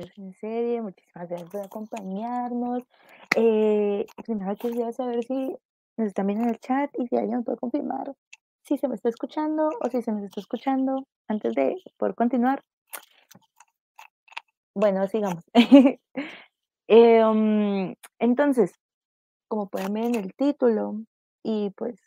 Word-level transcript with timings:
en 0.00 0.32
serie. 0.34 0.82
Muchísimas 0.82 1.28
gracias 1.28 1.50
por 1.50 1.60
acompañarnos. 1.60 2.82
Eh, 3.36 4.06
primero 4.24 4.56
quisiera 4.56 4.92
saber 4.92 5.24
si 5.24 5.56
nos 5.96 6.08
están 6.08 6.26
viendo 6.26 6.44
en 6.44 6.50
el 6.50 6.60
chat 6.60 6.90
y 6.98 7.06
si 7.06 7.16
alguien 7.16 7.38
me 7.38 7.44
puede 7.44 7.58
confirmar 7.58 8.12
si 8.64 8.78
se 8.78 8.88
me 8.88 8.94
está 8.94 9.08
escuchando 9.08 9.70
o 9.80 9.90
si 9.90 10.02
se 10.02 10.12
me 10.12 10.24
está 10.24 10.40
escuchando 10.40 11.06
antes 11.28 11.54
de 11.54 11.76
poder 11.96 12.14
continuar. 12.14 12.62
Bueno, 14.74 15.06
sigamos. 15.08 15.44
Um, 16.88 17.94
entonces, 18.18 18.72
como 19.48 19.68
pueden 19.68 19.92
ver 19.92 20.04
en 20.04 20.14
el 20.14 20.34
título, 20.34 20.94
y 21.42 21.70
pues 21.70 22.00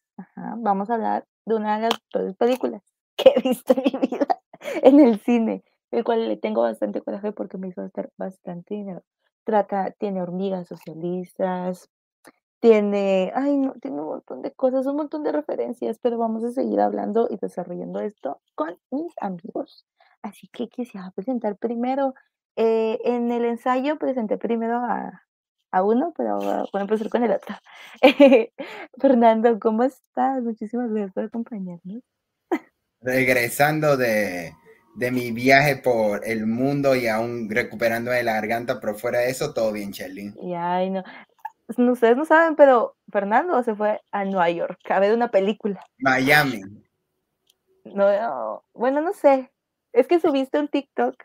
vamos 0.58 0.90
a 0.90 0.96
hablar 0.96 1.28
de 1.46 1.56
una 1.56 1.80
de 1.80 1.90
las 2.14 2.36
películas 2.38 2.82
que 3.18 3.34
he 3.36 3.42
visto 3.42 3.74
en 3.74 3.84
mi 3.84 4.08
vida 4.08 4.42
en 4.84 5.00
el 5.00 5.20
cine, 5.20 5.64
el 5.96 6.04
cual 6.04 6.28
le 6.28 6.38
tengo 6.38 6.62
bastante 6.62 7.02
coraje 7.02 7.32
porque 7.32 7.58
me 7.58 7.70
hizo 7.70 7.82
gastar 7.82 8.10
bastante 8.18 8.76
dinero. 8.76 9.04
Trata, 9.46 9.92
tiene 9.92 10.22
hormigas 10.22 10.68
socialistas, 10.68 11.90
tiene, 12.60 13.32
ay, 13.34 13.58
no, 13.58 13.74
tiene 13.82 14.02
un 14.02 14.08
montón 14.08 14.42
de 14.42 14.52
cosas, 14.52 14.86
un 14.88 14.98
montón 14.98 15.24
de 15.24 15.32
referencias, 15.32 16.00
pero 16.00 16.18
vamos 16.18 16.44
a 16.44 16.52
seguir 16.52 16.82
hablando 16.82 17.28
y 17.30 17.38
desarrollando 17.38 18.02
esto 18.02 18.42
con 18.56 18.78
mis 18.92 19.14
amigos. 19.22 19.86
Así 20.22 20.48
que 20.50 20.68
quisiera 20.68 21.12
presentar 21.16 21.56
primero, 21.58 22.14
eh, 22.58 23.00
en 23.06 23.32
el 23.32 23.46
ensayo 23.46 23.98
presenté 23.98 24.38
primero 24.38 24.78
a, 24.78 25.24
a 25.72 25.84
uno, 25.84 26.14
pero 26.18 26.40
voy 26.40 26.68
a 26.74 26.82
empezar 26.82 27.10
con 27.10 27.24
el 27.24 27.32
otro. 27.32 27.56
Fernando, 29.00 29.60
¿cómo 29.60 29.84
estás? 29.84 30.44
Muchísimas 30.44 30.90
gracias 30.90 31.14
por 31.14 31.24
acompañarnos. 31.26 32.02
Regresando 33.00 33.96
de, 33.96 34.54
de 34.96 35.12
mi 35.12 35.32
viaje 35.32 35.76
por 35.76 36.26
el 36.26 36.48
mundo 36.48 36.96
y 36.96 37.08
aún 37.08 37.50
recuperando 37.50 38.12
de 38.12 38.24
la 38.24 38.34
garganta, 38.34 38.80
pero 38.80 38.96
fuera 38.96 39.20
de 39.20 39.30
eso, 39.30 39.54
todo 39.54 39.72
bien, 39.72 39.92
Shelly. 39.92 40.34
Y 40.42 40.54
ay, 40.54 40.90
no. 40.90 41.04
Ustedes 41.68 42.16
no 42.16 42.26
saben, 42.26 42.56
pero 42.56 42.96
Fernando 43.12 43.62
se 43.64 43.76
fue 43.76 44.00
a 44.12 44.24
Nueva 44.24 44.50
York 44.50 44.80
a 44.90 45.00
ver 45.00 45.14
una 45.14 45.30
película. 45.30 45.84
Miami. 45.98 46.62
No, 47.84 48.22
no, 48.22 48.64
bueno, 48.74 49.02
no 49.02 49.14
sé. 49.14 49.52
Es 49.94 50.08
que 50.08 50.20
subiste 50.20 50.60
un 50.60 50.68
TikTok 50.68 51.16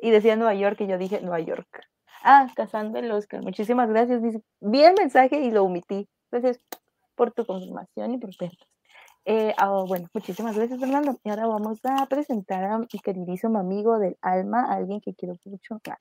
y 0.00 0.10
decía 0.10 0.36
Nueva 0.36 0.54
York 0.54 0.80
y 0.80 0.86
yo 0.86 0.98
dije 0.98 1.20
Nueva 1.20 1.40
York. 1.40 1.86
Ah, 2.22 2.46
cazando 2.54 2.98
el 2.98 3.10
Oscar. 3.10 3.42
Muchísimas 3.42 3.88
gracias. 3.88 4.22
Dice, 4.22 4.42
vi 4.60 4.82
el 4.82 4.94
mensaje 4.94 5.40
y 5.40 5.50
lo 5.50 5.64
omití. 5.64 6.08
Gracias 6.30 6.60
por 7.14 7.32
tu 7.32 7.44
confirmación 7.44 8.14
y 8.14 8.18
por 8.18 8.30
vernos. 8.38 8.68
Eh, 9.26 9.54
ah, 9.58 9.84
bueno, 9.86 10.08
muchísimas 10.14 10.56
gracias, 10.56 10.80
Fernando. 10.80 11.18
Y 11.22 11.30
ahora 11.30 11.46
vamos 11.46 11.78
a 11.84 12.06
presentar 12.06 12.64
a 12.64 12.78
mi 12.78 12.86
queridísimo 12.86 13.58
amigo 13.58 13.98
del 13.98 14.16
alma, 14.22 14.64
a 14.64 14.76
alguien 14.76 15.00
que 15.00 15.14
quiero 15.14 15.36
mucho. 15.44 15.80
Ah, 15.88 15.98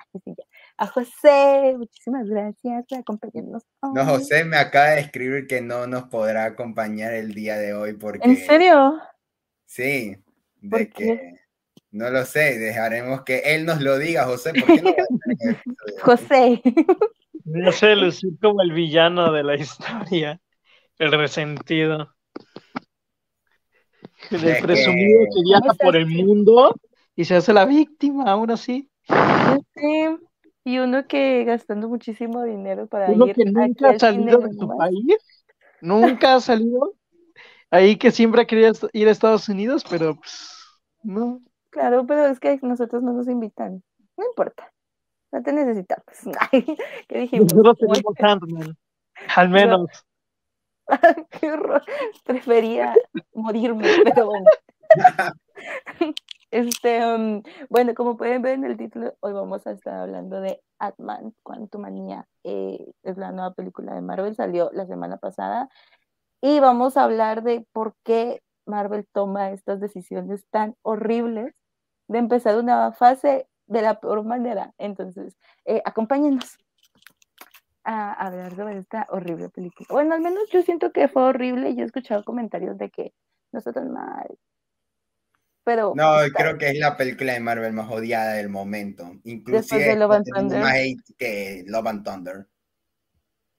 a 0.78 0.88
José, 0.88 1.75
muchísimas 1.78 2.28
gracias 2.28 2.86
por 2.88 3.00
acompañarnos. 3.00 3.64
No, 3.94 4.06
José 4.06 4.45
me 4.45 4.58
acaba 4.58 4.92
de 4.92 5.02
escribir 5.02 5.47
que 5.47 5.62
no 5.62 5.86
nos 5.88 6.06
podrá 6.06 6.45
acompañar 6.45 7.14
el 7.14 7.34
día 7.34 7.58
de 7.58 7.73
hoy 7.73 7.94
porque. 7.94 8.28
¿En 8.28 8.38
serio? 8.38 9.00
Sí, 9.66 10.16
de 10.62 10.90
que 10.90 11.40
no 11.91 12.09
lo 12.09 12.24
sé, 12.25 12.59
dejaremos 12.59 13.24
que 13.24 13.40
él 13.40 13.66
nos 13.66 13.81
lo 13.81 13.97
diga, 13.97 14.25
José. 14.25 14.53
¿por 14.53 14.66
qué 14.66 14.81
no 14.81 14.94
José. 16.03 16.62
No 17.46 17.72
sé, 17.72 17.96
lucir 17.96 18.31
como 18.41 18.62
el 18.62 18.72
villano 18.72 19.31
de 19.31 19.44
la 19.44 19.56
historia, 19.56 20.40
el 21.00 21.12
resentido. 21.12 22.16
El 24.31 24.62
presumido 24.62 25.19
que 25.34 25.41
viaja 25.44 25.74
por 25.75 25.96
el 25.96 26.07
mundo 26.07 26.75
y 27.16 27.25
se 27.25 27.35
hace 27.35 27.53
la 27.53 27.66
víctima, 27.66 28.31
aún 28.31 28.52
así. 28.52 28.90
Sí, 29.75 30.06
y 30.63 30.78
uno 30.80 31.07
que 31.07 31.44
gastando 31.46 31.90
muchísimo 31.90 32.44
dinero 32.44 32.88
para 32.88 33.09
uno 33.09 33.25
que 33.28 33.46
nunca 33.46 33.90
ha 33.90 34.00
salido 34.00 34.40
de 34.40 34.53
su 34.53 34.68
país, 34.68 35.18
nunca 35.81 36.35
ha 36.35 36.41
salido. 36.41 36.94
Ahí 37.72 37.97
que 37.97 38.12
siempre 38.12 38.41
ha 38.41 38.47
querido 38.47 38.74
ir 38.94 39.08
a 39.08 39.12
Estados 39.12 39.47
Unidos, 39.47 39.84
pero 39.90 40.16
pues, 40.16 40.63
no. 41.03 41.41
Claro, 41.69 42.06
pero 42.06 42.25
es 42.25 42.40
que 42.40 42.59
nosotros 42.63 43.03
no 43.03 43.13
nos 43.13 43.28
invitan. 43.28 43.84
No 44.18 44.25
importa. 44.25 44.72
No 45.31 45.44
te 45.44 45.53
necesitamos. 45.53 46.06
¿Qué 47.08 47.19
dijimos? 47.19 47.53
Nosotros 47.53 47.78
tenemos 47.78 48.75
Al 49.35 49.50
menos. 49.50 49.90
Qué 51.29 51.51
horror. 51.51 51.83
Prefería 52.25 52.95
morirme, 53.33 53.88
pero 54.03 54.25
bueno. 54.27 54.50
Este, 56.51 57.05
um, 57.05 57.44
bueno, 57.69 57.94
como 57.94 58.17
pueden 58.17 58.41
ver 58.41 58.55
en 58.55 58.63
el 58.63 58.75
título, 58.75 59.13
hoy 59.19 59.33
vamos 59.33 59.67
a 59.67 59.72
estar 59.72 59.94
hablando 59.94 60.41
de 60.41 60.59
Ant-Man, 60.79 61.35
Quantumania. 61.44 62.28
Eh, 62.44 62.91
es 63.03 63.17
la 63.17 63.31
nueva 63.31 63.53
película 63.53 63.94
de 63.94 64.01
Marvel, 64.01 64.35
salió 64.35 64.72
la 64.73 64.88
semana 64.88 65.17
pasada. 65.17 65.69
Y 66.41 66.59
vamos 66.59 66.97
a 66.97 67.03
hablar 67.03 67.44
de 67.44 67.67
por 67.72 67.94
qué 68.03 68.41
Marvel 68.66 69.05
toma 69.13 69.51
estas 69.51 69.79
decisiones 69.79 70.44
tan 70.49 70.75
horribles 70.81 71.53
de 72.07 72.17
empezar 72.17 72.57
una 72.57 72.94
fase 72.94 73.47
de 73.67 73.81
la 73.83 73.99
peor 73.99 74.23
manera. 74.23 74.73
Entonces, 74.79 75.38
eh, 75.66 75.83
acompáñenos 75.85 76.57
a 77.89 78.13
hablar 78.13 78.55
sobre 78.55 78.77
esta 78.77 79.07
horrible 79.09 79.50
película. 79.50 79.88
Bueno, 79.89 80.13
al 80.13 80.22
menos 80.22 80.47
yo 80.51 80.61
siento 80.61 80.91
que 80.91 81.07
fue 81.07 81.23
horrible. 81.23 81.73
Yo 81.73 81.81
he 81.81 81.85
escuchado 81.85 82.23
comentarios 82.23 82.77
de 82.77 82.91
que 82.91 83.13
nosotros 83.51 83.88
mal. 83.89 84.38
Pero. 85.63 85.94
No, 85.95 86.17
creo 86.35 86.59
que 86.59 86.69
es 86.69 86.79
la 86.79 86.95
película 86.95 87.33
de 87.33 87.39
Marvel 87.39 87.73
más 87.73 87.89
odiada 87.89 88.33
del 88.33 88.49
momento. 88.49 89.11
Inclusive 89.23 89.83
de 89.83 89.95
Love 89.95 90.11
and 90.11 90.25
Thunder. 90.25 90.61
más 90.61 90.75
hate 90.75 91.01
que 91.17 91.63
Love 91.66 91.88
and 91.88 92.05
Thunder. 92.05 92.47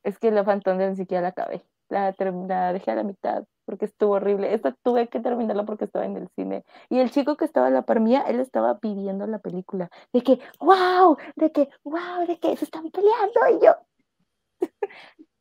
Es 0.04 0.16
que 0.18 0.30
Love 0.30 0.48
and 0.48 0.62
Thunder 0.62 0.90
ni 0.90 0.96
siquiera 0.96 1.22
la 1.22 1.28
acabé. 1.28 1.64
La, 1.88 2.14
la 2.16 2.72
dejé 2.72 2.92
a 2.92 2.94
la 2.94 3.02
mitad 3.02 3.44
porque 3.64 3.86
estuvo 3.86 4.14
horrible. 4.14 4.54
Esta 4.54 4.76
tuve 4.82 5.08
que 5.08 5.18
terminarla 5.18 5.64
porque 5.64 5.86
estaba 5.86 6.04
en 6.04 6.16
el 6.16 6.28
cine. 6.36 6.64
Y 6.88 7.00
el 7.00 7.10
chico 7.10 7.36
que 7.36 7.44
estaba 7.44 7.66
a 7.66 7.70
la 7.70 7.82
par 7.82 7.98
mía, 7.98 8.24
él 8.28 8.38
estaba 8.38 8.78
pidiendo 8.78 9.26
la 9.26 9.40
película. 9.40 9.90
De 10.12 10.22
que, 10.22 10.38
wow, 10.60 11.16
de 11.34 11.50
que, 11.50 11.68
wow, 11.82 12.26
de 12.28 12.38
que 12.38 12.56
se 12.56 12.64
están 12.64 12.90
peleando. 12.90 13.40
Y 13.58 13.64
yo, 13.64 13.74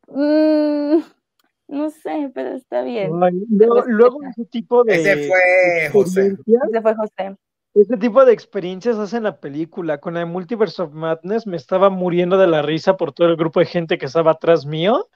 mm, 0.08 0.98
no 1.68 1.90
sé, 1.90 2.30
pero 2.34 2.50
está 2.50 2.82
bien. 2.82 3.10
luego, 3.50 4.18
ese 4.28 4.44
tipo 4.46 4.84
de. 4.84 4.94
Ese 4.94 5.28
fue 5.28 5.90
José. 5.92 6.36
Ese 6.46 6.82
fue 6.82 6.94
José. 6.94 7.36
Ese 7.72 7.96
tipo 7.96 8.24
de 8.24 8.32
experiencias 8.32 8.98
hacen 8.98 9.22
la 9.22 9.38
película. 9.38 9.98
Con 9.98 10.16
el 10.16 10.26
Multiverse 10.26 10.82
of 10.82 10.92
Madness 10.92 11.46
me 11.46 11.56
estaba 11.56 11.88
muriendo 11.88 12.36
de 12.36 12.48
la 12.48 12.62
risa 12.62 12.96
por 12.96 13.12
todo 13.12 13.28
el 13.28 13.36
grupo 13.36 13.60
de 13.60 13.66
gente 13.66 13.98
que 13.98 14.06
estaba 14.06 14.32
atrás 14.32 14.66
mío 14.66 15.08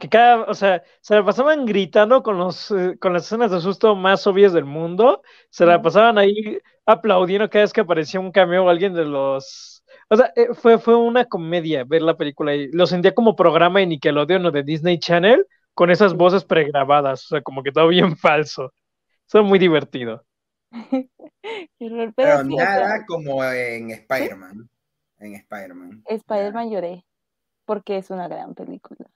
que 0.00 0.08
cada, 0.08 0.44
o 0.44 0.54
sea, 0.54 0.82
se 1.02 1.14
la 1.14 1.24
pasaban 1.24 1.66
gritando 1.66 2.22
con 2.22 2.38
los 2.38 2.70
eh, 2.72 2.96
con 2.98 3.12
las 3.12 3.26
escenas 3.26 3.50
de 3.52 3.60
susto 3.60 3.94
más 3.94 4.26
obvias 4.26 4.52
del 4.52 4.64
mundo, 4.64 5.22
se 5.50 5.66
la 5.66 5.82
pasaban 5.82 6.18
ahí 6.18 6.58
aplaudiendo 6.86 7.50
cada 7.50 7.64
vez 7.64 7.72
que 7.72 7.82
aparecía 7.82 8.18
un 8.18 8.32
cameo 8.32 8.64
o 8.64 8.68
alguien 8.70 8.94
de 8.94 9.04
los 9.04 9.79
o 10.10 10.16
sea, 10.16 10.32
eh, 10.34 10.48
fue, 10.54 10.78
fue 10.78 10.96
una 10.96 11.24
comedia 11.24 11.84
ver 11.84 12.02
la 12.02 12.16
película 12.16 12.54
y 12.54 12.68
lo 12.72 12.86
sentía 12.86 13.14
como 13.14 13.36
programa 13.36 13.78
de 13.78 13.86
Nickelodeon 13.86 14.44
o 14.46 14.50
de 14.50 14.64
Disney 14.64 14.98
Channel 14.98 15.46
con 15.72 15.90
esas 15.90 16.14
voces 16.14 16.44
pregrabadas, 16.44 17.24
o 17.26 17.28
sea, 17.28 17.42
como 17.42 17.62
que 17.62 17.70
todo 17.70 17.88
bien 17.88 18.16
falso. 18.16 18.72
Fue 19.26 19.42
muy 19.42 19.60
divertido. 19.60 20.24
Pero 22.16 22.44
nada 22.44 23.06
como 23.06 23.42
en 23.44 23.90
Spider-Man. 23.90 24.68
En 25.18 25.34
Spider-Man. 25.34 26.02
Spider-Man 26.06 26.70
lloré 26.70 27.04
porque 27.64 27.98
es 27.98 28.10
una 28.10 28.26
gran 28.26 28.54
película. 28.54 29.06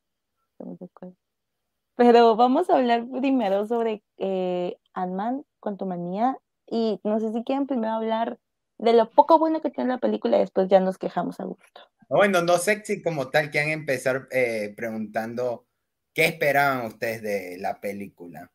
Pero 1.97 2.37
vamos 2.37 2.71
a 2.71 2.77
hablar 2.77 3.05
primero 3.09 3.67
sobre 3.67 4.05
eh, 4.19 4.77
Ant-Man, 4.93 5.45
Quantumania, 5.59 6.39
y 6.71 7.01
no 7.03 7.19
sé 7.19 7.33
si 7.33 7.43
quieren 7.43 7.67
primero 7.67 7.95
hablar 7.95 8.39
de 8.85 8.93
lo 8.93 9.11
poco 9.11 9.39
bueno 9.39 9.61
que 9.61 9.71
tiene 9.71 9.91
la 9.91 9.99
película 9.99 10.37
y 10.37 10.41
después 10.41 10.69
ya 10.69 10.81
nos 10.81 10.99
quejamos 10.99 11.41
a 11.41 11.45
gusto. 11.45 11.81
Bueno, 12.09 12.43
no 12.43 12.59
sé 12.59 12.83
si 12.85 13.03
como 13.03 13.31
tal 13.31 13.51
quieren 13.51 13.71
empezar 13.71 14.29
eh, 14.31 14.73
preguntando 14.77 15.67
qué 16.13 16.27
esperaban 16.27 16.87
ustedes 16.87 17.23
de 17.23 17.57
la 17.59 17.81
película. 17.81 18.51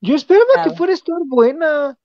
Yo 0.00 0.14
esperaba 0.14 0.64
que 0.64 0.70
fuera 0.70 0.92
estar 0.92 1.16
buena. 1.26 1.98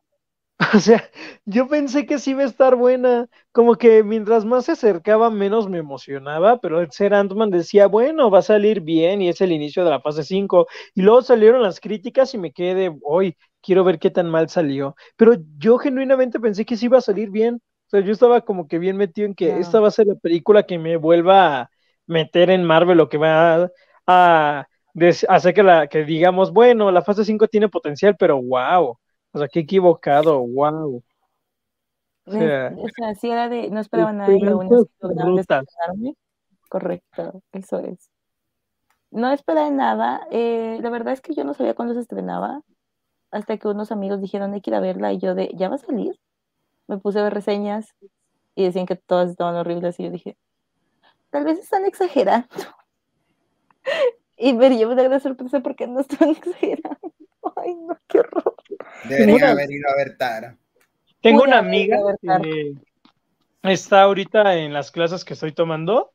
O 0.74 0.80
sea, 0.80 1.10
yo 1.46 1.68
pensé 1.68 2.06
que 2.06 2.20
sí 2.20 2.32
iba 2.32 2.44
a 2.44 2.46
estar 2.46 2.76
buena, 2.76 3.28
como 3.52 3.76
que 3.76 4.04
mientras 4.04 4.46
más 4.46 4.66
se 4.66 4.74
acercaba 4.74 5.30
menos 5.30 5.70
me 5.70 5.80
emocionaba, 5.80 6.60
pero 6.60 6.80
el 6.80 6.92
ser 6.92 7.14
Ant-Man 7.14 7.50
decía, 7.50 7.88
bueno, 7.88 8.30
va 8.30 8.40
a 8.40 8.42
salir 8.42 8.82
bien 8.82 9.22
y 9.22 9.30
es 9.30 9.42
el 9.42 9.52
inicio 9.52 9.84
de 9.84 9.92
la 9.92 10.02
fase 10.02 10.24
5. 10.24 10.68
Y 10.96 11.02
luego 11.02 11.22
salieron 11.22 11.62
las 11.62 11.80
críticas 11.80 12.34
y 12.34 12.38
me 12.38 12.52
quedé, 12.52 12.96
hoy 13.04 13.38
quiero 13.62 13.84
ver 13.84 14.00
qué 14.00 14.10
tan 14.12 14.30
mal 14.30 14.50
salió. 14.50 14.96
Pero 15.16 15.36
yo 15.58 15.78
genuinamente 15.78 16.40
pensé 16.40 16.66
que 16.66 16.78
sí 16.78 16.86
iba 16.86 16.98
a 17.00 17.02
salir 17.02 17.30
bien. 17.30 17.56
O 17.56 17.90
sea, 17.90 18.00
yo 18.02 18.12
estaba 18.12 18.42
como 18.42 18.68
que 18.68 18.80
bien 18.80 18.98
metido 18.98 19.28
en 19.28 19.36
que 19.36 19.60
esta 19.60 19.80
va 19.80 19.88
a 19.90 19.92
ser 19.92 20.08
la 20.08 20.16
película 20.16 20.64
que 20.64 20.80
me 20.80 20.98
vuelva 20.98 21.62
a 21.62 21.70
meter 22.08 22.50
en 22.50 22.64
Marvel 22.64 23.00
o 23.00 23.10
que 23.10 23.18
va 23.18 23.70
a, 24.08 24.68
hacer 25.30 25.54
que, 25.54 25.64
la, 25.64 25.88
que 25.88 26.04
digamos, 26.06 26.52
bueno, 26.52 26.92
la 26.92 27.02
fase 27.04 27.26
5 27.26 27.48
tiene 27.48 27.70
potencial, 27.70 28.16
pero 28.18 28.42
wow 28.42 28.98
o 29.34 29.40
sea, 29.40 29.48
qué 29.48 29.62
equivocado, 29.62 30.40
wow. 30.40 31.04
O 32.26 32.32
sea, 32.32 33.16
sí 33.20 33.30
era 33.30 33.50
de, 33.50 33.70
no 33.70 33.80
esperaba 33.80 34.14
nada 34.14 34.32
y 34.32 34.46
aún 34.46 34.70
así 34.74 36.16
Correcto, 36.70 37.42
eso 37.52 37.80
es. 37.80 38.10
No 39.12 39.32
esperaba 39.32 39.70
nada. 39.70 40.28
Eh, 40.32 40.80
la 40.82 40.90
verdad 40.90 41.14
es 41.14 41.22
que 41.22 41.36
yo 41.36 41.44
no 41.44 41.54
sabía 41.54 41.76
cuándo 41.76 41.94
se 41.94 42.00
estrenaba, 42.00 42.62
hasta 43.32 43.58
que 43.58 43.68
unos 43.68 43.92
amigos 43.92 44.22
dijeron 44.22 44.54
hay 44.54 44.62
que 44.62 44.70
ir 44.70 44.76
a 44.76 44.80
verla 44.80 45.12
y 45.12 45.20
yo 45.20 45.36
de, 45.36 45.52
¿ya 45.56 45.70
va 45.70 45.76
a 45.76 45.80
salir? 45.80 46.20
Me 46.88 46.98
puse 46.98 47.20
a 47.20 47.24
ver 47.24 47.34
reseñas 47.34 47.94
y 48.56 48.64
decían 48.64 48.86
que 48.86 48.96
todas 48.96 49.30
estaban 49.30 49.56
horribles 49.56 50.00
y 50.00 50.04
yo 50.04 50.12
dije, 50.12 50.38
tal 51.32 51.44
vez 51.44 51.60
están 51.60 51.86
exagerando. 51.86 52.48
y 54.38 54.54
me 54.54 54.70
llevo 54.70 54.94
una 54.94 55.04
gran 55.04 55.20
sorpresa 55.20 55.60
porque 55.62 55.88
no 55.88 56.00
están 56.00 56.30
exagerando. 56.38 57.14
Ay, 57.64 57.76
no, 57.76 57.98
qué 58.08 58.20
horror. 58.20 58.56
Debería 59.06 59.52
haber 59.52 59.72
ido 59.72 59.90
a 59.90 59.96
ver 59.96 60.18
Tara. 60.18 60.58
Tengo 61.22 61.44
una 61.44 61.60
amiga 61.60 61.98
que 62.22 62.74
está 63.64 64.04
ahorita 64.04 64.56
en 64.58 64.74
las 64.74 64.92
clases 64.92 65.24
que 65.24 65.34
estoy 65.34 65.54
tomando 65.54 66.14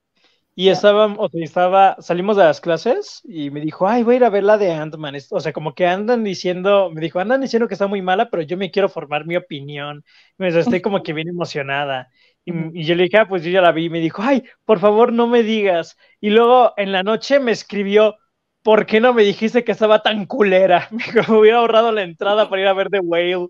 y 0.54 0.70
estaba, 0.70 1.06
o 1.06 1.28
sea, 1.28 1.44
estaba, 1.44 1.96
salimos 2.00 2.36
de 2.36 2.42
las 2.42 2.60
clases 2.60 3.22
y 3.22 3.48
me 3.50 3.60
dijo, 3.60 3.86
ay, 3.86 4.02
voy 4.02 4.14
a 4.14 4.16
ir 4.16 4.24
a 4.24 4.28
ver 4.28 4.42
la 4.42 4.58
de 4.58 4.72
Ant-Man. 4.72 5.16
O 5.30 5.38
sea, 5.38 5.52
como 5.52 5.72
que 5.72 5.86
andan 5.86 6.24
diciendo, 6.24 6.90
me 6.92 7.00
dijo, 7.00 7.20
andan 7.20 7.40
diciendo 7.40 7.68
que 7.68 7.74
está 7.74 7.86
muy 7.86 8.02
mala, 8.02 8.28
pero 8.28 8.42
yo 8.42 8.56
me 8.56 8.72
quiero 8.72 8.88
formar 8.88 9.24
mi 9.24 9.36
opinión. 9.36 10.04
Me 10.36 10.48
estoy 10.48 10.82
como 10.82 11.04
que 11.04 11.12
bien 11.12 11.28
emocionada. 11.28 12.08
Y, 12.44 12.82
yo 12.82 12.96
le 12.96 13.04
dije, 13.04 13.18
ah, 13.18 13.28
pues 13.28 13.44
yo 13.44 13.50
ya 13.50 13.60
la 13.60 13.70
vi. 13.70 13.84
Y 13.84 13.90
me 13.90 14.00
dijo, 14.00 14.20
ay, 14.20 14.42
por 14.64 14.80
favor, 14.80 15.12
no 15.12 15.28
me 15.28 15.44
digas. 15.44 15.96
Y 16.20 16.30
luego 16.30 16.74
en 16.76 16.90
la 16.90 17.04
noche 17.04 17.38
me 17.38 17.52
escribió, 17.52 18.16
¿por 18.62 18.87
qué 18.87 19.00
no 19.00 19.14
me 19.14 19.22
dijiste 19.22 19.64
que 19.64 19.72
estaba 19.72 20.02
tan 20.02 20.26
culera? 20.26 20.88
Me 21.28 21.37
hubiera 21.37 21.58
ahorrado 21.58 21.93
la 21.93 22.02
entrada 22.02 22.49
para 22.49 22.62
ir 22.62 22.69
a 22.69 22.72
ver 22.75 22.90
The 22.90 23.00
Whale. 23.00 23.49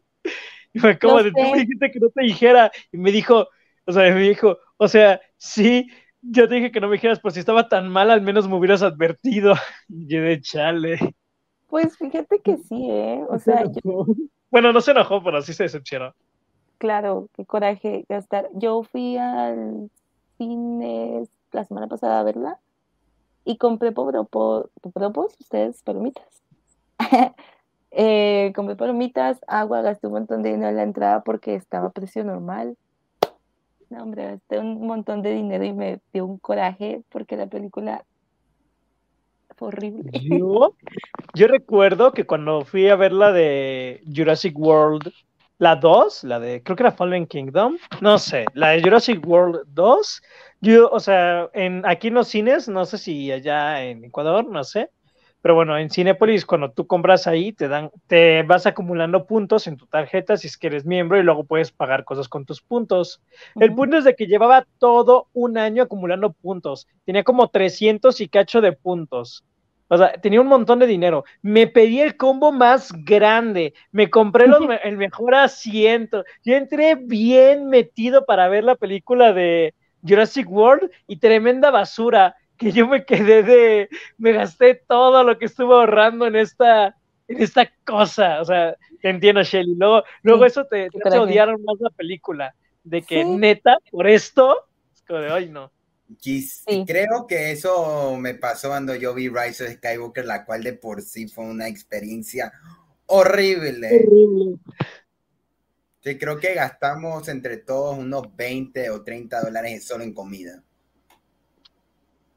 Y 0.73 0.79
fue 0.81 0.99
como, 0.99 1.23
de, 1.23 1.31
tú 1.31 1.41
me 1.41 1.61
dijiste 1.61 1.91
que 1.91 1.99
no 1.99 2.11
te 2.11 2.23
dijera. 2.23 2.71
Y 2.93 2.99
me 2.99 3.11
dijo, 3.11 3.49
o 3.87 3.93
sea, 3.93 4.13
me 4.15 4.21
dijo, 4.21 4.59
o 4.77 4.87
sea, 4.87 5.21
sí 5.37 5.89
yo 6.23 6.49
te 6.49 6.57
dije 6.57 6.73
que 6.73 6.81
no 6.81 6.89
me 6.89 6.95
dijeras, 6.95 7.21
por 7.21 7.33
si 7.33 7.41
estaba 7.41 7.69
tan 7.69 7.89
mal, 7.89 8.11
al 8.11 8.23
menos 8.23 8.49
me 8.49 8.57
hubieras 8.57 8.83
advertido. 8.83 9.55
Y 9.89 10.07
yo 10.07 10.23
de 10.23 10.41
chale. 10.41 10.99
Pues 11.69 11.97
fíjate 11.97 12.41
que 12.41 12.57
sí, 12.57 12.91
¿eh? 12.91 13.25
O 13.29 13.39
sea, 13.39 13.65
yo... 13.65 14.07
Bueno, 14.51 14.73
no 14.73 14.81
se 14.81 14.93
enojó, 14.93 15.23
pero 15.23 15.43
sí 15.43 15.53
se 15.53 15.65
decepcionó. 15.65 16.15
Claro, 16.79 17.29
qué 17.35 17.45
coraje 17.45 18.07
gastar. 18.09 18.49
Yo 18.55 18.83
fui 18.83 19.19
al 19.19 19.91
cine 20.39 21.25
la 21.53 21.65
semana 21.65 21.87
pasada 21.87 22.21
a 22.21 22.23
verla 22.23 22.59
y 23.49 23.57
compré 23.57 23.93
popropos, 23.93 24.69
ustedes, 25.41 25.83
palomitas. 25.83 26.43
eh, 27.91 28.53
compré 28.55 28.77
palomitas, 28.77 29.41
agua, 29.47 29.81
gasté 29.81 30.07
un 30.07 30.13
montón 30.13 30.43
de 30.43 30.51
dinero 30.51 30.69
en 30.69 30.77
la 30.77 30.83
entrada 30.83 31.23
porque 31.23 31.55
estaba 31.55 31.87
a 31.87 31.91
precio 31.91 32.23
normal. 32.25 32.77
No, 33.89 34.03
hombre, 34.03 34.25
gasté 34.25 34.59
un 34.59 34.87
montón 34.87 35.23
de 35.23 35.33
dinero 35.33 35.65
y 35.65 35.73
me 35.73 35.99
dio 36.13 36.27
un 36.27 36.37
coraje 36.37 37.01
porque 37.09 37.39
la 37.39 37.47
película 37.47 38.05
fue 39.57 39.69
horrible. 39.69 40.11
Yo, 40.13 40.75
yo 41.35 41.47
recuerdo 41.47 42.13
que 42.13 42.27
cuando 42.27 42.67
fui 42.67 42.91
a 42.91 42.97
ver 42.97 43.13
la 43.13 43.33
de 43.33 44.03
Jurassic 44.15 44.59
World, 44.59 45.11
la 45.57 45.75
2, 45.77 46.25
la 46.25 46.39
de, 46.39 46.63
creo 46.63 46.77
que 46.77 46.83
era 46.83 46.93
Fallen 46.93 47.27
Kingdom, 47.27 47.79
no 48.03 48.19
sé, 48.19 48.45
la 48.53 48.69
de 48.69 48.83
Jurassic 48.83 49.27
World 49.27 49.63
2, 49.69 50.23
yo, 50.61 50.91
o 50.91 51.01
sea, 51.01 51.49
en, 51.53 51.85
aquí 51.87 52.09
en 52.09 52.15
los 52.15 52.29
cines, 52.29 52.69
no 52.69 52.85
sé 52.85 52.99
si 52.99 53.31
allá 53.33 53.85
en 53.85 54.05
Ecuador, 54.05 54.47
no 54.47 54.65
sé, 54.65 54.91
pero 55.41 55.55
bueno, 55.55 55.79
en 55.79 55.89
Cinepolis, 55.89 56.45
cuando 56.45 56.73
tú 56.73 56.87
compras 56.87 57.27
ahí, 57.29 57.53
te 57.53 57.69
dan, 57.69 57.91
te 58.09 58.43
vas 58.43 58.67
acumulando 58.67 59.25
puntos 59.25 59.69
en 59.69 59.77
tu 59.77 59.87
tarjeta 59.87 60.37
si 60.37 60.49
es 60.49 60.59
que 60.59 60.67
eres 60.67 60.85
miembro 60.85 61.19
y 61.19 61.23
luego 61.23 61.45
puedes 61.45 61.71
pagar 61.71 62.05
cosas 62.05 62.29
con 62.29 62.45
tus 62.45 62.61
puntos. 62.61 63.23
El 63.55 63.75
punto 63.75 63.99
es 63.99 64.05
de 64.05 64.17
que 64.17 64.27
llevaba 64.27 64.67
todo 64.79 65.29
un 65.33 65.57
año 65.57 65.85
acumulando 65.85 66.33
puntos. 66.33 66.89
Tenía 67.05 67.23
como 67.23 67.49
300 67.49 68.21
y 68.21 68.29
cacho 68.29 68.61
de 68.61 68.73
puntos. 68.73 69.45
O 69.87 69.97
sea, 69.97 70.13
tenía 70.13 70.41
un 70.41 70.49
montón 70.49 70.81
de 70.81 70.87
dinero. 70.87 71.25
Me 71.41 71.69
pedí 71.69 72.01
el 72.01 72.17
combo 72.17 72.51
más 72.51 72.93
grande. 72.93 73.75
Me 73.93 74.11
compré 74.11 74.47
el 74.85 74.97
mejor 74.97 75.37
asiento. 75.37 76.25
Yo 76.45 76.57
entré 76.57 76.97
bien 76.97 77.69
metido 77.69 78.27
para 78.27 78.49
ver 78.49 78.65
la 78.65 78.75
película 78.75 79.33
de 79.33 79.73
Jurassic 80.07 80.51
World 80.51 80.91
y 81.07 81.17
tremenda 81.17 81.71
basura 81.71 82.37
que 82.57 82.73
yo 82.73 82.89
me 82.89 83.05
quedé 83.05 83.43
de, 83.43 83.89
me 84.19 84.33
gasté 84.33 84.75
todo 84.75 85.23
lo 85.23 85.39
que 85.39 85.47
estuve 85.47 85.75
ahorrando 85.75 86.27
en 86.27 86.37
esta, 86.37 86.97
en 87.29 87.43
esta 87.43 87.71
cosa, 87.85 88.41
o 88.41 88.45
sea, 88.45 88.77
te 89.01 89.11
entiendo, 89.11 89.43
Shelly. 89.43 89.77
Luego, 89.77 90.03
luego 90.23 90.45
eso 90.45 90.65
te, 90.65 90.91
te 90.91 91.09
hace 91.09 91.19
odiar 91.19 91.49
más 91.59 91.77
la 91.79 91.91
película, 91.91 92.55
de 92.83 93.03
que 93.03 93.25
neta, 93.25 93.77
por 93.91 94.09
esto, 94.09 94.67
es 94.93 95.03
como 95.03 95.21
de, 95.21 95.31
hoy 95.31 95.49
no. 95.49 95.71
Creo 96.87 97.27
que 97.29 97.53
eso 97.53 98.17
me 98.17 98.35
pasó 98.35 98.69
cuando 98.69 98.95
yo 98.95 99.15
vi 99.15 99.29
Rise 99.29 99.65
of 99.65 99.73
Skywalker, 99.75 100.25
la 100.25 100.45
cual 100.45 100.63
de 100.63 100.73
por 100.73 101.03
sí 101.03 101.29
fue 101.29 101.45
una 101.45 101.69
experiencia 101.69 102.53
horrible. 103.07 103.89
Horrible. 103.89 104.59
Sí, 106.09 106.17
creo 106.17 106.39
que 106.39 106.55
gastamos 106.55 107.29
entre 107.29 107.59
todos 107.59 107.99
unos 107.99 108.35
20 108.35 108.89
o 108.89 109.03
30 109.03 109.43
dólares 109.43 109.85
solo 109.85 110.05
en 110.05 110.15
comida. 110.15 110.63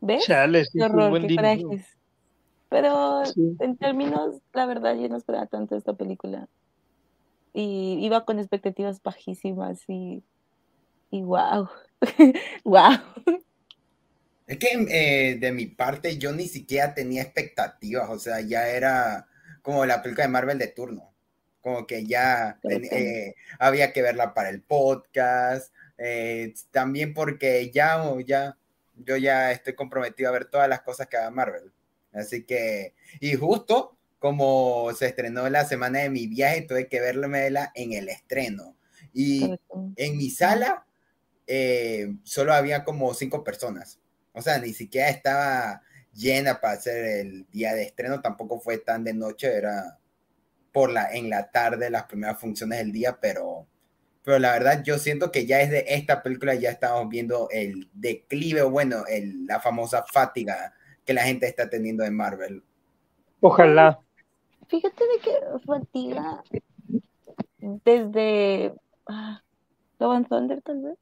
¿Ves? 0.01 0.25
Chale, 0.25 0.65
sí, 0.65 0.77
buen 0.89 1.27
Pero 2.68 3.23
en 3.59 3.77
términos, 3.77 4.41
la 4.51 4.65
verdad, 4.65 4.95
yo 4.95 5.07
no 5.07 5.15
esperaba 5.15 5.45
tanto 5.45 5.77
esta 5.77 5.94
película. 5.94 6.50
Y 7.53 7.97
iba 8.01 8.25
con 8.25 8.39
expectativas 8.39 9.01
bajísimas 9.01 9.79
y, 9.88 10.21
y 11.12 11.21
wow. 11.21 11.69
wow. 12.65 12.91
Es 14.47 14.57
que 14.57 14.68
eh, 14.89 15.38
de 15.39 15.53
mi 15.53 15.68
parte 15.68 16.18
yo 16.18 16.33
ni 16.33 16.45
siquiera 16.45 16.94
tenía 16.94 17.21
expectativas, 17.21 18.09
o 18.09 18.19
sea, 18.19 18.42
ya 18.42 18.68
era 18.68 19.30
como 19.61 19.85
la 19.85 20.01
película 20.01 20.25
de 20.25 20.33
Marvel 20.33 20.57
de 20.57 20.68
turno, 20.68 21.10
como 21.61 21.87
que 21.87 22.06
ya 22.06 22.59
eh, 22.69 23.35
había 23.59 23.94
que 23.94 24.01
verla 24.01 24.33
para 24.33 24.49
el 24.49 24.61
podcast, 24.61 25.73
eh, 25.97 26.53
también 26.71 27.13
porque 27.13 27.71
ya, 27.71 28.03
ya 28.25 28.57
yo 28.95 29.18
ya 29.18 29.51
estoy 29.51 29.73
comprometido 29.73 30.30
a 30.30 30.33
ver 30.33 30.45
todas 30.45 30.68
las 30.68 30.81
cosas 30.81 31.07
que 31.07 31.18
haga 31.18 31.31
Marvel. 31.31 31.71
Así 32.13 32.44
que, 32.44 32.94
y 33.19 33.33
justo 33.35 33.97
como 34.19 34.91
se 34.94 35.07
estrenó 35.07 35.49
la 35.49 35.65
semana 35.65 35.99
de 35.99 36.09
mi 36.09 36.27
viaje, 36.27 36.61
tuve 36.61 36.87
que 36.87 36.99
verla 36.99 37.71
en 37.73 37.94
el 37.94 38.09
estreno. 38.09 38.75
Y 39.13 39.57
en 39.95 40.18
mi 40.18 40.30
sala 40.30 40.85
eh, 41.47 42.13
solo 42.23 42.53
había 42.53 42.83
como 42.83 43.13
cinco 43.13 43.44
personas. 43.44 43.99
O 44.33 44.41
sea, 44.41 44.59
ni 44.59 44.73
siquiera 44.73 45.09
estaba 45.09 45.81
llena 46.13 46.61
para 46.61 46.73
hacer 46.73 47.03
el 47.03 47.47
día 47.49 47.73
de 47.73 47.83
estreno, 47.83 48.21
tampoco 48.21 48.59
fue 48.59 48.77
tan 48.77 49.03
de 49.03 49.13
noche, 49.13 49.53
era 49.53 49.97
por 50.71 50.92
la, 50.92 51.11
en 51.11 51.30
la 51.30 51.51
tarde 51.51 51.90
las 51.90 52.04
primeras 52.04 52.40
funciones 52.40 52.80
del 52.80 52.92
día, 52.92 53.18
pero 53.21 53.68
pero 54.23 54.37
la 54.37 54.51
verdad 54.51 54.83
yo 54.83 54.97
siento 54.97 55.31
que 55.31 55.45
ya 55.45 55.57
desde 55.57 55.95
esta 55.95 56.21
película 56.21 56.54
ya 56.54 56.69
estamos 56.69 57.09
viendo 57.09 57.47
el 57.49 57.90
declive, 57.94 58.61
bueno, 58.63 59.04
el, 59.07 59.47
la 59.47 59.59
famosa 59.59 60.04
fatiga 60.04 60.73
que 61.06 61.13
la 61.13 61.23
gente 61.23 61.47
está 61.47 61.69
teniendo 61.69 62.04
en 62.04 62.16
Marvel. 62.16 62.63
Ojalá. 63.40 63.99
Fíjate 64.68 65.04
de 65.04 65.19
que 65.19 65.31
fatiga 65.66 66.44
desde 67.57 68.75
ah, 69.07 69.42
Love 69.99 70.16
and 70.16 70.28
Thunder 70.28 70.61
tal 70.61 70.81
vez. 70.81 70.97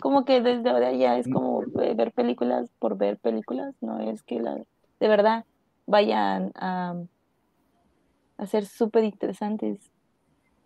Como 0.00 0.24
que 0.24 0.40
desde 0.40 0.68
ahora 0.68 0.92
ya 0.92 1.16
es 1.18 1.26
como 1.28 1.62
ver 1.66 2.12
películas 2.12 2.68
por 2.78 2.98
ver 2.98 3.16
películas, 3.16 3.74
no 3.80 4.00
es 4.00 4.22
que 4.22 4.40
la, 4.40 4.56
de 5.00 5.08
verdad 5.08 5.44
vayan 5.86 6.52
a, 6.56 6.96
a 8.44 8.46
ser 8.46 8.66
súper 8.66 9.04
interesantes 9.04 9.78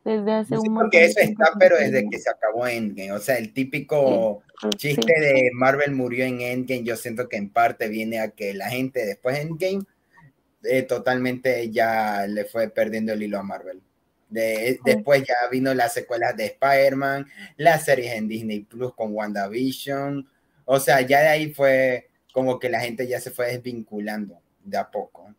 desde 0.05 0.33
hace 0.33 0.59
un 0.59 0.73
momento. 0.73 0.97
eso 0.97 1.21
está, 1.21 1.53
pero 1.59 1.77
desde 1.77 2.09
que 2.09 2.19
se 2.19 2.31
acabó 2.31 2.67
Endgame. 2.67 3.13
O 3.13 3.19
sea, 3.19 3.37
el 3.37 3.53
típico 3.53 4.43
chiste 4.77 5.13
de 5.21 5.51
Marvel 5.53 5.93
murió 5.93 6.25
en 6.25 6.41
Endgame, 6.41 6.85
yo 6.85 6.97
siento 6.97 7.29
que 7.29 7.37
en 7.37 7.51
parte 7.51 7.89
viene 7.89 8.21
a 8.21 8.31
que 8.31 8.55
la 8.55 8.71
gente 8.71 9.05
después 9.05 9.37
de 9.37 9.43
Endgame 9.43 9.85
eh, 10.65 10.83
totalmente 10.83 11.71
ya 11.71 12.27
le 12.27 12.45
fue 12.45 12.69
perdiendo 12.69 13.13
el 13.13 13.23
hilo 13.23 13.39
a 13.39 13.43
Marvel. 13.43 13.83
De, 14.31 14.79
después 14.85 15.25
ya 15.27 15.35
vino 15.51 15.73
las 15.73 15.95
secuelas 15.95 16.37
de 16.37 16.47
Spider-Man, 16.47 17.27
las 17.57 17.85
series 17.85 18.15
en 18.15 18.29
Disney 18.29 18.61
Plus 18.61 18.95
con 18.95 19.15
WandaVision. 19.15 20.29
O 20.65 20.81
sea, 20.81 21.01
ya 21.01 21.21
de 21.21 21.29
ahí 21.29 21.55
fue 21.55 22.09
como 22.33 22.59
que 22.59 22.69
la 22.69 22.81
gente 22.81 23.07
ya 23.07 23.21
se 23.21 23.31
fue 23.31 23.47
desvinculando 23.47 24.41
de 24.65 24.77
a 24.77 24.91
poco. 24.91 25.35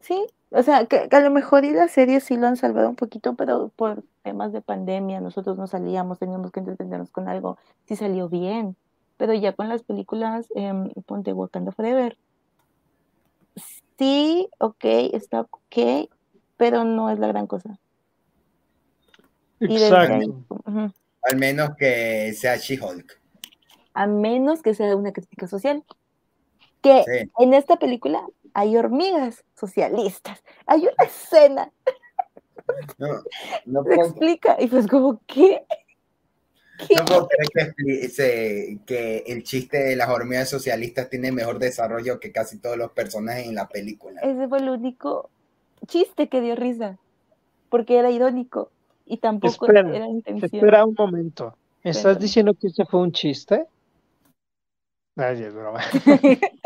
Sí, 0.00 0.26
o 0.54 0.62
sea, 0.62 0.86
que, 0.86 1.08
a 1.10 1.20
lo 1.20 1.30
mejor 1.30 1.64
y 1.64 1.72
las 1.72 1.92
series 1.92 2.24
sí 2.24 2.36
lo 2.36 2.46
han 2.46 2.56
salvado 2.56 2.88
un 2.88 2.96
poquito, 2.96 3.34
pero 3.34 3.70
por 3.74 4.04
temas 4.22 4.52
de 4.52 4.60
pandemia, 4.60 5.20
nosotros 5.20 5.56
no 5.56 5.66
salíamos, 5.66 6.18
teníamos 6.18 6.50
que 6.52 6.60
entretenernos 6.60 7.10
con 7.10 7.28
algo, 7.28 7.58
sí 7.86 7.96
salió 7.96 8.28
bien. 8.28 8.76
Pero 9.16 9.34
ya 9.34 9.52
con 9.52 9.68
las 9.68 9.82
películas, 9.82 10.46
eh, 10.54 10.72
ponte 11.06 11.32
Wakanda 11.32 11.72
Forever. 11.72 12.16
Sí, 13.98 14.48
ok, 14.58 14.84
está 15.12 15.42
ok, 15.42 16.08
pero 16.56 16.84
no 16.84 17.10
es 17.10 17.18
la 17.18 17.28
gran 17.28 17.46
cosa. 17.46 17.78
Exacto. 19.60 20.44
Al 21.22 21.36
menos 21.38 21.76
que 21.76 22.32
sea 22.32 22.56
She-Hulk. 22.56 23.20
A 23.94 24.06
menos 24.06 24.62
que 24.62 24.74
sea 24.74 24.96
una 24.96 25.12
crítica 25.12 25.46
social. 25.46 25.84
Que 26.80 27.28
en 27.38 27.54
esta 27.54 27.76
película 27.76 28.26
hay 28.54 28.76
hormigas 28.76 29.44
socialistas. 29.54 30.42
Hay 30.66 30.82
una 30.82 31.04
escena. 31.04 31.72
No, 32.98 33.22
no 33.66 33.84
Se 33.84 33.94
explica. 33.94 34.56
Y 34.60 34.66
pues 34.68 34.86
como, 34.86 35.20
¿qué? 35.26 35.64
No 36.96 37.04
puedo 37.04 37.28
creer 37.28 37.74
que, 37.76 38.78
que, 38.86 39.24
el 39.26 39.42
chiste 39.44 39.78
de 39.78 39.96
las 39.96 40.08
hormigas 40.08 40.48
socialistas 40.48 41.08
tiene 41.08 41.30
mejor 41.30 41.58
desarrollo 41.58 42.18
que 42.18 42.32
casi 42.32 42.58
todos 42.58 42.76
los 42.76 42.90
personajes 42.92 43.46
en 43.46 43.54
la 43.54 43.68
película. 43.68 44.20
Ese 44.20 44.48
fue 44.48 44.58
el 44.58 44.68
único 44.68 45.30
chiste 45.86 46.28
que 46.28 46.40
dio 46.40 46.56
risa, 46.56 46.98
porque 47.68 47.98
era 47.98 48.10
irónico 48.10 48.70
y 49.06 49.18
tampoco 49.18 49.66
era 49.70 50.06
intención. 50.06 50.50
Espera 50.52 50.84
un 50.84 50.94
momento. 50.96 51.56
¿Me 51.84 51.90
estás 51.90 52.18
diciendo 52.18 52.54
que 52.54 52.68
ese 52.68 52.84
fue 52.84 53.00
un 53.00 53.12
chiste? 53.12 53.66
Ay, 55.16 55.42
es 55.42 55.54
broma. 55.54 55.80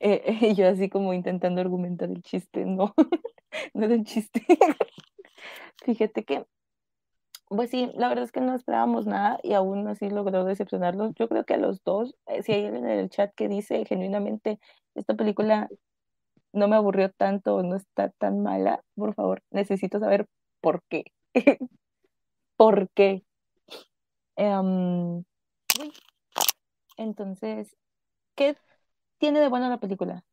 Eh, 0.00 0.22
eh, 0.42 0.54
yo 0.54 0.68
así 0.68 0.88
como 0.88 1.14
intentando 1.14 1.60
argumentar 1.60 2.10
el 2.10 2.22
chiste, 2.22 2.64
no, 2.66 2.94
no 3.74 3.84
era 3.84 3.94
un 3.94 4.04
chiste. 4.04 4.44
Fíjate 5.84 6.24
que 6.24 6.44
pues 7.50 7.70
sí, 7.70 7.90
la 7.96 8.08
verdad 8.08 8.24
es 8.24 8.32
que 8.32 8.40
no 8.40 8.54
esperábamos 8.54 9.06
nada 9.06 9.40
y 9.42 9.54
aún 9.54 9.86
así 9.88 10.08
logró 10.08 10.44
decepcionarlos. 10.44 11.12
Yo 11.16 11.28
creo 11.28 11.44
que 11.44 11.54
a 11.54 11.58
los 11.58 11.82
dos, 11.82 12.14
eh, 12.26 12.42
si 12.44 12.52
hay 12.52 12.64
alguien 12.66 12.86
en 12.86 12.98
el 13.00 13.10
chat 13.10 13.34
que 13.34 13.48
dice 13.48 13.84
genuinamente, 13.86 14.60
esta 14.94 15.14
película 15.14 15.68
no 16.52 16.68
me 16.68 16.76
aburrió 16.76 17.10
tanto, 17.12 17.62
no 17.62 17.76
está 17.76 18.10
tan 18.10 18.42
mala, 18.42 18.82
por 18.94 19.14
favor, 19.14 19.42
necesito 19.50 19.98
saber 20.00 20.26
por 20.60 20.82
qué. 20.88 21.04
¿Por 22.56 22.88
qué? 22.94 23.24
Em, 24.36 25.24
entonces, 26.96 27.76
¿qué 28.36 28.56
tiene 29.20 29.38
de 29.38 29.48
bueno 29.48 29.68
la 29.68 29.78
película? 29.78 30.24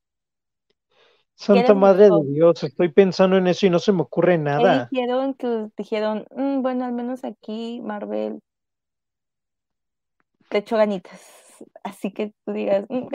Santa 1.35 1.75
Madre 1.75 2.09
de 2.09 2.33
Dios, 2.33 2.63
estoy 2.63 2.91
pensando 2.91 3.37
en 3.37 3.45
eso 3.45 3.67
y 3.67 3.69
no 3.69 3.77
se 3.77 3.91
me 3.91 4.01
ocurre 4.01 4.39
nada. 4.39 4.87
dijeron 4.89 5.35
que 5.35 5.67
dijeron, 5.77 6.25
mm, 6.35 6.63
bueno, 6.63 6.85
al 6.85 6.93
menos 6.93 7.23
aquí 7.23 7.79
Marvel 7.83 8.39
te 10.49 10.59
echó 10.59 10.77
ganitas. 10.77 11.21
Así 11.83 12.11
que 12.11 12.33
tú 12.43 12.53
digas, 12.53 12.85
mm, 12.89 13.07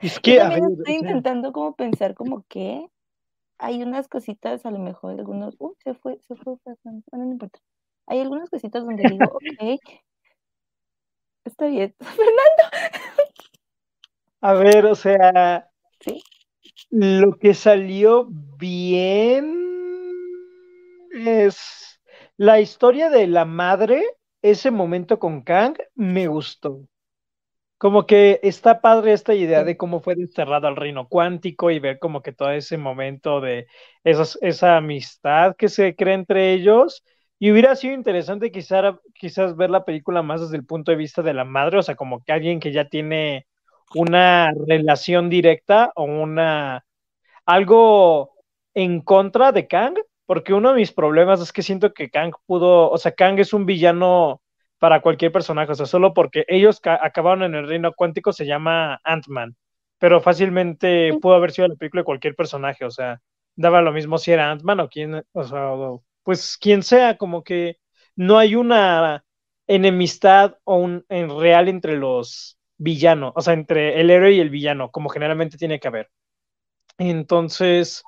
es 0.00 0.18
que 0.18 0.36
estoy 0.38 0.94
intentando 0.94 1.52
como 1.52 1.76
pensar 1.76 2.14
como 2.14 2.44
que 2.48 2.88
hay 3.58 3.82
unas 3.82 4.08
cositas, 4.08 4.64
a 4.66 4.70
lo 4.70 4.78
mejor 4.78 5.12
algunos, 5.12 5.54
uh, 5.58 5.74
se 5.78 5.94
fue, 5.94 6.18
se 6.22 6.34
fue, 6.34 6.56
no 6.84 7.24
importa. 7.24 7.60
Hay 8.06 8.20
algunas 8.20 8.48
cositas 8.50 8.84
donde 8.84 9.08
digo, 9.08 9.26
ok, 9.34 9.80
está 11.44 11.66
bien, 11.66 11.94
Fernando. 12.00 12.64
A 14.40 14.52
ver, 14.54 14.86
o 14.86 14.94
sea, 14.94 15.68
¿Sí? 16.00 16.22
Lo 16.90 17.38
que 17.38 17.54
salió 17.54 18.28
bien 18.58 19.54
es 21.12 22.00
la 22.36 22.60
historia 22.60 23.10
de 23.10 23.26
la 23.26 23.44
madre, 23.44 24.02
ese 24.42 24.70
momento 24.70 25.18
con 25.18 25.42
Kang, 25.42 25.76
me 25.94 26.28
gustó. 26.28 26.80
Como 27.78 28.06
que 28.06 28.40
está 28.42 28.80
padre 28.80 29.12
esta 29.12 29.34
idea 29.34 29.64
de 29.64 29.76
cómo 29.76 30.00
fue 30.00 30.16
desterrado 30.16 30.66
al 30.68 30.76
reino 30.76 31.08
cuántico 31.08 31.70
y 31.70 31.78
ver 31.78 31.98
como 32.00 32.22
que 32.22 32.32
todo 32.32 32.50
ese 32.50 32.76
momento 32.78 33.40
de 33.40 33.66
esa 34.04 34.76
amistad 34.76 35.56
que 35.56 35.68
se 35.68 35.94
crea 35.96 36.14
entre 36.14 36.52
ellos. 36.54 37.04
Y 37.38 37.52
hubiera 37.52 37.76
sido 37.76 37.94
interesante 37.94 38.50
quizás, 38.50 38.96
quizás 39.14 39.56
ver 39.56 39.70
la 39.70 39.84
película 39.84 40.22
más 40.22 40.40
desde 40.40 40.56
el 40.56 40.66
punto 40.66 40.90
de 40.90 40.96
vista 40.98 41.22
de 41.22 41.34
la 41.34 41.44
madre, 41.44 41.78
o 41.78 41.82
sea, 41.82 41.94
como 41.96 42.22
que 42.24 42.32
alguien 42.32 42.60
que 42.60 42.72
ya 42.72 42.88
tiene 42.88 43.46
una 43.94 44.52
relación 44.66 45.30
directa 45.30 45.92
o 45.94 46.04
una 46.04 46.84
algo 47.46 48.32
en 48.74 49.00
contra 49.00 49.52
de 49.52 49.66
Kang, 49.66 49.96
porque 50.26 50.52
uno 50.54 50.70
de 50.70 50.76
mis 50.76 50.92
problemas 50.92 51.40
es 51.40 51.52
que 51.52 51.62
siento 51.62 51.92
que 51.94 52.10
Kang 52.10 52.32
pudo, 52.46 52.90
o 52.90 52.98
sea, 52.98 53.12
Kang 53.12 53.38
es 53.38 53.52
un 53.54 53.66
villano 53.66 54.42
para 54.78 55.00
cualquier 55.00 55.32
personaje, 55.32 55.72
o 55.72 55.74
sea, 55.74 55.86
solo 55.86 56.14
porque 56.14 56.44
ellos 56.48 56.80
acabaron 56.84 57.42
en 57.44 57.54
el 57.54 57.66
reino 57.66 57.92
cuántico 57.94 58.32
se 58.32 58.46
llama 58.46 59.00
Ant-Man, 59.04 59.56
pero 59.98 60.20
fácilmente 60.20 61.12
pudo 61.20 61.34
haber 61.34 61.52
sido 61.52 61.68
la 61.68 61.74
película 61.74 62.02
de 62.02 62.06
cualquier 62.06 62.34
personaje, 62.36 62.84
o 62.84 62.90
sea, 62.90 63.20
daba 63.56 63.80
lo 63.82 63.92
mismo 63.92 64.18
si 64.18 64.32
era 64.32 64.50
Ant-Man 64.50 64.80
o 64.80 64.88
quien, 64.88 65.24
o 65.32 65.44
sea, 65.44 65.72
pues 66.22 66.58
quien 66.58 66.82
sea, 66.82 67.16
como 67.16 67.42
que 67.42 67.78
no 68.14 68.38
hay 68.38 68.54
una 68.54 69.24
enemistad 69.66 70.58
o 70.64 70.76
un 70.76 71.04
en 71.08 71.30
real 71.40 71.68
entre 71.68 71.96
los 71.96 72.57
villano, 72.78 73.32
o 73.36 73.42
sea, 73.42 73.54
entre 73.54 74.00
el 74.00 74.10
héroe 74.10 74.32
y 74.32 74.40
el 74.40 74.50
villano, 74.50 74.90
como 74.90 75.08
generalmente 75.10 75.58
tiene 75.58 75.80
que 75.80 75.88
haber. 75.88 76.10
Entonces, 76.98 78.02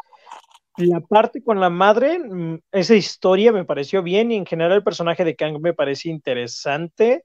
la 0.77 1.01
parte 1.01 1.43
con 1.43 1.61
la 1.61 1.71
madre, 1.71 2.19
mm, 2.19 2.61
esa 2.73 2.95
historia 2.95 3.53
me 3.53 3.65
pareció 3.65 4.03
bien 4.03 4.33
y 4.33 4.37
en 4.37 4.47
general 4.47 4.73
el 4.73 4.85
personaje 4.85 5.25
de 5.25 5.37
Kang 5.37 5.61
me 5.61 5.75
parece 5.75 6.09
interesante. 6.09 7.25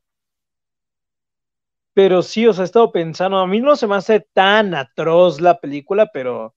Pero 1.93 2.21
sí, 2.21 2.45
o 2.45 2.53
sea, 2.53 2.63
he 2.63 2.65
estado 2.65 2.91
pensando, 2.91 3.37
a 3.37 3.47
mí 3.47 3.61
no 3.61 3.75
se 3.75 3.87
me 3.87 3.95
hace 3.95 4.19
tan 4.33 4.75
atroz 4.75 5.39
la 5.39 5.59
película, 5.59 6.09
pero 6.11 6.53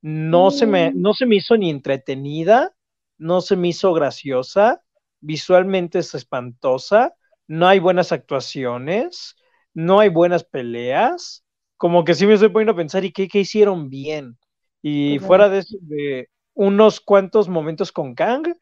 no, 0.00 0.50
se, 0.50 0.66
me, 0.66 0.90
mm. 0.90 1.00
no 1.00 1.14
se 1.14 1.26
me 1.26 1.36
hizo 1.36 1.56
ni 1.56 1.70
entretenida, 1.70 2.74
no 3.18 3.40
se 3.40 3.54
me 3.56 3.68
hizo 3.68 3.92
graciosa, 3.94 4.82
visualmente 5.20 6.00
es 6.00 6.14
espantosa, 6.14 7.14
no 7.46 7.68
hay 7.68 7.78
buenas 7.78 8.10
actuaciones, 8.10 9.36
no 9.74 10.00
hay 10.00 10.08
buenas 10.08 10.44
peleas, 10.44 11.44
como 11.76 12.04
que 12.04 12.14
sí 12.14 12.26
me 12.26 12.34
estoy 12.34 12.50
poniendo 12.50 12.72
a 12.72 12.76
pensar, 12.76 13.04
¿y 13.04 13.12
qué, 13.12 13.28
hicieron 13.32 13.88
bien? 13.88 14.38
Y 14.82 15.18
fuera 15.20 15.48
de, 15.48 15.58
eso, 15.58 15.76
de 15.80 16.28
unos 16.54 17.00
cuantos 17.00 17.48
momentos 17.48 17.92
con 17.92 18.14
Kang, 18.14 18.54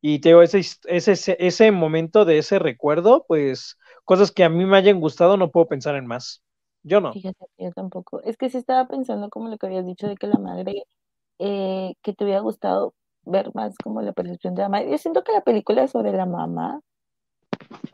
y 0.00 0.18
te 0.18 0.38
ese, 0.42 0.60
ese, 0.86 1.36
ese 1.38 1.72
momento 1.72 2.26
de 2.26 2.38
ese 2.38 2.58
recuerdo, 2.58 3.24
pues 3.26 3.78
cosas 4.04 4.30
que 4.30 4.44
a 4.44 4.50
mí 4.50 4.66
me 4.66 4.76
hayan 4.76 5.00
gustado, 5.00 5.38
no 5.38 5.50
puedo 5.50 5.66
pensar 5.66 5.94
en 5.96 6.06
más. 6.06 6.42
Yo 6.82 7.00
no. 7.00 7.14
Fíjate, 7.14 7.46
yo 7.56 7.70
tampoco. 7.72 8.20
Es 8.22 8.36
que 8.36 8.50
sí 8.50 8.58
estaba 8.58 8.86
pensando 8.86 9.30
como 9.30 9.48
lo 9.48 9.56
que 9.56 9.66
habías 9.66 9.86
dicho 9.86 10.06
de 10.06 10.16
que 10.16 10.26
la 10.26 10.38
madre, 10.38 10.84
eh, 11.38 11.94
que 12.02 12.12
te 12.12 12.24
hubiera 12.24 12.40
gustado 12.40 12.92
ver 13.22 13.50
más 13.54 13.76
como 13.82 14.02
la 14.02 14.12
percepción 14.12 14.54
de 14.54 14.62
la 14.62 14.68
madre. 14.68 14.90
Yo 14.90 14.98
siento 14.98 15.24
que 15.24 15.32
la 15.32 15.40
película 15.40 15.82
es 15.84 15.92
sobre 15.92 16.12
la 16.12 16.26
mamá 16.26 16.80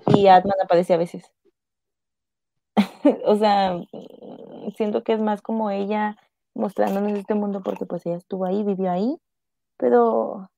y 0.07 0.26
Atman 0.26 0.61
aparece 0.64 0.95
a 0.95 0.97
veces. 0.97 1.31
o 3.25 3.37
sea, 3.37 3.75
mm, 3.75 4.70
siento 4.76 5.02
que 5.02 5.12
es 5.14 5.20
más 5.20 5.42
como 5.42 5.70
ella 5.70 6.16
mostrándonos 6.54 7.12
este 7.12 7.34
mundo 7.34 7.62
porque 7.62 7.87
pues 7.87 8.04
ella 8.06 8.16
estuvo 8.16 8.44
ahí, 8.44 8.64
vivió 8.64 8.90
ahí, 8.90 9.16
pero 9.76 10.50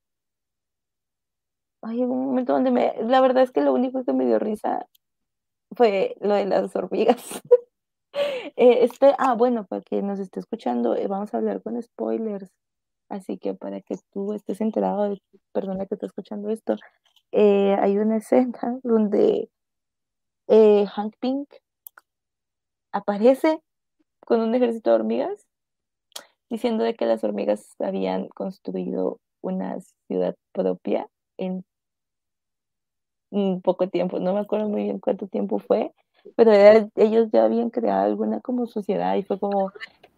hay 1.81 2.01
un 2.03 2.25
momento 2.25 2.53
donde 2.53 2.71
me, 2.71 2.93
la 3.03 3.21
verdad 3.21 3.43
es 3.43 3.51
que 3.51 3.61
lo 3.61 3.73
único 3.73 4.03
que 4.03 4.13
me 4.13 4.25
dio 4.25 4.39
risa 4.39 4.87
fue 5.71 6.15
lo 6.21 6.35
de 6.35 6.45
las 6.45 6.75
hormigas. 6.75 7.41
Eh, 8.55 8.83
este, 8.83 9.15
ah, 9.17 9.33
bueno, 9.33 9.65
para 9.65 9.81
que 9.81 10.03
nos 10.03 10.19
esté 10.19 10.39
escuchando, 10.39 10.95
eh, 10.95 11.07
vamos 11.07 11.33
a 11.33 11.37
hablar 11.37 11.63
con 11.63 11.81
spoilers. 11.81 12.51
Así 13.09 13.39
que 13.39 13.55
para 13.55 13.81
que 13.81 13.95
tú 14.11 14.33
estés 14.33 14.61
enterado 14.61 15.09
de 15.09 15.21
persona 15.51 15.87
que 15.87 15.95
está 15.95 16.05
escuchando 16.05 16.51
esto, 16.51 16.75
eh, 17.31 17.75
hay 17.79 17.97
una 17.97 18.17
escena 18.17 18.53
donde 18.83 19.49
Hank 20.47 21.15
Pink 21.19 21.49
aparece 22.93 23.59
con 24.21 24.39
un 24.39 24.55
ejército 24.55 24.91
de 24.91 24.95
hormigas, 24.95 25.45
diciendo 26.49 26.83
de 26.83 26.93
que 26.93 27.05
las 27.05 27.23
hormigas 27.23 27.75
habían 27.79 28.29
construido 28.29 29.19
una 29.41 29.79
ciudad 30.07 30.35
propia 30.53 31.09
en 31.37 31.65
poco 33.63 33.89
tiempo, 33.89 34.19
no 34.19 34.33
me 34.33 34.41
acuerdo 34.41 34.69
muy 34.69 34.83
bien 34.83 34.99
cuánto 34.99 35.27
tiempo 35.27 35.57
fue, 35.59 35.91
pero 36.35 36.51
ellos 36.95 37.29
ya 37.31 37.45
habían 37.45 37.69
creado 37.69 38.05
alguna 38.05 38.39
como 38.41 38.67
sociedad 38.67 39.15
y 39.15 39.23
fue 39.23 39.39
como, 39.39 39.71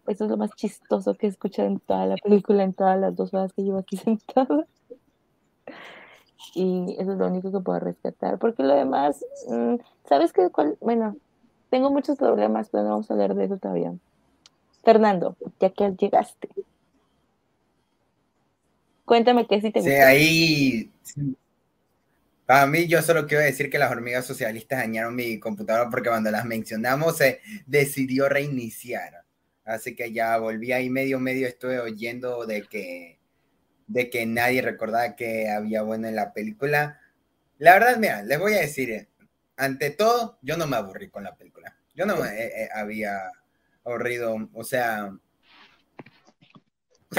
eso 0.06 0.24
es 0.24 0.30
lo 0.30 0.36
más 0.36 0.50
chistoso 0.54 1.14
que 1.14 1.26
he 1.26 1.30
escuchado 1.30 1.68
en 1.68 1.80
toda 1.80 2.06
la 2.06 2.16
película, 2.16 2.62
en 2.62 2.74
todas 2.74 3.00
las 3.00 3.16
dos 3.16 3.32
horas 3.32 3.52
que 3.52 3.62
llevo 3.62 3.78
aquí 3.78 3.96
sentada. 3.96 4.66
Y 6.54 6.96
eso 6.98 7.12
es 7.12 7.18
lo 7.18 7.26
único 7.26 7.50
que 7.50 7.60
puedo 7.60 7.80
rescatar, 7.80 8.38
porque 8.38 8.62
lo 8.62 8.74
demás, 8.74 9.24
mm, 9.48 9.76
¿sabes 10.04 10.32
qué? 10.32 10.48
Cuál? 10.50 10.76
Bueno, 10.80 11.16
tengo 11.70 11.90
muchos 11.90 12.18
problemas, 12.18 12.68
pero 12.70 12.84
no 12.84 12.90
vamos 12.90 13.10
a 13.10 13.14
hablar 13.14 13.34
de 13.34 13.44
eso 13.44 13.56
todavía. 13.58 13.92
Fernando, 14.84 15.36
ya 15.60 15.70
que 15.70 15.92
llegaste, 15.98 16.48
cuéntame 19.04 19.46
qué 19.46 19.60
sí 19.60 19.70
te 19.70 19.80
gusta. 19.80 19.94
Sí, 19.94 20.00
ahí. 20.00 20.90
Para 22.46 22.66
mí, 22.66 22.86
yo 22.86 23.02
solo 23.02 23.26
quiero 23.26 23.42
decir 23.42 23.68
que 23.68 23.78
las 23.78 23.90
hormigas 23.90 24.24
socialistas 24.24 24.78
dañaron 24.78 25.16
mi 25.16 25.40
computadora 25.40 25.90
porque 25.90 26.08
cuando 26.08 26.30
las 26.30 26.44
mencionamos 26.44 27.16
se 27.16 27.40
decidió 27.66 28.28
reiniciar. 28.28 29.24
Así 29.64 29.96
que 29.96 30.12
ya 30.12 30.38
volví 30.38 30.70
ahí 30.70 30.88
medio, 30.88 31.18
medio, 31.18 31.48
estoy 31.48 31.76
oyendo 31.76 32.46
de 32.46 32.62
que 32.62 33.16
de 33.88 34.10
que 34.10 34.26
nadie 34.26 34.62
recordaba 34.62 35.16
que 35.16 35.48
había 35.48 35.82
bueno 35.82 36.08
en 36.08 36.16
la 36.16 36.32
película. 36.32 37.00
La 37.58 37.74
verdad, 37.74 37.96
mira, 37.98 38.22
les 38.22 38.38
voy 38.38 38.54
a 38.54 38.60
decir, 38.60 39.08
ante 39.56 39.90
todo, 39.90 40.38
yo 40.42 40.56
no 40.56 40.66
me 40.66 40.76
aburrí 40.76 41.08
con 41.08 41.24
la 41.24 41.34
película. 41.34 41.74
Yo 41.94 42.06
no 42.06 42.16
me 42.16 42.28
eh, 42.28 42.64
eh, 42.64 42.68
había 42.74 43.30
aburrido, 43.84 44.36
o 44.52 44.64
sea... 44.64 45.12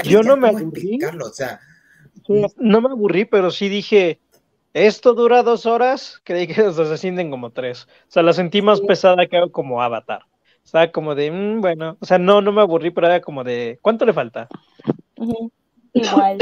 yo 0.04 0.22
no 0.22 0.38
me 0.38 0.50
aburrí. 0.50 1.00
O 1.04 1.30
sea, 1.30 1.60
no 2.58 2.82
me 2.82 2.90
aburrí, 2.90 3.26
pero 3.26 3.52
sí 3.52 3.70
dije, 3.70 4.20
esto 4.74 5.14
dura 5.14 5.44
dos 5.44 5.66
horas, 5.66 6.22
creí 6.24 6.48
que 6.48 6.72
se 6.72 6.98
sienten 6.98 7.32
como 7.32 7.52
tres. 7.52 7.88
O 8.08 8.12
sea, 8.12 8.24
la 8.24 8.34
sentí 8.34 8.62
más 8.62 8.82
pesada 8.82 9.26
que 9.28 9.40
como 9.52 9.82
Avatar. 9.82 10.22
O 10.64 10.70
sea, 10.70 10.92
como 10.92 11.16
de, 11.16 11.32
mm, 11.32 11.62
bueno, 11.62 11.98
o 12.00 12.06
sea, 12.06 12.20
no, 12.20 12.42
no 12.42 12.52
me 12.52 12.62
aburrí, 12.62 12.92
pero 12.92 13.08
era 13.08 13.22
como 13.22 13.44
de, 13.44 13.80
¿cuánto 13.82 14.06
le 14.06 14.14
falta? 14.14 14.50
Igual, 15.94 16.38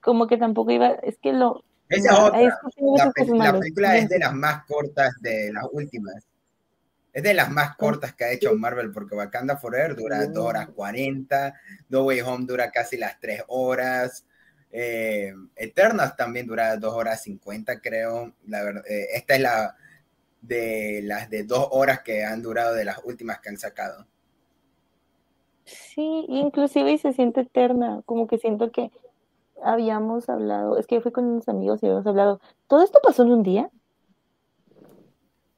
como 0.00 0.26
que 0.26 0.36
tampoco 0.36 0.72
iba, 0.72 0.88
es 0.88 1.16
que 1.18 1.32
lo... 1.32 1.64
Esa 1.88 2.24
otra, 2.24 2.40
la, 2.40 3.52
película 3.58 3.96
es 3.96 4.08
de 4.08 4.18
las 4.18 4.34
más 4.34 4.64
cortas 4.64 5.14
de 5.20 5.52
las 5.52 5.64
últimas. 5.70 6.26
Es 7.12 7.22
de 7.22 7.32
las 7.32 7.50
más 7.50 7.76
cortas 7.76 8.14
que 8.14 8.24
ha 8.24 8.32
hecho 8.32 8.54
Marvel, 8.54 8.92
porque 8.92 9.14
Wakanda 9.14 9.56
Forever 9.56 9.96
dura 9.96 10.26
2 10.26 10.44
horas 10.44 10.68
40, 10.70 11.54
No 11.88 12.04
Way 12.04 12.20
Home 12.20 12.46
dura 12.46 12.70
casi 12.70 12.96
las 12.96 13.18
3 13.20 13.44
horas, 13.48 14.26
eh, 14.70 15.32
Eternas 15.54 16.16
también 16.16 16.46
dura 16.46 16.76
2 16.76 16.94
horas 16.94 17.22
50, 17.22 17.80
creo. 17.80 18.34
La 18.46 18.62
verdad, 18.62 18.84
eh, 18.86 19.08
esta 19.14 19.36
es 19.36 19.40
la 19.40 19.76
de 20.42 21.00
las 21.04 21.30
de 21.30 21.44
2 21.44 21.68
horas 21.70 22.00
que 22.00 22.24
han 22.24 22.42
durado 22.42 22.74
de 22.74 22.84
las 22.84 22.98
últimas 23.04 23.40
que 23.40 23.48
han 23.48 23.58
sacado. 23.58 24.06
Sí, 25.64 26.26
inclusive 26.28 26.92
y 26.92 26.98
se 26.98 27.12
siente 27.12 27.40
eterna, 27.40 28.02
como 28.04 28.26
que 28.26 28.38
siento 28.38 28.70
que 28.70 28.90
habíamos 29.62 30.28
hablado, 30.28 30.78
es 30.78 30.86
que 30.86 31.00
fui 31.00 31.12
con 31.12 31.24
unos 31.24 31.48
amigos 31.48 31.82
y 31.82 31.86
habíamos 31.86 32.06
hablado, 32.06 32.40
¿todo 32.66 32.82
esto 32.82 33.00
pasó 33.02 33.22
en 33.22 33.32
un 33.32 33.42
día? 33.42 33.70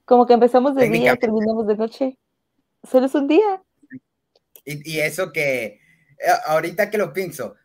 Como 0.05 0.27
que 0.27 0.35
empezamos 0.35 0.75
de 0.75 0.89
día 0.89 1.15
y 1.15 1.19
terminamos 1.19 1.67
de 1.67 1.77
noche. 1.77 2.19
Solo 2.83 3.07
es 3.07 3.15
un 3.15 3.29
día. 3.29 3.63
Y, 4.65 4.91
y 4.91 5.01
eso 5.01 5.33
que, 5.33 5.65
eh, 5.65 5.81
ahorita 6.47 6.91
que 6.91 6.99
lo 6.99 7.13
pienso, 7.13 7.57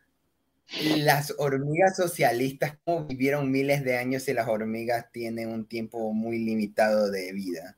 las 0.96 1.34
hormigas 1.38 1.96
socialistas, 1.96 2.76
¿cómo 2.84 3.04
vivieron 3.06 3.50
miles 3.50 3.84
de 3.84 3.96
años 3.96 4.28
y 4.28 4.32
las 4.32 4.48
hormigas 4.48 5.10
tienen 5.12 5.50
un 5.50 5.66
tiempo 5.66 6.12
muy 6.12 6.38
limitado 6.38 7.10
de 7.10 7.32
vida? 7.32 7.76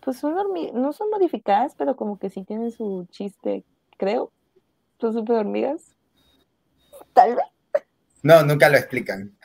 Pues 0.00 0.18
son 0.18 0.34
no 0.74 0.92
son 0.92 1.10
modificadas, 1.10 1.74
pero 1.76 1.96
como 1.96 2.18
que 2.18 2.30
sí 2.30 2.44
tienen 2.44 2.70
su 2.70 3.06
chiste, 3.10 3.64
creo. 3.96 4.32
Son 5.00 5.12
super 5.12 5.36
hormigas. 5.36 5.96
Tal 7.12 7.36
vez. 7.36 7.53
No, 8.24 8.42
nunca 8.42 8.68
lo 8.68 8.76
explican. 8.76 9.36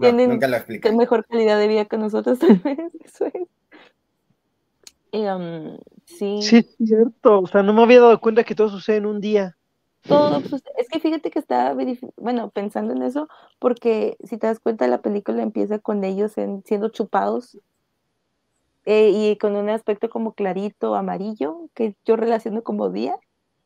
tienen 0.00 0.30
nunca 0.30 0.48
lo 0.48 0.56
explican. 0.56 0.96
mejor 0.96 1.26
calidad 1.26 1.58
de 1.58 1.68
vida 1.68 1.84
que 1.84 1.98
nosotros, 1.98 2.38
tal 2.40 2.56
vez. 2.56 2.78
Eso 3.04 3.26
es. 3.26 3.48
Um, 5.12 5.76
sí. 6.06 6.40
Sí, 6.40 6.56
es 6.56 6.76
cierto. 6.78 7.40
O 7.40 7.46
sea, 7.46 7.62
no 7.62 7.74
me 7.74 7.82
había 7.82 8.00
dado 8.00 8.18
cuenta 8.18 8.44
que 8.44 8.54
todo 8.54 8.70
sucede 8.70 8.96
en 8.96 9.06
un 9.06 9.20
día 9.20 9.54
todo, 10.02 10.40
pues, 10.40 10.62
es 10.76 10.88
que 10.88 11.00
fíjate 11.00 11.30
que 11.30 11.38
estaba, 11.38 11.76
bueno, 12.16 12.50
pensando 12.50 12.92
en 12.92 13.02
eso, 13.02 13.28
porque 13.58 14.16
si 14.24 14.36
te 14.36 14.46
das 14.48 14.58
cuenta, 14.58 14.86
la 14.88 15.00
película 15.00 15.42
empieza 15.42 15.78
con 15.78 16.02
ellos 16.04 16.32
siendo 16.32 16.88
chupados 16.88 17.58
eh, 18.84 19.10
y 19.14 19.36
con 19.38 19.54
un 19.54 19.68
aspecto 19.68 20.10
como 20.10 20.32
clarito, 20.32 20.96
amarillo, 20.96 21.68
que 21.74 21.94
yo 22.04 22.16
relaciono 22.16 22.62
como 22.62 22.90
día, 22.90 23.16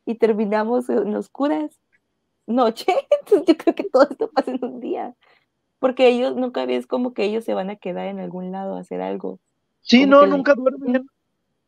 y 0.04 0.16
terminamos 0.16 0.88
en 0.90 1.14
oscuras, 1.16 1.80
noche, 2.46 2.86
entonces 3.20 3.46
yo 3.46 3.56
creo 3.56 3.74
que 3.74 3.84
todo 3.84 4.08
esto 4.10 4.30
pasa 4.30 4.52
en 4.52 4.64
un 4.64 4.80
día, 4.80 5.14
porque 5.78 6.08
ellos 6.08 6.36
nunca 6.36 6.66
ves 6.66 6.86
como 6.86 7.14
que 7.14 7.24
ellos 7.24 7.44
se 7.44 7.54
van 7.54 7.70
a 7.70 7.76
quedar 7.76 8.06
en 8.06 8.20
algún 8.20 8.52
lado 8.52 8.76
a 8.76 8.80
hacer 8.80 9.00
algo. 9.00 9.40
Sí, 9.80 10.06
no, 10.06 10.26
nunca 10.26 10.54
duermen, 10.54 11.06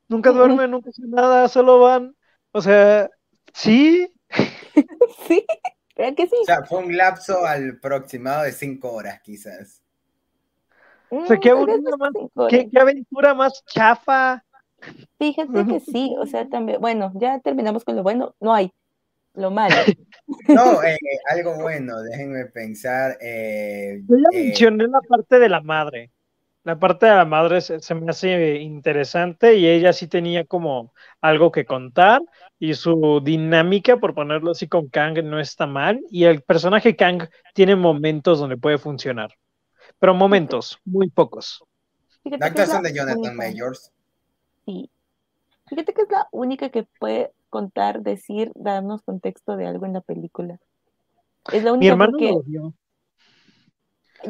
nunca 0.09 0.33
duermen, 0.33 0.71
nunca 0.71 0.91
hacen 0.91 1.11
nada, 1.11 1.49
solo 1.49 1.81
van, 1.81 2.17
o 2.53 2.61
sea, 2.61 3.11
sí, 3.53 4.13
sí, 5.27 5.45
¿verdad 5.97 6.15
que 6.15 6.27
sí? 6.27 6.37
O 6.43 6.45
sea, 6.45 6.65
fue 6.65 6.79
un 6.79 6.97
lapso 6.97 7.45
al 7.47 7.79
aproximado 7.79 8.45
de 8.45 8.53
cinco 8.53 8.93
horas, 8.93 9.21
quizás. 9.23 9.83
o 11.11 11.27
sea, 11.27 11.39
qué, 11.39 11.55
más, 11.55 12.13
qué, 12.49 12.69
aventura 12.81 13.35
más 13.35 13.65
chafa. 13.67 14.45
Fíjate 15.19 15.67
que 15.67 15.81
sí, 15.93 16.15
o 16.19 16.27
sea, 16.27 16.49
también, 16.49 16.81
bueno, 16.81 17.13
ya 17.15 17.41
terminamos 17.41 17.85
con 17.85 17.97
lo 17.97 18.03
bueno, 18.03 18.35
no 18.41 18.55
hay, 18.55 18.73
lo 19.39 19.51
malo. 19.51 19.75
No, 20.47 20.83
eh, 20.83 20.99
algo 21.31 21.55
bueno, 21.55 22.03
déjenme 22.03 22.45
pensar. 22.47 23.17
Eh, 23.19 24.03
Yo 24.07 24.17
ya 24.17 24.39
eh, 24.39 24.45
mencioné 24.45 24.87
la 24.87 25.01
parte 25.01 25.39
de 25.39 25.49
la 25.49 25.63
madre. 25.63 26.11
La 26.65 26.79
parte 26.79 27.07
de 27.07 27.13
la 27.15 27.25
madre 27.25 27.63
se, 27.63 27.95
me 27.95 28.11
hace 28.11 28.57
interesante 28.57 29.55
y 29.57 29.67
ella 29.67 29.95
sí 29.95 30.07
tenía 30.07 30.45
como 30.45 30.93
algo 31.23 31.51
que 31.51 31.65
contar 31.65 32.21
y 32.59 32.75
su 32.75 33.23
dinámica, 33.25 33.97
por 33.97 34.15
ponerlo 34.15 34.51
así 34.51 34.69
con 34.69 34.89
Kang, 34.89 35.25
no 35.25 35.41
está 35.41 35.67
mal 35.67 35.99
y 36.11 36.25
el 36.25 36.43
personaje 36.43 36.95
Kang 36.95 37.27
tiene 37.55 37.75
momentos 37.75 38.39
donde 38.39 38.59
puede 38.59 38.77
funcionar, 38.77 39.31
pero 39.99 40.13
momentos, 40.13 40.79
muy 40.85 41.09
pocos. 41.09 41.65
la 42.25 42.49
actuación 42.49 42.83
de 42.83 42.93
Jonathan 42.93 43.35
Majors. 43.35 43.91
Sí. 44.67 44.91
Fíjate 45.69 45.95
que 45.95 46.03
es 46.03 46.11
la 46.11 46.29
única 46.33 46.69
que 46.69 46.87
puede 46.99 47.33
contar, 47.49 48.03
decir, 48.03 48.53
darnos 48.55 49.03
contexto 49.03 49.57
de 49.57 49.67
algo 49.67 49.87
en 49.87 49.93
la 49.93 50.01
película. 50.01 50.59
Es 51.53 51.65
la 51.65 51.73
única 51.73 51.81
Mi 51.81 51.89
hermano 51.89 52.19
lo 52.19 52.43
vio. 52.43 52.75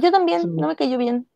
Yo 0.00 0.10
también, 0.10 0.54
no 0.54 0.68
me 0.68 0.76
cayó 0.76 0.98
bien. 0.98 1.26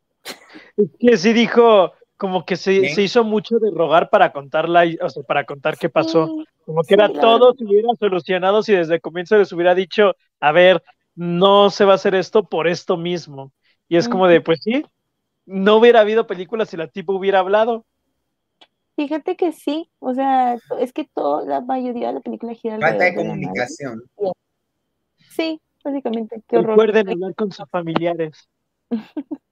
Es 0.76 0.90
que 0.98 1.16
sí 1.16 1.32
dijo, 1.32 1.92
como 2.16 2.44
que 2.44 2.56
se, 2.56 2.72
hizo 3.02 3.24
mucho 3.24 3.58
de 3.58 3.70
rogar 3.70 4.10
para 4.10 4.32
contar 4.32 4.66
o 4.68 5.08
sea, 5.08 5.22
para 5.24 5.44
contar 5.44 5.76
qué 5.76 5.88
pasó. 5.88 6.28
Como 6.64 6.82
que 6.82 6.94
era 6.94 7.08
todo 7.08 7.54
se 7.54 7.64
hubiera 7.64 7.88
solucionado 7.98 8.62
si 8.62 8.72
desde 8.72 8.94
el 8.94 9.00
comienzo 9.00 9.36
les 9.36 9.52
hubiera 9.52 9.74
dicho, 9.74 10.14
a 10.38 10.52
ver, 10.52 10.82
no 11.14 11.70
se 11.70 11.84
va 11.84 11.92
a 11.92 11.96
hacer 11.96 12.14
esto 12.14 12.44
por 12.44 12.68
esto 12.68 12.96
mismo. 12.96 13.52
Y 13.88 13.96
es 13.96 14.08
como 14.08 14.28
de, 14.28 14.40
pues 14.40 14.60
sí, 14.62 14.84
no 15.44 15.76
hubiera 15.76 16.00
habido 16.00 16.26
películas 16.26 16.68
si 16.68 16.76
la 16.76 16.86
tipo 16.86 17.12
hubiera 17.14 17.40
hablado. 17.40 17.84
Fíjate 19.02 19.34
que 19.34 19.50
sí, 19.50 19.90
o 19.98 20.14
sea, 20.14 20.56
es 20.78 20.92
que 20.92 21.10
toda 21.12 21.44
la 21.44 21.60
mayoría 21.60 22.06
de 22.06 22.12
la 22.14 22.20
película 22.20 22.54
gira 22.54 22.78
Falta 22.78 23.02
de 23.02 23.16
comunicación. 23.16 24.00
Sí, 25.28 25.60
básicamente. 25.82 26.40
Qué 26.46 26.62
Recuerden 26.62 27.08
hablar 27.08 27.34
con 27.34 27.50
sus 27.50 27.68
familiares. 27.68 28.48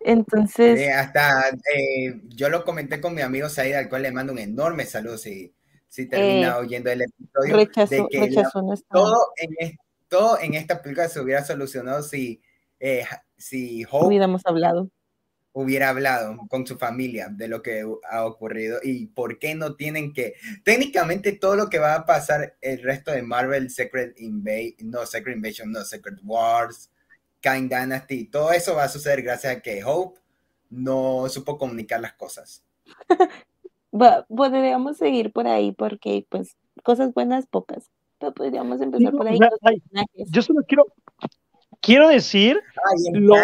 Entonces. 0.00 0.78
Eh, 0.78 0.92
hasta 0.92 1.48
eh, 1.48 2.20
yo 2.28 2.48
lo 2.48 2.64
comenté 2.64 3.00
con 3.00 3.12
mi 3.12 3.22
amigo 3.22 3.48
Said, 3.48 3.74
al 3.74 3.88
cual 3.88 4.02
le 4.02 4.12
mando 4.12 4.32
un 4.32 4.38
enorme 4.38 4.84
saludo 4.84 5.18
si, 5.18 5.52
si 5.88 6.08
termina 6.08 6.50
eh, 6.50 6.60
oyendo 6.60 6.92
el 6.92 7.02
episodio. 7.02 7.56
de 7.56 7.66
que 7.66 8.42
todo, 8.88 9.32
en, 9.36 9.76
todo 10.06 10.38
en 10.38 10.54
esta 10.54 10.80
película 10.80 11.08
se 11.08 11.20
hubiera 11.20 11.44
solucionado 11.44 12.04
si, 12.04 12.40
si 13.36 13.84
Hope 13.90 14.06
hubiéramos 14.06 14.42
hablado. 14.44 14.90
Hubiera 15.56 15.88
hablado 15.88 16.36
con 16.48 16.66
su 16.66 16.76
familia 16.76 17.28
de 17.30 17.46
lo 17.46 17.62
que 17.62 17.84
ha 18.10 18.26
ocurrido 18.26 18.80
y 18.82 19.06
por 19.06 19.38
qué 19.38 19.54
no 19.54 19.76
tienen 19.76 20.12
que. 20.12 20.34
Técnicamente, 20.64 21.32
todo 21.32 21.54
lo 21.54 21.70
que 21.70 21.78
va 21.78 21.94
a 21.94 22.04
pasar 22.04 22.56
el 22.60 22.82
resto 22.82 23.12
de 23.12 23.22
Marvel, 23.22 23.70
Secret 23.70 24.20
Invasion, 24.20 24.90
no, 24.90 25.06
Secret 25.06 25.36
Invasion, 25.36 25.70
no, 25.70 25.84
Secret 25.84 26.18
Wars, 26.24 26.90
Kind 27.40 27.72
Dynasty, 27.72 28.24
todo 28.24 28.52
eso 28.52 28.74
va 28.74 28.84
a 28.84 28.88
suceder 28.88 29.22
gracias 29.22 29.56
a 29.56 29.60
que 29.60 29.84
Hope 29.84 30.18
no 30.70 31.28
supo 31.28 31.56
comunicar 31.56 32.00
las 32.00 32.14
cosas. 32.14 32.64
podríamos 34.28 34.96
seguir 34.96 35.32
por 35.32 35.46
ahí 35.46 35.72
porque, 35.72 36.26
pues, 36.28 36.56
cosas 36.82 37.14
buenas, 37.14 37.46
pocas. 37.46 37.90
Pero 38.18 38.32
podríamos 38.32 38.80
empezar 38.80 39.12
por 39.12 39.28
ahí. 39.28 39.38
yo 40.30 40.42
solo 40.42 40.62
quiero, 40.66 40.86
quiero 41.84 42.08
decir 42.08 42.60
lo, 43.12 43.36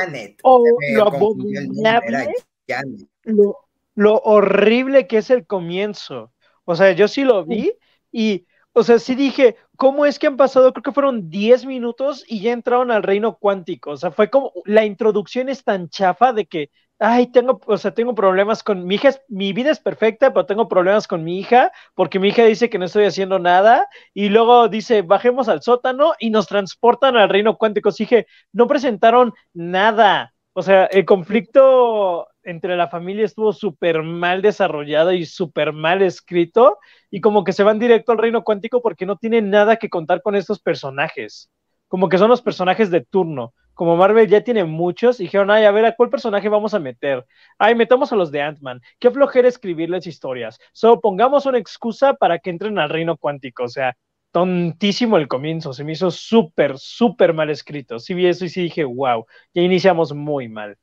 lo, 3.24 3.59
lo 3.94 4.14
horrible 4.18 5.07
que 5.07 5.18
es 5.18 5.31
el 5.31 5.46
comienzo. 5.46 6.33
O 6.64 6.74
sea, 6.74 6.92
yo 6.92 7.09
sí 7.09 7.24
lo 7.24 7.44
vi 7.44 7.72
y 8.11 8.46
o 8.72 8.85
sea, 8.85 8.98
sí 8.98 9.16
dije, 9.16 9.57
¿cómo 9.76 10.07
es 10.07 10.18
que 10.18 10.29
han 10.29 10.37
pasado? 10.37 10.72
Creo 10.72 10.83
que 10.83 10.92
fueron 10.92 11.29
10 11.29 11.66
minutos 11.66 12.24
y 12.29 12.40
ya 12.40 12.53
entraron 12.53 12.90
al 12.90 13.03
reino 13.03 13.37
cuántico. 13.37 13.90
O 13.90 13.96
sea, 13.96 14.12
fue 14.12 14.31
como, 14.31 14.53
la 14.64 14.85
introducción 14.85 15.48
es 15.48 15.64
tan 15.64 15.88
chafa 15.88 16.33
de 16.33 16.46
que, 16.46 16.70
ay, 17.01 17.29
tengo, 17.33 17.61
o 17.67 17.79
sea, 17.79 17.93
tengo 17.93 18.15
problemas 18.15 18.63
con 18.63 18.87
mi 18.87 18.97
hija, 18.97 19.11
mi 19.29 19.53
vida 19.53 19.71
es 19.71 19.81
perfecta, 19.81 20.33
pero 20.33 20.47
tengo 20.47 20.69
problemas 20.69 21.09
con 21.09 21.25
mi 21.25 21.39
hija, 21.41 21.73
porque 21.95 22.19
mi 22.21 22.29
hija 22.29 22.45
dice 22.45 22.71
que 22.71 22.79
no 22.79 22.85
estoy 22.87 23.05
haciendo 23.07 23.39
nada, 23.39 23.87
y 24.15 24.29
luego 24.29 24.69
dice, 24.69 25.03
bajemos 25.03 25.49
al 25.49 25.63
sótano 25.63 26.13
y 26.19 26.31
nos 26.31 26.47
transportan 26.47 27.17
al 27.17 27.29
reino 27.31 27.57
cuántico. 27.59 27.91
Sí, 27.93 28.05
dije, 28.05 28.27
no 28.53 28.67
presentaron 28.69 29.33
nada. 29.55 30.35
O 30.53 30.63
sea, 30.63 30.85
el 30.87 31.05
conflicto 31.07 32.29
entre 32.43 32.77
la 32.77 32.89
familia 32.89 33.25
estuvo 33.25 33.53
súper 33.53 34.03
mal 34.03 34.43
desarrollado 34.43 35.13
y 35.13 35.25
súper 35.27 35.73
mal 35.73 36.03
escrito, 36.03 36.79
y 37.11 37.21
como 37.21 37.45
que 37.45 37.53
se 37.53 37.63
van 37.65 37.79
directo 37.79 38.13
al 38.13 38.19
reino 38.19 38.45
cuántico 38.45 38.83
porque 38.83 39.07
no 39.07 39.17
tienen 39.17 39.51
nada 39.51 39.77
que 39.77 39.89
contar 39.91 40.23
con 40.23 40.37
estos 40.37 40.61
personajes. 40.61 41.51
como 41.89 42.09
que 42.09 42.19
son 42.19 42.29
los 42.31 42.43
personajes 42.43 42.91
de 42.91 43.01
turno. 43.05 43.53
Como 43.81 43.97
Marvel 43.97 44.29
ya 44.29 44.45
tiene 44.45 44.64
muchos, 44.64 45.16
dijeron, 45.16 45.51
ay, 45.51 45.64
a 45.64 45.71
ver, 45.71 45.87
¿a 45.87 45.97
cuál 45.97 46.11
personaje 46.11 46.51
vamos 46.51 46.75
a 46.75 46.79
meter? 46.79 47.25
Ay, 47.57 47.75
metamos 47.75 48.12
a 48.12 48.14
los 48.14 48.31
de 48.31 48.43
Ant-Man. 48.43 48.83
Qué 48.99 49.11
flojera 49.11 49.49
escribirles 49.49 50.07
historias. 50.07 50.59
Solo 50.75 51.01
pongamos 51.01 51.47
una 51.47 51.57
excusa 51.57 52.12
para 52.12 52.38
que 52.40 52.51
entren 52.51 52.79
al 52.79 52.90
reino 52.90 53.16
cuántico. 53.16 53.64
O 53.64 53.69
sea, 53.69 53.97
tontísimo 54.33 55.16
el 55.16 55.29
comienzo. 55.29 55.73
Se 55.73 55.83
me 55.83 55.93
hizo 55.93 56.11
súper, 56.11 56.77
súper 56.77 57.33
mal 57.33 57.49
escrito. 57.49 57.99
Sí 57.99 58.12
vi 58.12 58.27
eso 58.27 58.45
y 58.45 58.51
sí 58.51 58.64
dije, 58.64 58.85
wow, 58.85 59.25
ya 59.55 59.62
iniciamos 59.62 60.12
muy 60.12 60.51
mal. 60.51 60.77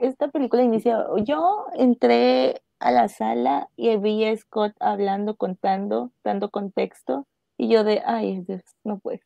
Esta 0.00 0.28
película 0.28 0.62
inicia, 0.62 1.04
yo 1.24 1.66
entré 1.74 2.62
a 2.78 2.90
la 2.90 3.08
sala 3.08 3.68
y 3.76 3.94
vi 3.98 4.24
a 4.24 4.34
Scott 4.34 4.72
hablando, 4.80 5.36
contando, 5.36 6.10
dando 6.24 6.48
contexto, 6.48 7.26
y 7.58 7.68
yo 7.68 7.84
de, 7.84 8.00
ay, 8.06 8.46
no 8.82 8.98
puede. 8.98 9.20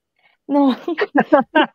No. 0.49 0.75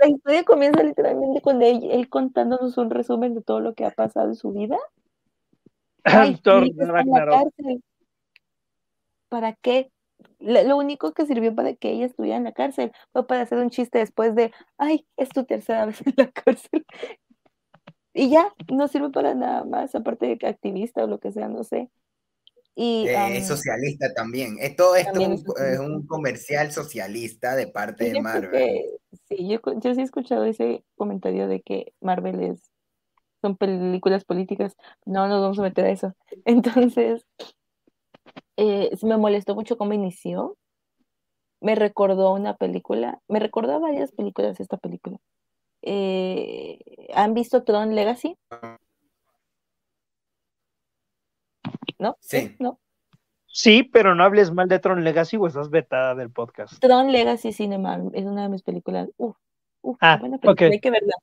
la 0.00 0.08
historia 0.08 0.44
comienza 0.44 0.82
literalmente 0.82 1.40
con 1.40 1.62
él, 1.62 2.08
contándonos 2.10 2.76
un 2.76 2.90
resumen 2.90 3.34
de 3.34 3.40
todo 3.40 3.60
lo 3.60 3.74
que 3.74 3.86
ha 3.86 3.90
pasado 3.90 4.28
en 4.28 4.34
su 4.34 4.52
vida. 4.52 4.76
Ay, 6.04 6.40
¿Para 9.28 9.52
qué? 9.54 9.92
Lo 10.40 10.76
único 10.76 11.12
que 11.12 11.24
sirvió 11.24 11.54
para 11.54 11.74
que 11.74 11.92
ella 11.92 12.06
estuviera 12.06 12.36
en 12.36 12.44
la 12.44 12.52
cárcel 12.52 12.92
fue 13.12 13.26
para 13.26 13.42
hacer 13.42 13.58
un 13.58 13.70
chiste 13.70 13.98
después 13.98 14.34
de, 14.34 14.52
ay, 14.76 15.06
es 15.16 15.28
tu 15.28 15.44
tercera 15.44 15.86
vez 15.86 16.04
en 16.04 16.14
la 16.16 16.30
cárcel. 16.30 16.84
Y 18.12 18.28
ya, 18.30 18.52
no 18.72 18.88
sirve 18.88 19.10
para 19.10 19.34
nada 19.34 19.64
más, 19.64 19.94
aparte 19.94 20.26
de 20.26 20.36
que 20.36 20.48
activista 20.48 21.04
o 21.04 21.06
lo 21.06 21.20
que 21.20 21.30
sea, 21.30 21.48
no 21.48 21.62
sé. 21.62 21.90
Y, 22.74 23.08
eh, 23.08 23.36
es 23.36 23.48
socialista 23.48 24.12
también. 24.14 24.56
Todo 24.76 24.96
esto 24.96 25.20
es 25.20 25.78
un, 25.78 26.06
comercial 26.06 26.72
socialista 26.72 27.56
de 27.56 27.66
parte 27.66 28.12
de 28.12 28.20
Marvel. 28.20 28.82
sí, 29.28 29.48
yo, 29.48 29.60
yo, 29.80 29.94
sí 29.94 30.00
he 30.00 30.04
escuchado 30.04 30.44
ese 30.44 30.84
comentario 30.96 31.48
de 31.48 31.60
que 31.60 31.92
Marvel 32.00 32.40
es, 32.40 32.70
son 33.40 33.56
películas 33.56 34.24
políticas. 34.24 34.76
No 35.04 35.28
nos 35.28 35.40
vamos 35.40 35.58
a 35.58 35.62
meter 35.62 35.86
a 35.86 35.90
eso. 35.90 36.14
Entonces, 36.44 37.26
eh, 38.56 38.90
me 39.02 39.16
molestó 39.16 39.54
mucho 39.54 39.76
cómo 39.76 39.92
inició. 39.92 40.56
Me 41.60 41.74
recordó 41.74 42.32
una 42.32 42.56
película, 42.56 43.20
me 43.28 43.38
recordó 43.38 43.74
a 43.74 43.78
varias 43.78 44.12
películas 44.12 44.60
esta 44.60 44.78
película. 44.78 45.18
Eh, 45.82 46.78
¿Han 47.14 47.34
visto 47.34 47.64
Tron 47.64 47.94
Legacy? 47.94 48.36
¿No? 51.98 52.16
Sí. 52.20 52.56
¿No? 52.58 52.78
Sí, 53.46 53.82
pero 53.82 54.14
no 54.14 54.24
hables 54.24 54.52
mal 54.52 54.68
de 54.68 54.78
Tron 54.78 55.02
Legacy 55.02 55.36
o 55.36 55.46
estás 55.46 55.70
vetada 55.70 56.14
del 56.14 56.30
podcast. 56.30 56.78
Tron 56.80 57.10
Legacy 57.10 57.52
Cinema 57.52 58.00
es 58.12 58.24
una 58.24 58.44
de 58.44 58.48
mis 58.48 58.62
películas. 58.62 59.08
Uf, 59.16 59.36
uf, 59.82 59.98
ah, 60.00 60.18
buena 60.18 60.38
película, 60.38 60.70
hay 60.70 60.80
que 60.80 60.90
verla. 60.90 61.14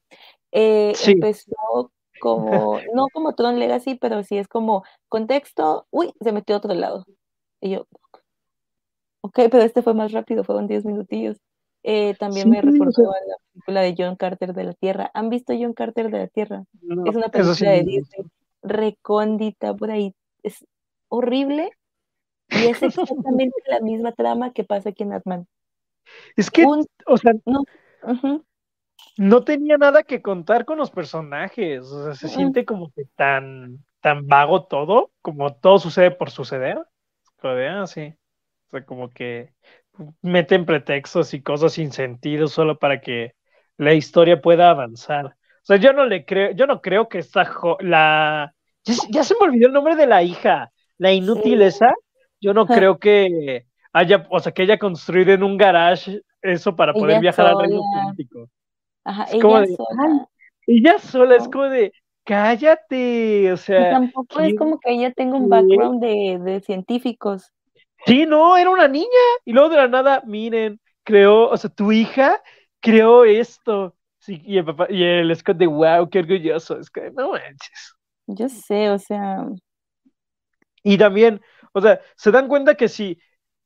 Eh, 0.52 0.94
empezó 1.06 1.92
como, 2.20 2.80
no 2.94 3.08
como 3.14 3.34
Tron 3.34 3.60
Legacy, 3.60 3.96
pero 3.96 4.24
sí 4.24 4.38
es 4.38 4.48
como 4.48 4.84
contexto, 5.08 5.88
uy, 5.90 6.14
se 6.20 6.32
metió 6.32 6.56
a 6.56 6.58
otro 6.60 6.74
lado. 6.74 7.06
Y 7.62 7.72
yo, 7.72 7.88
ok, 9.22 9.40
pero 9.50 9.62
este 9.62 9.82
fue 9.82 9.94
más 9.94 10.12
rápido, 10.12 10.44
fueron 10.44 10.68
10 10.68 10.86
minutillos. 10.86 11.38
Eh, 11.84 12.16
también 12.20 12.50
me 12.50 12.62
recordó 12.62 13.12
a 13.12 13.20
la 13.26 13.36
película 13.54 13.82
de 13.82 13.96
John 13.98 14.16
Carter 14.18 14.54
de 14.54 14.64
la 14.66 14.74
Tierra. 14.74 15.10
¿Han 15.14 15.30
visto 15.30 15.54
John 15.58 15.74
Carter 15.74 16.12
de 16.12 16.20
la 16.20 16.28
Tierra? 16.28 16.66
es 17.06 17.16
una 17.16 17.30
película 17.30 17.72
de 17.72 17.84
Disney 17.84 18.26
recóndita 18.62 19.74
por 19.74 19.92
ahí. 19.92 20.14
Es 20.48 20.66
horrible 21.10 21.72
y 22.50 22.68
es 22.68 22.82
exactamente 22.82 23.56
la 23.68 23.82
misma 23.82 24.14
trama 24.14 24.54
que 24.54 24.64
pasa 24.64 24.90
aquí 24.90 25.04
en 25.04 25.14
Atman. 25.14 25.48
Es 26.38 26.50
que, 26.50 26.66
o 26.66 27.18
sea, 27.18 27.34
no, 27.46 27.64
no 29.18 29.44
tenía 29.44 29.78
nada 29.78 30.04
que 30.04 30.22
contar 30.22 30.64
con 30.64 30.78
los 30.78 30.90
personajes. 30.90 31.86
O 31.86 32.06
sea, 32.06 32.16
se 32.16 32.30
siente 32.30 32.66
como 32.66 32.92
que 32.92 33.04
tan, 33.16 33.84
tan 34.00 34.28
vago 34.28 34.66
todo, 34.66 35.12
como 35.22 35.54
todo 35.56 35.80
sucede 35.80 36.12
por 36.12 36.32
suceder. 36.32 36.80
así. 37.44 38.02
Ah, 38.02 38.18
o 38.68 38.70
sea, 38.70 38.86
como 38.86 39.12
que 39.12 39.54
meten 40.22 40.66
pretextos 40.66 41.34
y 41.34 41.42
cosas 41.42 41.74
sin 41.74 41.92
sentido 41.92 42.48
solo 42.48 42.80
para 42.80 43.02
que 43.02 43.34
la 43.78 43.94
historia 43.94 44.42
pueda 44.42 44.70
avanzar. 44.70 45.26
O 45.26 45.66
sea, 45.68 45.78
yo 45.78 45.92
no 45.92 46.06
le 46.06 46.26
creo, 46.26 46.52
yo 46.52 46.68
no 46.68 46.82
creo 46.82 47.10
que 47.10 47.20
esta 47.20 47.52
la 47.82 48.54
ya, 49.10 49.24
se 49.24 49.36
me 49.40 49.48
olvidó 49.48 49.68
el 49.68 49.74
nombre 49.74 49.96
de 49.96 50.08
la 50.08 50.24
hija, 50.24 50.72
la 50.98 51.12
inútil 51.12 51.62
esa. 51.62 51.94
Yo 52.40 52.54
no 52.54 52.66
creo 52.66 53.00
que 53.00 53.66
haya, 53.94 54.28
o 54.30 54.40
sea, 54.40 54.52
que 54.52 54.62
haya 54.64 54.78
construido 54.78 55.34
en 55.34 55.44
un 55.44 55.58
garage 55.58 56.22
eso 56.42 56.76
para 56.76 56.94
poder 56.94 57.20
viajar 57.20 57.48
al 57.48 57.60
reino 57.60 57.82
político. 57.82 58.50
Ajá, 59.04 59.24
es 59.24 59.34
ella 59.34 59.42
como 59.42 59.60
de, 59.62 59.76
sola. 59.76 60.28
ella 60.68 61.00
sola 61.00 61.36
es 61.36 61.48
como 61.48 61.64
de, 61.66 61.92
cállate, 62.24 63.52
o 63.52 63.58
sea. 63.58 63.92
tampoco 63.92 64.40
es 64.42 64.56
como 64.56 64.80
que 64.80 64.92
ella 64.92 65.12
tenga 65.12 65.38
un 65.38 65.50
background 65.50 66.02
de, 66.02 66.40
de 66.44 66.60
científicos. 66.62 67.52
Sí, 68.06 68.26
no, 68.26 68.56
era 68.58 68.70
una 68.70 68.88
niña. 68.88 69.08
Y 69.46 69.54
luego 69.54 69.70
de 69.70 69.78
la 69.78 69.88
nada, 69.88 70.22
miren, 70.26 70.80
creó, 71.04 71.50
o 71.50 71.58
sea, 71.58 71.70
tu 71.70 71.92
hija 71.92 72.42
creó 72.80 73.26
esto. 73.26 73.96
Sí, 74.20 74.42
y 74.46 74.58
el 74.58 74.66
papá, 74.66 74.88
y 74.90 75.04
el 75.04 75.36
Scott 75.36 75.58
de 75.58 75.68
wow, 75.68 76.10
qué 76.10 76.20
orgulloso. 76.20 76.80
Es 76.80 76.90
que 76.90 77.12
no 77.12 77.32
manches. 77.32 77.97
Yo 78.28 78.48
sé, 78.50 78.90
o 78.92 79.00
sea. 79.00 79.48
Y 80.84 80.98
también, 80.98 81.42
o 81.74 81.82
sea, 81.82 82.00
se 82.16 82.32
dan 82.32 82.48
cuenta 82.48 82.76
que 82.76 82.88
si 82.88 83.20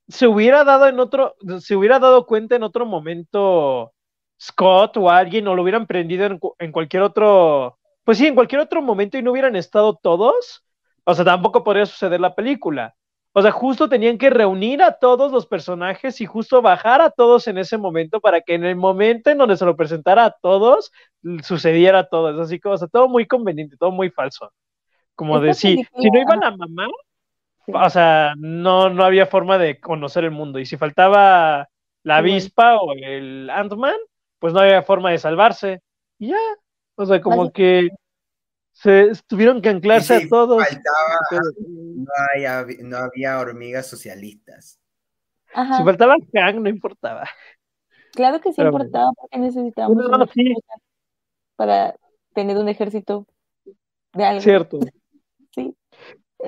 se 0.08 0.28
hubiera 0.28 0.64
dado 0.64 0.88
en 0.88 1.00
otro, 1.00 1.36
se 1.62 1.76
hubiera 1.76 2.00
dado 2.00 2.26
cuenta 2.26 2.56
en 2.56 2.64
otro 2.64 2.86
momento 2.86 3.94
Scott 4.42 4.98
o 4.98 5.10
alguien, 5.10 5.48
o 5.48 5.56
lo 5.56 5.64
hubieran 5.64 5.88
prendido 5.88 6.26
en, 6.26 6.40
en 6.60 6.72
cualquier 6.72 7.04
otro, 7.04 7.80
pues 8.04 8.18
sí, 8.18 8.28
en 8.28 8.36
cualquier 8.36 8.62
otro 8.62 8.82
momento 8.82 9.18
y 9.18 9.24
no 9.24 9.32
hubieran 9.32 9.56
estado 9.56 9.96
todos, 10.02 10.64
o 11.06 11.16
sea, 11.16 11.26
tampoco 11.26 11.64
podría 11.64 11.86
suceder 11.86 12.20
la 12.22 12.36
película. 12.36 12.96
O 13.34 13.42
sea, 13.42 13.52
justo 13.52 13.88
tenían 13.88 14.18
que 14.18 14.30
reunir 14.30 14.84
a 14.84 14.94
todos 14.94 15.32
los 15.32 15.46
personajes 15.46 16.20
y 16.20 16.26
justo 16.26 16.62
bajar 16.62 17.02
a 17.02 17.10
todos 17.12 17.48
en 17.48 17.58
ese 17.58 17.78
momento 17.78 18.20
para 18.20 18.42
que 18.42 18.56
en 18.56 18.66
el 18.66 18.76
momento 18.76 19.30
en 19.30 19.38
donde 19.38 19.56
se 19.56 19.66
lo 19.66 19.78
presentara 19.78 20.26
a 20.26 20.36
todos, 20.42 20.92
sucediera 21.42 22.08
todo. 22.08 22.32
Es 22.32 22.38
así 22.38 22.60
como, 22.60 22.76
o 22.76 22.78
sea, 22.78 22.90
todo 22.90 23.08
muy 23.08 23.26
conveniente, 23.26 23.78
todo 23.78 23.92
muy 23.92 24.10
falso. 24.10 24.52
Como 25.16 25.40
decir, 25.40 25.88
si 25.98 26.10
no 26.10 26.20
iba 26.20 26.36
la 26.36 26.56
mamá, 26.58 26.88
o 27.68 27.90
sea, 27.90 28.34
no, 28.38 28.90
no 28.90 29.04
había 29.06 29.26
forma 29.26 29.58
de 29.58 29.80
conocer 29.80 30.26
el 30.26 30.32
mundo. 30.32 30.60
Y 30.60 30.66
si 30.66 30.76
faltaba 30.76 31.70
la 32.04 32.18
avispa 32.18 32.78
o 32.78 32.94
el 32.94 33.50
Ant-Man, 33.50 33.96
pues 34.40 34.54
no 34.54 34.60
había 34.60 34.82
forma 34.82 35.12
de 35.12 35.20
salvarse. 35.20 35.82
Y 36.20 36.30
ya, 36.30 36.38
o 36.96 37.06
sea, 37.06 37.22
como 37.22 37.52
que 37.52 37.90
se 38.82 39.12
tuvieron 39.28 39.62
que 39.62 39.70
anclarse 39.70 40.16
a 40.16 40.28
todos. 40.28 40.64
no, 42.82 42.98
había 42.98 43.40
hormigas 43.40 43.88
socialistas. 43.88 44.80
Si 45.54 45.84
faltaba 45.84 46.16
Kang, 46.34 46.62
no 46.62 46.70
importaba. 46.70 47.28
Claro 48.14 48.42
que 48.42 48.52
sí 48.52 48.62
importaba 48.62 49.12
porque 49.14 49.38
necesitábamos 49.38 50.30
para 51.56 51.96
tener 52.34 52.58
un 52.58 52.70
ejército 52.70 53.28
de 54.14 54.26
algo. 54.26 54.42
Cierto. 54.42 54.80
Sí. 55.54 55.76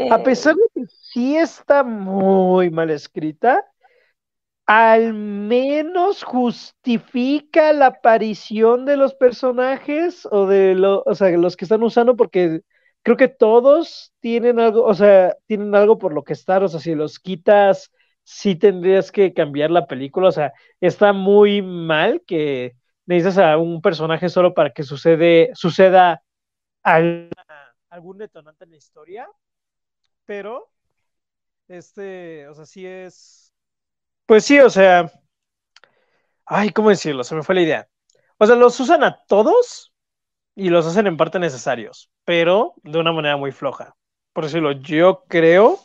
a 0.10 0.16
eh, 0.16 0.24
pesar 0.24 0.56
de 0.56 0.64
que 0.74 0.88
sí 0.88 1.36
está 1.36 1.84
muy 1.84 2.72
mal 2.72 2.90
escrita, 2.90 3.70
al 4.66 5.14
menos 5.14 6.24
justifica 6.24 7.74
la 7.74 7.88
aparición 7.88 8.86
de 8.86 8.98
los 8.98 9.14
personajes 9.14 10.28
o 10.32 10.46
de 10.48 10.76
los 10.76 11.58
que 11.58 11.66
están 11.66 11.84
usando, 11.84 12.16
porque 12.16 12.62
creo 13.02 13.18
que 13.18 13.28
todos 13.28 14.14
tienen 14.22 14.60
algo, 14.60 14.86
o 14.86 14.94
sea, 14.94 15.36
tienen 15.48 15.76
algo 15.76 15.98
por 15.98 16.14
lo 16.14 16.24
que 16.24 16.34
estar, 16.34 16.64
o 16.64 16.68
sea, 16.70 16.80
si 16.80 16.96
los 16.96 17.20
quitas, 17.20 17.92
sí 18.24 18.56
tendrías 18.56 19.12
que 19.12 19.34
cambiar 19.34 19.70
la 19.72 19.86
película, 19.86 20.30
o 20.30 20.32
sea, 20.32 20.54
está 20.80 21.12
muy 21.12 21.62
mal 21.62 22.22
que 22.26 22.76
necesitas 23.06 23.40
a 23.40 23.58
un 23.58 23.82
personaje 23.82 24.30
solo 24.30 24.54
para 24.54 24.72
que 24.72 24.84
sucede, 24.84 25.52
suceda 25.56 26.24
algún 26.84 28.18
detonante 28.18 28.64
en 28.64 28.72
la 28.72 28.78
historia, 28.78 29.28
pero, 30.26 30.72
este, 31.68 32.48
o 32.48 32.54
sea, 32.56 32.66
sí 32.66 32.86
es 32.86 33.53
pues 34.26 34.46
sí, 34.46 34.60
o 34.60 34.70
sea. 34.70 35.12
Ay, 36.46 36.70
¿cómo 36.72 36.90
decirlo? 36.90 37.24
Se 37.24 37.36
me 37.36 37.44
fue 37.44 37.56
la 37.56 37.62
idea. 37.62 37.88
O 38.38 38.46
sea, 38.46 38.56
los 38.56 38.80
usan 38.80 39.04
a 39.04 39.24
todos 39.28 39.94
y 40.56 40.70
los 40.70 40.86
hacen 40.86 41.08
en 41.08 41.18
parte 41.18 41.40
necesarios, 41.40 42.10
pero 42.26 42.74
de 42.84 43.00
una 43.00 43.14
manera 43.14 43.38
muy 43.38 43.52
floja. 43.52 43.96
Por 44.34 44.46
decirlo, 44.46 44.74
yo 44.74 45.24
creo. 45.28 45.80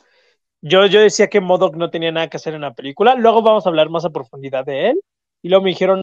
Yo, 0.61 0.87
yo 0.87 1.01
decía 1.01 1.29
que 1.29 1.41
Modoc 1.41 1.77
no 1.77 1.91
tenía 1.91 2.11
nada 2.11 2.29
que 2.29 2.37
hacer 2.37 2.55
en 2.55 2.63
la 2.63 2.75
película. 2.75 3.15
Luego 3.15 3.43
vamos 3.43 3.67
a 3.67 3.69
hablar 3.69 3.91
más 3.91 4.05
a 4.05 4.11
profundidad 4.11 4.65
de 4.65 4.91
él. 4.91 5.01
Y 5.43 5.49
luego 5.51 5.63
me 5.65 5.71
dijeron, 5.71 6.03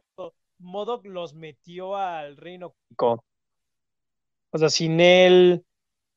Modoc 0.60 1.06
los 1.06 1.34
metió 1.34 1.96
al 1.98 2.38
reino. 2.38 2.74
O 2.98 4.58
sea, 4.58 4.70
sin 4.70 5.00
él, 5.02 5.66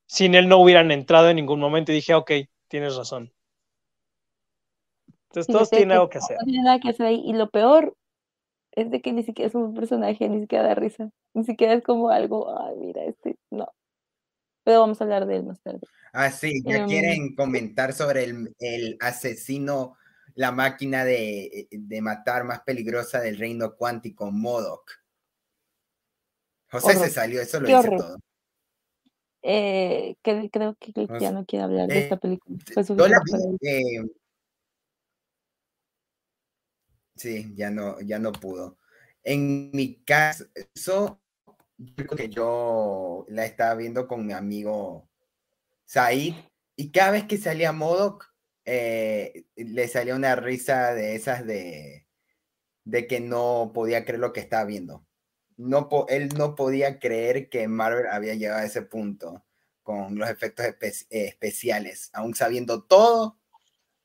sin 0.07 0.35
él 0.35 0.49
no 0.49 0.59
hubieran 0.59 0.91
entrado 0.93 1.31
en 1.31 1.37
ningún 1.37 1.61
momento. 1.61 1.93
Y 1.93 1.97
dije, 1.97 2.15
ok, 2.15 2.33
tienes 2.69 2.97
razón. 2.97 3.33
Entonces 5.31 5.53
todos 5.53 5.71
tienen 5.71 5.93
algo 5.93 6.09
que 6.09 6.19
hacer. 6.19 6.37
No 6.39 6.45
tienen 6.45 6.65
nada 6.65 6.81
que 6.81 6.89
hacer 6.89 7.07
ahí. 7.07 7.23
Y 7.25 7.33
lo 7.35 7.51
peor 7.51 7.95
es 8.73 8.91
de 8.91 9.01
que 9.01 9.13
ni 9.13 9.23
siquiera 9.23 9.49
es 9.49 9.55
un 9.55 9.75
personaje, 9.75 10.29
ni 10.29 10.41
siquiera 10.41 10.65
da 10.65 10.75
risa, 10.75 11.11
ni 11.35 11.45
siquiera 11.45 11.75
es 11.75 11.83
como 11.83 12.11
algo, 12.11 12.57
ay, 12.59 12.77
mira, 12.77 13.05
este, 13.05 13.37
no. 13.51 13.69
Pero 14.65 14.81
vamos 14.81 15.01
a 15.01 15.05
hablar 15.05 15.27
de 15.27 15.37
él 15.37 15.45
más 15.45 15.61
tarde. 15.61 15.81
Ah, 16.13 16.31
sí, 16.31 16.63
ya 16.65 16.79
em, 16.79 16.89
quieren 16.89 17.35
comentar 17.35 17.93
sobre 17.93 18.25
el, 18.25 18.97
asesino, 19.01 19.97
la 20.35 20.53
máquina 20.53 21.05
de, 21.05 21.69
matar 22.03 22.45
más 22.45 22.61
peligrosa 22.61 23.21
del 23.21 23.39
reino 23.39 23.75
cuántico, 23.77 24.31
Modoc. 24.31 24.91
José 26.71 26.97
se 26.97 27.11
salió, 27.11 27.41
eso 27.41 27.61
lo 27.61 27.69
dice 27.69 27.97
todo. 27.97 28.19
Eh, 29.43 30.17
que, 30.23 30.51
creo 30.51 30.77
que 30.79 30.93
ya 31.21 31.31
no 31.31 31.47
quiere 31.47 31.65
hablar 31.65 31.89
de 31.89 32.01
esta 32.01 32.17
eh, 32.17 32.19
película. 32.19 32.59
Eh, 33.63 34.03
sí, 37.19 37.53
ya 37.57 37.71
no, 37.71 38.01
ya 38.01 38.19
no 38.19 38.33
pudo. 38.33 38.79
En 39.23 39.71
mi 39.73 40.03
caso, 40.05 40.47
yo 41.77 41.95
creo 41.97 42.17
que 42.17 42.29
yo 42.29 43.27
la 43.29 43.45
estaba 43.45 43.75
viendo 43.75 44.09
con 44.09 44.27
mi 44.27 44.33
amigo 44.33 45.09
Said, 45.85 46.35
y 46.77 46.91
cada 46.93 47.13
vez 47.13 47.25
que 47.25 47.39
salía 47.39 47.73
Modoc, 47.73 48.33
le 48.65 49.89
salía 49.89 50.15
una 50.15 50.37
risa 50.37 50.95
de 50.95 51.15
esas 51.15 51.47
de, 51.47 52.07
de 52.85 53.07
que 53.07 53.21
no 53.21 53.73
podía 53.75 54.05
creer 54.05 54.21
lo 54.21 54.33
que 54.33 54.41
estaba 54.41 54.65
viendo 54.65 55.09
no 55.59 55.89
él 56.09 56.29
no 56.37 56.55
podía 56.55 56.99
creer 56.99 57.51
que 57.51 57.69
Marvel 57.69 58.07
había 58.11 58.35
llegado 58.35 58.61
a 58.61 58.65
ese 58.65 58.83
punto 58.83 59.45
con 59.83 60.17
los 60.19 60.31
efectos 60.31 60.67
especiales, 61.11 62.11
aún 62.13 62.35
sabiendo 62.35 62.85
todo 62.85 63.38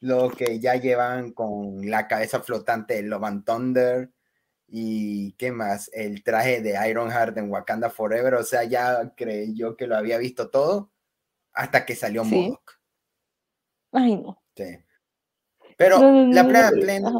lo 0.03 0.29
que 0.29 0.59
ya 0.59 0.75
llevan 0.75 1.31
con 1.31 1.89
la 1.89 2.09
cabeza 2.09 2.41
flotante 2.41 2.95
de 2.95 3.03
Love 3.03 3.45
Thunder 3.45 4.11
y 4.67 5.31
qué 5.33 5.53
más, 5.53 5.89
el 5.93 6.23
traje 6.23 6.61
de 6.61 6.77
Ironheart 6.89 7.37
en 7.37 7.49
Wakanda 7.49 7.89
Forever, 7.89 8.33
o 8.33 8.43
sea, 8.43 8.65
ya 8.65 9.13
creyó 9.15 9.77
que 9.77 9.87
lo 9.87 9.95
había 9.95 10.17
visto 10.17 10.49
todo 10.49 10.91
hasta 11.53 11.85
que 11.85 11.95
salió 11.95 12.25
¿Sí? 12.25 12.35
Modoc. 12.35 12.81
Ay, 13.93 14.17
no. 14.17 14.43
Sí. 14.57 14.77
Pero 15.77 15.99
la 16.01 16.69
plena, 16.71 17.11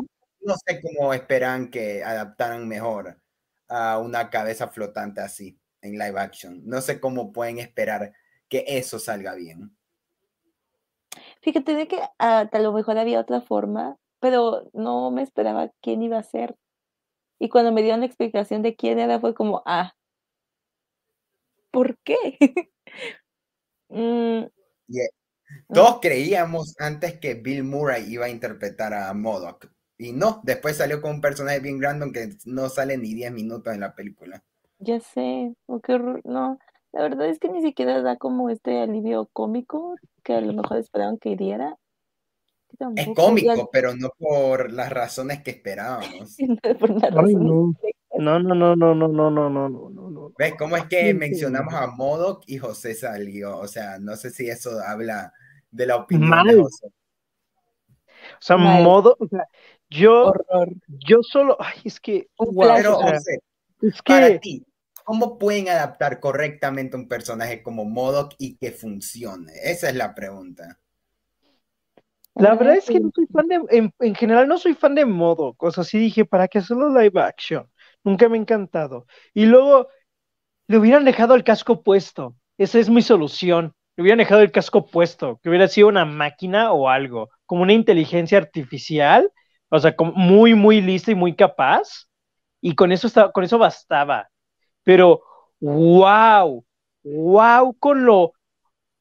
no 0.42 0.56
sé 0.68 0.82
cómo 0.82 1.14
esperan 1.14 1.70
que 1.70 2.04
adaptaran 2.04 2.68
mejor 2.68 3.18
a 3.70 3.98
una 4.00 4.30
cabeza 4.30 4.68
flotante 4.68 5.22
así 5.22 5.58
en 5.82 5.94
live 5.94 6.20
action. 6.20 6.62
No 6.66 6.82
sé 6.82 7.00
cómo 7.00 7.32
pueden 7.32 7.60
esperar 7.60 8.12
que 8.50 8.66
eso 8.68 9.00
salga 9.00 9.36
bien. 9.36 9.74
Fíjate 11.44 11.76
de 11.76 11.88
que 11.88 12.00
a 12.18 12.50
lo 12.60 12.72
mejor 12.74 12.98
había 12.98 13.20
otra 13.20 13.42
forma, 13.42 13.98
pero 14.20 14.70
no 14.74 15.12
me 15.12 15.22
esperaba 15.22 15.72
quién 15.82 16.02
iba 16.02 16.18
a 16.18 16.24
ser. 16.24 16.56
Y 17.40 17.50
cuando 17.50 17.72
me 17.72 17.82
dieron 17.84 18.00
la 18.02 18.06
explicación 18.08 18.62
de 18.64 18.76
quién 18.76 19.00
era, 19.00 19.20
fue 19.20 19.36
como, 19.36 19.62
ah, 19.66 19.94
¿por 21.72 21.98
qué? 22.04 22.18
Mm, 23.90 24.48
Todos 25.72 26.00
creíamos 26.02 26.76
antes 26.80 27.20
que 27.20 27.36
Bill 27.36 27.64
Murray 27.64 28.12
iba 28.12 28.26
a 28.26 28.30
interpretar 28.30 28.94
a 28.94 29.14
Modoc, 29.14 29.68
y 30.00 30.12
no, 30.12 30.42
después 30.44 30.78
salió 30.78 31.00
con 31.02 31.12
un 31.12 31.22
personaje 31.22 31.60
bien 31.60 31.82
random 31.82 32.12
que 32.12 32.30
no 32.46 32.70
sale 32.70 32.98
ni 32.98 33.14
10 33.14 33.32
minutos 33.32 33.74
en 33.74 33.82
la 33.82 33.94
película. 33.94 34.44
Ya 34.80 35.00
sé, 35.00 35.56
o 35.68 35.80
qué 35.80 36.00
no, 36.24 36.60
la 36.92 37.02
verdad 37.04 37.30
es 37.30 37.40
que 37.40 37.50
ni 37.50 37.62
siquiera 37.62 38.02
da 38.02 38.18
como 38.18 38.50
este 38.50 38.82
alivio 38.82 39.30
cómico 39.32 39.96
que 40.24 40.34
a 40.34 40.42
lo 40.42 40.54
mejor 40.54 40.78
esperaban 40.78 41.18
que 41.18 41.36
diera. 41.36 41.78
Es 42.96 43.08
cómico, 43.16 43.70
pero 43.72 43.96
no 43.96 44.10
por 44.18 44.72
las 44.72 44.92
razones 44.92 45.44
que 45.44 45.52
esperábamos. 45.52 46.36
no. 46.40 47.74
no, 48.18 48.40
no, 48.40 48.56
no, 48.56 48.76
no, 48.76 48.96
no, 48.96 49.08
no, 49.08 49.30
no, 49.30 49.50
no, 49.50 49.70
no, 49.70 50.10
no. 50.10 50.34
¿Ves 50.38 50.56
cómo 50.58 50.76
es 50.76 50.86
que 50.86 51.14
mencionamos 51.14 51.74
a 51.74 51.88
Modoc 51.88 52.44
y 52.48 52.58
José 52.58 52.96
salió? 52.96 53.58
O 53.58 53.68
sea, 53.68 54.00
no 54.00 54.16
sé 54.16 54.32
si 54.32 54.50
eso 54.50 54.72
habla 54.86 55.34
de 55.70 55.86
la 55.86 55.98
opinión 55.98 56.48
de 56.48 56.62
José. 56.62 56.88
O 56.88 58.42
sea, 58.46 58.58
modo, 58.58 59.18
o 59.20 59.28
sea, 59.28 59.48
yo, 59.90 60.34
yo 60.88 61.22
solo, 61.24 61.58
ay, 61.60 61.82
es 61.84 62.00
que, 62.00 62.28
Pero, 62.38 63.00
es 63.82 64.02
que, 64.02 64.14
para 64.14 64.40
ti, 64.40 64.66
¿cómo 65.04 65.38
pueden 65.38 65.70
adaptar 65.70 66.20
correctamente 66.20 66.98
un 66.98 67.08
personaje 67.08 67.62
como 67.62 67.86
Modoc 67.86 68.34
y 68.38 68.58
que 68.58 68.72
funcione? 68.72 69.52
Esa 69.64 69.90
es 69.90 69.96
la 69.96 70.14
pregunta. 70.14 70.80
La 72.36 72.56
verdad 72.56 72.76
es 72.76 72.86
que 72.86 73.00
no 73.00 73.12
soy 73.14 73.28
fan 73.28 73.48
de, 73.48 73.92
en, 74.00 74.16
general 74.16 74.48
no 74.48 74.58
soy 74.58 74.74
fan 74.74 74.96
de 74.96 75.06
Modoc, 75.06 75.62
o 75.62 75.72
sea, 75.72 75.84
sí 75.84 76.00
dije, 76.00 76.26
¿para 76.26 76.48
qué 76.48 76.60
hacerlo 76.60 76.90
live 76.90 77.22
action? 77.22 77.70
Nunca 78.04 78.28
me 78.28 78.38
ha 78.38 78.42
encantado. 78.42 79.06
Y 79.36 79.46
luego, 79.46 79.88
le 80.68 80.78
hubieran 80.78 81.06
dejado 81.06 81.36
el 81.36 81.44
casco 81.44 81.84
puesto, 81.84 82.36
esa 82.58 82.80
es 82.80 82.90
mi 82.90 83.02
solución. 83.02 83.74
Le 83.96 84.02
hubieran 84.02 84.18
dejado 84.18 84.42
el 84.42 84.52
casco 84.52 84.88
puesto, 84.88 85.40
que 85.44 85.50
hubiera 85.50 85.68
sido 85.68 85.88
una 85.88 86.06
máquina 86.06 86.72
o 86.72 86.90
algo, 86.90 87.30
como 87.46 87.62
una 87.62 87.74
inteligencia 87.74 88.40
artificial, 88.40 89.32
o 89.70 89.80
sea, 89.80 89.96
muy, 90.16 90.56
muy 90.56 90.82
lista 90.82 91.12
y 91.12 91.16
muy 91.16 91.36
capaz, 91.36 92.08
y 92.62 92.74
con 92.74 92.92
eso, 92.92 93.06
estaba, 93.08 93.32
con 93.32 93.44
eso 93.44 93.60
bastaba. 93.60 94.30
Pero, 94.84 95.22
wow, 95.60 96.64
wow, 97.04 97.76
con 97.80 98.06
lo 98.06 98.34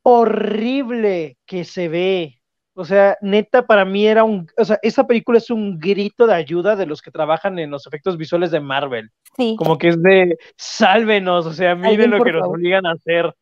horrible 0.03 1.38
que 1.47 1.64
se 1.64 1.88
ve. 1.88 2.38
O 2.75 2.85
sea, 2.85 3.18
neta, 3.21 3.66
para 3.66 3.85
mí 3.85 4.07
era 4.07 4.25
un, 4.25 4.47
o 4.57 4.64
sea, 4.64 4.79
esa 4.83 5.07
película 5.07 5.38
es 5.38 5.51
un 5.51 5.79
grito 5.79 6.27
de 6.27 6.35
ayuda 6.35 6.75
de 6.75 6.87
los 6.87 7.03
que 7.03 7.11
trabajan 7.11 7.59
en 7.59 7.71
los 7.71 7.87
efectos 7.87 8.16
visuales 8.16 8.51
de 8.51 8.61
Marvel. 8.61 9.11
Sí. 9.37 9.57
Como 9.59 9.77
que 9.77 9.88
es 9.88 10.03
de, 10.03 10.38
sálvenos, 10.57 11.45
o 11.45 11.53
sea, 11.53 11.75
miren 11.75 12.11
lo 12.11 12.25
que 12.25 12.33
nos 12.33 12.49
obligan 12.49 12.87
a 12.87 12.92
hacer. 12.92 13.35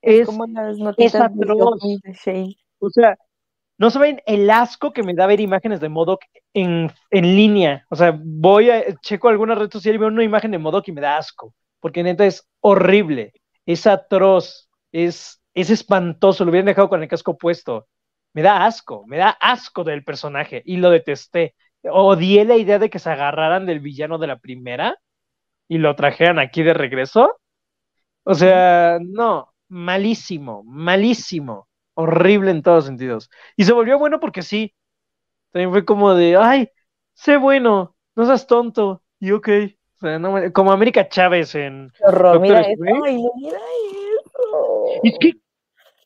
Es, 0.00 0.26
como 0.26 0.46
las 0.46 0.78
noticias 0.78 1.30
de 1.34 2.12
Shane. 2.14 2.56
O 2.78 2.88
sea, 2.88 3.18
no 3.78 3.90
saben 3.90 4.22
el 4.26 4.48
asco 4.48 4.92
que 4.92 5.02
me 5.02 5.14
da 5.14 5.26
ver 5.26 5.40
imágenes 5.40 5.80
de 5.80 5.88
Modoc 5.88 6.22
en, 6.54 6.90
línea. 7.10 7.86
O 7.90 7.96
sea, 7.96 8.18
voy 8.22 8.70
a, 8.70 8.94
checo 9.02 9.28
alguna 9.28 9.54
red 9.54 9.70
social 9.70 9.94
y 9.94 9.98
veo 9.98 10.08
una 10.08 10.24
imagen 10.24 10.50
de 10.50 10.58
Modoc 10.58 10.88
y 10.88 10.92
me 10.92 11.00
da 11.00 11.18
asco. 11.18 11.54
Porque 11.80 12.02
neta 12.02 12.26
es 12.26 12.48
horrible, 12.60 13.32
es 13.66 13.86
atroz, 13.86 14.68
es, 14.92 15.42
es 15.54 15.70
espantoso. 15.70 16.44
Lo 16.44 16.50
hubieran 16.50 16.66
dejado 16.66 16.88
con 16.88 17.02
el 17.02 17.08
casco 17.08 17.36
puesto. 17.38 17.88
Me 18.34 18.42
da 18.42 18.64
asco, 18.66 19.04
me 19.06 19.16
da 19.18 19.30
asco 19.40 19.84
del 19.84 20.04
personaje 20.04 20.62
y 20.64 20.76
lo 20.78 20.90
detesté. 20.90 21.54
Odié 21.82 22.44
la 22.44 22.56
idea 22.56 22.78
de 22.78 22.90
que 22.90 22.98
se 22.98 23.10
agarraran 23.10 23.66
del 23.66 23.80
villano 23.80 24.18
de 24.18 24.26
la 24.26 24.38
primera 24.38 24.98
y 25.68 25.78
lo 25.78 25.96
trajeran 25.96 26.38
aquí 26.38 26.62
de 26.62 26.74
regreso. 26.74 27.38
O 28.24 28.34
sea, 28.34 28.98
no, 29.02 29.54
malísimo, 29.68 30.62
malísimo 30.64 31.68
horrible 31.94 32.50
en 32.52 32.62
todos 32.62 32.86
sentidos. 32.86 33.30
Y 33.56 33.64
se 33.64 33.72
volvió 33.72 33.98
bueno 33.98 34.20
porque 34.20 34.42
sí. 34.42 34.74
También 35.52 35.70
fue 35.72 35.84
como 35.84 36.14
de, 36.14 36.36
ay, 36.36 36.70
sé 37.14 37.36
bueno, 37.38 37.96
no 38.16 38.26
seas 38.26 38.46
tonto. 38.46 39.02
Y 39.20 39.32
ok. 39.32 39.48
O 39.98 40.06
sea, 40.06 40.18
no, 40.18 40.52
como 40.52 40.70
América 40.70 41.08
Chávez 41.08 41.56
en. 41.56 41.92
Horror, 42.00 42.40
mira 42.40 42.60
eso. 42.60 42.82
Ay, 43.04 43.24
mira 43.36 43.58
eso. 43.58 44.86
Es 45.02 45.18
que. 45.18 45.32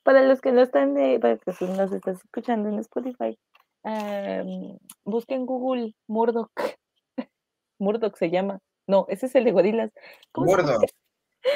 Para 0.03 0.23
los 0.23 0.41
que 0.41 0.51
no 0.51 0.63
están 0.63 0.95
de, 0.95 1.21
para 1.21 1.39
los 1.45 1.59
que 1.59 1.67
nos 1.67 1.93
estás 1.93 2.17
escuchando 2.25 2.69
en 2.69 2.79
Spotify, 2.79 3.39
um, 3.85 4.79
busquen 5.05 5.45
Google 5.45 5.95
Murdoch. 6.09 6.51
Murdoch 7.79 8.17
se 8.17 8.31
llama. 8.31 8.61
No, 8.87 9.07
ese 9.09 9.27
es 9.27 9.35
el 9.35 9.45
de 9.45 9.53
gorilas. 9.53 9.91
Murdoch. 10.35 10.91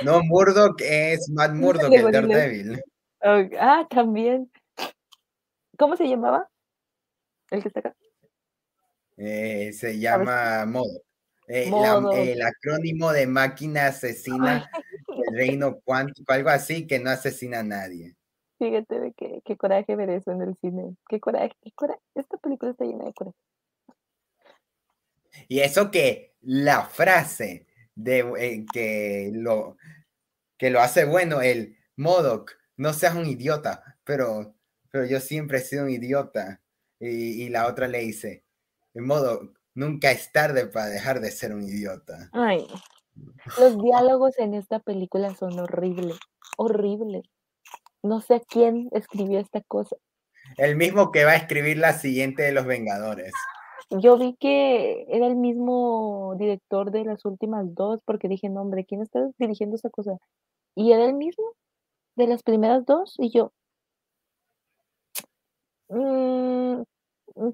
No, 0.05 0.23
Murdoch 0.23 0.81
es 0.81 1.29
Matt 1.31 1.55
Murdoch, 1.55 1.93
el 1.93 2.13
Daredevil. 2.13 2.83
Ah, 3.59 3.87
también. 3.89 4.51
¿Cómo 5.79 5.97
se 5.97 6.07
llamaba? 6.07 6.49
El 7.51 7.63
que 7.63 7.69
está 7.69 7.81
acá. 7.81 7.97
Eh, 9.17 9.73
se 9.73 9.99
llama 9.99 10.67
Modo. 10.67 11.06
Eh, 11.49 11.71
el 12.33 12.43
acrónimo 12.43 13.13
de 13.13 13.27
máquina 13.27 13.87
asesina 13.87 14.69
el 15.09 15.37
reino 15.37 15.81
cuántico, 15.85 16.33
algo 16.33 16.51
así 16.51 16.87
que 16.87 16.99
no 16.99 17.11
asesina 17.11 17.61
a 17.61 17.63
nadie. 17.63 18.17
Fíjate 18.59 19.01
de 19.01 19.13
qué, 19.13 19.43
qué 19.45 19.57
coraje 19.57 19.95
ver 19.97 20.11
eso 20.11 20.33
en 20.33 20.43
el 20.43 20.57
cine. 20.57 20.97
Qué 21.09 21.21
coraje, 21.21 21.53
qué 21.63 21.71
coraje. 21.73 22.01
Esta 22.15 22.37
película 22.39 22.73
está 22.73 22.85
llena 22.85 23.05
de 23.05 23.13
coraje. 23.13 23.37
Y 25.49 25.61
eso 25.61 25.91
que 25.91 26.35
la 26.41 26.83
frase 26.87 27.67
de 27.95 28.21
eh, 28.39 28.67
que 28.73 29.31
lo 29.33 29.77
que 30.59 30.71
lo 30.71 30.81
hace 30.81 31.05
bueno, 31.05 31.43
el 31.43 31.77
Modoc 31.97 32.53
no 32.77 32.93
seas 32.93 33.15
un 33.15 33.27
idiota, 33.27 33.99
pero, 34.05 34.55
pero 34.91 35.05
yo 35.07 35.21
siempre 35.21 35.59
he 35.59 35.61
sido 35.61 35.85
un 35.85 35.91
idiota. 35.91 36.63
Y, 36.99 37.51
la 37.51 37.67
otra 37.67 37.89
le 37.89 37.99
dice, 37.99 38.43
de 38.95 39.03
modo, 39.03 39.53
nunca 39.77 40.11
es 40.11 40.33
tarde 40.33 40.67
para 40.67 40.87
dejar 40.87 41.21
de 41.21 41.31
ser 41.31 41.55
un 41.55 41.63
idiota. 41.63 42.31
Ay, 42.33 42.67
los 43.59 43.81
diálogos 43.81 44.39
en 44.39 44.55
esta 44.55 44.81
película 44.81 45.35
son 45.35 45.59
horribles, 45.59 46.19
horribles. 46.57 47.23
No 48.03 48.21
sé 48.21 48.43
quién 48.49 48.89
escribió 48.93 49.39
esta 49.39 49.61
cosa. 49.63 49.97
El 50.57 50.77
mismo 50.77 51.13
que 51.13 51.25
va 51.25 51.33
a 51.33 51.37
escribir 51.37 51.79
la 51.79 51.93
siguiente 51.93 52.43
de 52.43 52.53
Los 52.53 52.67
Vengadores. 52.67 53.33
yo 53.91 54.19
vi 54.19 54.37
que 54.41 55.07
era 55.09 55.27
el 55.27 55.37
mismo 55.37 56.35
director 56.39 56.91
de 56.91 57.05
las 57.05 57.25
últimas 57.25 57.75
dos, 57.75 58.01
porque 58.05 58.29
dije, 58.29 58.49
no, 58.49 58.63
hombre, 58.63 58.85
¿quién 58.85 59.03
está 59.03 59.29
dirigiendo 59.39 59.77
esa 59.77 59.91
cosa? 59.91 60.17
Y 60.75 60.93
era 60.93 61.05
el 61.05 61.15
mismo 61.15 61.45
de 62.17 62.27
las 62.27 62.43
primeras 62.43 62.85
dos, 62.87 63.15
y 63.19 63.31
yo, 63.31 63.53
mm, 65.89 66.83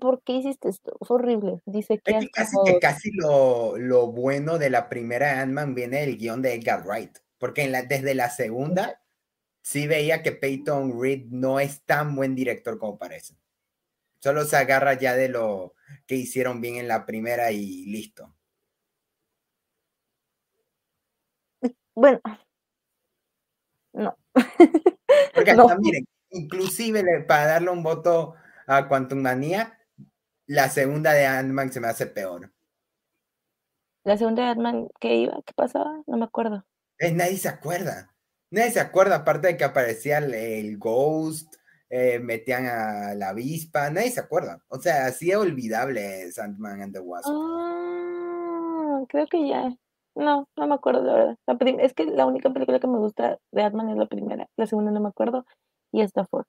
¿por 0.01 0.23
qué 0.23 0.35
hiciste 0.35 0.69
esto? 0.69 0.97
Fue 1.03 1.17
horrible. 1.17 1.61
Dice 1.67 1.99
que, 1.99 2.13
es 2.13 2.25
que 2.25 2.31
casi, 2.31 2.57
que 2.65 2.79
casi 2.79 3.11
lo, 3.13 3.77
lo, 3.77 4.13
bueno 4.13 4.59
de 4.59 4.71
la 4.71 4.89
primera 4.89 5.41
Ant-Man 5.41 5.75
viene 5.75 6.01
del 6.01 6.17
guion 6.17 6.43
de 6.43 6.55
Edgar 6.55 6.87
Wright, 6.87 7.19
porque 7.39 7.65
en 7.65 7.73
la, 7.73 7.83
desde 7.83 8.15
la 8.15 8.31
segunda 8.31 9.03
sí 9.63 9.87
veía 9.87 10.23
que 10.23 10.33
Peyton 10.33 11.01
Reed 11.01 11.27
no 11.31 11.61
es 11.61 11.83
tan 11.85 12.15
buen 12.15 12.35
director 12.35 12.79
como 12.79 12.99
parece. 12.99 13.37
Solo 14.21 14.45
se 14.45 14.57
agarra 14.57 14.95
ya 14.95 15.15
de 15.15 15.29
lo 15.29 15.75
que 16.07 16.15
hicieron 16.15 16.61
bien 16.61 16.77
en 16.77 16.89
la 16.89 17.07
primera 17.07 17.51
y 17.53 17.87
listo. 17.87 18.35
Bueno, 21.95 22.23
no. 23.93 24.17
Porque 25.35 25.53
no. 25.57 25.69
miren, 25.79 26.07
inclusive 26.31 27.03
para 27.29 27.47
darle 27.47 27.69
un 27.69 27.83
voto 27.83 28.35
a 28.67 28.89
Quantum 28.89 29.21
Manía, 29.21 29.79
la 30.47 30.69
segunda 30.69 31.13
de 31.13 31.27
Ant-Man 31.27 31.73
se 31.73 31.81
me 31.81 31.89
hace 31.89 32.07
peor. 32.07 32.53
La 34.05 34.17
segunda 34.17 34.45
de 34.45 34.49
Ant-Man, 34.51 34.89
¿qué 35.01 35.15
iba? 35.17 35.41
¿Qué 35.47 35.53
pasaba? 35.55 36.03
No 36.07 36.17
me 36.17 36.25
acuerdo. 36.25 36.65
Eh, 36.99 37.13
nadie 37.13 37.37
se 37.37 37.49
acuerda. 37.49 38.13
Nadie 38.51 38.71
se 38.71 38.81
acuerda, 38.81 39.17
aparte 39.17 39.49
de 39.49 39.57
que 39.57 39.65
aparecía 39.65 40.19
el 40.19 40.77
Ghost, 40.77 41.55
eh, 41.95 42.19
metían 42.19 42.67
a 42.67 43.15
la 43.15 43.29
avispa, 43.29 43.91
nadie 43.91 44.11
se 44.11 44.21
acuerda. 44.21 44.63
O 44.69 44.79
sea, 44.79 45.07
así 45.07 45.31
es 45.31 45.37
olvidable 45.37 46.33
Sandman 46.33 46.81
and 46.81 46.95
the 46.95 47.01
Wasp. 47.01 47.29
Ah, 47.31 49.05
creo 49.09 49.27
que 49.27 49.47
ya. 49.47 49.77
No, 50.15 50.49
no 50.57 50.67
me 50.67 50.75
acuerdo 50.75 51.03
de 51.05 51.13
verdad. 51.13 51.37
es 51.81 51.93
que 51.93 52.07
la 52.07 52.25
única 52.25 52.51
película 52.51 52.81
que 52.81 52.87
me 52.87 52.99
gusta 52.99 53.39
de 53.51 53.63
Batman 53.63 53.91
es 53.91 53.97
la 53.97 54.07
primera, 54.07 54.49
la 54.57 54.67
segunda 54.67 54.91
no 54.91 55.01
me 55.01 55.09
acuerdo 55.09 55.45
y 55.93 56.01
esta 56.01 56.25
fue. 56.25 56.43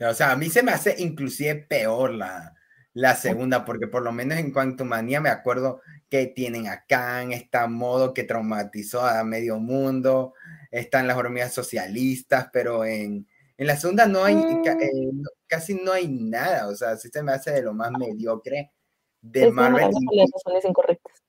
O 0.00 0.14
sea, 0.14 0.32
a 0.32 0.36
mí 0.36 0.50
se 0.50 0.62
me 0.62 0.72
hace 0.72 0.96
inclusive 0.98 1.54
peor 1.54 2.12
la, 2.12 2.54
la 2.94 3.16
segunda, 3.16 3.64
porque 3.64 3.88
por 3.88 4.02
lo 4.02 4.12
menos 4.12 4.38
en 4.38 4.52
cuanto 4.52 4.84
manía 4.84 5.20
me 5.20 5.28
acuerdo 5.28 5.80
que 6.08 6.26
tienen 6.26 6.68
a 6.68 6.84
Khan, 6.86 7.32
está 7.32 7.66
modo 7.66 8.14
que 8.14 8.24
traumatizó 8.24 9.04
a 9.04 9.24
medio 9.24 9.58
mundo, 9.58 10.34
están 10.70 11.06
las 11.06 11.16
hormigas 11.16 11.52
socialistas, 11.52 12.48
pero 12.52 12.84
en, 12.84 13.26
en 13.56 13.66
la 13.66 13.76
segunda 13.76 14.06
no 14.06 14.24
hay, 14.24 14.36
mm. 14.36 14.62
eh, 14.80 15.10
casi 15.46 15.74
no 15.74 15.92
hay 15.92 16.08
nada, 16.08 16.68
o 16.68 16.74
sea, 16.74 16.96
sí 16.96 17.08
se 17.12 17.22
me 17.22 17.32
hace 17.32 17.50
de 17.50 17.62
lo 17.62 17.74
más 17.74 17.90
mediocre 17.92 18.72
de 19.20 19.50
Marvel. 19.50 19.90
Las 20.46 20.64
incorrectas. 20.64 21.22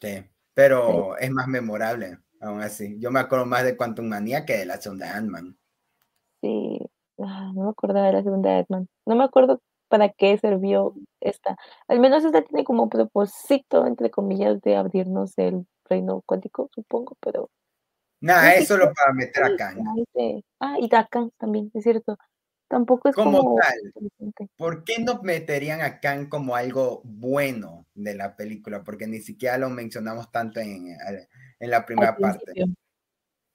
Sí, 0.00 0.24
pero 0.54 1.16
es 1.18 1.30
más 1.30 1.48
memorable, 1.48 2.18
aún 2.40 2.60
así. 2.60 2.96
Yo 2.98 3.10
me 3.10 3.20
acuerdo 3.20 3.46
más 3.46 3.64
de 3.64 3.76
Quantum 3.76 4.06
Manía 4.06 4.44
que 4.44 4.58
de 4.58 4.66
la 4.66 4.80
segunda 4.80 5.16
Ant-Man. 5.16 5.58
Sí, 6.42 6.78
ah, 7.18 7.52
no 7.54 7.64
me 7.64 7.70
acuerdo 7.70 8.02
de 8.02 8.12
la 8.12 8.22
segunda 8.22 8.58
Ant-Man. 8.58 8.88
No 9.06 9.16
me 9.16 9.24
acuerdo 9.24 9.60
para 9.88 10.08
qué 10.08 10.36
sirvió 10.38 10.94
esta. 11.20 11.56
Al 11.88 12.00
menos 12.00 12.24
esta 12.24 12.42
tiene 12.42 12.64
como 12.64 12.88
propósito, 12.88 13.86
entre 13.86 14.10
comillas, 14.10 14.60
de 14.62 14.76
abrirnos 14.76 15.36
el 15.38 15.66
reino 15.88 16.22
cuántico, 16.26 16.68
supongo, 16.74 17.16
pero 17.20 17.50
Nada, 18.20 18.54
es 18.54 18.66
solo 18.66 18.92
para 18.94 19.12
meter 19.12 19.44
a 19.44 19.56
Kang. 19.56 19.78
Ah, 20.60 20.76
y 20.80 20.94
a 20.94 21.06
Kang 21.06 21.30
también, 21.38 21.70
es 21.74 21.82
cierto. 21.82 22.18
Tampoco 22.68 23.08
es 23.08 23.14
como, 23.14 23.56
tal. 23.60 24.48
¿Por 24.56 24.82
qué 24.82 24.98
no 24.98 25.22
meterían 25.22 25.82
a 25.82 26.00
Kang 26.00 26.28
como 26.28 26.56
algo 26.56 27.02
bueno 27.04 27.86
de 27.94 28.14
la 28.14 28.34
película? 28.34 28.82
Porque 28.82 29.06
ni 29.06 29.20
siquiera 29.20 29.58
lo 29.58 29.70
mencionamos 29.70 30.32
tanto 30.32 30.58
en, 30.58 30.96
en 31.60 31.70
la 31.70 31.86
primera 31.86 32.16
parte. 32.16 32.52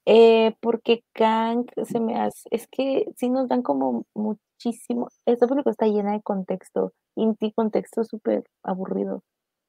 Eh, 0.06 0.56
porque 0.60 1.04
Kang 1.12 1.66
se 1.84 2.00
me 2.00 2.18
hace, 2.20 2.48
es 2.50 2.66
que 2.68 3.06
sí 3.16 3.30
nos 3.30 3.48
dan 3.48 3.62
como 3.62 4.04
muchísimo, 4.14 5.08
esta 5.26 5.46
película 5.46 5.70
está 5.70 5.86
llena 5.86 6.12
de 6.12 6.22
contexto, 6.22 6.92
y 7.16 7.52
contexto 7.52 8.04
súper 8.04 8.44
aburrido. 8.64 9.22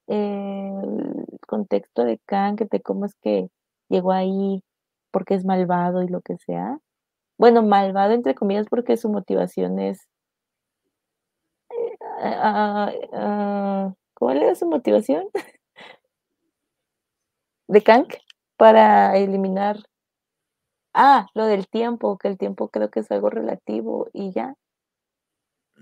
el 0.08 1.26
contexto 1.48 2.04
de 2.06 2.20
Kang, 2.26 2.58
de 2.70 2.82
cómo 2.82 3.06
es 3.06 3.16
que 3.22 3.50
llegó 3.90 4.12
ahí, 4.12 4.64
porque 5.12 5.36
es 5.36 5.46
malvado 5.46 6.04
y 6.04 6.08
lo 6.10 6.22
que 6.22 6.38
sea. 6.38 6.80
Bueno, 7.38 7.64
malvado 7.64 8.14
entre 8.14 8.36
comillas 8.36 8.68
porque 8.70 8.98
su 8.98 9.10
motivación 9.10 9.80
es... 9.80 10.08
Uh, 13.12 13.94
¿Cuál 14.16 14.38
era 14.38 14.56
su 14.56 14.66
motivación? 14.68 15.26
de 17.68 17.82
Kang 17.82 18.08
para 18.58 19.18
eliminar... 19.18 19.78
Ah, 20.94 21.28
lo 21.34 21.46
del 21.46 21.68
tiempo, 21.68 22.18
que 22.18 22.28
el 22.28 22.38
tiempo 22.38 22.70
creo 22.70 22.90
que 22.92 23.00
es 23.00 23.12
algo 23.12 23.30
relativo 23.30 24.10
y 24.14 24.32
ya. 24.32 24.56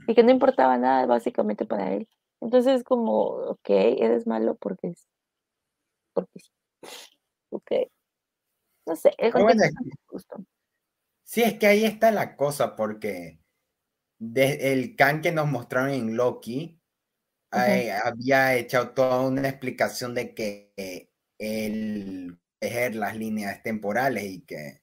Y 0.07 0.15
que 0.15 0.23
no 0.23 0.31
importaba 0.31 0.77
nada 0.77 1.05
básicamente 1.05 1.65
para 1.65 1.93
él. 1.93 2.07
Entonces 2.39 2.83
como, 2.83 3.23
ok, 3.25 3.69
eres 3.69 4.25
malo 4.25 4.55
porque 4.55 4.87
es... 4.89 5.07
Porque 6.13 6.39
sí. 6.39 6.51
Ok. 7.49 7.71
No 8.85 8.95
sé, 8.95 9.13
el 9.17 9.33
Sí, 11.23 11.43
es 11.43 11.57
que 11.59 11.67
ahí 11.67 11.85
está 11.85 12.11
la 12.11 12.35
cosa, 12.35 12.75
porque 12.75 13.39
el 14.19 14.95
can 14.95 15.21
que 15.21 15.31
nos 15.31 15.47
mostraron 15.47 15.91
en 15.91 16.15
Loki 16.17 16.81
había 17.51 18.55
echado 18.55 18.91
toda 18.91 19.21
una 19.21 19.47
explicación 19.47 20.13
de 20.13 20.33
que 20.33 21.09
el 21.37 22.39
tejer 22.59 22.95
las 22.95 23.15
líneas 23.15 23.63
temporales 23.63 24.23
y 24.23 24.41
que, 24.41 24.80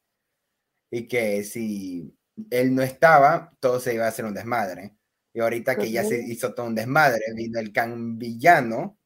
y 0.90 1.07
que 1.09 1.44
si 1.44 2.16
él 2.51 2.74
no 2.74 2.83
estaba, 2.83 3.53
todo 3.61 3.81
se 3.81 3.94
iba 3.94 4.05
a 4.05 4.09
hacer 4.09 4.24
un 4.24 4.35
desmadre. 4.35 4.94
Y 5.33 5.40
ahorita 5.40 5.77
que 5.77 5.90
ya 5.90 6.05
se 6.05 6.20
hizo 6.20 6.55
todo 6.55 6.66
un 6.66 6.74
desmadre, 6.74 7.20
vino 7.35 7.61
el 7.61 7.72
can 7.72 8.18
villano 8.18 8.98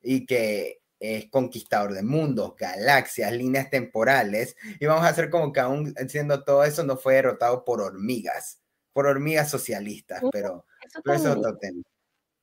y 0.00 0.26
que 0.26 0.82
es 0.98 1.28
conquistador 1.30 1.92
de 1.94 2.02
mundos, 2.02 2.54
galaxias, 2.56 3.32
líneas 3.32 3.70
temporales, 3.70 4.56
y 4.78 4.86
vamos 4.86 5.04
a 5.04 5.08
hacer 5.08 5.30
como 5.30 5.52
que 5.52 5.58
aún 5.58 5.94
siendo 6.08 6.44
todo 6.44 6.62
eso 6.62 6.84
no 6.84 6.96
fue 6.96 7.14
derrotado 7.14 7.64
por 7.64 7.80
hormigas, 7.80 8.60
por 8.92 9.06
hormigas 9.06 9.50
socialistas, 9.50 10.22
pero 10.30 10.64
eso, 10.80 11.12
es 11.12 11.26
otro 11.26 11.58
tema. 11.58 11.82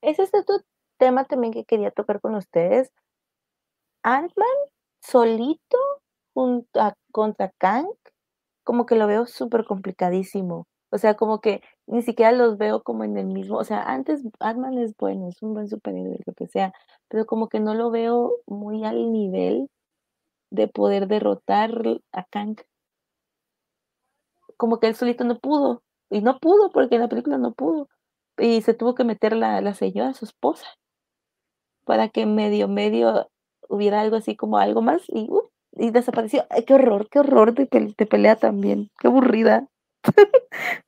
Ese 0.02 0.24
es 0.24 0.34
otro 0.34 0.58
tema 0.98 1.26
también 1.26 1.54
que 1.54 1.64
quería 1.64 1.92
tocar 1.92 2.20
con 2.20 2.36
ustedes. 2.36 2.92
Ant-Man 4.04 4.48
solito 5.02 5.78
junto 6.34 6.82
a, 6.82 6.94
contra 7.14 7.54
Kang, 7.58 7.88
como 8.70 8.86
que 8.86 8.96
lo 8.96 9.08
veo 9.08 9.26
súper 9.26 9.66
complicadísimo. 9.66 10.68
O 10.92 11.00
sea, 11.00 11.16
como 11.16 11.42
que 11.42 11.64
ni 11.88 12.04
siquiera 12.04 12.32
los 12.32 12.60
veo 12.60 12.84
como 12.84 13.04
en 13.04 13.18
el 13.18 13.26
mismo, 13.26 13.58
o 13.58 13.64
sea, 13.64 13.82
antes 13.82 14.22
Batman 14.40 14.78
es 14.78 14.96
bueno, 14.96 15.28
es 15.28 15.42
un 15.42 15.56
buen 15.56 15.68
superhéroe, 15.68 16.20
lo 16.24 16.34
que 16.36 16.46
sea, 16.46 16.72
pero 17.08 17.26
como 17.26 17.50
que 17.50 17.60
no 17.60 17.74
lo 17.74 17.90
veo 17.90 18.32
muy 18.46 18.86
al 18.86 19.12
nivel 19.12 19.72
de 20.52 20.68
poder 20.68 21.08
derrotar 21.08 21.72
a 22.12 22.24
Kang. 22.26 22.58
Como 24.56 24.80
que 24.80 24.86
él 24.86 24.94
solito 24.94 25.24
no 25.24 25.40
pudo, 25.40 25.82
y 26.12 26.22
no 26.22 26.38
pudo 26.40 26.70
porque 26.70 26.96
en 26.96 27.02
la 27.02 27.10
película 27.10 27.40
no 27.40 27.54
pudo, 27.54 27.90
y 28.38 28.62
se 28.62 28.76
tuvo 28.76 28.94
que 28.94 29.04
meter 29.04 29.36
la, 29.36 29.62
la 29.62 29.74
señora, 29.74 30.14
su 30.14 30.26
esposa, 30.26 30.68
para 31.86 32.10
que 32.10 32.28
medio, 32.28 32.68
medio 32.68 33.32
hubiera 33.68 34.02
algo 34.02 34.16
así 34.18 34.36
como 34.36 34.60
algo 34.60 34.84
más, 34.84 35.02
y, 35.08 35.28
uh, 35.28 35.50
y 35.74 35.92
desapareció. 35.92 36.46
Ay, 36.50 36.64
qué 36.66 36.74
horror, 36.74 37.08
qué 37.10 37.20
horror 37.20 37.54
de, 37.54 37.68
de 37.98 38.06
pelea 38.06 38.36
también, 38.36 38.90
qué 39.00 39.08
aburrida. 39.08 39.68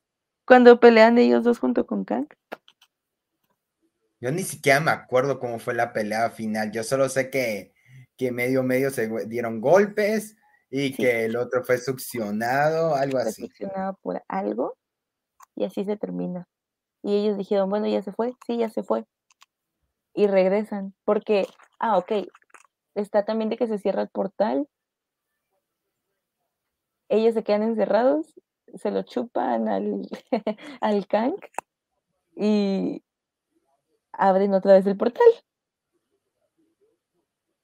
Cuando 0.45 0.79
pelean 0.79 1.17
ellos 1.17 1.43
dos 1.43 1.59
junto 1.59 1.85
con 1.85 2.03
Kang. 2.03 2.27
Yo 4.19 4.31
ni 4.31 4.43
siquiera 4.43 4.79
me 4.79 4.91
acuerdo 4.91 5.39
cómo 5.39 5.59
fue 5.59 5.73
la 5.73 5.93
pelea 5.93 6.29
final. 6.29 6.71
Yo 6.71 6.83
solo 6.83 7.09
sé 7.09 7.29
que, 7.29 7.73
que 8.17 8.31
medio 8.31 8.61
medio 8.61 8.91
se 8.91 9.09
dieron 9.27 9.61
golpes 9.61 10.37
y 10.69 10.93
que 10.93 11.25
el 11.25 11.35
otro 11.35 11.63
fue 11.63 11.77
succionado, 11.77 12.95
algo 12.95 13.17
así. 13.17 13.41
Succionado 13.41 13.97
por 14.01 14.21
algo 14.27 14.77
y 15.55 15.65
así 15.65 15.83
se 15.83 15.97
termina. 15.97 16.47
Y 17.03 17.15
ellos 17.15 17.37
dijeron, 17.37 17.69
bueno, 17.69 17.87
ya 17.87 18.01
se 18.01 18.11
fue, 18.11 18.33
sí, 18.45 18.57
ya 18.57 18.69
se 18.69 18.83
fue. 18.83 19.05
Y 20.13 20.27
regresan, 20.27 20.93
porque, 21.03 21.47
ah, 21.79 21.97
ok, 21.97 22.11
está 22.95 23.25
también 23.25 23.49
de 23.49 23.57
que 23.57 23.67
se 23.67 23.79
cierra 23.79 24.01
el 24.03 24.09
portal. 24.09 24.67
Ellos 27.09 27.33
se 27.33 27.43
quedan 27.43 27.63
encerrados 27.63 28.33
se 28.77 28.91
lo 28.91 29.03
chupan 29.03 29.67
al, 29.67 30.07
al 30.81 31.07
Kang 31.07 31.35
y 32.35 33.03
abren 34.13 34.53
otra 34.53 34.73
vez 34.73 34.85
el 34.85 34.97
portal. 34.97 35.27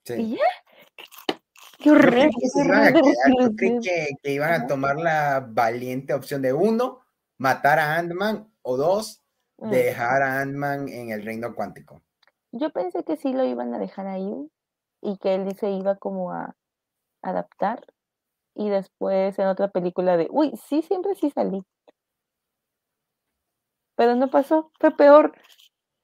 Sí. 0.06 0.14
Y 0.14 0.36
ya. 0.36 1.38
Qué 1.80 1.92
horrible. 1.92 2.32
que, 3.84 4.10
que, 4.22 4.32
iban 4.32 4.54
a 4.54 4.68
tomar 4.68 4.98
la 4.98 5.46
valiente 5.48 6.14
opción 6.14 6.42
de 6.42 6.52
uno, 6.52 7.02
matar 7.38 7.80
a 7.80 7.98
Ant-Man, 7.98 8.52
o 8.64 8.78
dos, 8.78 9.24
mm. 9.58 9.70
dejar 9.70 10.24
a 10.24 10.42
Ant-Man 10.42 10.90
en 10.90 11.12
el 11.12 11.24
reino 11.24 11.54
cuántico. 11.54 12.02
Yo 12.52 12.72
pensé 12.72 13.04
que 13.04 13.18
sí 13.18 13.34
lo 13.34 13.46
iban 13.46 13.74
a 13.76 13.80
dejar 13.80 14.08
ahí 14.08 14.50
y 15.02 15.18
que 15.18 15.36
él 15.36 15.56
se 15.56 15.72
iba 15.72 15.96
como 15.96 16.32
a 16.32 16.56
adaptar 17.22 17.86
y 18.56 18.70
después 18.70 19.38
en 19.38 19.48
otra 19.48 19.70
película 19.70 20.18
de, 20.18 20.28
uy, 20.32 20.54
sí, 20.68 20.82
siempre 20.82 21.14
sí 21.16 21.30
salí. 21.30 21.64
Pero 23.96 24.16
no 24.16 24.30
pasó, 24.30 24.72
fue 24.80 24.96
peor. 24.96 25.34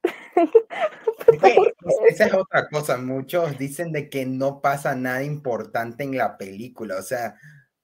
esa 2.08 2.26
es 2.26 2.34
otra 2.34 2.68
cosa, 2.68 2.96
muchos 2.96 3.58
dicen 3.58 3.92
de 3.92 4.08
que 4.08 4.26
no 4.26 4.60
pasa 4.60 4.94
nada 4.94 5.22
importante 5.22 6.04
en 6.04 6.16
la 6.16 6.36
película, 6.36 6.98
o 6.98 7.02
sea, 7.02 7.36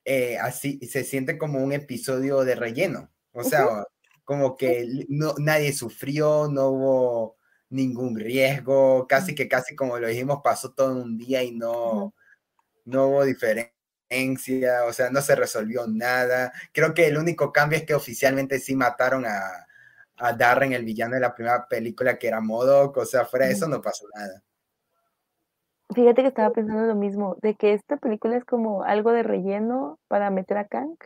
eh, 0.05 0.39
así 0.39 0.79
se 0.87 1.05
siente 1.05 1.39
como 1.39 1.63
un 1.63 1.73
episodio 1.73 2.45
de 2.45 2.57
relleno, 2.57 3.11
o 3.33 3.43
sea, 3.43 3.85
como 4.25 4.57
que 4.57 5.07
no, 5.09 5.35
nadie 5.39 5.73
sufrió, 5.73 6.49
no 6.49 6.69
hubo 6.69 7.40
ningún 7.71 8.17
riesgo, 8.17 9.07
casi 9.09 9.35
que 9.35 9.49
casi 9.49 9.75
como 9.77 9.99
lo 9.99 10.09
dijimos, 10.09 10.41
pasó 10.43 10.73
todo 10.73 11.03
un 11.03 11.17
día 11.17 11.43
y 11.43 11.53
no, 11.53 12.15
no 12.85 13.07
hubo 13.07 13.25
diferencia, 13.25 14.85
o 14.87 14.93
sea, 14.93 15.11
no 15.11 15.23
se 15.23 15.37
resolvió 15.37 15.87
nada. 15.87 16.53
Creo 16.73 16.93
que 16.95 17.07
el 17.07 17.17
único 17.17 17.53
cambio 17.53 17.79
es 17.79 17.87
que 17.87 17.95
oficialmente 17.95 18.59
sí 18.59 18.75
mataron 18.77 19.25
a, 19.25 19.67
a 20.17 20.33
Darren, 20.35 20.73
el 20.73 20.85
villano 20.85 21.15
de 21.15 21.21
la 21.21 21.35
primera 21.35 21.67
película, 21.69 22.19
que 22.19 22.29
era 22.29 22.41
Modoc, 22.41 22.97
o 22.99 23.05
sea, 23.07 23.25
fuera 23.25 23.47
de 23.47 23.53
eso 23.53 23.69
no 23.69 23.81
pasó 23.81 24.07
nada. 24.15 24.43
Fíjate 25.95 26.23
que 26.23 26.29
estaba 26.29 26.53
pensando 26.53 26.87
lo 26.87 26.95
mismo, 26.95 27.37
de 27.43 27.55
que 27.55 27.73
esta 27.73 27.97
película 27.97 28.37
es 28.37 28.45
como 28.45 28.85
algo 28.85 29.13
de 29.13 29.23
relleno 29.25 29.99
para 30.09 30.31
meter 30.31 30.59
a 30.59 30.67
Kang. 30.67 30.97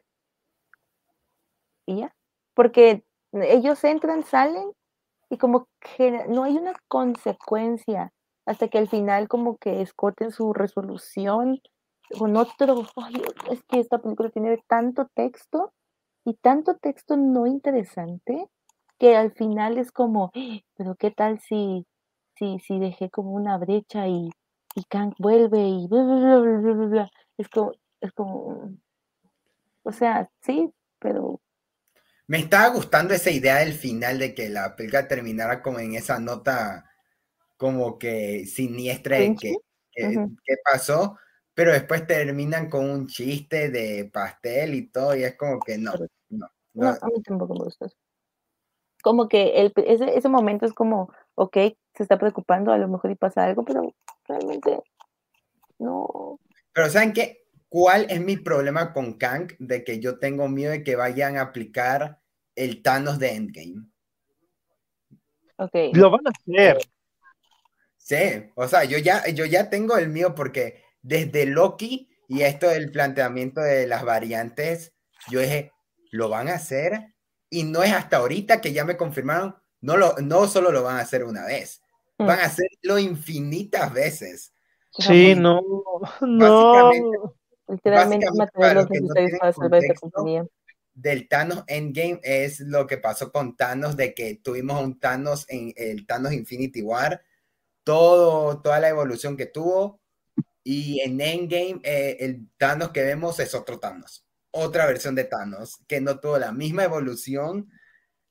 Y 1.86 2.00
ya. 2.00 2.14
Porque 2.54 3.02
ellos 3.32 3.82
entran, 3.84 4.24
salen 4.24 4.72
y 5.30 5.38
como 5.38 5.68
no 6.28 6.44
hay 6.44 6.56
una 6.56 6.74
consecuencia 6.88 8.12
hasta 8.46 8.68
que 8.68 8.78
al 8.78 8.88
final 8.88 9.28
como 9.28 9.56
que 9.56 9.80
escoten 9.80 10.30
su 10.30 10.52
resolución 10.52 11.60
con 12.18 12.36
otro, 12.36 12.84
es 13.50 13.62
que 13.64 13.80
esta 13.80 13.98
película 13.98 14.30
tiene 14.30 14.62
tanto 14.68 15.08
texto 15.14 15.72
y 16.24 16.34
tanto 16.34 16.76
texto 16.76 17.16
no 17.16 17.46
interesante 17.46 18.48
que 18.98 19.16
al 19.16 19.32
final 19.32 19.78
es 19.78 19.90
como, 19.92 20.30
pero 20.76 20.94
qué 20.96 21.10
tal 21.10 21.40
si, 21.40 21.86
si, 22.36 22.58
si 22.60 22.78
dejé 22.78 23.10
como 23.10 23.32
una 23.32 23.58
brecha 23.58 24.06
y, 24.08 24.30
y 24.74 24.84
Kang 24.84 25.14
vuelve 25.18 25.68
y 25.68 25.88
es 27.38 27.48
como, 27.48 27.72
es 28.00 28.12
como, 28.12 28.70
o 29.82 29.92
sea, 29.92 30.30
sí, 30.42 30.70
pero 30.98 31.40
me 32.26 32.38
estaba 32.38 32.68
gustando 32.68 33.14
esa 33.14 33.30
idea 33.30 33.56
del 33.56 33.74
final 33.74 34.18
de 34.18 34.34
que 34.34 34.48
la 34.48 34.76
película 34.76 35.08
terminara 35.08 35.62
como 35.62 35.78
en 35.78 35.94
esa 35.94 36.18
nota 36.18 36.90
como 37.56 37.98
que 37.98 38.46
siniestra 38.46 39.18
de 39.18 39.36
que, 39.36 39.54
que, 39.92 40.56
pasó, 40.64 41.18
pero 41.54 41.72
después 41.72 42.06
terminan 42.06 42.68
con 42.68 42.88
un 42.88 43.06
chiste 43.06 43.70
de 43.70 44.10
pastel 44.12 44.74
y 44.74 44.88
todo, 44.88 45.14
y 45.14 45.24
es 45.24 45.36
como 45.36 45.60
que 45.60 45.78
no. 45.78 45.92
No, 46.30 46.48
no. 46.74 46.88
a 46.88 47.06
mí 47.06 47.22
tampoco 47.22 47.54
me 47.54 47.64
gusta 47.64 47.86
eso. 47.86 47.96
Como 49.02 49.28
que 49.28 49.60
el, 49.60 49.72
ese, 49.76 50.16
ese 50.16 50.28
momento 50.28 50.66
es 50.66 50.72
como, 50.72 51.12
ok, 51.34 51.56
se 51.94 52.02
está 52.02 52.18
preocupando, 52.18 52.72
a 52.72 52.78
lo 52.78 52.88
mejor 52.88 53.10
y 53.10 53.14
pasa 53.14 53.44
algo, 53.44 53.64
pero 53.64 53.94
realmente 54.26 54.82
no. 55.78 56.40
Pero 56.72 56.90
¿saben 56.90 57.12
qué? 57.12 57.43
¿Cuál 57.74 58.06
es 58.08 58.20
mi 58.20 58.36
problema 58.36 58.92
con 58.92 59.14
Kang? 59.14 59.50
De 59.58 59.82
que 59.82 59.98
yo 59.98 60.20
tengo 60.20 60.46
miedo 60.46 60.70
de 60.70 60.84
que 60.84 60.94
vayan 60.94 61.36
a 61.36 61.40
aplicar 61.40 62.20
el 62.54 62.82
Thanos 62.82 63.18
de 63.18 63.32
Endgame. 63.32 63.88
Ok. 65.56 65.72
Lo 65.92 66.08
van 66.08 66.24
a 66.24 66.30
hacer. 66.30 66.78
Sí, 67.96 68.52
o 68.54 68.68
sea, 68.68 68.84
yo 68.84 68.98
ya, 68.98 69.26
yo 69.26 69.44
ya 69.44 69.70
tengo 69.70 69.96
el 69.96 70.08
mío 70.08 70.36
porque 70.36 70.84
desde 71.02 71.46
Loki 71.46 72.08
y 72.28 72.42
esto 72.42 72.68
del 72.68 72.92
planteamiento 72.92 73.60
de 73.60 73.88
las 73.88 74.04
variantes, 74.04 74.94
yo 75.28 75.40
dije, 75.40 75.72
lo 76.12 76.28
van 76.28 76.46
a 76.46 76.54
hacer 76.54 77.16
y 77.50 77.64
no 77.64 77.82
es 77.82 77.92
hasta 77.92 78.18
ahorita 78.18 78.60
que 78.60 78.72
ya 78.72 78.84
me 78.84 78.96
confirmaron, 78.96 79.56
no, 79.80 79.96
lo, 79.96 80.14
no 80.22 80.46
solo 80.46 80.70
lo 80.70 80.84
van 80.84 80.98
a 80.98 81.00
hacer 81.00 81.24
una 81.24 81.44
vez, 81.44 81.82
mm. 82.18 82.24
van 82.24 82.38
a 82.38 82.44
hacerlo 82.44 83.00
infinitas 83.00 83.92
veces. 83.92 84.54
Sí, 84.92 85.34
no, 85.34 85.60
no. 86.20 87.34
Literalmente 87.68 88.26
Del 90.94 91.28
Thanos 91.28 91.64
Endgame 91.66 92.20
es 92.22 92.60
lo 92.60 92.86
que 92.86 92.98
pasó 92.98 93.32
con 93.32 93.56
Thanos, 93.56 93.96
de 93.96 94.14
que 94.14 94.36
tuvimos 94.36 94.82
un 94.82 94.98
Thanos 95.00 95.46
en 95.48 95.72
el 95.76 96.06
Thanos 96.06 96.32
Infinity 96.32 96.82
War, 96.82 97.22
todo, 97.82 98.60
toda 98.60 98.80
la 98.80 98.88
evolución 98.88 99.36
que 99.36 99.46
tuvo, 99.46 100.00
y 100.62 101.00
en 101.00 101.20
Endgame 101.20 101.80
eh, 101.82 102.16
el 102.20 102.48
Thanos 102.56 102.90
que 102.90 103.02
vemos 103.02 103.40
es 103.40 103.54
otro 103.54 103.78
Thanos, 103.80 104.24
otra 104.50 104.86
versión 104.86 105.14
de 105.14 105.24
Thanos, 105.24 105.78
que 105.88 106.00
no 106.00 106.20
tuvo 106.20 106.38
la 106.38 106.52
misma 106.52 106.84
evolución 106.84 107.70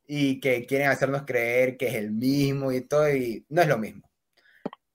y 0.06 0.40
que 0.40 0.66
quieren 0.66 0.90
hacernos 0.90 1.24
creer 1.26 1.78
que 1.78 1.88
es 1.88 1.96
el 1.96 2.12
mismo 2.12 2.72
y 2.72 2.82
todo, 2.82 3.14
y 3.14 3.46
no 3.50 3.62
es 3.62 3.68
lo 3.68 3.78
mismo. 3.78 4.10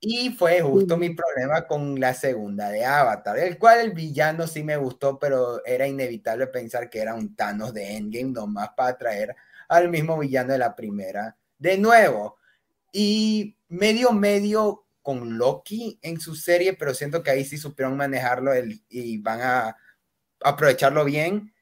Y 0.01 0.30
fue 0.30 0.61
justo 0.61 0.96
mi 0.96 1.11
problema 1.11 1.66
con 1.66 1.99
la 1.99 2.14
segunda 2.14 2.70
de 2.70 2.84
Avatar, 2.84 3.36
el 3.38 3.59
cual 3.59 3.80
el 3.80 3.92
villano 3.92 4.46
sí 4.46 4.62
me 4.62 4.76
gustó, 4.76 5.18
pero 5.18 5.64
era 5.64 5.88
inevitable 5.88 6.46
pensar 6.46 6.88
que 6.88 7.01
era 7.01 7.14
un 7.14 7.34
Thanos 7.34 7.74
de 7.74 7.96
Endgame, 7.96 8.30
nomás 8.32 8.70
para 8.76 8.96
traer 8.96 9.34
al 9.68 9.88
mismo 9.88 10.16
villano 10.18 10.53
de 10.53 10.59
la 10.59 10.76
primera. 10.76 11.36
De 11.59 11.78
nuevo, 11.78 12.38
y 12.92 13.57
medio 13.68 14.12
medio 14.12 14.84
con 15.03 15.36
Loki 15.36 15.99
en 16.03 16.20
su 16.20 16.36
serie, 16.36 16.74
pero 16.74 16.94
siento 16.94 17.22
que 17.22 17.30
ahí 17.32 17.44
sí 17.44 17.59
supieron 17.59 17.96
manejarlo 17.96 18.53
y 18.88 19.18
van 19.18 19.40
a 19.42 19.76
aprovecharlo 20.42 21.05
bien. 21.05 21.53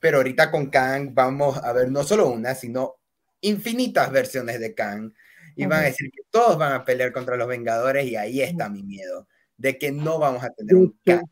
Pero 0.00 0.18
ahorita 0.18 0.50
con 0.50 0.70
Kang 0.70 1.10
vamos 1.12 1.58
a 1.58 1.72
ver 1.72 1.90
no 1.90 2.04
solo 2.04 2.28
una, 2.28 2.54
sino 2.54 2.96
infinitas 3.40 4.10
versiones 4.10 4.60
de 4.60 4.74
Kang 4.74 5.12
y 5.58 5.66
van 5.66 5.80
a 5.80 5.86
decir 5.86 6.08
que 6.12 6.22
todos 6.30 6.56
van 6.56 6.72
a 6.72 6.84
pelear 6.84 7.12
contra 7.12 7.36
los 7.36 7.48
Vengadores 7.48 8.06
y 8.06 8.14
ahí 8.14 8.40
está 8.40 8.68
mi 8.68 8.84
miedo, 8.84 9.26
de 9.56 9.76
que 9.76 9.90
no 9.90 10.20
vamos 10.20 10.44
a 10.44 10.50
tener 10.50 10.76
un 10.76 10.96
Kang. 11.04 11.24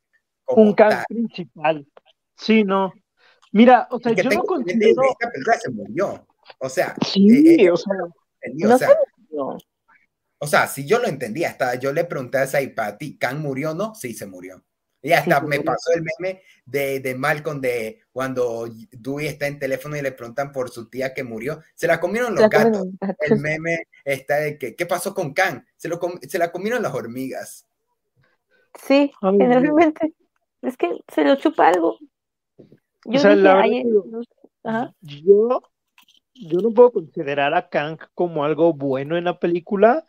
un 0.49 0.75
Kang 0.75 1.05
principal. 1.09 1.87
Sí, 2.37 2.65
no. 2.65 2.93
Mira, 3.53 3.87
o 3.89 4.01
sea, 4.01 4.13
yo 4.13 4.29
no 4.29 4.43
considero... 4.43 5.01
Esta 5.11 5.31
película 5.31 5.59
se 5.59 5.71
murió. 5.71 6.27
O 6.59 6.69
sea, 6.69 6.97
sí, 7.07 7.49
eh, 7.51 7.63
eh, 7.63 7.71
o 7.71 7.77
sea, 7.77 7.95
o 8.69 8.79
sea, 8.79 8.89
o 10.39 10.47
sea, 10.47 10.67
si 10.67 10.85
yo 10.87 10.99
lo 10.99 11.07
entendía, 11.07 11.51
hasta 11.51 11.77
yo 11.77 11.93
le 11.93 12.05
pregunté 12.05 12.39
a 12.39 12.47
Saipati, 12.49 13.19
¿Kang 13.19 13.39
murió 13.39 13.71
o 13.71 13.75
no? 13.75 13.95
Sí, 13.95 14.13
se 14.13 14.27
murió. 14.27 14.65
Y 15.03 15.13
hasta 15.13 15.41
me 15.41 15.61
pasó 15.61 15.93
el 15.93 16.03
meme 16.03 16.43
de, 16.65 16.99
de 16.99 17.15
Malcolm 17.15 17.61
de 17.61 18.01
cuando 18.11 18.69
Dewey 18.91 19.29
está 19.29 19.47
en 19.47 19.61
teléfono 19.61 19.97
y 19.97 20.03
le 20.03 20.11
preguntan 20.11 20.51
por 20.51 20.69
su 20.69 20.91
tía 20.91 21.15
que 21.15 21.23
murió. 21.23 21.63
Se 21.77 21.87
la 21.87 22.01
comieron 22.01 22.35
los 22.35 22.51
gatos. 22.51 22.89
El 23.21 23.39
meme 23.39 23.87
está 24.07 24.37
de 24.37 24.57
que, 24.57 24.77
¿qué 24.77 24.87
pasó 24.87 25.13
con 25.13 25.35
Kang? 25.35 25.65
Se, 25.77 25.89
lo 25.89 26.01
se 26.23 26.39
la 26.39 26.53
comieron 26.53 26.83
las 26.83 26.95
hormigas. 26.95 27.67
Sí, 28.81 29.11
generalmente. 29.21 30.15
Es 30.63 30.77
que 30.77 30.91
se 31.09 31.25
lo 31.25 31.37
chupa 31.37 31.69
algo. 31.69 31.99
Yo, 33.05 33.21
yo, 35.01 35.63
yo 36.35 36.61
no 36.61 36.71
puedo 36.73 36.93
considerar 36.93 37.55
a 37.55 37.69
Kang 37.69 37.99
como 38.15 38.45
algo 38.45 38.73
bueno 38.73 39.17
en 39.17 39.25
la 39.25 39.39
película, 39.39 40.05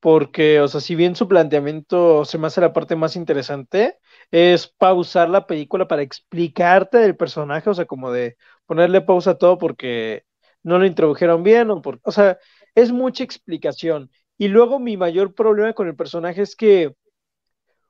porque, 0.00 0.60
o 0.60 0.68
sea, 0.68 0.80
si 0.80 0.94
bien 0.94 1.14
su 1.16 1.28
planteamiento 1.28 2.24
se 2.24 2.38
me 2.38 2.46
hace 2.46 2.60
la 2.60 2.72
parte 2.72 2.96
más 2.96 3.16
interesante, 3.16 3.98
es 4.30 4.66
pausar 4.66 5.28
la 5.28 5.46
película 5.46 5.86
para 5.86 6.02
explicarte 6.02 6.98
del 6.98 7.16
personaje, 7.16 7.68
o 7.68 7.74
sea, 7.74 7.84
como 7.84 8.10
de 8.10 8.36
ponerle 8.64 9.02
pausa 9.02 9.32
a 9.32 9.38
todo 9.38 9.58
porque 9.58 10.24
no 10.62 10.78
lo 10.78 10.86
introdujeron 10.86 11.42
bien, 11.42 11.70
o, 11.70 11.82
por, 11.82 12.00
o 12.02 12.12
sea, 12.12 12.38
es 12.74 12.92
mucha 12.92 13.24
explicación. 13.24 14.10
Y 14.38 14.48
luego 14.48 14.78
mi 14.78 14.96
mayor 14.96 15.34
problema 15.34 15.72
con 15.72 15.88
el 15.88 15.96
personaje 15.96 16.42
es 16.42 16.56
que, 16.56 16.94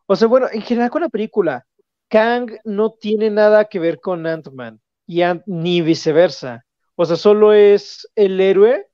o 0.06 0.16
sea, 0.16 0.28
bueno, 0.28 0.48
en 0.52 0.62
general 0.62 0.90
con 0.90 1.02
la 1.02 1.08
película, 1.08 1.66
Kang 2.08 2.58
no 2.64 2.90
tiene 2.92 3.30
nada 3.30 3.66
que 3.66 3.78
ver 3.78 4.00
con 4.00 4.26
Ant-Man, 4.26 4.80
y 5.06 5.22
ni 5.46 5.82
viceversa. 5.82 6.64
O 6.96 7.04
sea, 7.04 7.16
solo 7.16 7.52
es 7.52 8.08
el 8.14 8.40
héroe 8.40 8.86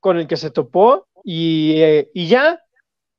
con 0.00 0.18
el 0.18 0.26
que 0.26 0.36
se 0.36 0.50
topó 0.50 1.06
y, 1.24 1.74
eh, 1.76 2.10
y 2.14 2.28
ya. 2.28 2.60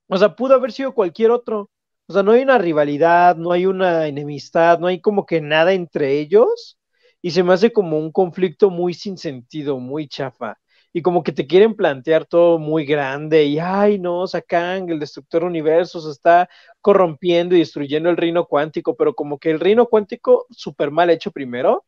O 0.08 0.18
sea, 0.18 0.36
pudo 0.36 0.54
haber 0.54 0.72
sido 0.72 0.94
cualquier 0.94 1.30
otro. 1.30 1.70
O 2.06 2.12
sea, 2.12 2.22
no 2.22 2.32
hay 2.32 2.42
una 2.42 2.58
rivalidad, 2.58 3.36
no 3.36 3.52
hay 3.52 3.66
una 3.66 4.06
enemistad, 4.06 4.78
no 4.78 4.86
hay 4.88 5.00
como 5.00 5.26
que 5.26 5.40
nada 5.40 5.72
entre 5.72 6.18
ellos. 6.20 6.78
Y 7.22 7.30
se 7.30 7.42
me 7.42 7.54
hace 7.54 7.72
como 7.72 7.98
un 7.98 8.12
conflicto 8.12 8.70
muy 8.70 8.94
sin 8.94 9.16
sentido, 9.18 9.78
muy 9.78 10.08
chafa. 10.08 10.58
Y 10.92 11.02
como 11.02 11.22
que 11.22 11.32
te 11.32 11.46
quieren 11.46 11.74
plantear 11.74 12.26
todo 12.26 12.58
muy 12.58 12.84
grande. 12.84 13.44
Y 13.44 13.58
ay, 13.58 13.98
no, 13.98 14.24
Kang, 14.46 14.90
el 14.90 15.00
destructor 15.00 15.44
universo, 15.44 16.00
se 16.00 16.10
está 16.10 16.48
corrompiendo 16.80 17.54
y 17.56 17.60
destruyendo 17.60 18.10
el 18.10 18.16
reino 18.18 18.46
cuántico. 18.46 18.94
Pero 18.96 19.14
como 19.14 19.38
que 19.38 19.50
el 19.50 19.60
reino 19.60 19.86
cuántico, 19.86 20.46
súper 20.50 20.90
mal 20.90 21.10
hecho 21.10 21.30
primero. 21.32 21.84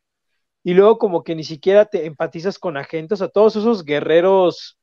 y 0.63 0.73
luego 0.73 0.97
como 0.99 1.23
que 1.23 1.35
ni 1.35 1.43
siquiera 1.43 1.85
te 1.85 2.05
empatizas 2.05 2.59
con 2.59 2.77
agentes, 2.77 3.21
o 3.21 3.25
sea, 3.25 3.29
todos 3.29 3.55
esos 3.55 3.85
guerreros, 3.85 4.77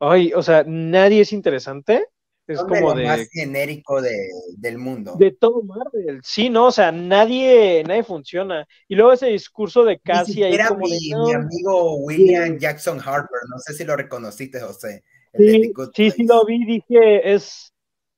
ay, 0.00 0.32
o 0.34 0.42
sea, 0.42 0.64
nadie 0.66 1.22
es 1.22 1.32
interesante. 1.34 2.06
Es 2.50 2.62
como 2.62 2.94
de, 2.94 3.04
más 3.04 3.28
genérico 3.30 4.00
de, 4.02 4.28
del 4.56 4.78
mundo. 4.78 5.14
De 5.18 5.30
todo 5.30 5.62
Marvel, 5.62 6.20
sí, 6.22 6.50
no, 6.50 6.66
o 6.66 6.72
sea, 6.72 6.90
nadie, 6.90 7.84
nadie 7.86 8.02
funciona. 8.02 8.66
Y 8.88 8.96
luego 8.96 9.12
ese 9.12 9.26
discurso 9.26 9.84
de 9.84 9.98
casi 10.00 10.42
ahí 10.42 10.58
como 10.66 10.86
mi, 10.86 10.98
mi 10.98 11.32
amigo 11.32 11.96
William 11.98 12.58
Jackson 12.58 12.98
Harper, 12.98 13.40
no 13.48 13.58
sé 13.58 13.74
si 13.74 13.84
lo 13.84 13.96
reconociste, 13.96 14.60
José. 14.60 15.04
Sí, 15.34 15.72
sí, 15.94 16.10
sí, 16.10 16.24
lo 16.24 16.44
vi, 16.44 16.64
dije, 16.66 17.32
es, 17.32 17.72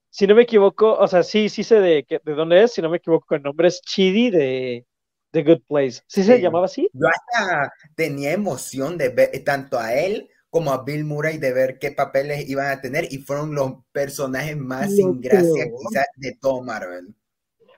si 0.08 0.26
no 0.26 0.34
me 0.34 0.42
equivoco, 0.42 0.94
o 0.94 1.06
sea, 1.06 1.22
sí, 1.22 1.48
sí 1.48 1.62
sé 1.62 1.80
de, 1.80 2.06
de 2.08 2.34
dónde 2.34 2.62
es, 2.62 2.72
si 2.72 2.80
no 2.80 2.88
me 2.88 2.96
equivoco, 2.96 3.34
el 3.34 3.42
nombre 3.42 3.68
es 3.68 3.82
Chidi 3.82 4.30
de 4.30 4.86
The 5.32 5.42
Good 5.42 5.62
Place. 5.68 6.02
¿Sí, 6.06 6.22
se 6.22 6.40
llamaba 6.40 6.66
así? 6.66 6.88
Yo 6.92 7.06
hasta 7.06 7.72
tenía 7.94 8.32
emoción 8.32 8.96
de 8.96 9.10
ver 9.10 9.30
tanto 9.44 9.78
a 9.78 9.94
él 9.94 10.28
como 10.52 10.70
a 10.70 10.84
Bill 10.84 11.06
Murray 11.06 11.38
de 11.38 11.50
ver 11.50 11.78
qué 11.78 11.92
papeles 11.92 12.46
iban 12.46 12.66
a 12.66 12.78
tener 12.78 13.10
y 13.10 13.16
fueron 13.16 13.54
los 13.54 13.72
personajes 13.90 14.54
más 14.54 14.94
sin 14.94 15.18
gracia 15.18 15.64
quizás 15.64 16.04
de 16.16 16.36
todo 16.38 16.60
Marvel. 16.62 17.14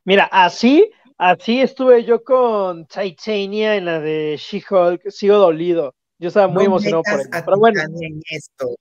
Mira, 0.04 0.24
así, 0.24 0.90
así 1.16 1.60
estuve 1.60 2.04
yo 2.04 2.24
con 2.24 2.84
Titania 2.86 3.76
en 3.76 3.84
la 3.84 4.00
de 4.00 4.36
She-Hulk, 4.36 5.08
sigo 5.12 5.36
dolido. 5.36 5.94
Yo 6.18 6.28
estaba 6.28 6.48
muy 6.48 6.64
emocionado 6.64 7.04
por 7.08 7.20
él. 7.20 7.28
Pero 7.30 7.58
bueno. 7.58 7.80
En 7.80 8.20
esto, 8.28 8.74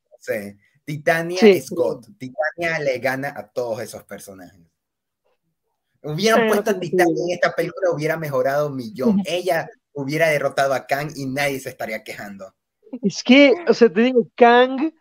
Titania 0.84 1.62
Scott. 1.62 2.08
Titania 2.18 2.80
le 2.80 2.98
gana 2.98 3.32
a 3.38 3.48
todos 3.48 3.80
esos 3.80 4.04
personajes. 4.06 4.60
Hubieran 6.02 6.48
puesto 6.48 6.72
a 6.72 6.80
Titania 6.80 7.24
en 7.28 7.34
esta 7.36 7.54
película, 7.54 7.92
hubiera 7.92 8.18
mejorado 8.18 8.70
un 8.70 8.76
millón. 8.76 9.22
Ella 9.28 9.70
hubiera 9.92 10.30
derrotado 10.30 10.74
a 10.74 10.88
Kang 10.88 11.12
y 11.16 11.28
nadie 11.28 11.60
se 11.60 11.70
estaría 11.70 12.04
quejando. 12.04 12.56
Es 13.02 13.24
que, 13.24 13.54
o 13.68 13.74
sea, 13.74 13.92
te 13.92 14.02
digo, 14.02 14.28
Kang, 14.36 14.94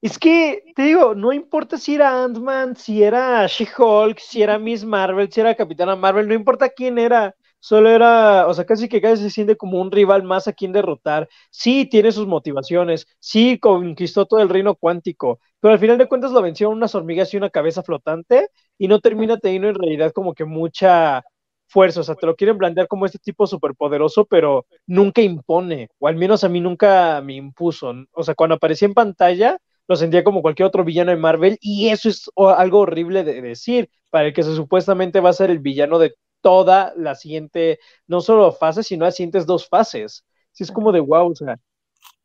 es 0.00 0.18
que, 0.18 0.62
te 0.74 0.82
digo, 0.82 1.14
no 1.14 1.32
importa 1.32 1.76
si 1.78 1.94
era 1.94 2.22
Ant-Man, 2.24 2.76
si 2.76 3.02
era 3.02 3.46
She-Hulk, 3.46 4.18
si 4.18 4.42
era 4.42 4.58
Miss 4.58 4.84
Marvel, 4.84 5.30
si 5.32 5.40
era 5.40 5.54
Capitana 5.56 5.96
Marvel, 5.96 6.28
no 6.28 6.34
importa 6.34 6.68
quién 6.70 6.98
era, 6.98 7.34
solo 7.58 7.90
era, 7.90 8.46
o 8.46 8.54
sea, 8.54 8.64
casi 8.64 8.88
que 8.88 9.00
casi 9.00 9.22
se 9.24 9.30
siente 9.30 9.56
como 9.56 9.80
un 9.80 9.90
rival 9.90 10.22
más 10.22 10.46
a 10.48 10.52
quien 10.52 10.72
derrotar. 10.72 11.28
Sí, 11.50 11.86
tiene 11.86 12.12
sus 12.12 12.26
motivaciones, 12.26 13.06
sí, 13.18 13.58
conquistó 13.58 14.26
todo 14.26 14.40
el 14.40 14.48
reino 14.48 14.74
cuántico, 14.76 15.40
pero 15.60 15.72
al 15.74 15.80
final 15.80 15.98
de 15.98 16.08
cuentas 16.08 16.30
lo 16.32 16.40
venció 16.42 16.70
unas 16.70 16.94
hormigas 16.94 17.34
y 17.34 17.36
una 17.36 17.50
cabeza 17.50 17.82
flotante 17.82 18.48
y 18.78 18.88
no 18.88 19.00
termina 19.00 19.38
teniendo 19.38 19.68
en 19.68 19.74
realidad 19.74 20.12
como 20.12 20.34
que 20.34 20.44
mucha 20.44 21.22
fuerza, 21.70 22.00
o 22.00 22.02
sea, 22.02 22.16
te 22.16 22.26
lo 22.26 22.34
quieren 22.34 22.58
plantear 22.58 22.88
como 22.88 23.06
este 23.06 23.18
tipo 23.18 23.46
superpoderoso, 23.46 24.24
pero 24.24 24.66
nunca 24.86 25.22
impone, 25.22 25.88
o 25.98 26.08
al 26.08 26.16
menos 26.16 26.42
a 26.44 26.48
mí 26.48 26.60
nunca 26.60 27.20
me 27.22 27.34
impuso. 27.34 27.94
O 28.12 28.22
sea, 28.22 28.34
cuando 28.34 28.56
aparecía 28.56 28.86
en 28.86 28.94
pantalla, 28.94 29.58
lo 29.86 29.96
sentía 29.96 30.24
como 30.24 30.42
cualquier 30.42 30.66
otro 30.66 30.84
villano 30.84 31.12
de 31.12 31.16
Marvel, 31.16 31.58
y 31.60 31.88
eso 31.88 32.08
es 32.08 32.28
algo 32.36 32.80
horrible 32.80 33.24
de 33.24 33.40
decir, 33.40 33.88
para 34.10 34.26
el 34.26 34.34
que 34.34 34.42
se 34.42 34.54
supuestamente 34.54 35.20
va 35.20 35.30
a 35.30 35.34
ser 35.34 35.50
el 35.50 35.60
villano 35.60 35.98
de 35.98 36.14
toda 36.40 36.92
la 36.96 37.14
siguiente, 37.14 37.78
no 38.06 38.20
solo 38.20 38.52
fase, 38.52 38.82
sino 38.82 39.04
las 39.04 39.16
siguientes 39.16 39.46
dos 39.46 39.68
fases. 39.68 40.24
Sí, 40.52 40.64
es 40.64 40.72
como 40.72 40.90
de 40.90 41.00
wow, 41.00 41.30
o 41.30 41.34
sea. 41.34 41.56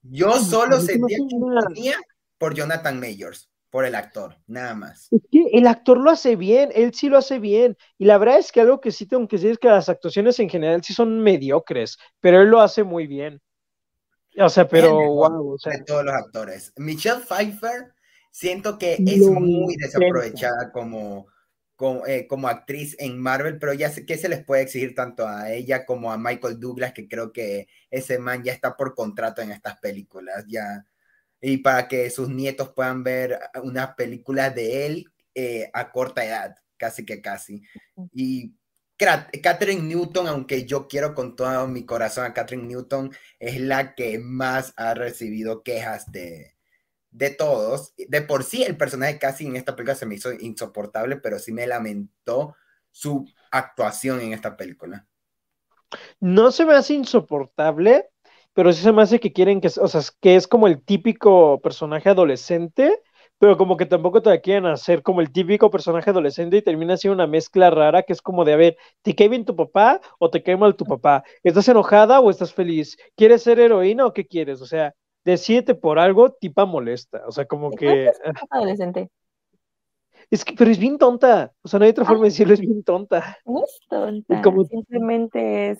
Yo 0.02 0.34
solo 0.34 0.80
sentía 0.80 1.98
por 2.38 2.54
Jonathan 2.54 3.00
Majors 3.00 3.50
por 3.76 3.84
el 3.84 3.96
actor, 3.96 4.38
nada 4.48 4.74
más. 4.74 5.10
Es 5.12 5.22
que 5.30 5.50
el 5.52 5.68
actor 5.68 5.98
lo 5.98 6.10
hace 6.10 6.38
bien, 6.38 6.70
él 6.74 6.94
sí 6.94 7.10
lo 7.10 7.18
hace 7.18 7.40
bien. 7.40 7.76
Y 7.98 8.06
la 8.06 8.18
verdad 8.18 8.40
es 8.40 8.54
que 8.54 8.62
algo 8.62 8.80
que 8.80 8.90
sí 8.90 9.06
tengo 9.06 9.28
que 9.28 9.36
decir 9.36 9.52
es 9.52 9.58
que 9.58 9.68
las 9.68 9.90
actuaciones 9.90 10.40
en 10.40 10.50
general 10.50 10.82
sí 10.82 10.94
son 10.94 11.20
mediocres, 11.20 11.98
pero 12.22 12.42
él 12.42 12.48
lo 12.48 12.62
hace 12.62 12.86
muy 12.86 13.06
bien. 13.06 13.42
O 14.38 14.48
sea, 14.48 14.66
pero 14.66 14.94
wow. 14.94 15.56
O 15.56 15.58
sea, 15.58 15.74
de 15.74 15.84
todos 15.84 16.06
los 16.06 16.14
actores. 16.14 16.72
Michelle 16.78 17.20
Pfeiffer, 17.20 17.92
siento 18.32 18.78
que 18.78 18.94
es 18.94 19.20
muy 19.28 19.76
desaprovechada 19.76 20.72
como, 20.72 21.28
como, 21.76 22.08
eh, 22.08 22.28
como, 22.28 22.48
actriz 22.48 22.96
en 22.98 23.20
Marvel, 23.20 23.60
pero 23.60 23.74
ya 23.74 23.90
sé 23.90 24.06
que 24.06 24.18
se 24.18 24.30
les 24.30 24.42
puede 24.46 24.62
exigir 24.62 24.96
tanto 24.96 25.28
a 25.28 25.52
ella 25.52 25.86
como 25.86 26.14
a 26.14 26.18
Michael 26.18 26.62
Douglas, 26.62 26.94
que 26.94 27.10
creo 27.10 27.34
que 27.34 27.68
ese 27.92 28.20
man 28.20 28.42
ya 28.42 28.54
está 28.54 28.78
por 28.78 28.96
contrato 28.96 29.42
en 29.42 29.52
estas 29.52 29.78
películas. 29.82 30.46
Ya 30.48 30.86
y 31.48 31.58
para 31.58 31.88
que 31.88 32.10
sus 32.10 32.28
nietos 32.28 32.70
puedan 32.70 33.04
ver 33.04 33.40
unas 33.62 33.94
películas 33.94 34.56
de 34.56 34.88
él 34.88 35.06
eh, 35.36 35.70
a 35.74 35.92
corta 35.92 36.26
edad, 36.26 36.56
casi 36.76 37.06
que 37.06 37.22
casi. 37.22 37.62
Y 38.14 38.56
Catherine 38.98 39.84
Newton, 39.84 40.28
aunque 40.28 40.66
yo 40.66 40.88
quiero 40.88 41.14
con 41.14 41.36
todo 41.36 41.68
mi 41.68 41.86
corazón 41.86 42.26
a 42.26 42.34
Catherine 42.34 42.68
Newton, 42.68 43.12
es 43.38 43.60
la 43.60 43.94
que 43.94 44.18
más 44.18 44.74
ha 44.76 44.96
recibido 44.96 45.62
quejas 45.62 46.12
de, 46.12 46.56
de 47.12 47.30
todos. 47.30 47.94
De 47.96 48.24
por 48.24 48.44
sí, 48.44 48.64
el 48.64 48.76
personaje 48.76 49.20
casi 49.20 49.46
en 49.46 49.56
esta 49.56 49.76
película 49.76 49.94
se 49.94 50.08
me 50.08 50.16
hizo 50.16 50.34
insoportable, 50.34 51.18
pero 51.18 51.38
sí 51.38 51.52
me 51.52 51.68
lamentó 51.68 52.56
su 52.90 53.32
actuación 53.52 54.20
en 54.22 54.34
esta 54.34 54.58
película. 54.58 55.06
No 56.20 56.52
se 56.52 56.66
me 56.66 56.74
hace 56.74 56.96
insoportable, 56.96 58.10
pero 58.56 58.72
sí 58.72 58.82
se 58.82 58.94
me 58.94 59.02
hace 59.02 59.20
que 59.20 59.34
quieren 59.34 59.60
que, 59.60 59.68
o 59.68 59.88
sea, 59.88 60.02
que 60.22 60.38
es 60.38 60.48
como 60.48 60.68
el 60.68 60.82
típico 60.82 61.60
personaje 61.60 62.10
adolescente, 62.10 63.02
pero 63.38 63.58
como 63.58 63.76
que 63.76 63.86
tampoco 63.86 64.22
te 64.22 64.40
quieren 64.40 64.66
hacer 64.66 65.04
como 65.04 65.20
el 65.20 65.30
típico 65.34 65.70
personaje 65.70 66.10
adolescente 66.10 66.58
y 66.58 66.62
termina 66.62 66.96
siendo 66.96 67.16
una 67.16 67.28
mezcla 67.28 67.70
rara 67.70 68.04
que 68.04 68.14
es 68.14 68.22
como 68.22 68.46
de, 68.46 68.54
a 68.54 68.56
ver, 68.56 68.78
¿te 69.02 69.14
cae 69.14 69.28
bien 69.28 69.44
tu 69.44 69.58
papá 69.58 70.00
o 70.20 70.30
te 70.30 70.42
cae 70.42 70.56
mal 70.56 70.78
tu 70.78 70.86
papá? 70.86 71.26
¿Estás 71.44 71.68
enojada 71.68 72.22
o 72.22 72.30
estás 72.30 72.54
feliz? 72.54 72.98
¿Quieres 73.18 73.44
ser 73.44 73.60
heroína 73.60 74.06
o 74.06 74.14
qué 74.14 74.26
quieres? 74.26 74.62
O 74.62 74.66
sea, 74.66 74.96
decídete 75.26 75.76
por 75.76 76.00
algo, 76.00 76.32
tipa 76.32 76.64
molesta, 76.64 77.24
o 77.28 77.34
sea, 77.34 77.46
como 77.46 77.72
que... 77.72 78.06
Es 78.06 78.22
adolescente. 78.50 79.10
Es 80.32 80.46
que, 80.46 80.54
pero 80.54 80.72
es 80.72 80.80
bien 80.80 80.98
tonta, 80.98 81.52
o 81.62 81.68
sea, 81.68 81.78
no 81.78 81.84
hay 81.84 81.92
otra 81.92 82.06
forma 82.06 82.24
de 82.24 82.30
decirlo, 82.30 82.54
es 82.54 82.62
bien 82.62 82.84
tonta. 82.84 83.38
No 83.46 83.64
es 83.66 83.80
tonta, 83.90 84.42
simplemente 84.70 85.72
es, 85.72 85.80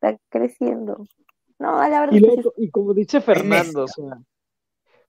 está 0.00 0.18
creciendo. 0.30 1.04
No, 1.58 1.76
la 1.88 2.00
verdad. 2.00 2.18
Y, 2.56 2.70
como 2.70 2.94
dice 2.94 3.20
Fernando, 3.20 3.84
o 3.84 3.88
sea, 3.88 4.18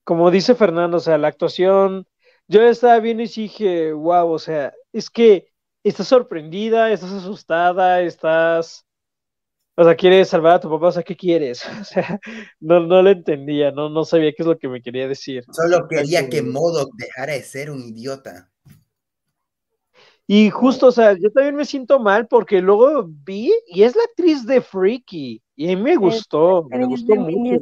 como 0.04 0.30
dice 0.30 0.54
Fernando, 0.54 0.96
o 0.96 1.00
sea, 1.00 1.18
la 1.18 1.28
actuación, 1.28 2.06
yo 2.48 2.62
estaba 2.62 2.98
viendo 2.98 3.22
y 3.22 3.26
dije, 3.26 3.92
wow, 3.92 4.28
o 4.30 4.38
sea, 4.38 4.72
es 4.92 5.08
que 5.10 5.48
estás 5.84 6.08
sorprendida, 6.08 6.90
estás 6.90 7.12
asustada, 7.12 8.02
estás, 8.02 8.84
o 9.76 9.84
sea, 9.84 9.94
quieres 9.94 10.28
salvar 10.28 10.54
a 10.54 10.60
tu 10.60 10.68
papá, 10.68 10.88
o 10.88 10.92
sea, 10.92 11.02
¿qué 11.02 11.16
quieres? 11.16 11.62
O 11.80 11.84
sea, 11.84 12.18
no, 12.58 12.80
no 12.80 13.02
lo 13.02 13.10
entendía, 13.10 13.70
no, 13.70 13.88
no 13.88 14.04
sabía 14.04 14.32
qué 14.32 14.42
es 14.42 14.46
lo 14.46 14.58
que 14.58 14.68
me 14.68 14.82
quería 14.82 15.06
decir. 15.06 15.44
Solo 15.52 15.86
quería 15.88 16.28
que 16.28 16.42
Modo 16.42 16.90
dejara 16.96 17.34
de 17.34 17.42
ser 17.42 17.70
un 17.70 17.80
idiota. 17.80 18.50
Y 20.26 20.48
justo, 20.50 20.86
o 20.86 20.92
sea, 20.92 21.14
yo 21.18 21.32
también 21.32 21.56
me 21.56 21.64
siento 21.64 21.98
mal 21.98 22.28
porque 22.28 22.60
luego 22.60 23.04
vi 23.08 23.52
y 23.66 23.82
es 23.82 23.96
la 23.96 24.04
actriz 24.04 24.46
de 24.46 24.60
Freaky. 24.60 25.42
Y 25.60 25.70
a 25.70 25.76
mí 25.76 25.82
me 25.82 25.96
gustó, 25.96 26.66
me 26.70 26.86
gustó 26.86 27.16
mucho. 27.16 27.60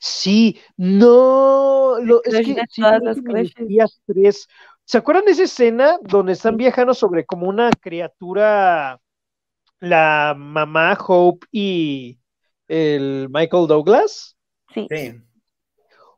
Sí, 0.00 0.58
no, 0.78 1.98
lo, 2.00 2.24
es 2.24 2.36
que 2.36 2.56
tres. 4.06 4.48
¿Se 4.86 4.96
acuerdan 4.96 5.26
de 5.26 5.32
esa 5.32 5.42
escena 5.42 5.98
donde 6.00 6.32
están 6.32 6.56
viajando 6.56 6.94
sobre 6.94 7.26
como 7.26 7.50
una 7.50 7.68
criatura, 7.68 8.98
la 9.78 10.34
mamá 10.34 10.96
Hope 11.06 11.46
y 11.52 12.18
el 12.66 13.28
Michael 13.28 13.66
Douglas? 13.66 14.38
Sí. 14.72 14.88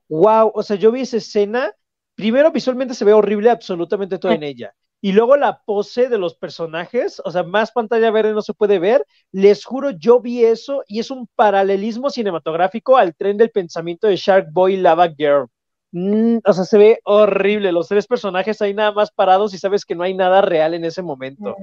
Wow, 0.09 0.53
o 0.55 0.63
sea, 0.63 0.77
yo 0.77 0.93
vi 0.93 1.01
esa 1.01 1.17
escena. 1.17 1.73
Primero, 2.15 2.53
visualmente 2.53 2.95
se 2.95 3.05
ve 3.05 3.15
horrible 3.15 3.51
absolutamente 3.51 4.17
todo 4.17 4.31
en 4.31 4.45
ella. 4.45 4.73
Y 5.01 5.13
luego 5.13 5.37
la 5.37 5.63
pose 5.63 6.09
de 6.09 6.19
los 6.19 6.35
personajes, 6.35 7.23
o 7.25 7.31
sea, 7.31 7.45
más 7.45 7.71
pantalla 7.71 8.11
verde 8.11 8.33
no 8.33 8.43
se 8.43 8.53
puede 8.53 8.81
ver. 8.81 9.07
Les 9.31 9.65
juro, 9.65 9.91
yo 9.91 10.21
vi 10.21 10.45
eso 10.45 10.83
y 10.89 10.99
es 10.99 11.11
un 11.13 11.29
paralelismo 11.37 12.11
cinematográfico 12.11 12.97
al 12.97 13.15
tren 13.15 13.37
del 13.37 13.51
pensamiento 13.51 14.09
de 14.09 14.17
Shark 14.17 14.49
Boy 14.53 14.77
Lava 14.77 15.09
Girl. 15.09 15.47
Mm, 15.93 16.39
o 16.45 16.53
sea, 16.53 16.65
se 16.65 16.79
ve 16.79 17.01
horrible. 17.05 17.71
Los 17.71 17.87
tres 17.87 18.09
personajes 18.09 18.61
ahí 18.61 18.75
nada 18.75 18.91
más 18.91 19.13
parados 19.13 19.55
y 19.55 19.59
sabes 19.59 19.85
que 19.85 19.95
no 19.95 20.03
hay 20.03 20.15
nada 20.15 20.41
real 20.41 20.75
en 20.75 20.85
ese 20.85 21.03
momento. 21.03 21.55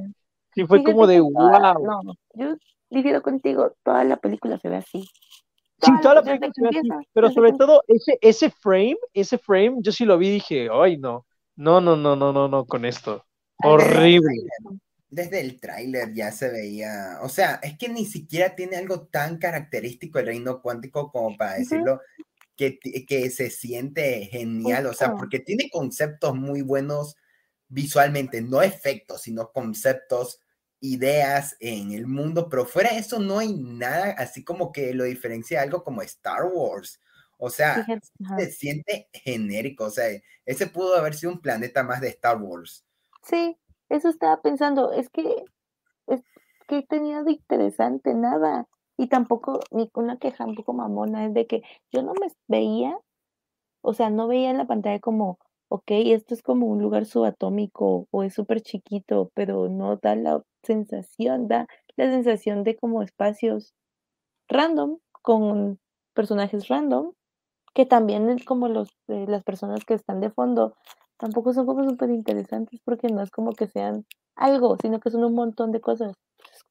Sí, 0.53 0.65
fue 0.65 0.81
como 0.81 1.05
de 1.05 1.19
wow. 1.19 1.83
No, 1.83 2.15
yo 2.35 2.55
difiero 2.89 3.21
contigo, 3.21 3.73
toda 3.83 4.05
la 4.05 4.15
película 4.15 4.57
se 4.59 4.69
ve 4.69 4.77
así. 4.77 5.03
Sí, 5.81 5.91
toda 6.01 6.15
la 6.15 6.23
película 6.23 6.51
se 6.53 6.61
ve 6.61 6.69
así, 6.69 7.07
pero 7.11 7.29
sobre 7.31 7.51
todo 7.51 7.83
ese, 7.87 8.17
ese 8.21 8.49
frame, 8.49 8.97
ese 9.13 9.37
frame, 9.37 9.75
yo 9.81 9.91
sí 9.91 10.05
lo 10.05 10.17
vi 10.17 10.29
y 10.29 10.31
dije, 10.31 10.69
ay 10.71 10.97
no 10.97 11.25
no, 11.55 11.81
no, 11.81 11.95
no, 11.95 12.15
no, 12.15 12.33
no, 12.33 12.47
no, 12.47 12.65
con 12.65 12.85
esto. 12.85 13.25
Horrible. 13.63 14.43
Desde 15.09 15.39
el 15.39 15.59
tráiler 15.59 16.13
ya 16.13 16.31
se 16.31 16.49
veía, 16.49 17.19
o 17.21 17.29
sea, 17.29 17.59
es 17.63 17.77
que 17.77 17.87
ni 17.89 18.05
siquiera 18.05 18.55
tiene 18.55 18.75
algo 18.75 19.07
tan 19.07 19.37
característico 19.37 20.19
el 20.19 20.25
reino 20.25 20.61
cuántico 20.61 21.11
como 21.11 21.37
para 21.37 21.53
decirlo 21.53 22.01
que, 22.55 22.79
que 22.79 23.29
se 23.29 23.49
siente 23.49 24.25
genial, 24.25 24.87
o 24.87 24.93
sea, 24.93 25.13
porque 25.15 25.39
tiene 25.39 25.69
conceptos 25.69 26.35
muy 26.35 26.61
buenos 26.61 27.15
visualmente, 27.67 28.41
no 28.41 28.61
efectos, 28.61 29.21
sino 29.21 29.51
conceptos 29.51 30.39
ideas 30.79 31.55
en 31.59 31.91
el 31.91 32.07
mundo, 32.07 32.47
pero 32.49 32.65
fuera 32.65 32.91
de 32.91 32.99
eso 32.99 33.19
no 33.19 33.39
hay 33.39 33.53
nada 33.53 34.15
así 34.17 34.43
como 34.43 34.71
que 34.71 34.93
lo 34.93 35.03
diferencia 35.03 35.61
algo 35.61 35.83
como 35.83 36.01
Star 36.01 36.43
Wars. 36.45 36.99
O 37.37 37.49
sea, 37.49 37.85
se 38.37 38.51
siente 38.51 39.09
genérico, 39.11 39.85
o 39.85 39.89
sea, 39.89 40.05
ese 40.45 40.67
pudo 40.67 40.95
haber 40.95 41.13
sido 41.13 41.33
un 41.33 41.41
planeta 41.41 41.83
más 41.83 42.01
de 42.01 42.09
Star 42.09 42.41
Wars. 42.41 42.85
Sí, 43.23 43.57
eso 43.89 44.09
estaba 44.09 44.41
pensando, 44.41 44.91
es 44.91 45.09
que, 45.09 45.43
es 46.07 46.21
que 46.67 46.83
tenía 46.83 47.23
de 47.23 47.33
interesante 47.33 48.13
nada. 48.13 48.67
Y 48.97 49.07
tampoco, 49.07 49.59
ni 49.71 49.89
una 49.93 50.17
queja 50.17 50.45
un 50.45 50.55
poco 50.55 50.73
mamona, 50.73 51.25
es 51.25 51.33
de 51.33 51.47
que 51.47 51.63
yo 51.91 52.01
no 52.01 52.13
me 52.13 52.27
veía, 52.47 52.97
o 53.81 53.93
sea, 53.93 54.09
no 54.09 54.27
veía 54.27 54.51
en 54.51 54.57
la 54.57 54.67
pantalla 54.67 54.99
como, 54.99 55.37
ok, 55.67 55.83
esto 55.89 56.33
es 56.33 56.41
como 56.41 56.67
un 56.67 56.81
lugar 56.81 57.05
subatómico 57.05 58.07
o 58.11 58.23
es 58.23 58.33
súper 58.33 58.61
chiquito, 58.61 59.31
pero 59.33 59.67
no 59.67 59.97
da 59.97 60.15
la 60.15 60.41
sensación, 60.63 61.47
da 61.47 61.67
la 61.97 62.05
sensación 62.09 62.63
de 62.63 62.77
como 62.77 63.03
espacios 63.03 63.73
random 64.47 64.99
con 65.21 65.79
personajes 66.13 66.67
random, 66.69 67.11
que 67.75 67.85
también 67.85 68.29
es 68.29 68.43
como 68.45 68.69
los, 68.69 68.87
eh, 69.09 69.25
las 69.27 69.43
personas 69.43 69.83
que 69.85 69.93
están 69.93 70.21
de 70.21 70.31
fondo 70.31 70.75
tampoco 71.17 71.53
son 71.53 71.65
como 71.65 71.87
súper 71.87 72.09
interesantes 72.09 72.79
porque 72.83 73.09
no 73.09 73.21
es 73.21 73.29
como 73.29 73.51
que 73.51 73.67
sean 73.67 74.05
algo, 74.35 74.77
sino 74.81 74.99
que 74.99 75.11
son 75.11 75.25
un 75.25 75.35
montón 75.35 75.71
de 75.73 75.81
cosas. 75.81 76.15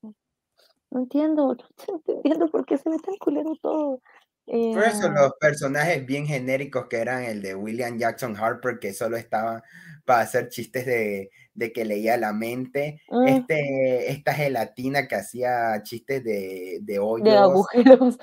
no 0.02 1.00
entiendo, 1.00 1.56
no 2.06 2.14
entiendo 2.16 2.48
por 2.50 2.64
qué 2.64 2.78
se 2.78 2.88
ve 2.88 2.96
tan 2.98 3.16
culero 3.16 3.52
todo. 3.60 4.00
Por 4.46 4.84
eso 4.84 5.06
eh, 5.06 5.10
los 5.14 5.32
personajes 5.40 6.04
bien 6.04 6.26
genéricos 6.26 6.86
que 6.88 6.96
eran 6.96 7.22
el 7.24 7.40
de 7.40 7.54
William 7.54 7.98
Jackson 7.98 8.36
Harper, 8.36 8.78
que 8.78 8.92
solo 8.92 9.16
estaban 9.16 9.62
para 10.04 10.20
hacer 10.20 10.48
chistes 10.48 10.84
de, 10.84 11.30
de 11.54 11.72
que 11.72 11.84
leía 11.84 12.16
la 12.16 12.32
mente. 12.32 13.02
Mm. 13.08 13.28
Este, 13.28 14.10
esta 14.10 14.34
gelatina 14.34 15.06
que 15.08 15.16
hacía 15.16 15.82
chistes 15.82 16.22
de, 16.24 16.78
de 16.82 16.98
hoyos. 16.98 17.24
De 17.24 17.36
agujeros. 17.36 18.18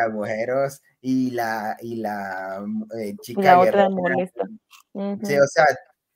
Agujeros. 0.00 0.80
Y 1.00 1.30
la, 1.32 1.76
y 1.80 1.96
la 1.96 2.64
eh, 2.98 3.16
chica. 3.20 3.42
la 3.42 3.60
otra 3.60 3.88
molesta. 3.88 4.44
Sí, 4.94 5.36
o 5.38 5.46
sea, 5.46 5.66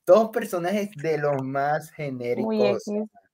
todos 0.05 0.29
personajes 0.29 0.89
de 0.95 1.17
los 1.17 1.43
más 1.43 1.91
genéricos. 1.91 2.55
Muy 2.55 2.77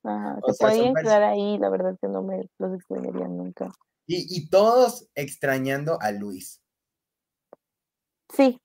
se 0.03 0.65
podían 0.65 0.93
quedar 0.95 1.23
ahí, 1.23 1.57
la 1.57 1.69
verdad 1.69 1.97
que 2.01 2.07
no 2.07 2.23
me 2.23 2.49
los 2.59 2.73
extrañaría 2.73 3.27
nunca. 3.27 3.71
Y, 4.05 4.49
todos 4.49 5.07
extrañando 5.15 5.97
a 6.01 6.11
Luis. 6.11 6.61
Sí, 8.35 8.59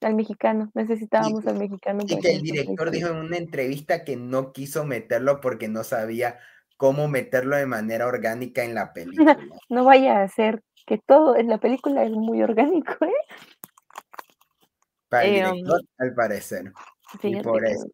al 0.00 0.14
mexicano. 0.14 0.70
Necesitábamos 0.74 1.46
al 1.46 1.58
mexicano. 1.58 2.02
Y 2.04 2.18
que 2.18 2.32
el 2.32 2.42
director 2.42 2.90
dijo 2.90 3.08
en 3.08 3.16
una 3.16 3.36
entrevista 3.36 4.04
que 4.04 4.16
no 4.16 4.52
quiso 4.52 4.84
meterlo 4.84 5.40
porque 5.40 5.68
no 5.68 5.84
sabía 5.84 6.40
cómo 6.76 7.06
meterlo 7.06 7.56
de 7.56 7.66
manera 7.66 8.06
orgánica 8.06 8.64
en 8.64 8.74
la 8.74 8.92
película. 8.94 9.38
no 9.68 9.84
vaya 9.84 10.22
a 10.22 10.28
ser 10.28 10.62
que 10.86 10.98
todo 10.98 11.36
en 11.36 11.48
la 11.48 11.58
película 11.58 12.04
es 12.04 12.12
muy 12.12 12.42
orgánico, 12.42 13.04
¿eh? 13.04 13.12
Para 15.08 15.24
el 15.24 15.34
eh, 15.34 15.48
um, 15.48 15.52
director, 15.54 15.80
al 15.98 16.14
parecer. 16.14 16.72
y 17.22 17.40
por 17.40 17.64
eso. 17.64 17.88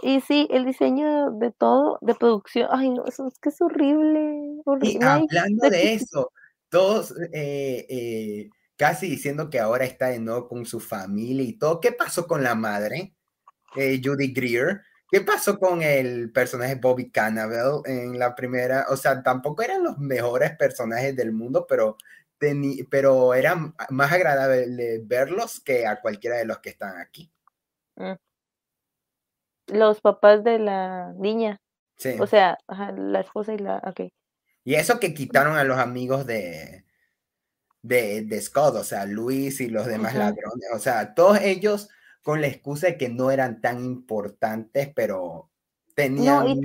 Y 0.00 0.20
sí, 0.20 0.46
el 0.50 0.64
diseño 0.64 1.32
de 1.32 1.50
todo, 1.50 1.98
de 2.02 2.14
producción, 2.14 2.68
ay 2.70 2.90
no, 2.90 3.04
eso 3.06 3.26
es 3.26 3.38
que 3.40 3.48
es 3.48 3.60
horrible. 3.60 4.32
Y 4.82 5.02
hablando 5.02 5.70
de 5.70 5.94
eso, 5.94 6.30
todos 6.68 7.14
eh, 7.32 7.86
eh, 7.88 8.50
casi 8.76 9.08
diciendo 9.08 9.50
que 9.50 9.58
ahora 9.58 9.84
está 9.84 10.08
de 10.08 10.20
nuevo 10.20 10.48
con 10.48 10.64
su 10.66 10.78
familia 10.78 11.42
y 11.42 11.58
todo. 11.58 11.80
¿Qué 11.80 11.92
pasó 11.92 12.26
con 12.26 12.42
la 12.42 12.54
madre, 12.54 13.14
eh, 13.76 14.00
Judy 14.02 14.32
Greer? 14.32 14.82
¿Qué 15.10 15.22
pasó 15.22 15.58
con 15.58 15.80
el 15.80 16.30
personaje 16.32 16.74
Bobby 16.74 17.10
Cannavale 17.10 17.80
en 17.86 18.18
la 18.18 18.34
primera? 18.34 18.86
O 18.90 18.96
sea, 18.96 19.22
tampoco 19.22 19.62
eran 19.62 19.82
los 19.82 19.96
mejores 19.98 20.54
personajes 20.56 21.16
del 21.16 21.32
mundo, 21.32 21.66
pero, 21.66 21.96
pero 22.90 23.32
era 23.32 23.56
más 23.88 24.12
agradable 24.12 25.00
verlos 25.02 25.60
que 25.60 25.86
a 25.86 26.00
cualquiera 26.02 26.36
de 26.36 26.44
los 26.44 26.58
que 26.58 26.68
están 26.68 27.00
aquí. 27.00 27.32
Mm. 27.96 28.12
Los 29.68 30.00
papás 30.02 30.44
de 30.44 30.58
la 30.58 31.14
niña. 31.16 31.60
Sí. 31.96 32.16
O 32.20 32.26
sea, 32.26 32.58
la 32.68 33.20
esposa 33.20 33.54
y 33.54 33.58
la. 33.58 33.82
Ok. 33.86 34.12
Y 34.64 34.74
eso 34.74 35.00
que 35.00 35.14
quitaron 35.14 35.56
a 35.56 35.64
los 35.64 35.78
amigos 35.78 36.26
de, 36.26 36.84
de, 37.80 38.22
de 38.22 38.40
Scott, 38.42 38.74
o 38.76 38.84
sea, 38.84 39.06
Luis 39.06 39.60
y 39.60 39.68
los 39.68 39.86
demás 39.86 40.14
ladrones. 40.14 40.68
O 40.74 40.78
sea, 40.78 41.14
todos 41.14 41.40
ellos 41.40 41.88
con 42.28 42.42
la 42.42 42.46
excusa 42.46 42.88
de 42.88 42.98
que 42.98 43.08
no 43.08 43.30
eran 43.30 43.62
tan 43.62 43.82
importantes, 43.82 44.92
pero 44.94 45.48
tenían, 45.94 46.60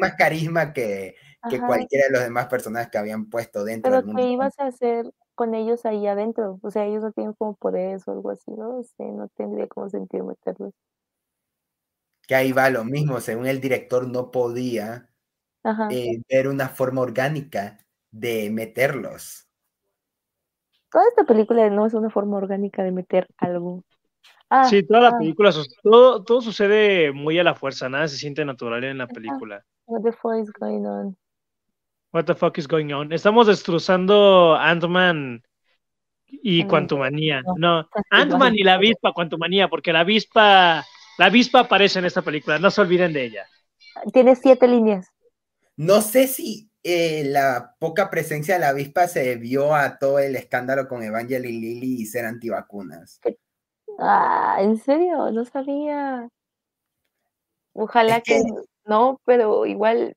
más, 0.00 0.14
carisma 0.16 0.72
que, 0.72 1.16
que 1.50 1.60
cualquiera 1.60 2.06
de 2.06 2.12
los 2.12 2.22
demás 2.22 2.46
personajes 2.46 2.90
que 2.90 2.96
habían 2.96 3.28
puesto 3.28 3.62
dentro 3.62 3.90
pero 3.90 3.96
del 3.96 4.06
mundo. 4.06 4.22
¿qué 4.22 4.28
ibas 4.30 4.58
a 4.58 4.68
hacer 4.68 5.12
con 5.34 5.54
ellos 5.54 5.84
ahí 5.84 6.06
adentro? 6.06 6.58
O 6.62 6.70
sea, 6.70 6.86
ellos 6.86 7.02
no 7.02 7.12
tienen 7.12 7.34
como 7.34 7.56
poderes 7.56 8.08
o 8.08 8.12
algo 8.12 8.30
así, 8.30 8.50
¿no? 8.52 8.82
sé, 8.84 9.04
no 9.04 9.28
tendría 9.36 9.66
como 9.66 9.90
sentido 9.90 10.24
meterlos 10.24 10.72
que 12.26 12.34
ahí 12.34 12.52
va 12.52 12.70
lo 12.70 12.82
mismo, 12.82 13.20
según 13.20 13.46
el 13.46 13.60
director 13.60 14.08
no 14.08 14.30
podía 14.30 15.10
eh, 15.90 16.22
ver 16.26 16.48
una 16.48 16.70
forma 16.70 17.02
orgánica 17.02 17.84
de 18.10 18.48
meterlos. 18.50 19.46
Toda 20.90 21.04
esta 21.06 21.24
película 21.24 21.68
no 21.68 21.84
es 21.84 21.92
una 21.92 22.08
forma 22.08 22.38
orgánica 22.38 22.82
de 22.82 22.92
meter 22.92 23.28
algo. 23.36 23.84
Ah, 24.48 24.64
sí, 24.64 24.82
toda 24.82 25.00
la 25.00 25.08
ah. 25.08 25.18
película, 25.18 25.50
todo, 25.82 26.22
todo 26.22 26.40
sucede 26.40 27.12
muy 27.12 27.38
a 27.38 27.44
la 27.44 27.54
fuerza, 27.54 27.88
nada 27.88 28.06
se 28.06 28.16
siente 28.16 28.44
natural 28.44 28.84
en 28.84 28.98
la 28.98 29.06
película. 29.08 29.64
What 29.86 30.02
the 30.02 30.12
fuck 30.12 30.40
is 30.40 30.52
going 30.52 30.84
on? 30.84 31.16
What 32.12 32.24
the 32.24 32.34
fuck 32.34 32.56
is 32.58 32.68
going 32.68 32.92
on? 32.92 33.12
Estamos 33.12 33.46
destrozando 33.46 34.54
Ant-Man 34.56 35.42
y 36.28 36.64
Quantumania. 36.64 37.42
No, 37.56 37.88
Ant-Man 38.10 38.54
y 38.54 38.62
la 38.62 38.74
avispa 38.74 39.12
Quantumania, 39.12 39.68
porque 39.68 39.92
la 39.92 40.00
avispa 40.00 40.84
la 41.18 41.26
avispa 41.26 41.60
aparece 41.60 41.98
en 41.98 42.04
esta 42.04 42.22
película, 42.22 42.58
no 42.58 42.70
se 42.70 42.80
olviden 42.80 43.12
de 43.12 43.24
ella. 43.24 43.46
Tiene 44.12 44.36
siete 44.36 44.68
líneas. 44.68 45.08
No 45.76 46.02
sé 46.02 46.26
si 46.26 46.70
eh, 46.82 47.24
la 47.24 47.74
poca 47.78 48.10
presencia 48.10 48.54
de 48.54 48.60
la 48.60 48.68
avispa 48.68 49.08
se 49.08 49.24
debió 49.24 49.74
a 49.74 49.98
todo 49.98 50.18
el 50.18 50.36
escándalo 50.36 50.86
con 50.88 51.02
Evangeline 51.02 51.60
Lilly 51.60 52.02
y 52.02 52.06
ser 52.06 52.26
antivacunas. 52.26 53.20
Ah, 53.98 54.58
¿en 54.60 54.78
serio? 54.78 55.30
No 55.30 55.44
sabía. 55.44 56.28
Ojalá 57.72 58.20
que, 58.20 58.42
no, 58.84 59.20
pero 59.24 59.66
igual. 59.66 60.16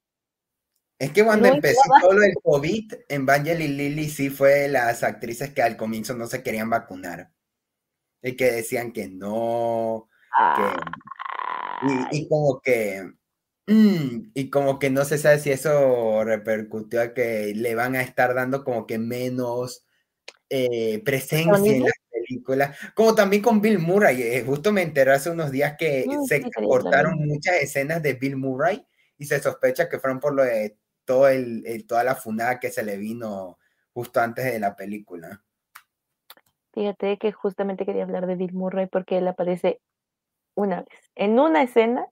Es 0.97 1.11
que 1.11 1.23
cuando 1.23 1.47
empezó 1.47 1.81
todo 2.01 2.21
el 2.21 2.33
COVID, 2.43 2.93
Evangeline 3.07 3.77
Lilly 3.77 4.09
sí 4.09 4.29
fue 4.29 4.67
las 4.67 5.03
actrices 5.03 5.53
que 5.53 5.61
al 5.61 5.77
comienzo 5.77 6.13
no 6.13 6.27
se 6.27 6.43
querían 6.43 6.69
vacunar. 6.69 7.31
Y 8.21 8.35
que 8.35 8.51
decían 8.51 8.91
que 8.91 9.07
no, 9.07 10.09
y, 12.11 12.27
como 12.27 12.61
que, 12.61 13.11
mm, 13.67 14.31
y 14.33 14.49
como 14.49 14.79
que 14.79 14.89
no 14.89 15.05
se 15.05 15.17
sabe 15.17 15.39
si 15.39 15.51
eso 15.51 16.23
repercutió 16.23 17.01
a 17.01 17.13
que 17.13 17.53
le 17.55 17.75
van 17.75 17.95
a 17.95 18.01
estar 18.01 18.33
dando 18.33 18.63
como 18.63 18.85
que 18.85 18.97
menos 18.97 19.85
eh, 20.49 21.01
presencia 21.03 21.75
en 21.75 21.83
la 21.83 21.91
película, 22.29 22.75
como 22.93 23.15
también 23.15 23.41
con 23.41 23.61
Bill 23.61 23.79
Murray. 23.79 24.21
Eh, 24.21 24.43
justo 24.45 24.71
me 24.71 24.83
enteré 24.83 25.11
hace 25.11 25.29
unos 25.29 25.51
días 25.51 25.75
que 25.77 26.05
se 26.27 26.49
cortaron 26.51 27.15
muchas 27.25 27.55
escenas 27.55 28.03
de 28.03 28.13
Bill 28.13 28.37
Murray 28.37 28.85
y 29.17 29.25
se 29.25 29.39
sospecha 29.39 29.89
que 29.89 29.99
fueron 29.99 30.19
por 30.19 30.33
lo 30.33 30.43
de 30.43 30.77
todo 31.05 31.27
el, 31.27 31.85
toda 31.87 32.03
la 32.03 32.15
funada 32.15 32.59
que 32.59 32.69
se 32.69 32.83
le 32.83 32.97
vino 32.97 33.57
justo 33.93 34.19
antes 34.19 34.45
de 34.45 34.59
la 34.59 34.75
película. 34.75 35.43
Fíjate 36.73 37.17
que 37.17 37.31
justamente 37.31 37.85
quería 37.85 38.03
hablar 38.03 38.27
de 38.27 38.35
Bill 38.35 38.53
Murray 38.53 38.87
porque 38.87 39.17
él 39.17 39.27
aparece 39.27 39.81
una 40.55 40.81
vez, 40.81 41.11
en 41.15 41.39
una 41.39 41.63
escena. 41.63 42.05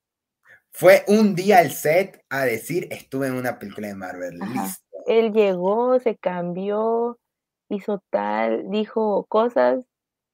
Fue 0.71 1.03
un 1.07 1.35
día 1.35 1.59
al 1.59 1.71
set 1.71 2.23
a 2.29 2.43
decir, 2.43 2.87
estuve 2.91 3.27
en 3.27 3.33
una 3.33 3.59
película 3.59 3.87
de 3.87 3.95
Marvel, 3.95 4.39
listo. 4.39 4.83
Él 5.05 5.31
llegó, 5.31 5.99
se 5.99 6.17
cambió, 6.17 7.17
hizo 7.69 8.03
tal, 8.09 8.69
dijo 8.69 9.25
cosas 9.29 9.85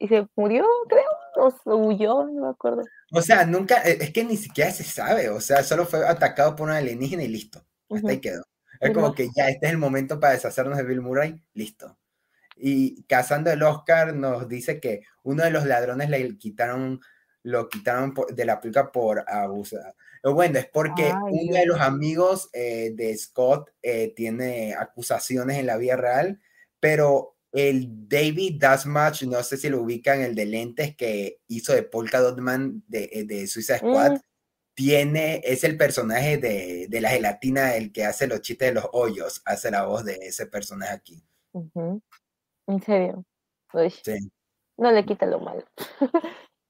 y 0.03 0.07
se 0.09 0.27
murió, 0.35 0.65
creo, 0.89 1.53
o 1.65 1.75
huyó, 1.77 2.25
no 2.25 2.41
me 2.41 2.49
acuerdo. 2.49 2.83
O 3.13 3.21
sea, 3.21 3.45
nunca, 3.45 3.81
e, 3.83 4.03
es 4.03 4.11
que 4.11 4.25
ni 4.25 4.35
siquiera 4.35 4.69
se 4.69 4.83
sabe, 4.83 5.29
o 5.29 5.39
sea, 5.39 5.63
solo 5.63 5.85
fue 5.85 6.05
atacado 6.05 6.57
por 6.57 6.67
un 6.67 6.75
alienígena 6.75 7.23
y 7.23 7.29
listo, 7.29 7.65
hasta 7.89 8.09
ahí 8.09 8.19
quedó. 8.19 8.43
Es 8.81 8.91
como 8.91 9.13
que 9.13 9.29
ya 9.33 9.47
este 9.47 9.67
es 9.67 9.71
el 9.71 9.77
momento 9.77 10.19
para 10.19 10.33
deshacernos 10.33 10.77
de 10.77 10.83
Bill 10.83 10.99
Murray, 10.99 11.41
listo. 11.53 11.97
Y 12.57 13.03
Cazando 13.03 13.49
el 13.49 13.63
Oscar 13.63 14.13
nos 14.13 14.49
dice 14.49 14.81
que 14.81 15.03
uno 15.23 15.45
de 15.45 15.51
los 15.51 15.65
ladrones 15.65 16.09
le 16.09 16.37
quitaron 16.37 16.99
lo 17.43 17.69
quitaron 17.69 18.13
de 18.29 18.45
la 18.45 18.59
película 18.59 18.91
por 18.91 19.23
abusar. 19.29 19.95
Bueno, 20.21 20.59
es 20.59 20.65
porque 20.65 21.13
uno 21.13 21.57
de 21.57 21.65
los 21.65 21.79
amigos 21.79 22.49
eh, 22.51 22.91
de 22.93 23.15
Scott 23.17 23.69
eh, 23.81 24.13
tiene 24.13 24.73
acusaciones 24.73 25.59
en 25.59 25.67
la 25.67 25.77
vida 25.77 25.95
real, 25.95 26.41
pero 26.79 27.32
el 27.53 28.09
David 28.09 28.59
Dasmatch, 28.59 29.23
no 29.23 29.41
sé 29.43 29.57
si 29.57 29.69
lo 29.69 29.81
ubican, 29.81 30.21
el 30.21 30.33
de 30.33 30.45
lentes 30.45 30.95
que 30.95 31.39
hizo 31.47 31.73
de 31.73 31.83
Polka 31.83 32.19
Dot 32.19 32.39
Man 32.39 32.83
de, 32.87 33.09
eh, 33.13 33.25
de 33.25 33.45
Suicide 33.45 33.77
Squad, 33.77 34.13
mm. 34.13 34.19
tiene, 34.73 35.41
es 35.43 35.63
el 35.63 35.77
personaje 35.77 36.37
de, 36.37 36.99
la 36.99 37.09
gelatina, 37.09 37.75
el 37.75 37.91
que 37.91 38.05
hace 38.05 38.25
los 38.25 38.41
chistes 38.41 38.69
de 38.69 38.73
los 38.73 38.89
hoyos, 38.91 39.43
hace 39.45 39.69
la 39.69 39.85
voz 39.85 40.03
de 40.03 40.15
ese 40.15 40.47
personaje 40.47 40.93
aquí. 40.93 41.23
En 41.53 42.81
serio. 42.83 43.23
Sí. 44.03 44.31
No 44.77 44.91
le 44.91 45.05
quita 45.05 45.27
lo 45.27 45.39
malo. 45.39 45.63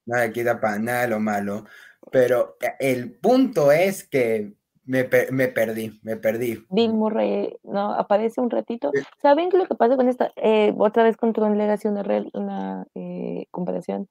no 0.05 0.17
le 0.17 0.31
quita 0.33 0.59
para 0.59 0.79
nada 0.79 1.07
lo 1.07 1.19
malo. 1.19 1.65
Pero 2.11 2.57
eh, 2.59 2.75
el 2.79 3.13
punto 3.19 3.71
es 3.71 4.05
que 4.05 4.53
me, 4.85 5.03
perdí, 5.03 5.99
me 6.03 6.17
perdí. 6.17 6.65
Bill 6.69 6.93
Murray, 6.93 7.57
¿no? 7.63 7.93
Aparece 7.93 8.41
un 8.41 8.49
ratito. 8.49 8.91
¿Saben 9.21 9.49
qué 9.49 9.57
lo 9.57 9.65
que 9.65 9.75
pasa 9.75 9.95
con 9.95 10.09
esta? 10.09 10.31
Eh, 10.35 10.73
otra 10.77 11.03
vez 11.03 11.17
con 11.17 11.33
Tron 11.33 11.57
Legacy, 11.57 11.87
una, 11.87 12.03
una 12.33 12.87
eh, 12.95 13.45
comparación. 13.51 14.09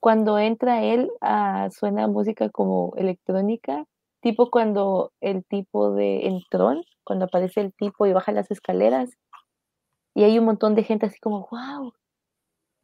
Cuando 0.00 0.38
entra 0.38 0.82
él, 0.82 1.10
ah, 1.20 1.68
suena 1.70 2.06
música 2.06 2.48
como 2.50 2.94
electrónica, 2.96 3.84
tipo 4.20 4.50
cuando 4.50 5.12
el 5.20 5.44
tipo 5.44 5.92
de 5.92 6.26
en 6.26 6.40
Tron, 6.50 6.84
cuando 7.04 7.26
aparece 7.26 7.60
el 7.60 7.72
tipo 7.72 8.06
y 8.06 8.12
baja 8.12 8.32
las 8.32 8.50
escaleras, 8.50 9.10
y 10.14 10.24
hay 10.24 10.38
un 10.38 10.44
montón 10.44 10.74
de 10.74 10.84
gente 10.84 11.06
así 11.06 11.18
como, 11.20 11.48
wow, 11.50 11.92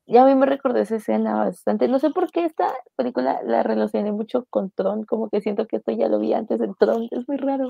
ya 0.06 0.22
a 0.22 0.26
mí 0.26 0.34
me 0.34 0.46
recordé 0.46 0.82
esa 0.82 0.96
escena 0.96 1.34
bastante. 1.34 1.88
No 1.88 1.98
sé 1.98 2.10
por 2.10 2.30
qué 2.30 2.44
esta 2.44 2.72
película 2.94 3.42
la 3.42 3.62
relacioné 3.62 4.12
mucho 4.12 4.46
con 4.50 4.70
Tron, 4.70 5.04
como 5.04 5.28
que 5.28 5.40
siento 5.40 5.66
que 5.66 5.76
esto 5.76 5.92
ya 5.92 6.08
lo 6.08 6.18
vi 6.18 6.32
antes 6.32 6.60
en 6.60 6.74
Tron, 6.74 7.08
es 7.10 7.28
muy 7.28 7.36
raro. 7.36 7.68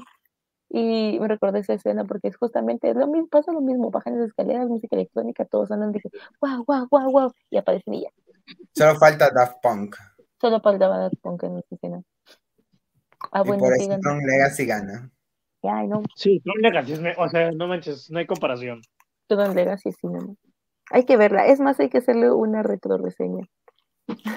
Y 0.69 1.19
me 1.21 1.29
recordé 1.29 1.61
esa 1.61 1.75
escena 1.75 2.05
porque 2.05 2.29
es 2.29 2.37
justamente 2.37 2.93
lo 2.93 3.07
mismo, 3.07 3.29
pasa 3.29 3.53
lo 3.53 3.61
mismo, 3.61 3.91
bajan 3.91 4.19
las 4.19 4.29
escaleras, 4.29 4.69
música 4.69 4.97
electrónica, 4.97 5.45
todos 5.45 5.71
andan, 5.71 5.93
dije, 5.93 6.11
wow, 6.41 6.65
wow, 6.67 6.89
wow, 6.91 7.11
wow, 7.11 7.33
y 7.51 7.57
aparecen 7.57 7.95
y 7.95 8.03
ya. 8.03 8.11
Solo 8.75 8.99
falta 8.99 9.31
Daft 9.31 9.63
Punk. 9.63 9.97
Solo 10.41 10.61
faltaba 10.61 10.99
Daft 10.99 11.17
Punk 11.23 11.45
en 11.45 11.59
esa 11.59 11.75
escena. 11.75 12.03
Ah, 13.33 13.43
bueno, 13.43 13.61
por 13.61 13.73
eso 13.73 13.99
Tron 14.01 14.19
Legacy 14.19 14.67
gana. 14.67 15.11
Ya, 15.63 15.83
no. 15.85 16.03
Sí, 16.15 16.41
Tron 16.41 16.61
Legacy, 16.61 16.95
o 17.17 17.29
sea, 17.29 17.51
no 17.53 17.67
manches, 17.67 18.11
no 18.11 18.19
hay 18.19 18.27
comparación. 18.27 18.83
Tron 19.29 19.55
Legacy, 19.55 19.93
sí, 19.93 20.07
no. 20.07 20.37
Hay 20.91 21.05
que 21.05 21.17
verla. 21.17 21.47
Es 21.47 21.61
más, 21.61 21.79
hay 21.81 21.89
que 21.89 21.99
hacerle 21.99 22.31
una 22.31 22.63
retro 22.63 22.97
reseña. 22.99 23.49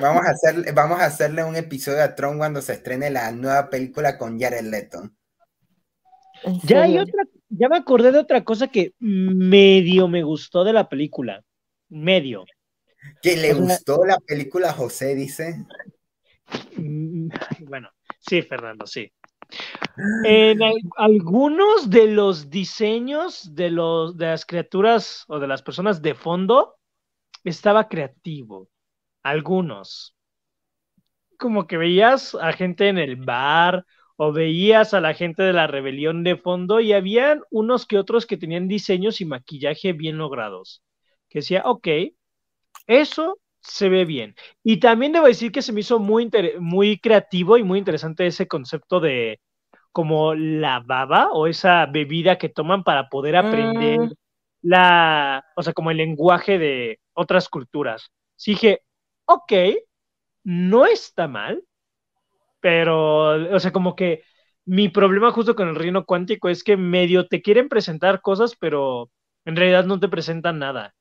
Vamos 0.02 0.26
a, 0.26 0.32
hacer, 0.32 0.74
vamos 0.74 1.00
a 1.00 1.06
hacerle 1.06 1.44
un 1.44 1.56
episodio 1.56 2.04
a 2.04 2.16
Tron 2.16 2.40
cuando 2.40 2.62
se 2.62 2.74
estrene 2.74 3.12
la 3.12 3.32
nueva 3.32 3.70
película 3.70 4.18
con 4.18 4.40
Jared 4.40 4.64
Leto. 4.64 5.12
Ya 6.64 6.84
hay 6.84 6.98
otra, 6.98 7.24
ya 7.50 7.70
me 7.70 7.78
acordé 7.78 8.12
de 8.12 8.20
otra 8.20 8.44
cosa 8.44 8.68
que 8.68 8.94
medio 9.00 10.08
me 10.08 10.24
gustó 10.24 10.64
de 10.64 10.74
la 10.74 10.90
película. 10.90 11.44
Medio. 11.90 12.46
¿Que 13.22 13.36
le 13.36 13.54
gustó 13.54 14.06
la 14.06 14.18
película 14.20 14.74
José, 14.74 15.16
dice? 15.16 15.66
Mm, 16.78 17.30
bueno, 17.68 17.90
sí, 18.20 18.42
Fernando, 18.42 18.88
sí. 18.88 19.12
En 20.26 20.60
algunos 20.98 21.90
de 21.90 22.08
los 22.08 22.50
diseños 22.50 23.54
de, 23.56 23.70
los, 23.70 24.18
de 24.18 24.28
las 24.28 24.46
criaturas 24.46 25.26
o 25.28 25.40
de 25.40 25.48
las 25.48 25.62
personas 25.62 26.02
de 26.02 26.16
fondo 26.16 26.76
estaba 27.44 27.88
creativo. 27.88 28.70
Algunos. 29.24 30.16
Como 31.38 31.68
que 31.68 31.78
veías 31.78 32.36
a 32.36 32.54
gente 32.54 32.90
en 32.90 32.98
el 32.98 33.16
bar 33.16 33.86
o 34.16 34.32
veías 34.32 34.94
a 34.94 35.02
la 35.02 35.14
gente 35.14 35.44
de 35.44 35.54
la 35.54 35.68
rebelión 35.68 36.24
de 36.24 36.36
fondo 36.36 36.80
y 36.80 36.94
habían 36.94 37.42
unos 37.50 37.86
que 37.86 37.98
otros 37.98 38.26
que 38.26 38.38
tenían 38.38 38.68
diseños 38.68 39.22
y 39.22 39.26
maquillaje 39.26 39.94
bien 39.94 40.18
logrados. 40.18 40.84
Que 41.30 41.40
decía, 41.40 41.64
ok, 41.66 41.88
eso 42.88 43.40
se 43.62 43.90
ve 43.90 44.06
bien. 44.06 44.36
Y 44.64 44.80
también 44.80 45.12
debo 45.12 45.28
decir 45.28 45.52
que 45.52 45.62
se 45.62 45.74
me 45.74 45.82
hizo 45.82 46.00
muy, 46.00 46.30
muy 46.60 47.00
creativo 47.00 47.58
y 47.58 47.64
muy 47.64 47.80
interesante 47.80 48.28
ese 48.28 48.48
concepto 48.48 49.00
de 49.00 49.40
como 49.92 50.36
la 50.36 50.80
baba 50.82 51.32
o 51.32 51.48
esa 51.48 51.86
bebida 51.86 52.38
que 52.38 52.50
toman 52.50 52.84
para 52.84 53.10
poder 53.10 53.36
aprender 53.36 54.00
mm. 54.00 54.12
la, 54.62 55.46
o 55.56 55.64
sea, 55.64 55.74
como 55.74 55.92
el 55.92 55.98
lenguaje 55.98 56.60
de 56.60 57.00
otras 57.14 57.50
culturas. 57.50 58.12
Sí 58.36 58.52
dije, 58.52 58.82
ok, 59.26 59.54
no 60.44 60.86
está 60.86 61.28
mal, 61.28 61.64
pero, 62.60 63.56
o 63.56 63.60
sea, 63.60 63.72
como 63.72 63.96
que 63.96 64.24
mi 64.66 64.90
problema 64.90 65.32
justo 65.32 65.56
con 65.56 65.68
el 65.70 65.76
reino 65.76 66.06
cuántico 66.06 66.50
es 66.50 66.64
que 66.64 66.78
medio 66.78 67.28
te 67.28 67.42
quieren 67.42 67.70
presentar 67.70 68.22
cosas, 68.22 68.56
pero 68.60 69.10
en 69.46 69.56
realidad 69.56 69.86
no 69.86 70.00
te 70.00 70.10
presentan 70.10 70.60
nada. 70.60 70.94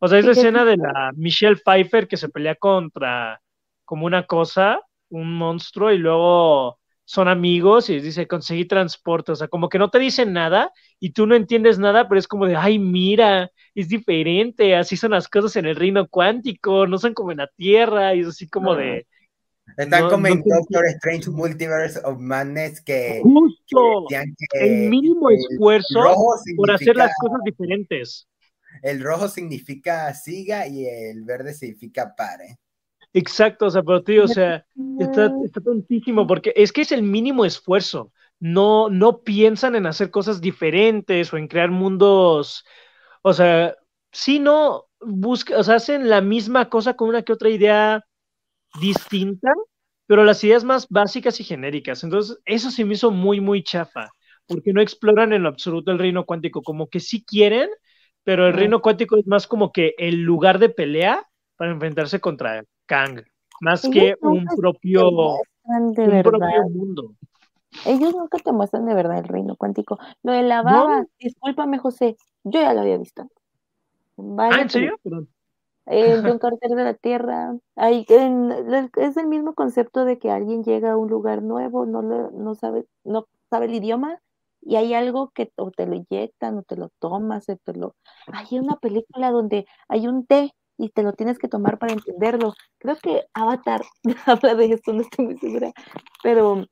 O 0.00 0.08
sea, 0.08 0.18
esa 0.18 0.32
escena 0.32 0.64
de 0.64 0.76
la 0.78 1.12
Michelle 1.14 1.56
Pfeiffer 1.56 2.08
que 2.08 2.16
se 2.16 2.28
pelea 2.28 2.54
contra 2.54 3.40
como 3.84 4.06
una 4.06 4.26
cosa, 4.26 4.80
un 5.10 5.34
monstruo, 5.34 5.92
y 5.92 5.98
luego 5.98 6.78
son 7.04 7.26
amigos 7.26 7.90
y 7.90 7.98
dice 8.00 8.28
conseguí 8.28 8.66
transporte, 8.66 9.32
o 9.32 9.34
sea, 9.36 9.48
como 9.48 9.68
que 9.68 9.80
no 9.80 9.90
te 9.90 9.98
dicen 9.98 10.32
nada 10.32 10.72
y 11.00 11.10
tú 11.10 11.26
no 11.26 11.34
entiendes 11.34 11.78
nada, 11.78 12.08
pero 12.08 12.20
es 12.20 12.28
como 12.28 12.46
de, 12.46 12.54
ay, 12.54 12.78
mira, 12.78 13.50
es 13.74 13.88
diferente, 13.88 14.76
así 14.76 14.96
son 14.96 15.10
las 15.10 15.26
cosas 15.28 15.56
en 15.56 15.66
el 15.66 15.74
reino 15.74 16.06
cuántico, 16.06 16.86
no 16.86 16.98
son 16.98 17.12
como 17.12 17.32
en 17.32 17.38
la 17.38 17.48
Tierra, 17.56 18.14
y 18.14 18.20
es 18.20 18.28
así 18.28 18.48
como 18.48 18.76
de... 18.76 19.06
Están 19.76 20.08
como 20.08 20.28
en 20.28 20.42
Doctor 20.42 20.86
Strange 20.86 21.30
Multiverse 21.30 22.00
of 22.04 22.18
Madness 22.18 22.80
que... 22.80 23.20
Justo, 23.24 24.06
el 24.52 24.88
mínimo 24.88 25.30
esfuerzo 25.30 26.00
por 26.56 26.70
hacer 26.70 26.94
las 26.94 27.12
cosas 27.20 27.40
diferentes. 27.44 28.28
El 28.82 29.02
rojo 29.02 29.28
significa 29.28 30.12
siga 30.14 30.66
y 30.66 30.86
el 30.86 31.24
verde 31.24 31.54
significa 31.54 32.14
pare. 32.16 32.58
Exacto, 33.12 33.66
o 33.66 33.70
sea, 33.70 33.82
pero 33.82 34.02
tío, 34.02 34.24
o 34.24 34.28
sea, 34.28 34.64
está, 34.98 35.32
está 35.44 35.60
tontísimo 35.60 36.26
porque 36.26 36.52
es 36.54 36.72
que 36.72 36.82
es 36.82 36.92
el 36.92 37.02
mínimo 37.02 37.44
esfuerzo. 37.44 38.12
No, 38.38 38.88
no 38.88 39.22
piensan 39.22 39.74
en 39.74 39.86
hacer 39.86 40.10
cosas 40.10 40.40
diferentes 40.40 41.32
o 41.32 41.36
en 41.36 41.48
crear 41.48 41.70
mundos, 41.70 42.64
o 43.22 43.32
sea, 43.34 43.76
sí, 44.12 44.38
no 44.38 44.86
busca, 45.00 45.58
o 45.58 45.62
sea, 45.64 45.76
hacen 45.76 46.08
la 46.08 46.20
misma 46.20 46.68
cosa 46.68 46.94
con 46.94 47.08
una 47.08 47.22
que 47.22 47.32
otra 47.32 47.50
idea 47.50 48.04
distinta, 48.80 49.50
pero 50.06 50.24
las 50.24 50.42
ideas 50.44 50.64
más 50.64 50.88
básicas 50.88 51.40
y 51.40 51.44
genéricas. 51.44 52.02
Entonces, 52.04 52.38
eso 52.44 52.70
se 52.70 52.84
me 52.84 52.94
hizo 52.94 53.10
muy, 53.10 53.40
muy 53.40 53.62
chafa, 53.62 54.10
porque 54.46 54.72
no 54.72 54.80
exploran 54.80 55.32
en 55.32 55.42
lo 55.42 55.48
absoluto 55.48 55.92
el 55.92 55.98
reino 55.98 56.24
cuántico, 56.24 56.62
como 56.62 56.88
que 56.88 57.00
sí 57.00 57.24
quieren, 57.24 57.68
pero 58.30 58.46
el 58.46 58.52
reino 58.52 58.80
cuántico 58.80 59.16
es 59.16 59.26
más 59.26 59.48
como 59.48 59.72
que 59.72 59.92
el 59.98 60.22
lugar 60.22 60.60
de 60.60 60.68
pelea 60.68 61.28
para 61.56 61.72
enfrentarse 61.72 62.20
contra 62.20 62.62
Kang, 62.86 63.24
más 63.60 63.82
que 63.82 64.14
un 64.20 64.44
propio, 64.56 65.10
un 65.64 65.94
propio 66.22 66.68
mundo. 66.70 67.14
Ellos 67.84 68.14
nunca 68.14 68.38
te 68.38 68.52
muestran 68.52 68.86
de 68.86 68.94
verdad 68.94 69.18
el 69.18 69.24
reino 69.24 69.56
cuántico. 69.56 69.98
Lo 70.22 70.30
de 70.30 70.44
la 70.44 70.62
baba, 70.62 71.04
discúlpame, 71.18 71.78
José, 71.78 72.16
yo 72.44 72.60
ya 72.60 72.72
lo 72.72 72.82
había 72.82 72.98
visto. 72.98 73.28
ah, 74.38 74.60
¿en 74.60 74.70
serio? 74.70 74.94
En 75.86 76.24
un 76.24 76.38
cartel 76.38 76.76
de 76.76 76.84
la 76.84 76.94
Tierra. 76.94 77.56
Hay, 77.74 78.06
es 78.08 79.16
el 79.16 79.26
mismo 79.26 79.54
concepto 79.56 80.04
de 80.04 80.20
que 80.20 80.30
alguien 80.30 80.62
llega 80.62 80.92
a 80.92 80.96
un 80.96 81.10
lugar 81.10 81.42
nuevo, 81.42 81.84
no, 81.84 82.00
no, 82.00 82.54
sabe, 82.54 82.84
no 83.02 83.26
sabe 83.50 83.66
el 83.66 83.74
idioma, 83.74 84.20
y 84.62 84.76
hay 84.76 84.94
algo 84.94 85.30
que 85.30 85.52
o 85.56 85.70
te 85.70 85.86
lo 85.86 85.94
inyectan 85.94 86.58
o 86.58 86.62
te 86.62 86.76
lo 86.76 86.90
tomas, 86.98 87.48
o 87.48 87.56
te 87.56 87.74
lo... 87.74 87.96
Hay 88.32 88.58
una 88.58 88.76
película 88.76 89.30
donde 89.30 89.66
hay 89.88 90.06
un 90.06 90.26
té 90.26 90.54
y 90.76 90.90
te 90.90 91.02
lo 91.02 91.12
tienes 91.12 91.38
que 91.38 91.48
tomar 91.48 91.78
para 91.78 91.92
entenderlo. 91.92 92.54
Creo 92.78 92.96
que 92.96 93.24
Avatar 93.34 93.82
habla 94.26 94.54
de 94.54 94.66
esto, 94.72 94.92
no 94.92 95.02
estoy 95.02 95.26
muy 95.26 95.38
segura, 95.38 95.72
pero 96.22 96.64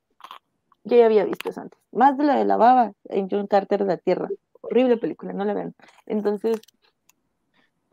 yo 0.85 0.97
ya 0.97 1.07
había 1.07 1.25
visto 1.25 1.51
eso 1.51 1.61
antes. 1.61 1.79
Más 1.93 2.17
de 2.17 2.25
la 2.25 2.37
de 2.37 2.45
la 2.45 2.57
baba 2.57 2.93
en 3.05 3.29
John 3.31 3.47
Carter 3.47 3.81
de 3.81 3.87
la 3.87 3.97
Tierra. 3.99 4.29
Horrible 4.61 4.97
película, 4.97 5.33
no 5.33 5.45
la 5.45 5.55
vean. 5.55 5.75
Entonces, 6.07 6.61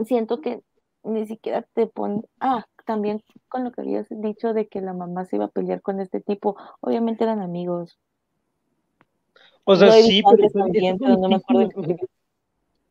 siento 0.04 0.42
que 0.42 0.62
ni 1.04 1.28
siquiera 1.28 1.62
te 1.74 1.88
pone... 1.88 2.24
Ah, 2.40 2.66
también 2.86 3.22
con 3.50 3.64
lo 3.64 3.72
que 3.72 3.82
habías 3.82 4.08
dicho 4.10 4.54
de 4.54 4.68
que 4.68 4.82
la 4.82 4.94
mamá 4.94 5.26
se 5.26 5.38
iba 5.38 5.46
a 5.46 5.50
pelear 5.50 5.82
con 5.82 6.00
este 6.00 6.22
tipo, 6.22 6.56
obviamente 6.82 7.24
eran 7.24 7.42
amigos. 7.42 8.00
O 9.66 9.76
sea, 9.76 9.92
sí, 9.92 10.22
pero, 10.24 11.18
no 11.18 11.28
me 11.28 11.36
acuerdo. 11.36 11.98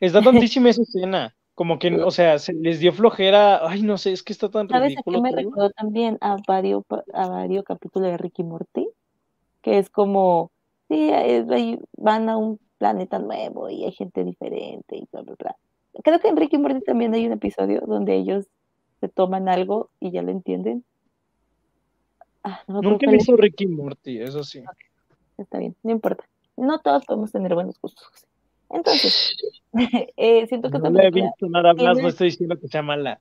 Está 0.00 0.20
tontísima 0.20 0.70
esa 0.70 0.82
escena. 0.82 1.34
Como 1.54 1.78
que, 1.78 1.94
o 1.94 2.10
sea, 2.10 2.40
se 2.40 2.52
les 2.52 2.80
dio 2.80 2.92
flojera. 2.92 3.66
Ay, 3.68 3.82
no 3.82 3.96
sé, 3.96 4.12
es 4.12 4.24
que 4.24 4.32
está 4.32 4.50
tan 4.50 4.68
¿Sabes 4.68 4.88
ridículo. 4.88 5.18
¿Sabes 5.18 5.32
a 5.32 5.36
qué 5.36 5.36
me 5.36 5.42
recordó 5.42 5.70
también? 5.70 6.18
A 6.20 6.36
varios, 6.46 6.82
a 7.12 7.28
varios 7.28 7.64
capítulos 7.64 8.10
de 8.10 8.18
Ricky 8.18 8.42
Morty, 8.42 8.88
que 9.62 9.78
es 9.78 9.88
como, 9.88 10.50
sí, 10.88 11.12
van 11.96 12.28
a 12.28 12.36
un 12.36 12.58
planeta 12.78 13.20
nuevo 13.20 13.70
y 13.70 13.84
hay 13.84 13.92
gente 13.92 14.24
diferente 14.24 14.96
y 14.96 15.06
bla, 15.12 15.22
bla, 15.22 15.36
bla. 15.38 15.56
Creo 16.02 16.18
que 16.18 16.26
en 16.26 16.36
Ricky 16.36 16.58
Morty 16.58 16.80
también 16.80 17.14
hay 17.14 17.24
un 17.24 17.32
episodio 17.32 17.82
donde 17.86 18.16
ellos 18.16 18.46
se 19.00 19.08
toman 19.08 19.48
algo 19.48 19.90
y 20.00 20.10
ya 20.10 20.22
lo 20.22 20.32
entienden. 20.32 20.84
Ah, 22.42 22.60
Nunca 22.66 23.06
he 23.06 23.12
visto 23.12 23.36
Ricky 23.36 23.68
Morty, 23.68 24.18
eso 24.18 24.42
sí. 24.42 24.62
Está 25.38 25.58
bien, 25.58 25.76
no 25.84 25.92
importa. 25.92 26.24
No 26.56 26.78
todos 26.80 27.04
podemos 27.04 27.32
tener 27.32 27.54
buenos 27.54 27.80
gustos. 27.80 28.26
Entonces, 28.70 29.36
eh, 30.16 30.46
siento 30.46 30.70
que 30.70 30.78
no 30.78 30.88
esta 30.88 31.02
he 31.04 31.10
visto 31.10 31.48
nada 31.48 31.74
más, 31.74 31.98
no 31.98 32.08
estoy 32.08 32.28
diciendo 32.28 32.58
que 32.58 32.68
sea 32.68 32.82
mala. 32.82 33.20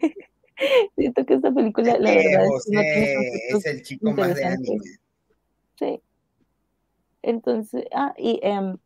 siento 0.96 1.24
que 1.24 1.34
esta 1.34 1.50
película, 1.50 1.98
la 1.98 2.10
verdad, 2.10 2.46
es, 2.66 3.54
es 3.54 3.66
el 3.66 3.82
chico 3.82 4.12
más 4.12 4.34
de 4.34 4.44
anime. 4.44 4.84
Sí. 5.78 6.00
Entonces, 7.22 7.84
ah, 7.94 8.14
y 8.16 8.40
em, 8.42 8.76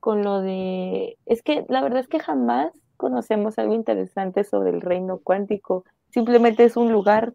con 0.00 0.22
lo 0.22 0.40
de, 0.40 1.16
es 1.26 1.42
que 1.42 1.64
la 1.68 1.82
verdad 1.82 2.00
es 2.00 2.08
que 2.08 2.18
jamás 2.18 2.72
conocemos 2.96 3.58
algo 3.58 3.74
interesante 3.74 4.44
sobre 4.44 4.70
el 4.70 4.80
reino 4.80 5.18
cuántico. 5.18 5.84
Simplemente 6.10 6.64
es 6.64 6.76
un 6.76 6.92
lugar 6.92 7.34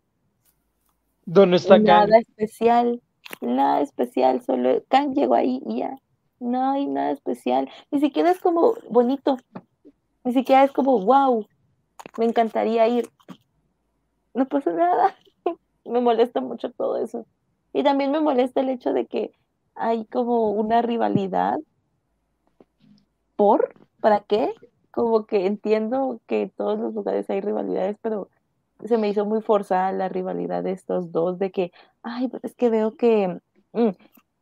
donde 1.25 1.57
está 1.57 1.77
Nada 1.77 2.19
especial, 2.19 3.01
nada 3.41 3.81
especial, 3.81 4.41
solo 4.41 4.83
Kang 4.87 5.13
llegó 5.13 5.35
ahí 5.35 5.61
y 5.65 5.79
ya. 5.79 5.97
No 6.39 6.71
hay 6.71 6.85
nada 6.85 7.11
especial. 7.11 7.69
Ni 7.91 7.99
siquiera 7.99 8.31
es 8.31 8.39
como 8.39 8.75
bonito. 8.89 9.37
Ni 10.23 10.33
siquiera 10.33 10.63
es 10.63 10.71
como, 10.71 10.99
wow, 10.99 11.45
me 12.17 12.25
encantaría 12.25 12.87
ir. 12.87 13.09
No 14.33 14.47
pasa 14.47 14.71
nada. 14.71 15.15
me 15.85 16.01
molesta 16.01 16.41
mucho 16.41 16.71
todo 16.71 16.97
eso. 16.97 17.25
Y 17.73 17.83
también 17.83 18.11
me 18.11 18.19
molesta 18.19 18.61
el 18.61 18.69
hecho 18.69 18.93
de 18.93 19.05
que 19.07 19.31
hay 19.75 20.05
como 20.05 20.51
una 20.51 20.81
rivalidad. 20.81 21.57
¿Por? 23.35 23.73
¿Para 24.01 24.21
qué? 24.21 24.53
Como 24.91 25.25
que 25.25 25.45
entiendo 25.45 26.19
que 26.27 26.43
en 26.43 26.49
todos 26.51 26.79
los 26.79 26.93
lugares 26.93 27.29
hay 27.29 27.41
rivalidades, 27.41 27.97
pero 28.01 28.29
se 28.85 28.97
me 28.97 29.09
hizo 29.09 29.25
muy 29.25 29.41
forzada 29.41 29.91
la 29.91 30.09
rivalidad 30.09 30.63
de 30.63 30.71
estos 30.71 31.11
dos, 31.11 31.39
de 31.39 31.51
que, 31.51 31.71
ay, 32.03 32.27
pues 32.27 32.43
es 32.43 32.55
que 32.55 32.69
veo 32.69 32.95
que, 32.95 33.39
mm, 33.73 33.89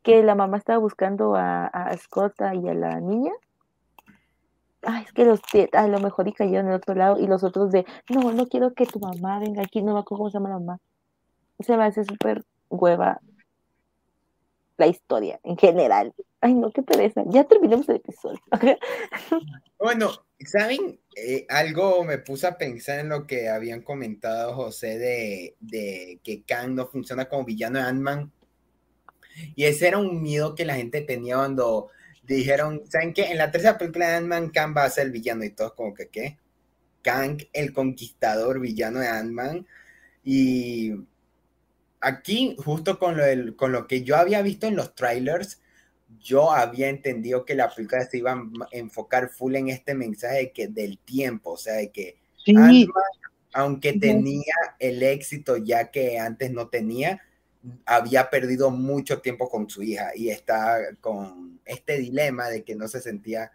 que 0.05 0.21
la 0.21 0.35
mamá 0.35 0.57
estaba 0.57 0.77
buscando 0.77 1.35
a, 1.35 1.65
a 1.65 1.97
Scott 1.97 2.35
y 2.39 2.69
a 2.69 2.73
la 2.75 3.01
niña. 3.01 3.33
Ay, 4.83 5.03
es 5.03 5.11
que 5.11 5.25
los 5.25 5.41
a 5.73 5.87
lo 5.87 5.99
mejor 5.99 6.27
y 6.27 6.31
cayeron 6.31 6.67
en 6.67 6.73
el 6.73 6.77
otro 6.77 6.93
lado 6.93 7.19
y 7.19 7.25
los 7.25 7.43
otros 7.43 7.71
de, 7.71 7.87
no, 8.09 8.31
no 8.31 8.47
quiero 8.47 8.71
que 8.75 8.85
tu 8.85 8.99
mamá 8.99 9.39
venga 9.39 9.63
aquí, 9.63 9.81
no 9.81 9.95
me 9.95 9.99
acuerdo 9.99 10.19
cómo 10.19 10.29
se 10.29 10.37
llama 10.37 10.49
la 10.49 10.59
mamá. 10.59 10.79
Se 11.59 11.75
me 11.75 11.85
hace 11.85 12.05
súper 12.05 12.45
hueva 12.69 13.19
la 14.77 14.85
historia 14.85 15.39
en 15.43 15.57
general. 15.57 16.13
Ay, 16.39 16.53
no, 16.53 16.69
qué 16.69 16.83
pereza. 16.83 17.23
Ya 17.25 17.45
terminamos 17.45 17.89
el 17.89 17.95
episodio. 17.95 18.39
bueno, 19.79 20.11
¿saben? 20.45 20.99
Eh, 21.15 21.47
algo 21.49 22.03
me 22.03 22.19
puse 22.19 22.45
a 22.45 22.59
pensar 22.59 22.99
en 22.99 23.09
lo 23.09 23.25
que 23.25 23.49
habían 23.49 23.81
comentado 23.81 24.53
José 24.53 24.99
de, 24.99 25.55
de 25.61 26.19
que 26.23 26.43
Kang 26.43 26.75
no 26.75 26.85
funciona 26.85 27.27
como 27.27 27.43
villano 27.43 27.79
de 27.79 27.85
Ant-Man. 27.85 28.31
Y 29.55 29.65
ese 29.65 29.87
era 29.87 29.97
un 29.97 30.21
miedo 30.21 30.55
que 30.55 30.65
la 30.65 30.75
gente 30.75 31.01
tenía 31.01 31.35
cuando 31.35 31.89
dijeron, 32.23 32.83
¿saben 32.89 33.13
qué? 33.13 33.31
En 33.31 33.37
la 33.37 33.51
tercera 33.51 33.77
película 33.77 34.09
de 34.09 34.15
Ant-Man, 34.15 34.49
Kang 34.49 34.75
va 34.75 34.85
a 34.85 34.89
ser 34.89 35.07
el 35.07 35.11
villano 35.11 35.43
y 35.43 35.51
todos 35.51 35.73
como 35.73 35.93
que, 35.93 36.07
¿qué? 36.07 36.37
Kang, 37.01 37.37
el 37.53 37.71
conquistador 37.73 38.59
villano 38.59 38.99
de 38.99 39.07
Ant-Man. 39.07 39.67
Y 40.23 40.93
aquí, 42.01 42.55
justo 42.57 42.97
con 42.97 43.17
lo, 43.17 43.55
con 43.55 43.71
lo 43.71 43.87
que 43.87 44.03
yo 44.03 44.15
había 44.15 44.41
visto 44.41 44.67
en 44.67 44.75
los 44.75 44.95
trailers, 44.95 45.61
yo 46.19 46.51
había 46.51 46.89
entendido 46.89 47.45
que 47.45 47.55
la 47.55 47.73
película 47.73 48.05
se 48.05 48.17
iba 48.17 48.31
a 48.31 48.43
enfocar 48.71 49.29
full 49.29 49.55
en 49.55 49.69
este 49.69 49.93
mensaje 49.93 50.37
de 50.37 50.51
que, 50.51 50.67
del 50.67 50.97
tiempo, 50.97 51.51
o 51.51 51.57
sea, 51.57 51.75
de 51.75 51.91
que 51.91 52.17
aunque 53.53 53.93
tenía 53.93 54.53
el 54.79 55.01
éxito 55.01 55.57
ya 55.57 55.89
que 55.89 56.19
antes 56.19 56.51
no 56.51 56.67
tenía, 56.67 57.21
había 57.85 58.29
perdido 58.29 58.71
mucho 58.71 59.19
tiempo 59.21 59.49
con 59.49 59.69
su 59.69 59.83
hija 59.83 60.11
y 60.15 60.29
está 60.29 60.79
con 61.01 61.59
este 61.65 61.97
dilema 61.97 62.49
de 62.49 62.63
que 62.63 62.75
no 62.75 62.87
se 62.87 63.01
sentía 63.01 63.51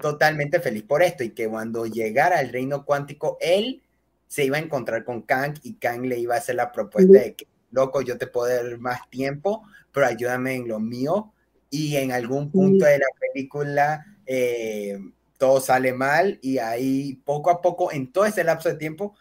totalmente 0.00 0.60
feliz 0.60 0.82
por 0.82 1.02
esto 1.02 1.24
y 1.24 1.30
que 1.30 1.48
cuando 1.48 1.86
llegara 1.86 2.38
al 2.38 2.50
reino 2.50 2.84
cuántico, 2.84 3.38
él 3.40 3.82
se 4.26 4.44
iba 4.44 4.56
a 4.56 4.60
encontrar 4.60 5.04
con 5.04 5.22
Kang 5.22 5.54
y 5.62 5.74
Kang 5.74 6.02
le 6.06 6.18
iba 6.18 6.34
a 6.34 6.38
hacer 6.38 6.56
la 6.56 6.72
propuesta 6.72 7.20
de 7.20 7.34
que, 7.34 7.46
loco, 7.70 8.02
yo 8.02 8.18
te 8.18 8.26
puedo 8.26 8.48
dar 8.48 8.78
más 8.78 9.08
tiempo, 9.10 9.62
pero 9.92 10.06
ayúdame 10.06 10.54
en 10.56 10.68
lo 10.68 10.80
mío 10.80 11.32
y 11.70 11.96
en 11.96 12.12
algún 12.12 12.50
punto 12.50 12.84
de 12.84 12.98
la 12.98 13.06
película 13.20 14.04
eh, 14.26 14.98
todo 15.38 15.60
sale 15.60 15.92
mal 15.92 16.38
y 16.42 16.58
ahí 16.58 17.20
poco 17.24 17.50
a 17.50 17.60
poco, 17.60 17.92
en 17.92 18.10
todo 18.10 18.24
ese 18.24 18.44
lapso 18.44 18.68
de 18.68 18.76
tiempo, 18.76 19.14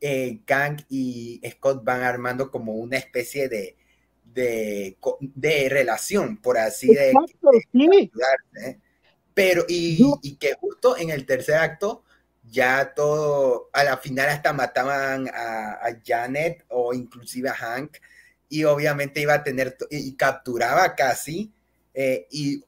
eh, 0.00 0.40
Kang 0.44 0.84
y 0.88 1.40
Scott 1.50 1.84
van 1.84 2.02
armando 2.02 2.50
como 2.50 2.74
una 2.74 2.96
especie 2.96 3.48
de, 3.48 3.76
de, 4.24 4.96
de 5.20 5.68
relación, 5.68 6.36
por 6.36 6.58
así 6.58 6.88
decirlo. 6.88 7.28
Pero, 9.34 9.64
y, 9.68 10.02
y, 10.22 10.36
que 10.36 10.54
justo 10.54 10.96
en 10.96 11.10
el 11.10 11.24
tercer 11.24 11.56
acto, 11.56 12.04
ya 12.50 12.94
todo, 12.94 13.70
a 13.72 13.84
la 13.84 13.96
final 13.96 14.28
hasta 14.28 14.52
mataban 14.52 15.28
a, 15.28 15.72
a 15.74 16.00
Janet 16.04 16.64
o 16.68 16.92
inclusive 16.92 17.48
a 17.48 17.54
Hank, 17.54 17.96
y 18.48 18.64
obviamente 18.64 19.20
iba 19.20 19.34
a 19.34 19.44
tener, 19.44 19.76
y 19.90 20.16
capturaba 20.16 20.94
casi 20.96 21.52
eh, 21.94 22.26
y 22.30 22.62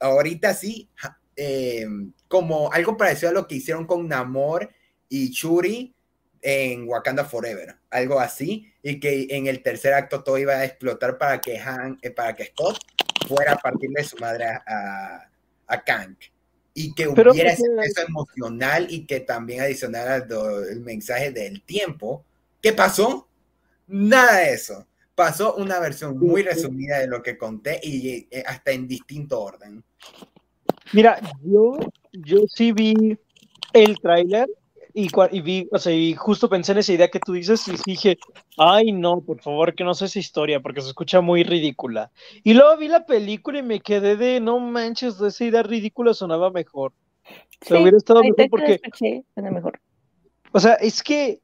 ahorita 0.00 0.54
sí, 0.54 0.88
eh, 1.36 1.86
como 2.28 2.72
algo 2.72 2.96
parecido 2.96 3.30
a 3.30 3.34
lo 3.34 3.46
que 3.46 3.56
hicieron 3.56 3.86
con 3.86 4.08
Namor 4.08 4.70
y 5.08 5.30
Shuri 5.30 5.93
en 6.44 6.86
Wakanda 6.86 7.24
Forever, 7.24 7.74
algo 7.90 8.20
así, 8.20 8.70
y 8.82 9.00
que 9.00 9.26
en 9.30 9.46
el 9.46 9.62
tercer 9.62 9.94
acto 9.94 10.22
todo 10.22 10.36
iba 10.36 10.52
a 10.52 10.64
explotar 10.64 11.16
para 11.16 11.40
que, 11.40 11.58
Han, 11.58 11.98
eh, 12.02 12.10
para 12.10 12.36
que 12.36 12.44
Scott 12.46 12.78
fuera 13.26 13.52
a 13.52 13.56
partir 13.56 13.90
de 13.90 14.04
su 14.04 14.18
madre 14.18 14.44
a, 14.44 15.26
a 15.66 15.84
Kang. 15.84 16.16
Y 16.74 16.94
que 16.94 17.08
hubiera 17.08 17.52
ese 17.52 17.64
peso 17.70 18.02
emocional 18.06 18.86
y 18.90 19.06
que 19.06 19.20
también 19.20 19.62
adicionara 19.62 20.16
el 20.16 20.80
mensaje 20.80 21.30
del 21.30 21.62
tiempo. 21.62 22.24
¿Qué 22.60 22.72
pasó? 22.72 23.28
Nada 23.86 24.38
de 24.40 24.52
eso 24.52 24.86
pasó 25.14 25.54
una 25.54 25.78
versión 25.78 26.18
muy 26.18 26.42
resumida 26.42 26.98
de 26.98 27.06
lo 27.06 27.22
que 27.22 27.38
conté 27.38 27.80
y 27.82 28.26
eh, 28.30 28.42
hasta 28.46 28.72
en 28.72 28.88
distinto 28.88 29.40
orden. 29.40 29.84
Mira, 30.92 31.18
yo, 31.42 31.78
yo 32.12 32.40
sí 32.48 32.72
vi 32.72 33.18
el 33.72 33.98
tráiler 34.00 34.48
y, 34.94 35.08
y, 35.32 35.40
vi, 35.40 35.68
o 35.72 35.78
sea, 35.78 35.92
y 35.92 36.14
justo 36.14 36.48
pensé 36.48 36.72
en 36.72 36.78
esa 36.78 36.92
idea 36.92 37.08
que 37.08 37.18
tú 37.18 37.32
dices 37.32 37.66
y 37.66 37.72
dije, 37.84 38.16
ay 38.56 38.92
no, 38.92 39.20
por 39.20 39.40
favor, 39.42 39.74
que 39.74 39.82
no 39.82 39.92
sé 39.92 40.04
esa 40.04 40.20
historia 40.20 40.60
porque 40.60 40.80
se 40.80 40.88
escucha 40.88 41.20
muy 41.20 41.42
ridícula. 41.42 42.12
Y 42.44 42.54
luego 42.54 42.76
vi 42.76 42.86
la 42.86 43.04
película 43.04 43.58
y 43.58 43.62
me 43.64 43.80
quedé 43.80 44.16
de, 44.16 44.40
no 44.40 44.60
manches, 44.60 45.20
esa 45.20 45.44
idea 45.44 45.64
ridícula 45.64 46.14
sonaba 46.14 46.50
mejor. 46.50 46.92
Sí, 47.60 47.74
hubiera 47.74 47.96
estado 47.96 48.22
mejor 48.22 48.48
porque... 48.48 48.80
mejor. 49.36 49.80
O 50.52 50.60
sea, 50.60 50.74
es 50.74 51.02
que, 51.02 51.40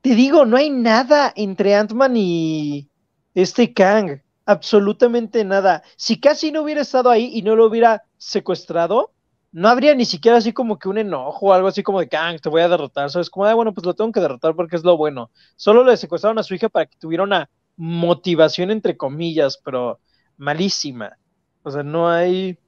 te 0.00 0.14
digo, 0.14 0.46
no 0.46 0.56
hay 0.56 0.70
nada 0.70 1.32
entre 1.36 1.74
Ant-Man 1.74 2.16
y, 2.16 2.88
este 3.34 3.74
Kang, 3.74 4.22
absolutamente 4.46 5.44
nada. 5.44 5.82
Si 5.96 6.20
casi 6.20 6.52
no 6.52 6.62
hubiera 6.62 6.80
estado 6.80 7.10
ahí 7.10 7.30
y 7.34 7.42
no 7.42 7.56
lo 7.56 7.66
hubiera 7.66 8.04
secuestrado, 8.16 9.13
no 9.54 9.68
habría 9.68 9.94
ni 9.94 10.04
siquiera 10.04 10.38
así 10.38 10.52
como 10.52 10.80
que 10.80 10.88
un 10.88 10.98
enojo 10.98 11.46
o 11.46 11.52
algo 11.52 11.68
así 11.68 11.84
como 11.84 12.00
de 12.00 12.08
Kang, 12.08 12.40
te 12.40 12.48
voy 12.48 12.62
a 12.62 12.68
derrotar. 12.68 13.08
¿Sabes? 13.08 13.30
Como, 13.30 13.46
ah, 13.46 13.54
bueno, 13.54 13.72
pues 13.72 13.86
lo 13.86 13.94
tengo 13.94 14.10
que 14.10 14.18
derrotar 14.18 14.56
porque 14.56 14.74
es 14.74 14.82
lo 14.82 14.96
bueno. 14.96 15.30
Solo 15.54 15.84
le 15.84 15.96
secuestraron 15.96 16.40
a 16.40 16.42
su 16.42 16.56
hija 16.56 16.68
para 16.68 16.86
que 16.86 16.96
tuviera 16.98 17.22
una 17.22 17.48
motivación, 17.76 18.72
entre 18.72 18.96
comillas, 18.96 19.60
pero 19.64 20.00
malísima. 20.38 21.16
O 21.62 21.70
sea, 21.70 21.84
no 21.84 22.10
hay. 22.10 22.58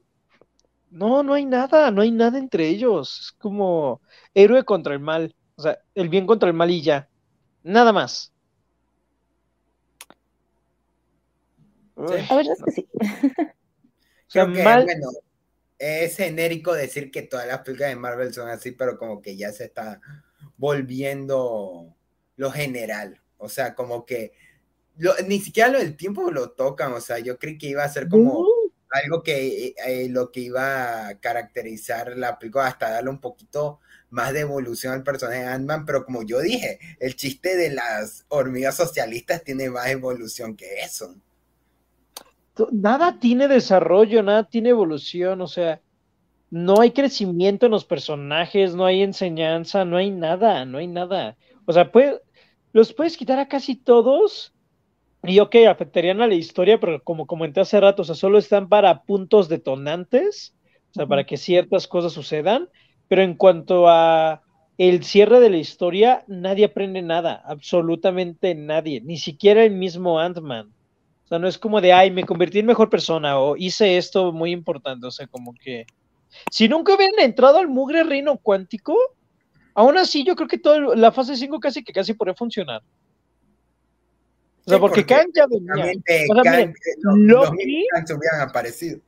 No, 0.88 1.24
no 1.24 1.34
hay 1.34 1.44
nada, 1.44 1.90
no 1.90 2.02
hay 2.02 2.12
nada 2.12 2.38
entre 2.38 2.68
ellos. 2.68 3.18
Es 3.20 3.32
como 3.32 4.00
héroe 4.32 4.62
contra 4.62 4.94
el 4.94 5.00
mal. 5.00 5.34
O 5.56 5.62
sea, 5.62 5.80
el 5.92 6.08
bien 6.08 6.24
contra 6.24 6.48
el 6.48 6.54
mal 6.54 6.70
y 6.70 6.82
ya. 6.82 7.08
Nada 7.64 7.92
más. 7.92 8.32
La 11.96 12.36
verdad 12.36 12.52
es 12.52 12.62
que 12.62 12.70
sí. 12.70 12.88
bueno, 14.62 15.08
es 15.78 16.16
genérico 16.16 16.74
decir 16.74 17.10
que 17.10 17.22
todas 17.22 17.46
las 17.46 17.60
películas 17.60 17.90
de 17.90 17.96
Marvel 17.96 18.32
son 18.32 18.48
así, 18.48 18.72
pero 18.72 18.98
como 18.98 19.20
que 19.20 19.36
ya 19.36 19.52
se 19.52 19.64
está 19.64 20.00
volviendo 20.56 21.94
lo 22.36 22.50
general. 22.50 23.22
O 23.38 23.48
sea, 23.48 23.74
como 23.74 24.06
que 24.06 24.32
ni 25.26 25.40
siquiera 25.40 25.70
lo 25.70 25.78
del 25.78 25.96
tiempo 25.96 26.30
lo 26.30 26.50
tocan. 26.50 26.92
O 26.92 27.00
sea, 27.00 27.18
yo 27.18 27.38
creí 27.38 27.58
que 27.58 27.68
iba 27.68 27.84
a 27.84 27.88
ser 27.88 28.08
como 28.08 28.46
algo 28.90 29.22
que 29.22 29.74
eh, 29.84 30.08
lo 30.08 30.30
que 30.32 30.40
iba 30.40 31.08
a 31.08 31.20
caracterizar 31.20 32.16
la 32.16 32.38
película 32.38 32.66
hasta 32.66 32.90
darle 32.90 33.10
un 33.10 33.20
poquito 33.20 33.80
más 34.10 34.32
de 34.32 34.40
evolución 34.40 34.94
al 34.94 35.02
personaje 35.02 35.40
de 35.40 35.46
Ant-Man, 35.46 35.84
pero 35.84 36.04
como 36.04 36.22
yo 36.22 36.40
dije, 36.40 36.78
el 37.00 37.16
chiste 37.16 37.56
de 37.56 37.70
las 37.70 38.24
hormigas 38.28 38.76
socialistas 38.76 39.42
tiene 39.42 39.68
más 39.68 39.88
evolución 39.88 40.56
que 40.56 40.80
eso 40.80 41.16
nada 42.72 43.18
tiene 43.18 43.48
desarrollo, 43.48 44.22
nada 44.22 44.44
tiene 44.44 44.70
evolución, 44.70 45.40
o 45.40 45.46
sea, 45.46 45.80
no 46.50 46.80
hay 46.80 46.92
crecimiento 46.92 47.66
en 47.66 47.72
los 47.72 47.84
personajes, 47.84 48.74
no 48.74 48.86
hay 48.86 49.02
enseñanza, 49.02 49.84
no 49.84 49.96
hay 49.96 50.10
nada, 50.10 50.64
no 50.64 50.78
hay 50.78 50.86
nada. 50.86 51.36
O 51.66 51.72
sea, 51.72 51.90
los 52.72 52.92
puedes 52.92 53.16
quitar 53.16 53.38
a 53.38 53.48
casi 53.48 53.76
todos 53.76 54.54
y 55.22 55.40
ok, 55.40 55.56
afectarían 55.68 56.20
a 56.20 56.26
la 56.26 56.34
historia, 56.34 56.78
pero 56.78 57.02
como 57.02 57.26
comenté 57.26 57.60
hace 57.60 57.80
rato, 57.80 58.02
o 58.02 58.04
sea, 58.04 58.14
solo 58.14 58.38
están 58.38 58.68
para 58.68 59.02
puntos 59.02 59.48
detonantes, 59.48 60.54
o 60.90 60.94
sea, 60.94 61.06
para 61.06 61.24
que 61.26 61.36
ciertas 61.36 61.88
cosas 61.88 62.12
sucedan, 62.12 62.68
pero 63.08 63.22
en 63.22 63.34
cuanto 63.34 63.88
a 63.88 64.42
el 64.78 65.04
cierre 65.04 65.40
de 65.40 65.50
la 65.50 65.56
historia, 65.56 66.24
nadie 66.28 66.66
aprende 66.66 67.02
nada, 67.02 67.42
absolutamente 67.44 68.54
nadie, 68.54 69.00
ni 69.00 69.16
siquiera 69.16 69.64
el 69.64 69.72
mismo 69.72 70.20
Ant-Man. 70.20 70.75
O 71.26 71.28
sea, 71.28 71.40
no 71.40 71.48
es 71.48 71.58
como 71.58 71.80
de, 71.80 71.92
ay, 71.92 72.12
me 72.12 72.22
convertí 72.22 72.60
en 72.60 72.66
mejor 72.66 72.88
persona 72.88 73.38
o 73.38 73.56
hice 73.56 73.96
esto 73.96 74.32
muy 74.32 74.52
importante. 74.52 75.08
O 75.08 75.10
sea, 75.10 75.26
como 75.26 75.52
que 75.54 75.84
si 76.52 76.68
nunca 76.68 76.94
hubieran 76.94 77.18
entrado 77.18 77.58
al 77.58 77.66
mugre 77.66 78.04
reino 78.04 78.36
cuántico, 78.36 78.96
aún 79.74 79.98
así 79.98 80.22
yo 80.22 80.36
creo 80.36 80.46
que 80.46 80.58
toda 80.58 80.94
la 80.94 81.10
fase 81.10 81.36
5 81.36 81.58
casi 81.58 81.82
que 81.82 81.92
casi 81.92 82.14
podría 82.14 82.34
funcionar. 82.34 82.80
O 84.66 84.70
sea, 84.70 84.78
porque, 84.78 85.04
Kang 85.04 85.26
ya 85.34 85.46
venía. 85.48 85.92
O 86.30 86.42
sea, 86.42 86.52
miren, 86.52 86.74
Loki, 87.02 87.86
hubieran 88.14 88.48
aparecido. 88.48 89.00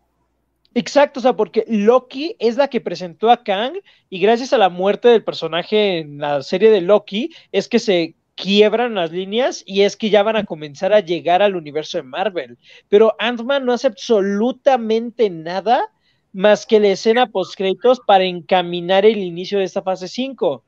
Exacto, 0.75 1.21
o 1.21 1.23
sea, 1.23 1.35
porque 1.35 1.65
Loki 1.69 2.37
es 2.41 2.57
la 2.57 2.69
que 2.69 2.81
presentó 2.81 3.31
a 3.31 3.43
Kang 3.45 3.75
y 4.11 4.21
gracias 4.21 4.53
a 4.53 4.59
la 4.59 4.69
muerte 4.69 5.09
del 5.09 5.25
personaje 5.25 5.99
en 5.99 6.19
la 6.19 6.43
serie 6.43 6.71
de 6.71 6.81
Loki 6.81 7.33
es 7.53 7.69
que 7.69 7.79
se 7.79 8.17
quiebran 8.39 8.95
las 8.95 9.11
líneas 9.11 9.65
y 9.67 9.83
es 9.83 9.97
que 9.97 10.11
ya 10.11 10.23
van 10.23 10.37
a 10.37 10.45
comenzar 10.45 10.93
a 10.93 11.01
llegar 11.01 11.43
al 11.43 11.57
universo 11.57 11.99
de 11.99 12.05
Marvel. 12.05 12.57
Pero 12.89 13.17
Ant-Man 13.19 13.65
no 13.65 13.73
hace 13.73 13.89
absolutamente 13.89 15.29
nada 15.29 15.91
más 16.33 16.65
que 16.65 16.79
la 16.79 16.89
escena 16.89 17.27
post-créditos 17.27 18.01
para 18.07 18.25
encaminar 18.25 19.05
el 19.05 19.19
inicio 19.19 19.59
de 19.59 19.65
esta 19.65 19.83
fase 19.83 20.07
5. 20.07 20.49
O 20.49 20.63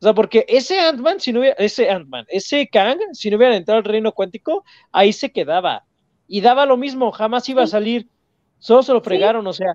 sea, 0.00 0.12
porque 0.12 0.44
ese 0.48 0.80
Ant-Man, 0.80 1.20
si 1.20 1.32
no 1.32 1.40
hubiera, 1.40 1.56
ese 1.56 1.88
Ant-Man, 1.88 2.26
ese 2.28 2.68
Kang, 2.68 2.98
si 3.12 3.30
no 3.30 3.36
hubiera 3.36 3.56
entrado 3.56 3.78
al 3.78 3.84
reino 3.84 4.10
cuántico, 4.12 4.64
ahí 4.90 5.12
se 5.12 5.30
quedaba. 5.30 5.84
Y 6.26 6.40
daba 6.40 6.66
lo 6.66 6.76
mismo, 6.76 7.12
jamás 7.12 7.48
iba 7.48 7.62
a 7.62 7.68
salir. 7.68 8.08
Solo 8.58 8.82
se 8.82 8.92
lo 8.92 9.00
fregaron, 9.02 9.46
o 9.46 9.52
sea, 9.52 9.74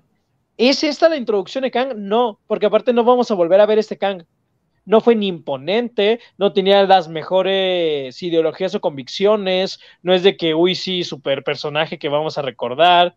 ¿es 0.58 0.84
esta 0.84 1.08
la 1.08 1.16
introducción 1.16 1.62
de 1.62 1.70
Kang? 1.70 1.94
No, 1.96 2.38
porque 2.46 2.66
aparte 2.66 2.92
no 2.92 3.02
vamos 3.02 3.30
a 3.30 3.34
volver 3.34 3.60
a 3.60 3.66
ver 3.66 3.78
este 3.78 3.96
Kang. 3.96 4.24
No 4.84 5.00
fue 5.00 5.14
ni 5.14 5.28
imponente, 5.28 6.20
no 6.38 6.52
tenía 6.52 6.82
las 6.84 7.08
mejores 7.08 8.22
ideologías 8.22 8.74
o 8.74 8.80
convicciones, 8.80 9.78
no 10.02 10.14
es 10.14 10.22
de 10.22 10.36
que, 10.36 10.54
uy, 10.54 10.74
sí, 10.74 11.04
super 11.04 11.44
personaje 11.44 11.98
que 11.98 12.08
vamos 12.08 12.38
a 12.38 12.42
recordar, 12.42 13.14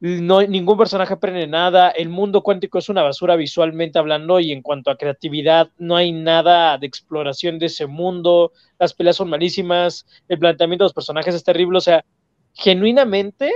no, 0.00 0.42
ningún 0.42 0.76
personaje 0.76 1.14
aprende 1.14 1.46
nada, 1.46 1.90
el 1.90 2.10
mundo 2.10 2.42
cuántico 2.42 2.78
es 2.78 2.88
una 2.90 3.02
basura 3.02 3.34
visualmente 3.34 3.98
hablando 3.98 4.40
y 4.40 4.52
en 4.52 4.60
cuanto 4.60 4.90
a 4.90 4.96
creatividad 4.96 5.70
no 5.78 5.96
hay 5.96 6.12
nada 6.12 6.76
de 6.76 6.86
exploración 6.86 7.58
de 7.58 7.66
ese 7.66 7.86
mundo, 7.86 8.52
las 8.78 8.92
peleas 8.92 9.16
son 9.16 9.30
malísimas, 9.30 10.06
el 10.28 10.38
planteamiento 10.38 10.84
de 10.84 10.86
los 10.86 10.94
personajes 10.94 11.34
es 11.34 11.44
terrible, 11.44 11.78
o 11.78 11.80
sea, 11.80 12.04
genuinamente 12.52 13.50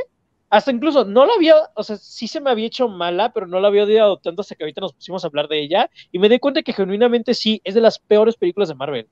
hasta 0.50 0.72
incluso 0.72 1.04
no 1.04 1.24
la 1.24 1.32
había, 1.34 1.54
o 1.74 1.82
sea, 1.84 1.96
sí 1.96 2.26
se 2.26 2.40
me 2.40 2.50
había 2.50 2.66
hecho 2.66 2.88
mala, 2.88 3.32
pero 3.32 3.46
no 3.46 3.60
la 3.60 3.68
había 3.68 3.84
odiado 3.84 4.18
tanto 4.18 4.42
hasta 4.42 4.56
que 4.56 4.64
ahorita 4.64 4.80
nos 4.80 4.92
pusimos 4.92 5.22
a 5.22 5.28
hablar 5.28 5.46
de 5.46 5.62
ella 5.62 5.88
y 6.10 6.18
me 6.18 6.28
di 6.28 6.40
cuenta 6.40 6.62
que 6.62 6.72
genuinamente 6.72 7.34
sí, 7.34 7.60
es 7.62 7.74
de 7.74 7.80
las 7.80 8.00
peores 8.00 8.36
películas 8.36 8.68
de 8.68 8.74
Marvel. 8.74 9.08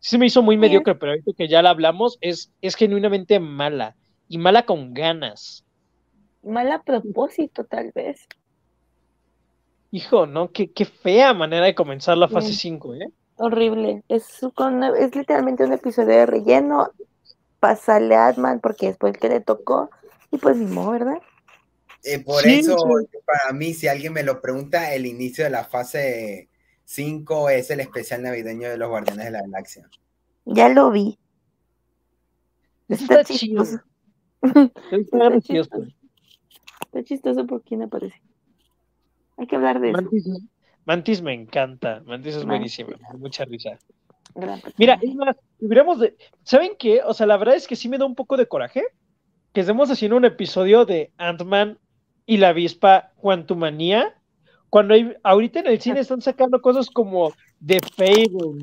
Sí 0.00 0.10
se 0.10 0.18
me 0.18 0.26
hizo 0.26 0.42
muy 0.42 0.56
mediocre, 0.56 0.96
pero 0.96 1.12
ahorita 1.12 1.30
que 1.38 1.46
ya 1.46 1.62
la 1.62 1.70
hablamos, 1.70 2.18
es, 2.20 2.52
es 2.60 2.74
genuinamente 2.74 3.38
mala 3.38 3.94
y 4.26 4.38
mala 4.38 4.66
con 4.66 4.92
ganas. 4.92 5.64
Mala 6.42 6.74
a 6.74 6.82
propósito, 6.82 7.62
tal 7.62 7.92
vez. 7.94 8.26
Hijo, 9.92 10.26
¿no? 10.26 10.50
Qué, 10.50 10.72
qué 10.72 10.84
fea 10.84 11.32
manera 11.32 11.66
de 11.66 11.76
comenzar 11.76 12.18
la 12.18 12.26
fase 12.26 12.52
5, 12.52 12.94
¿eh? 12.94 13.08
Horrible. 13.36 14.02
Es, 14.08 14.40
es 14.98 15.14
literalmente 15.14 15.64
un 15.64 15.72
episodio 15.72 16.08
de 16.08 16.26
relleno. 16.26 16.90
Pasarle 17.60 18.16
a 18.16 18.26
Adman 18.26 18.58
porque 18.58 18.86
después 18.86 19.16
que 19.16 19.28
le 19.28 19.40
tocó 19.40 19.90
y 20.32 20.38
pues 20.38 20.56
mismo, 20.56 20.90
¿verdad? 20.90 21.18
Eh, 22.02 22.18
por 22.18 22.44
eso, 22.46 22.76
para 23.24 23.52
mí, 23.52 23.74
si 23.74 23.86
alguien 23.86 24.14
me 24.14 24.24
lo 24.24 24.40
pregunta, 24.40 24.92
el 24.94 25.06
inicio 25.06 25.44
de 25.44 25.50
la 25.50 25.64
fase 25.64 26.48
5 26.86 27.50
es 27.50 27.70
el 27.70 27.80
especial 27.80 28.22
navideño 28.22 28.68
de 28.68 28.78
los 28.78 28.88
Guardianes 28.88 29.26
de 29.26 29.30
la 29.30 29.42
Galaxia. 29.42 29.88
Ya 30.46 30.68
lo 30.70 30.90
vi. 30.90 31.18
Está, 32.88 33.22
chistoso. 33.24 33.80
Está, 34.42 35.40
chistoso. 35.40 35.86
Está 36.80 37.04
chistoso 37.04 37.46
por 37.46 37.62
quién 37.62 37.82
aparece. 37.82 38.20
Hay 39.36 39.46
que 39.46 39.56
hablar 39.56 39.80
de 39.80 39.90
eso. 39.90 40.00
Mantis 40.84 41.22
me 41.22 41.34
encanta. 41.34 42.02
Mantis 42.06 42.36
es 42.36 42.44
buenísima. 42.44 42.96
Mucha 43.16 43.44
risa. 43.44 43.78
Mira, 44.78 44.98
es 45.02 45.14
más, 45.14 45.36
hubiéramos 45.60 46.00
de. 46.00 46.16
¿Saben 46.42 46.72
qué? 46.78 47.02
O 47.04 47.12
sea, 47.14 47.26
la 47.26 47.36
verdad 47.36 47.54
es 47.54 47.68
que 47.68 47.76
sí 47.76 47.88
me 47.88 47.98
da 47.98 48.06
un 48.06 48.14
poco 48.14 48.36
de 48.36 48.48
coraje 48.48 48.82
que 49.52 49.60
estemos 49.60 49.90
haciendo 49.90 50.16
un 50.16 50.24
episodio 50.24 50.84
de 50.84 51.12
Ant-Man 51.18 51.78
y 52.26 52.38
la 52.38 52.48
avispa 52.48 53.12
Quantumania, 53.16 54.14
cuando 54.70 54.94
hay, 54.94 55.14
ahorita 55.22 55.60
en 55.60 55.66
el 55.66 55.80
cine 55.80 56.00
están 56.00 56.22
sacando 56.22 56.62
cosas 56.62 56.88
como 56.88 57.32
The 57.64 57.78
Fableman, 57.94 58.62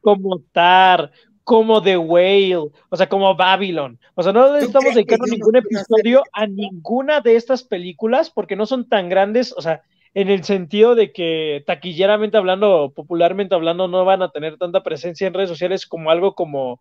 como 0.00 0.40
Tar, 0.52 1.12
como 1.44 1.80
The 1.80 1.98
Whale, 1.98 2.56
o 2.88 2.96
sea, 2.96 3.08
como 3.08 3.36
Babylon. 3.36 4.00
O 4.14 4.22
sea, 4.22 4.32
no 4.32 4.56
estamos 4.56 4.94
dedicando 4.94 5.26
ningún 5.26 5.56
episodio 5.56 6.22
a 6.32 6.46
ninguna 6.46 7.20
de 7.20 7.36
estas 7.36 7.62
películas 7.62 8.30
porque 8.30 8.56
no 8.56 8.66
son 8.66 8.88
tan 8.88 9.08
grandes, 9.08 9.54
o 9.56 9.62
sea, 9.62 9.82
en 10.14 10.30
el 10.30 10.44
sentido 10.44 10.94
de 10.94 11.12
que 11.12 11.62
taquilleramente 11.66 12.36
hablando, 12.36 12.92
popularmente 12.94 13.54
hablando, 13.54 13.88
no 13.88 14.04
van 14.04 14.22
a 14.22 14.30
tener 14.30 14.56
tanta 14.56 14.82
presencia 14.82 15.26
en 15.26 15.34
redes 15.34 15.50
sociales 15.50 15.86
como 15.86 16.10
algo 16.10 16.34
como 16.34 16.80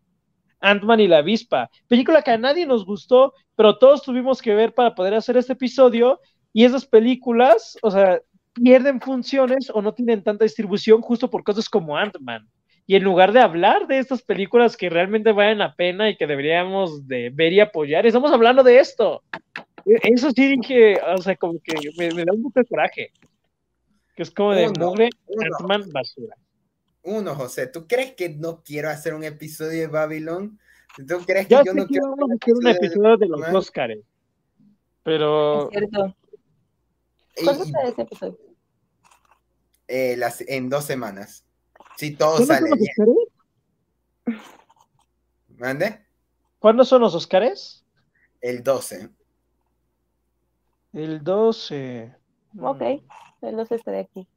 Ant-Man 0.63 1.01
y 1.01 1.07
la 1.07 1.17
avispa, 1.17 1.69
película 1.87 2.21
que 2.21 2.31
a 2.31 2.37
nadie 2.37 2.65
nos 2.65 2.85
gustó, 2.85 3.33
pero 3.55 3.77
todos 3.77 4.01
tuvimos 4.01 4.41
que 4.41 4.55
ver 4.55 4.73
para 4.73 4.95
poder 4.95 5.13
hacer 5.13 5.37
este 5.37 5.53
episodio 5.53 6.19
y 6.53 6.63
esas 6.63 6.85
películas, 6.85 7.77
o 7.81 7.91
sea, 7.91 8.21
pierden 8.53 9.01
funciones 9.01 9.69
o 9.73 9.81
no 9.81 9.93
tienen 9.93 10.23
tanta 10.23 10.45
distribución 10.45 11.01
justo 11.01 11.29
por 11.29 11.43
cosas 11.43 11.67
como 11.67 11.97
Ant-Man. 11.97 12.47
Y 12.85 12.95
en 12.95 13.03
lugar 13.03 13.31
de 13.31 13.39
hablar 13.39 13.87
de 13.87 13.99
estas 13.99 14.21
películas 14.21 14.75
que 14.77 14.89
realmente 14.89 15.31
valen 15.31 15.59
la 15.59 15.75
pena 15.75 16.09
y 16.09 16.17
que 16.17 16.27
deberíamos 16.27 17.07
de 17.07 17.29
ver 17.29 17.53
y 17.53 17.59
apoyar, 17.59 18.05
estamos 18.05 18.31
hablando 18.31 18.63
de 18.63 18.79
esto. 18.79 19.23
E, 19.85 19.99
eso 20.03 20.31
sí 20.31 20.57
dije, 20.57 20.99
o 21.01 21.17
sea, 21.17 21.35
como 21.35 21.59
que 21.63 21.73
me, 21.97 22.09
da 22.23 22.33
un 22.33 22.43
poco 22.43 22.59
de 22.59 22.65
coraje. 22.65 23.11
Que 24.15 24.23
es 24.23 24.31
como 24.31 24.53
de 24.53 24.69
mugre 24.69 25.09
Ant-Man 25.27 25.89
basura 25.91 26.35
uno, 27.03 27.35
José, 27.35 27.67
¿tú 27.67 27.87
crees 27.87 28.13
que 28.13 28.29
no 28.29 28.63
quiero 28.63 28.89
hacer 28.89 29.13
un 29.13 29.23
episodio 29.23 29.81
de 29.81 29.87
Babylon? 29.87 30.59
¿Tú 30.95 31.19
crees 31.25 31.47
que 31.47 31.61
yo, 31.65 31.73
no 31.73 31.85
quiero 31.85 32.13
hacer 32.13 32.53
un 32.55 32.67
episodio 32.67 33.17
de 33.17 33.27
los 33.27 33.41
Oscars? 33.53 33.99
Pero. 35.03 35.69
Es 35.71 35.79
cierto. 35.79 36.15
¿Cuándo 37.43 37.65
sale 37.65 37.89
ese 37.89 38.01
episodio? 38.03 38.39
Eh, 39.87 40.19
en 40.47 40.69
dos 40.69 40.85
semanas. 40.85 41.45
Si 41.97 42.15
todo 42.15 42.45
sale 42.45 42.69
bien. 42.75 44.37
¿Mande? 45.57 46.05
¿Cuándo 46.59 46.85
son 46.85 47.01
los 47.01 47.13
Oscars? 47.15 47.85
El 48.39 48.63
12. 48.63 49.09
El 50.93 51.23
12. 51.23 52.15
Ok, 52.61 52.81
el 53.41 53.55
12 53.55 53.75
estaré 53.75 53.99
aquí 53.99 54.27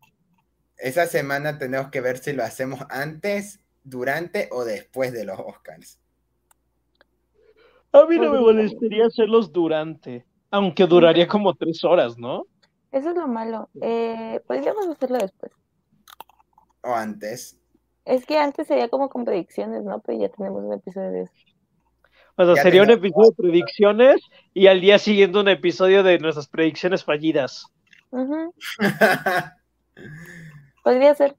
esa 0.78 1.06
semana 1.06 1.58
tenemos 1.58 1.90
que 1.90 2.00
ver 2.00 2.18
si 2.18 2.32
lo 2.32 2.44
hacemos 2.44 2.80
antes, 2.88 3.60
durante 3.82 4.48
o 4.52 4.64
después 4.64 5.12
de 5.12 5.24
los 5.24 5.38
Oscars. 5.38 6.00
A 7.92 8.04
mí 8.04 8.18
no 8.18 8.32
me 8.32 8.40
molestaría 8.40 9.06
hacerlos 9.06 9.52
durante, 9.52 10.26
aunque 10.50 10.86
duraría 10.86 11.26
como 11.26 11.54
tres 11.54 11.82
horas, 11.84 12.18
¿no? 12.18 12.44
Eso 12.92 13.10
es 13.10 13.16
lo 13.16 13.26
malo. 13.28 13.70
Eh, 13.80 14.40
podríamos 14.46 14.86
hacerlo 14.88 15.18
después. 15.18 15.52
O 16.82 16.94
antes. 16.94 17.58
Es 18.04 18.24
que 18.26 18.38
antes 18.38 18.66
sería 18.66 18.88
como 18.88 19.08
con 19.08 19.24
predicciones, 19.24 19.82
¿no? 19.82 20.00
Pero 20.00 20.18
ya 20.18 20.28
tenemos 20.28 20.62
un 20.62 20.74
episodio 20.74 21.10
de 21.10 21.22
eso. 21.22 21.32
O 22.36 22.44
sea, 22.44 22.62
sería 22.62 22.82
un 22.82 22.90
episodio 22.90 23.30
de 23.30 23.36
predicciones 23.36 24.20
y 24.52 24.66
al 24.66 24.80
día 24.80 24.98
siguiente 24.98 25.38
un 25.38 25.48
episodio 25.48 26.02
de 26.02 26.18
nuestras 26.18 26.48
predicciones 26.48 27.02
fallidas. 27.02 27.66
Podría 30.86 31.16
ser. 31.16 31.34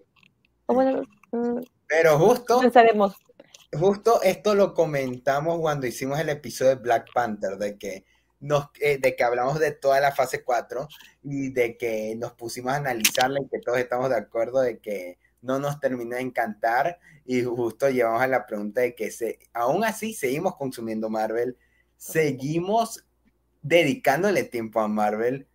bueno, 0.67 1.03
mm, 1.31 1.61
Pero 1.87 2.19
justo. 2.19 2.59
Pensaremos. 2.59 3.15
Justo 3.71 4.21
esto 4.21 4.53
lo 4.55 4.73
comentamos 4.73 5.61
cuando 5.61 5.87
hicimos 5.87 6.19
el 6.19 6.27
episodio 6.27 6.71
de 6.71 6.81
Black 6.81 7.07
Panther, 7.13 7.57
de 7.57 7.77
que 7.77 8.03
nos, 8.41 8.67
eh, 8.81 8.97
de 8.97 9.15
que 9.15 9.23
hablamos 9.23 9.57
de 9.59 9.71
toda 9.71 10.01
la 10.01 10.11
fase 10.11 10.43
4 10.43 10.89
y 11.23 11.53
de 11.53 11.77
que 11.77 12.13
nos 12.17 12.33
pusimos 12.33 12.73
a 12.73 12.75
analizarla 12.75 13.39
y 13.39 13.47
que 13.47 13.59
todos 13.59 13.77
estamos 13.77 14.09
de 14.09 14.17
acuerdo 14.17 14.59
de 14.59 14.79
que 14.79 15.17
no 15.41 15.59
nos 15.59 15.79
terminó 15.79 16.17
de 16.17 16.23
encantar 16.23 16.99
y 17.23 17.41
justo 17.43 17.89
llevamos 17.89 18.21
a 18.21 18.27
la 18.27 18.45
pregunta 18.45 18.81
de 18.81 18.95
que 18.95 19.11
se, 19.11 19.39
aún 19.53 19.85
así 19.85 20.13
seguimos 20.13 20.57
consumiendo 20.57 21.09
Marvel, 21.09 21.57
seguimos 21.95 23.05
dedicándole 23.61 24.43
tiempo 24.43 24.81
a 24.81 24.89
Marvel 24.89 25.47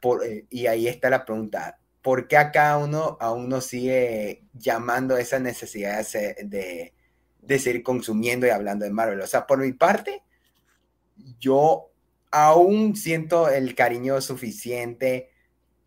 por, 0.00 0.26
eh, 0.26 0.44
y 0.50 0.66
ahí 0.66 0.88
está 0.88 1.08
la 1.08 1.24
pregunta, 1.24 1.78
¿por 2.06 2.28
qué 2.28 2.36
a 2.36 2.52
cada 2.52 2.78
uno 2.78 3.16
aún 3.18 3.48
nos 3.48 3.66
sigue 3.66 4.44
llamando 4.54 5.18
esa 5.18 5.40
necesidad 5.40 6.06
de, 6.12 6.94
de, 7.42 7.58
seguir 7.58 7.82
consumiendo 7.82 8.46
y 8.46 8.50
hablando 8.50 8.84
de 8.84 8.92
Marvel? 8.92 9.20
O 9.22 9.26
sea, 9.26 9.44
por 9.44 9.58
mi 9.58 9.72
parte, 9.72 10.22
yo 11.40 11.90
aún 12.30 12.94
siento 12.94 13.48
el 13.48 13.74
cariño 13.74 14.20
suficiente 14.20 15.32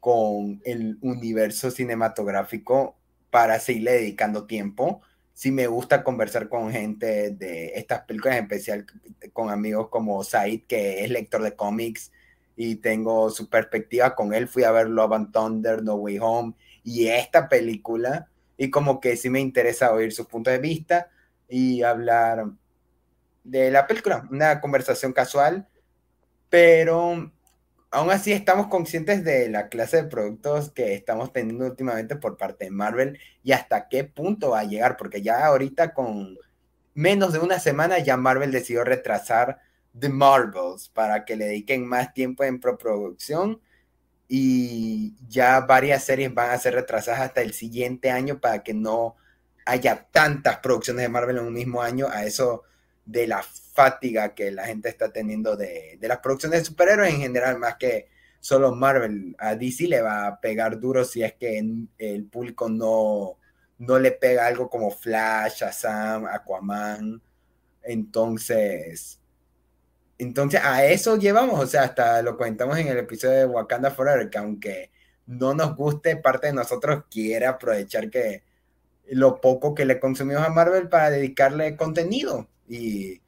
con 0.02 0.62
el 0.66 0.98
universo 1.00 1.72
cinematográfico 1.72 2.98
para 3.30 3.58
seguirle 3.62 3.94
dedicando 3.94 4.46
tiempo. 4.46 5.02
sí 5.34 5.52
me 5.52 5.68
gusta 5.68 6.04
conversar 6.04 6.50
con 6.50 6.70
gente 6.74 7.30
de 7.30 7.68
estas 7.76 8.02
películas, 8.02 8.36
en 8.36 8.44
especial 8.44 8.86
con 9.32 9.52
amigos 9.52 9.88
como 9.88 10.22
Said, 10.26 10.64
que 10.68 11.06
es 11.06 11.12
lector 11.12 11.42
de 11.44 11.56
cómics, 11.56 12.12
y 12.62 12.76
tengo 12.76 13.30
su 13.30 13.48
perspectiva 13.48 14.14
con 14.16 14.34
él. 14.34 14.50
Fui 14.50 14.66
a 14.66 14.72
ver 14.72 14.90
Love 14.90 15.32
Thunder, 15.32 15.82
No 15.82 15.96
Way 15.96 16.20
Home 16.20 16.54
y 16.84 17.08
esta 17.08 17.48
película, 17.48 18.28
y 18.58 18.70
como 18.70 19.00
que 19.00 19.16
sí 19.16 19.30
me 19.30 19.40
interesa 19.40 19.94
oír 19.94 20.12
su 20.12 20.28
punto 20.28 20.50
de 20.50 20.58
vista 20.58 21.10
y 21.48 21.84
hablar 21.84 22.48
de 23.46 23.72
la 23.72 23.88
película, 23.88 24.28
una 24.30 24.60
conversación 24.60 25.14
casual, 25.14 25.70
pero 26.50 27.32
aún 27.92 28.12
así 28.12 28.34
estamos 28.34 28.68
conscientes 28.68 29.24
de 29.24 29.48
la 29.48 29.70
clase 29.70 30.04
de 30.04 30.10
productos 30.10 30.70
que 30.70 30.96
estamos 30.96 31.32
teniendo 31.32 31.66
últimamente 31.66 32.18
por 32.18 32.36
parte 32.36 32.66
de 32.66 32.72
Marvel 32.72 33.20
y 33.42 33.54
hasta 33.54 33.88
qué 33.88 34.04
punto 34.04 34.50
va 34.50 34.60
a 34.60 34.66
llegar, 34.66 34.98
porque 34.98 35.22
ya 35.22 35.46
ahorita 35.46 35.94
con 35.94 36.38
menos 36.94 37.32
de 37.32 37.40
una 37.40 37.58
semana 37.58 38.00
ya 38.00 38.18
Marvel 38.18 38.52
decidió 38.52 38.84
retrasar 38.84 39.60
The 39.98 40.10
Marvels 40.10 40.90
para 40.90 41.26
que 41.26 41.36
le 41.36 41.46
dediquen 41.46 41.88
más 41.88 42.14
tiempo 42.14 42.44
en 42.44 42.60
preproducción 42.60 43.62
y 44.28 45.16
ya 45.28 45.62
varias 45.62 46.04
series 46.04 46.34
van 46.34 46.52
a 46.52 46.58
ser 46.58 46.76
retrasadas 46.76 47.22
hasta 47.22 47.42
el 47.42 47.54
siguiente 47.54 48.12
año 48.12 48.40
para 48.40 48.64
que 48.64 48.74
no 48.74 49.16
haya 49.66 50.08
tantas 50.12 50.60
producciones 50.60 51.04
de 51.04 51.10
Marvel 51.10 51.38
en 51.38 51.46
un 51.46 51.54
mismo 51.54 51.82
año, 51.82 52.08
a 52.08 52.26
eso 52.26 52.64
de 53.06 53.28
la 53.28 53.44
fatiga 53.44 54.36
que 54.36 54.52
la 54.52 54.66
gente 54.66 54.90
está 54.90 55.12
teniendo 55.12 55.56
de, 55.56 55.98
de, 56.00 56.08
las 56.08 56.20
producciones 56.20 56.60
de 56.60 56.66
superhéroes 56.66 57.14
en 57.14 57.22
general, 57.22 57.58
más 57.58 57.76
que 57.78 58.08
solo 58.40 58.74
Marvel. 58.76 59.36
A 59.40 59.56
DC 59.56 59.88
le 59.88 60.02
va 60.02 60.28
a 60.28 60.40
pegar 60.40 60.80
duro 60.80 61.04
si 61.06 61.24
es 61.24 61.34
que 61.34 61.58
el 61.98 62.26
público 62.26 62.70
no, 62.70 63.38
no 63.80 64.00
le 64.00 64.12
pega 64.12 64.48
algo 64.48 64.70
como 64.70 64.92
Flash, 64.92 65.62
Shazam, 65.62 66.26
Aquaman. 66.26 67.22
Entonces, 67.82 69.19
entonces 70.20 70.62
a 70.64 70.86
eso 70.86 71.18
llevamos, 71.18 71.60
o 71.60 71.66
sea, 71.66 71.84
hasta 71.84 72.22
lo 72.22 72.38
comentamos 72.38 72.78
en 72.78 72.90
el 72.90 72.98
episodio 72.98 73.40
de 73.40 73.46
Wakanda 73.46 73.90
Forever, 73.92 74.30
que 74.30 74.38
aunque 74.38 74.92
no 75.26 75.54
nos 75.54 75.76
guste, 75.76 76.18
parte 76.18 76.48
de 76.48 76.54
nosotros 76.54 77.06
quiere 77.10 77.46
aprovechar 77.46 78.10
que 78.10 78.44
lo 79.12 79.40
poco 79.42 79.74
que 79.74 79.86
le 79.86 80.00
consumimos 80.00 80.44
a 80.44 80.50
Marvel 80.50 80.90
para 80.90 81.10
dedicarle 81.10 81.78
contenido. 81.78 82.50
Y, 82.68 83.22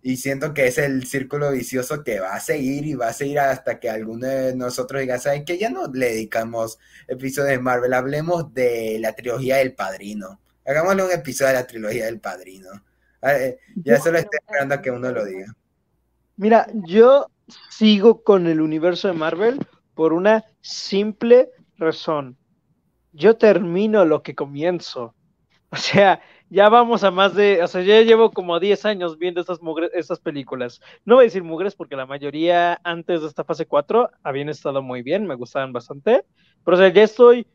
y 0.00 0.16
siento 0.16 0.54
que 0.54 0.68
es 0.68 0.78
el 0.78 1.06
círculo 1.06 1.50
vicioso 1.50 2.04
que 2.04 2.20
va 2.20 2.34
a 2.34 2.40
seguir 2.40 2.86
y 2.86 2.94
va 2.94 3.08
a 3.08 3.12
seguir 3.12 3.40
hasta 3.40 3.80
que 3.80 3.90
alguno 3.90 4.28
de 4.28 4.54
nosotros 4.54 5.00
diga, 5.00 5.18
¿saben 5.18 5.44
que 5.44 5.58
Ya 5.58 5.70
no 5.70 5.88
le 5.92 6.10
dedicamos 6.10 6.78
episodios 7.08 7.50
de 7.50 7.58
Marvel, 7.58 7.92
hablemos 7.94 8.54
de 8.54 8.98
la 9.00 9.14
trilogía 9.14 9.56
del 9.56 9.74
Padrino. 9.74 10.40
Hagámosle 10.64 11.04
un 11.04 11.12
episodio 11.12 11.48
de 11.48 11.54
la 11.54 11.66
trilogía 11.66 12.06
del 12.06 12.20
Padrino. 12.20 12.70
Ya 13.82 14.00
solo 14.00 14.18
estoy 14.18 14.38
esperando 14.38 14.76
a 14.76 14.82
que 14.82 14.90
uno 14.90 15.10
lo 15.10 15.24
diga. 15.24 15.54
Mira, 16.38 16.68
yo 16.86 17.26
sigo 17.68 18.22
con 18.22 18.46
el 18.46 18.60
universo 18.60 19.08
de 19.08 19.14
Marvel 19.14 19.58
por 19.94 20.12
una 20.12 20.44
simple 20.60 21.50
razón. 21.76 22.38
Yo 23.12 23.36
termino 23.36 24.04
lo 24.04 24.22
que 24.22 24.34
comienzo. 24.34 25.14
O 25.70 25.76
sea, 25.76 26.22
ya 26.50 26.68
vamos 26.70 27.04
a 27.04 27.10
más 27.10 27.34
de, 27.34 27.62
o 27.62 27.68
sea, 27.68 27.82
ya 27.82 28.00
llevo 28.02 28.30
como 28.32 28.60
10 28.60 28.84
años 28.86 29.18
viendo 29.18 29.40
estas, 29.42 29.60
estas 29.94 30.20
películas. 30.20 30.80
No 31.04 31.16
voy 31.16 31.24
a 31.24 31.26
decir 31.26 31.44
mugres 31.44 31.74
porque 31.76 31.96
la 31.96 32.06
mayoría 32.06 32.80
antes 32.84 33.22
de 33.22 33.28
esta 33.28 33.44
fase 33.44 33.66
4 33.66 34.10
habían 34.22 34.48
estado 34.48 34.82
muy 34.82 35.02
bien, 35.02 35.26
me 35.26 35.34
gustaban 35.36 35.72
bastante, 35.74 36.24
pero 36.64 36.76
o 36.76 36.80
sea, 36.80 36.88
ya 36.90 37.02
estoy 37.04 37.46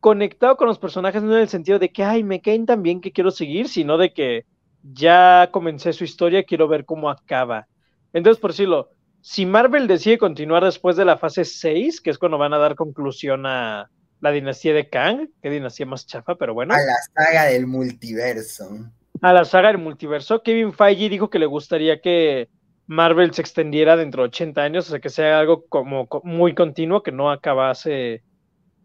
conectado 0.00 0.56
con 0.56 0.68
los 0.68 0.78
personajes 0.80 1.22
no 1.22 1.34
en 1.34 1.42
el 1.42 1.48
sentido 1.48 1.78
de 1.78 1.92
que, 1.92 2.04
ay, 2.04 2.24
me 2.24 2.42
caen 2.42 2.66
tan 2.66 2.82
bien 2.82 3.00
que 3.00 3.12
quiero 3.12 3.30
seguir, 3.30 3.68
sino 3.68 3.98
de 3.98 4.12
que 4.12 4.46
ya 4.82 5.48
comencé 5.52 5.92
su 5.94 6.04
historia, 6.04 6.44
quiero 6.44 6.68
ver 6.68 6.84
cómo 6.84 7.10
acaba. 7.10 7.68
Entonces, 8.12 8.40
por 8.40 8.50
decirlo, 8.52 8.90
si 9.20 9.46
Marvel 9.46 9.86
decide 9.86 10.18
continuar 10.18 10.64
después 10.64 10.96
de 10.96 11.04
la 11.04 11.16
fase 11.18 11.44
6, 11.44 12.00
que 12.00 12.10
es 12.10 12.18
cuando 12.18 12.38
van 12.38 12.54
a 12.54 12.58
dar 12.58 12.74
conclusión 12.74 13.46
a, 13.46 13.90
la 14.22 14.30
dinastía 14.30 14.72
de 14.72 14.88
Kang, 14.88 15.28
qué 15.42 15.50
dinastía 15.50 15.84
más 15.84 16.06
chafa, 16.06 16.36
pero 16.36 16.54
bueno. 16.54 16.72
A 16.74 16.78
la 16.78 16.94
saga 17.12 17.46
del 17.46 17.66
multiverso. 17.66 18.70
A 19.20 19.32
la 19.32 19.44
saga 19.44 19.68
del 19.68 19.78
multiverso. 19.78 20.42
Kevin 20.42 20.72
Feige 20.72 21.08
dijo 21.08 21.28
que 21.28 21.40
le 21.40 21.46
gustaría 21.46 22.00
que 22.00 22.48
Marvel 22.86 23.34
se 23.34 23.42
extendiera 23.42 23.96
dentro 23.96 24.22
de 24.22 24.28
80 24.28 24.62
años, 24.62 24.86
o 24.86 24.90
sea, 24.92 25.00
que 25.00 25.10
sea 25.10 25.40
algo 25.40 25.66
como 25.66 26.08
muy 26.22 26.54
continuo, 26.54 27.02
que 27.02 27.10
no 27.10 27.32
acabase 27.32 28.22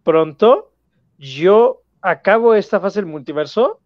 pronto. 0.03 0.73
Yo 1.19 1.84
acabo 2.01 2.55
esta 2.55 2.80
fase 2.80 3.01
del 3.01 3.05
multiverso 3.09 3.80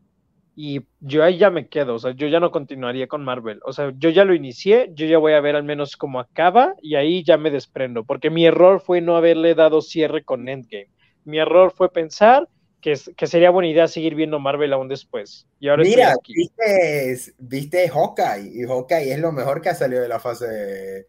y 0.55 0.81
yo 0.99 1.23
ahí 1.23 1.37
ya 1.37 1.49
me 1.49 1.67
quedo, 1.67 1.95
o 1.95 1.99
sea, 1.99 2.11
yo 2.11 2.27
ya 2.27 2.39
no 2.39 2.51
continuaría 2.51 3.07
con 3.07 3.23
Marvel, 3.23 3.59
o 3.65 3.73
sea, 3.73 3.91
yo 3.97 4.09
ya 4.09 4.25
lo 4.25 4.33
inicié, 4.33 4.91
yo 4.93 5.05
ya 5.05 5.17
voy 5.17 5.33
a 5.33 5.41
ver 5.41 5.55
al 5.55 5.63
menos 5.63 5.97
cómo 5.97 6.19
acaba 6.19 6.75
y 6.81 6.95
ahí 6.95 7.23
ya 7.23 7.37
me 7.37 7.51
desprendo, 7.51 8.03
porque 8.03 8.29
mi 8.29 8.45
error 8.45 8.81
fue 8.81 9.01
no 9.01 9.15
haberle 9.15 9.55
dado 9.55 9.81
cierre 9.81 10.23
con 10.23 10.49
Endgame 10.49 10.89
mi 11.25 11.39
error 11.39 11.71
fue 11.71 11.91
pensar 11.91 12.47
que, 12.81 12.99
que, 13.15 13.27
sería 13.27 13.51
buena 13.51 13.69
idea 13.69 13.87
seguir 13.87 14.15
viendo 14.15 14.39
Marvel 14.39 14.73
aún 14.73 14.87
después. 14.87 15.47
Y 15.59 15.69
ahora 15.69 15.83
Mira, 15.83 16.15
viste, 16.27 17.33
viste 17.37 17.89
Hawkeye, 17.89 18.51
y 18.53 18.63
Hawkeye 18.63 19.13
es 19.13 19.19
lo 19.19 19.31
mejor 19.31 19.61
que 19.61 19.69
ha 19.69 19.75
salido 19.75 20.01
de 20.01 20.07
la 20.07 20.19
fase 20.19 21.07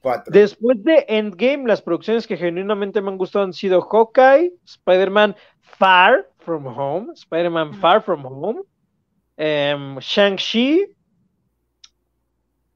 4. 0.00 0.32
Después 0.32 0.82
de 0.82 1.04
Endgame, 1.08 1.66
las 1.66 1.82
producciones 1.82 2.26
que 2.26 2.38
genuinamente 2.38 3.02
me 3.02 3.10
han 3.10 3.18
gustado 3.18 3.44
han 3.44 3.52
sido 3.52 3.82
Hawkeye, 3.82 4.54
Spider-Man 4.64 5.36
Far 5.60 6.26
From 6.38 6.66
Home, 6.66 7.12
Spider-Man 7.12 7.74
Far 7.74 8.02
From 8.02 8.24
Home, 8.24 8.62
um, 9.40 9.98
Shang-Chi, 9.98 10.86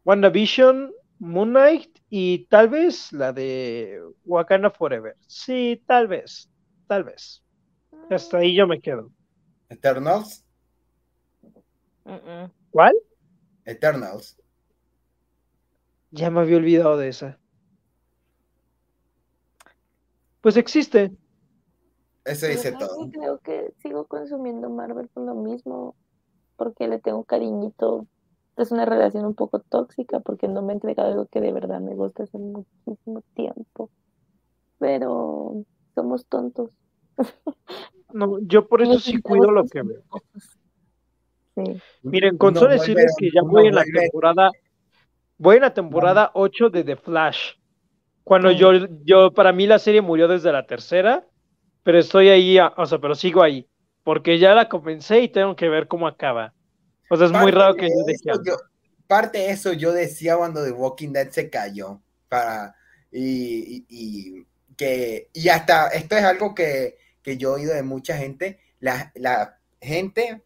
WandaVision, 0.05 0.91
Moon 1.21 1.51
Knight 1.51 1.99
y 2.11 2.47
tal 2.47 2.69
vez 2.69 3.12
la 3.12 3.33
de 3.33 4.01
Wakanda 4.25 4.71
Forever. 4.71 5.17
Sí, 5.29 5.83
tal 5.87 6.09
vez 6.09 6.51
tal 6.87 7.05
vez. 7.05 7.43
Hasta 8.11 8.39
ahí 8.39 8.55
yo 8.55 8.67
me 8.67 8.81
quedo. 8.81 9.11
Eternals. 9.69 10.45
¿Cuál? 12.71 12.95
Eternals. 13.65 14.36
Ya 16.11 16.31
me 16.31 16.41
había 16.41 16.59
olvidado 16.59 16.97
de 16.97 17.09
esa. 17.09 17.39
Pues 20.41 20.57
existe. 20.57 21.11
Eso 22.24 22.47
dice 22.47 22.73
todo. 22.73 23.11
Creo 23.11 23.39
que 23.39 23.73
sigo 23.78 24.07
consumiendo 24.07 24.69
Marvel 24.70 25.09
por 25.09 25.24
lo 25.24 25.35
mismo, 25.35 25.97
porque 26.56 26.89
le 26.89 26.98
tengo 26.98 27.24
cariñito. 27.24 28.06
Es 28.56 28.70
una 28.70 28.85
relación 28.85 29.24
un 29.24 29.35
poco 29.35 29.59
tóxica, 29.59 30.20
porque 30.20 30.47
no 30.47 30.62
me 30.62 30.72
he 30.72 30.76
entregado 30.76 31.10
algo 31.10 31.26
que 31.26 31.40
de 31.40 31.52
verdad 31.52 31.81
me 31.81 31.94
gusta 31.94 32.22
hace 32.22 32.39
muchísimo 32.39 33.22
tiempo. 33.35 33.90
Pero 34.78 35.64
somos 35.94 36.26
tontos. 36.26 36.70
No, 38.14 38.39
yo 38.43 38.68
por 38.68 38.81
eso 38.81 39.01
sí 39.01 39.20
cuido 39.20 39.51
lo 39.51 39.64
que 39.64 39.82
veo. 39.82 40.05
Miren, 42.02 42.39
con 42.39 42.55
solo 42.55 42.72
decirles 42.72 43.12
que 43.18 43.28
ya 43.35 43.43
voy 43.43 43.66
en 43.66 43.74
la 43.74 43.82
temporada, 43.82 44.52
voy 45.36 45.56
en 45.56 45.62
la 45.62 45.74
temporada 45.74 46.31
8 46.35 46.70
de 46.70 46.85
The 46.85 46.94
Flash. 46.94 47.55
Cuando 48.22 48.52
yo, 48.52 48.70
yo, 49.05 49.32
para 49.32 49.52
mí 49.52 49.66
la 49.66 49.81
serie 49.81 50.01
murió 50.01 50.28
desde 50.28 50.52
la 50.52 50.64
tercera, 50.64 51.26
pero 51.82 51.98
estoy 51.98 52.28
ahí, 52.28 52.56
o 52.59 52.86
sea, 52.86 52.98
pero 52.98 53.16
sigo 53.16 53.43
ahí, 53.43 53.66
porque 54.05 54.39
ya 54.39 54.55
la 54.55 54.68
comencé 54.68 55.20
y 55.20 55.28
tengo 55.28 55.56
que 55.56 55.68
ver 55.68 55.89
cómo 55.89 56.06
acaba. 56.06 56.55
O 57.10 57.16
sea, 57.16 57.26
es 57.26 57.32
muy 57.32 57.51
raro 57.51 57.74
que 57.74 57.89
yo 57.89 58.05
decía. 58.06 58.32
parte 59.06 59.39
de 59.39 59.51
eso 59.51 59.72
yo 59.72 59.93
decía 59.93 60.36
cuando 60.36 60.64
The 60.64 60.70
Walking 60.70 61.12
Dead 61.12 61.31
se 61.31 61.51
cayó, 61.51 62.01
para, 62.28 62.76
y, 63.10 63.85
y 63.89 64.47
que, 64.76 65.31
y 65.32 65.48
hasta, 65.48 65.89
esto 65.89 66.16
es 66.16 66.24
algo 66.24 66.55
que, 66.55 66.98
que 67.22 67.36
yo 67.36 67.51
he 67.51 67.60
oído 67.60 67.74
de 67.74 67.82
mucha 67.82 68.16
gente, 68.16 68.60
la, 68.81 69.10
la 69.14 69.59
gente 69.81 70.43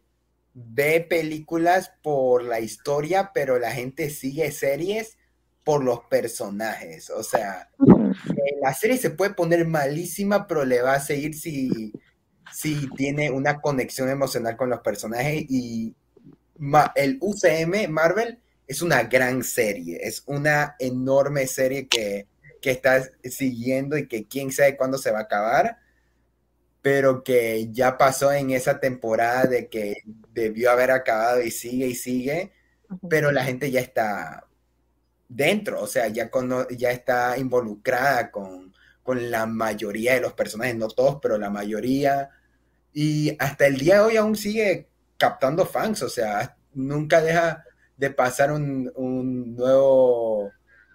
ve 0.53 1.05
películas 1.07 1.93
por 2.01 2.43
la 2.43 2.59
historia, 2.59 3.31
pero 3.33 3.59
la 3.59 3.71
gente 3.71 4.09
sigue 4.09 4.51
series 4.51 5.17
por 5.63 5.83
los 5.83 6.01
personajes. 6.01 7.09
O 7.09 7.23
sea, 7.23 7.69
eh, 7.79 8.57
la 8.61 8.73
serie 8.73 8.97
se 8.97 9.11
puede 9.11 9.33
poner 9.33 9.67
malísima, 9.67 10.47
pero 10.47 10.65
le 10.65 10.81
va 10.81 10.93
a 10.93 10.99
seguir 10.99 11.35
si, 11.35 11.93
si 12.53 12.89
tiene 12.91 13.31
una 13.31 13.59
conexión 13.61 14.09
emocional 14.09 14.57
con 14.57 14.69
los 14.69 14.79
personajes. 14.81 15.45
Y 15.49 15.95
el 16.95 17.17
UCM 17.21 17.89
Marvel 17.89 18.39
es 18.67 18.81
una 18.81 19.03
gran 19.03 19.43
serie, 19.43 19.99
es 20.01 20.23
una 20.25 20.75
enorme 20.79 21.47
serie 21.47 21.87
que, 21.87 22.27
que 22.61 22.71
está 22.71 23.03
siguiendo 23.23 23.97
y 23.97 24.07
que 24.07 24.27
quién 24.27 24.51
sabe 24.51 24.77
cuándo 24.77 24.97
se 24.97 25.11
va 25.11 25.19
a 25.19 25.23
acabar 25.23 25.77
pero 26.81 27.23
que 27.23 27.69
ya 27.71 27.97
pasó 27.97 28.31
en 28.31 28.51
esa 28.51 28.79
temporada 28.79 29.45
de 29.45 29.67
que 29.67 30.03
debió 30.33 30.71
haber 30.71 30.91
acabado 30.91 31.41
y 31.41 31.51
sigue 31.51 31.87
y 31.87 31.95
sigue, 31.95 32.53
pero 33.09 33.31
la 33.31 33.43
gente 33.43 33.69
ya 33.71 33.81
está 33.81 34.45
dentro, 35.27 35.81
o 35.81 35.87
sea, 35.87 36.07
ya, 36.07 36.29
ya 36.71 36.91
está 36.91 37.37
involucrada 37.37 38.31
con, 38.31 38.73
con 39.03 39.29
la 39.29 39.45
mayoría 39.45 40.13
de 40.15 40.21
los 40.21 40.33
personajes, 40.33 40.75
no 40.75 40.87
todos, 40.87 41.19
pero 41.21 41.37
la 41.37 41.49
mayoría. 41.49 42.29
Y 42.93 43.35
hasta 43.39 43.67
el 43.67 43.77
día 43.77 43.95
de 43.95 43.99
hoy 44.01 44.17
aún 44.17 44.35
sigue 44.35 44.87
captando 45.17 45.65
fans, 45.65 46.01
o 46.01 46.09
sea, 46.09 46.57
nunca 46.73 47.21
deja 47.21 47.63
de 47.97 48.09
pasar 48.09 48.51
un, 48.51 48.91
un 48.95 49.55
nuevo, 49.55 50.51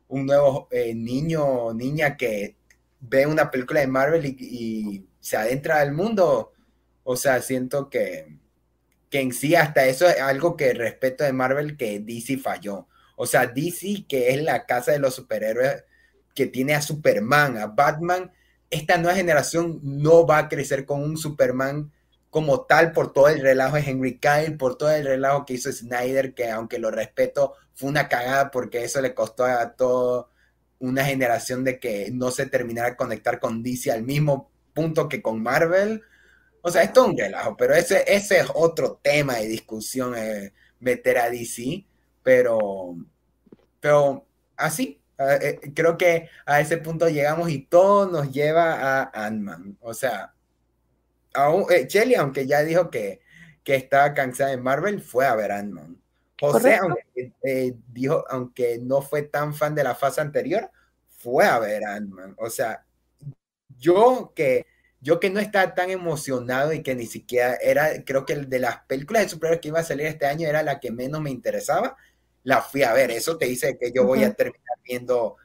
un 0.08 0.26
nuevo 0.26 0.68
eh, 0.70 0.94
niño 0.94 1.44
o 1.44 1.74
niña 1.74 2.16
que 2.16 2.56
ve 3.00 3.26
una 3.26 3.50
película 3.50 3.80
de 3.80 3.86
Marvel 3.86 4.24
y, 4.26 5.06
se 5.20 5.38
adentra 5.38 5.80
al 5.80 5.92
mundo. 5.92 6.52
O 7.02 7.16
sea, 7.16 7.40
siento 7.40 7.88
que, 7.88 8.36
que 9.08 9.20
en 9.20 9.32
sí 9.32 9.54
hasta 9.54 9.86
eso 9.86 10.06
es 10.06 10.20
algo 10.20 10.54
que 10.54 10.74
respeto 10.74 11.24
de 11.24 11.32
Marvel 11.32 11.78
que 11.78 11.98
DC 12.00 12.36
falló. 12.36 12.88
O 13.16 13.24
sea, 13.26 13.46
DC, 13.46 14.04
que 14.06 14.30
es 14.30 14.42
la 14.42 14.66
casa 14.66 14.92
de 14.92 14.98
los 14.98 15.14
superhéroes, 15.14 15.84
que 16.34 16.46
tiene 16.46 16.74
a 16.74 16.82
Superman, 16.82 17.56
a 17.56 17.68
Batman, 17.68 18.32
esta 18.74 18.98
nueva 18.98 19.16
generación 19.16 19.80
no 19.82 20.26
va 20.26 20.38
a 20.38 20.48
crecer 20.48 20.84
con 20.84 21.02
un 21.02 21.16
Superman 21.16 21.92
como 22.30 22.62
tal 22.62 22.92
por 22.92 23.12
todo 23.12 23.28
el 23.28 23.40
relajo 23.40 23.76
de 23.76 23.82
Henry 23.82 24.18
Cavill, 24.18 24.56
por 24.56 24.76
todo 24.76 24.90
el 24.90 25.05
relajo 25.05 25.46
que 25.46 25.55
hizo 25.55 25.70
Snyder, 25.70 26.34
que 26.34 26.51
aunque 26.51 26.80
lo 26.80 26.90
respeto, 26.90 27.55
fue 27.74 27.88
una 27.88 28.09
cagada 28.09 28.51
porque 28.51 28.82
eso 28.82 29.01
le 29.01 29.14
costó 29.14 29.44
a 29.44 29.74
toda 29.76 30.28
una 30.80 31.05
generación 31.05 31.62
de 31.62 31.78
que 31.78 32.10
no 32.12 32.30
se 32.32 32.46
terminara 32.46 32.90
de 32.90 32.96
conectar 32.96 33.38
con 33.38 33.62
DC 33.62 33.92
al 33.92 34.02
mismo 34.02 34.51
punto 34.72 35.09
que 35.09 35.22
con 35.22 35.42
Marvel. 35.42 36.02
O 36.62 36.70
sea, 36.70 36.82
esto 36.82 37.05
es 37.05 37.10
un 37.10 37.18
relajo, 37.18 37.56
pero 37.56 37.74
ese, 37.74 38.05
ese 38.06 38.40
es 38.40 38.46
otro 38.55 38.98
tema 39.02 39.36
de 39.36 39.46
discusión, 39.46 40.14
eh, 40.16 40.52
meter 40.80 41.18
a 41.18 41.30
DC, 41.30 41.86
pero, 42.22 42.96
pero 43.80 44.26
así, 44.56 45.01
creo 45.74 45.96
que 45.96 46.28
a 46.46 46.60
ese 46.60 46.78
punto 46.78 47.08
llegamos 47.08 47.50
y 47.50 47.66
todo 47.66 48.10
nos 48.10 48.32
lleva 48.32 48.74
a 48.74 49.26
Ant-Man. 49.26 49.78
O 49.80 49.94
sea, 49.94 50.34
aún, 51.34 51.66
eh, 51.70 51.86
Shelly, 51.88 52.14
aunque 52.14 52.46
ya 52.46 52.62
dijo 52.62 52.90
que, 52.90 53.20
que 53.62 53.76
estaba 53.76 54.14
cansada 54.14 54.50
de 54.50 54.56
Marvel, 54.56 55.00
fue 55.00 55.26
a 55.26 55.34
ver 55.34 55.52
Ant-Man. 55.52 56.00
José, 56.40 56.76
aunque, 56.76 57.32
eh, 57.42 57.74
dijo, 57.92 58.24
aunque 58.28 58.78
no 58.78 59.02
fue 59.02 59.22
tan 59.22 59.54
fan 59.54 59.74
de 59.74 59.84
la 59.84 59.94
fase 59.94 60.20
anterior, 60.20 60.70
fue 61.08 61.46
a 61.46 61.58
ver 61.58 61.84
Ant-Man. 61.84 62.34
O 62.38 62.50
sea, 62.50 62.84
yo 63.78 64.32
que, 64.34 64.66
yo 65.00 65.20
que 65.20 65.30
no 65.30 65.40
estaba 65.40 65.74
tan 65.74 65.90
emocionado 65.90 66.72
y 66.72 66.82
que 66.82 66.94
ni 66.94 67.06
siquiera 67.06 67.54
era, 67.62 68.04
creo 68.04 68.26
que 68.26 68.36
de 68.36 68.58
las 68.58 68.80
películas 68.86 69.22
de 69.22 69.28
superhéroes 69.28 69.60
que 69.60 69.68
iba 69.68 69.80
a 69.80 69.84
salir 69.84 70.06
este 70.06 70.26
año 70.26 70.48
era 70.48 70.62
la 70.62 70.80
que 70.80 70.90
menos 70.90 71.20
me 71.20 71.30
interesaba, 71.30 71.96
la 72.44 72.62
fui 72.62 72.82
a 72.82 72.92
ver. 72.92 73.10
Eso 73.10 73.36
te 73.36 73.46
dice 73.46 73.76
que 73.78 73.92
yo 73.92 74.04
voy 74.04 74.22
a 74.22 74.32
terminar 74.32 74.78
viendo 74.84 75.36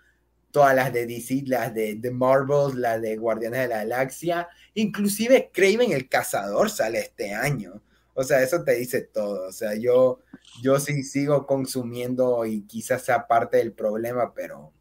todas 0.51 0.75
las 0.75 0.93
de 0.93 1.05
DC, 1.05 1.43
las 1.47 1.73
de, 1.73 1.95
de 1.95 2.11
Marvel, 2.11 2.81
las 2.81 3.01
de 3.01 3.17
Guardianes 3.17 3.61
de 3.61 3.67
la 3.67 3.77
Galaxia, 3.77 4.47
inclusive 4.73 5.51
Craven 5.53 5.91
el 5.91 6.07
Cazador 6.09 6.69
sale 6.69 6.99
este 6.99 7.33
año. 7.33 7.81
O 8.13 8.23
sea, 8.23 8.41
eso 8.41 8.63
te 8.63 8.75
dice 8.75 9.01
todo. 9.01 9.47
O 9.47 9.51
sea, 9.51 9.75
yo, 9.75 10.19
yo 10.61 10.79
sí 10.79 11.03
sigo 11.03 11.45
consumiendo 11.45 12.45
y 12.45 12.63
quizás 12.63 13.03
sea 13.03 13.27
parte 13.27 13.57
del 13.57 13.71
problema, 13.73 14.33
pero, 14.33 14.73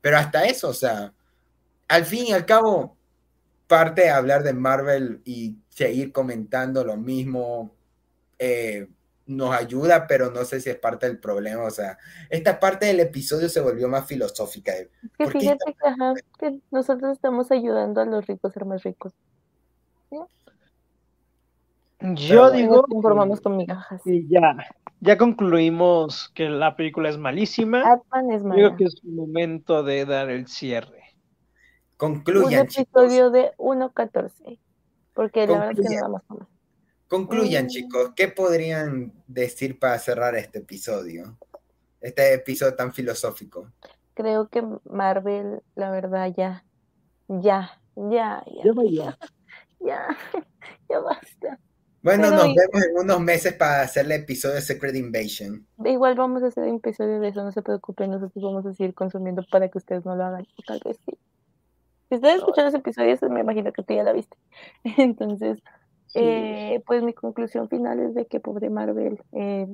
pero 0.00 0.18
hasta 0.18 0.44
eso, 0.44 0.68
o 0.68 0.74
sea, 0.74 1.14
al 1.88 2.04
fin 2.04 2.26
y 2.26 2.32
al 2.32 2.44
cabo, 2.44 2.96
parte 3.66 4.02
de 4.02 4.10
hablar 4.10 4.42
de 4.42 4.52
Marvel 4.52 5.22
y 5.24 5.56
seguir 5.68 6.12
comentando 6.12 6.84
lo 6.84 6.96
mismo, 6.96 7.74
eh, 8.38 8.88
nos 9.26 9.54
ayuda, 9.54 10.06
pero 10.06 10.30
no 10.30 10.44
sé 10.44 10.60
si 10.60 10.70
es 10.70 10.76
parte 10.76 11.06
del 11.06 11.18
problema. 11.18 11.64
O 11.64 11.70
sea, 11.70 11.98
esta 12.30 12.58
parte 12.58 12.86
del 12.86 13.00
episodio 13.00 13.48
se 13.48 13.60
volvió 13.60 13.88
más 13.88 14.06
filosófica. 14.06 14.72
Que 15.18 15.26
fíjate 15.26 15.76
que, 16.38 16.60
nosotros 16.70 17.12
estamos 17.12 17.50
ayudando 17.50 18.00
a 18.00 18.04
los 18.04 18.26
ricos 18.26 18.50
a 18.50 18.54
ser 18.54 18.64
más 18.64 18.82
ricos. 18.82 19.12
Yo 22.00 22.50
digo. 22.50 22.82
Conformamos 22.82 23.40
con 23.40 23.56
migajas. 23.56 24.00
Y 24.04 24.26
ya, 24.28 24.56
ya 25.00 25.16
concluimos 25.16 26.30
que 26.34 26.48
la 26.48 26.74
película 26.74 27.08
es 27.08 27.16
malísima. 27.16 27.82
Batman 27.82 28.32
es 28.32 28.42
Creo 28.42 28.76
que 28.76 28.84
es 28.84 29.04
momento 29.04 29.82
de 29.84 30.04
dar 30.04 30.28
el 30.30 30.48
cierre. 30.48 31.14
Concluyan. 31.96 32.62
Un 32.62 32.66
episodio 32.66 33.30
de 33.30 33.52
1.14. 33.56 34.58
Porque 35.14 35.46
la 35.46 35.52
verdad 35.52 35.70
es 35.78 35.88
que 35.88 35.94
no 35.96 36.02
vamos 36.02 36.22
a 36.28 36.34
más. 36.34 36.51
Concluyan, 37.12 37.66
mm. 37.66 37.68
chicos, 37.68 38.12
¿qué 38.16 38.28
podrían 38.28 39.12
decir 39.26 39.78
para 39.78 39.98
cerrar 39.98 40.34
este 40.34 40.60
episodio? 40.60 41.36
Este 42.00 42.32
episodio 42.32 42.74
tan 42.74 42.94
filosófico. 42.94 43.70
Creo 44.14 44.48
que 44.48 44.64
Marvel, 44.90 45.60
la 45.74 45.90
verdad, 45.90 46.32
ya, 46.34 46.64
ya, 47.28 47.78
ya, 47.96 48.42
ya, 48.64 48.72
ya, 48.88 49.18
ya, 49.78 50.06
ya 50.88 51.00
basta. 51.00 51.58
Bueno, 52.02 52.30
nos 52.30 52.46
vemos 52.54 52.82
en 52.82 52.98
unos 53.04 53.20
meses 53.20 53.52
para 53.52 53.82
hacer 53.82 54.06
el 54.06 54.12
episodio 54.12 54.54
de 54.54 54.62
Secret 54.62 54.96
Invasion. 54.96 55.66
Igual 55.84 56.14
vamos 56.14 56.42
a 56.42 56.46
hacer 56.46 56.64
un 56.64 56.76
episodio 56.76 57.20
de 57.20 57.28
eso, 57.28 57.44
no 57.44 57.52
se 57.52 57.60
preocupen, 57.60 58.10
nosotros 58.10 58.42
vamos 58.42 58.64
a 58.64 58.72
seguir 58.72 58.94
consumiendo 58.94 59.44
para 59.50 59.68
que 59.68 59.76
ustedes 59.76 60.06
no 60.06 60.16
lo 60.16 60.24
hagan, 60.24 60.46
tal 60.66 60.80
vez 60.82 60.96
sí. 61.04 61.12
Si 62.08 62.14
ustedes 62.14 62.36
escuchan 62.36 62.68
ese 62.68 62.78
episodio, 62.78 63.18
me 63.28 63.40
imagino 63.40 63.70
que 63.70 63.82
tú 63.82 63.92
ya 63.92 64.02
la 64.02 64.14
viste. 64.14 64.34
Entonces, 64.96 65.58
eh, 66.14 66.82
pues 66.86 67.02
mi 67.02 67.12
conclusión 67.12 67.68
final 67.68 67.98
es 68.00 68.14
de 68.14 68.26
que 68.26 68.40
pobre 68.40 68.70
Marvel, 68.70 69.22
eh, 69.32 69.66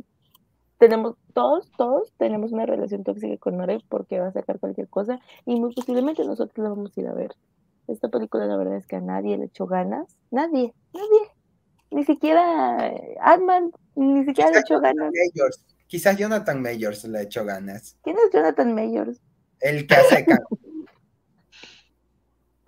tenemos 0.79 1.17
todos, 1.35 1.71
todos 1.77 2.13
tenemos 2.19 2.53
una 2.53 2.67
relación 2.67 3.03
tóxica 3.03 3.37
con 3.39 3.57
Marvel 3.57 3.85
porque 3.89 4.21
va 4.21 4.29
a 4.29 4.33
sacar 4.33 4.61
cualquier 4.61 4.89
cosa 4.89 5.19
y 5.45 5.59
muy 5.61 5.75
posiblemente 5.75 6.25
nosotros 6.25 6.63
la 6.63 6.71
vamos 6.71 6.97
a 6.97 7.01
ir 7.01 7.09
a 7.09 7.15
ver. 7.15 7.33
Esta 7.89 8.09
película 8.09 8.47
la 8.47 8.57
verdad 8.57 8.77
es 8.77 8.87
que 8.87 8.97
a 8.97 9.01
nadie 9.01 9.37
le 9.39 9.47
echó 9.47 9.67
ganas, 9.67 10.07
nadie, 10.31 10.75
nadie, 10.93 11.33
ni 11.91 12.05
siquiera 12.05 12.87
eh, 12.87 13.17
ant 13.21 13.75
ni 13.97 14.25
siquiera 14.25 14.51
le 14.51 14.61
echó 14.61 14.81
ganas. 14.81 15.11
Quizás 15.87 16.17
Jonathan 16.19 16.61
Mayors 16.61 17.05
le 17.05 17.23
echó 17.23 17.45
ganas. 17.45 17.97
¿Quién 18.03 18.17
es 18.17 18.31
Jonathan 18.33 18.75
Mayors? 18.75 19.21
El 19.61 19.87
que 19.87 19.95
hace 19.95 20.27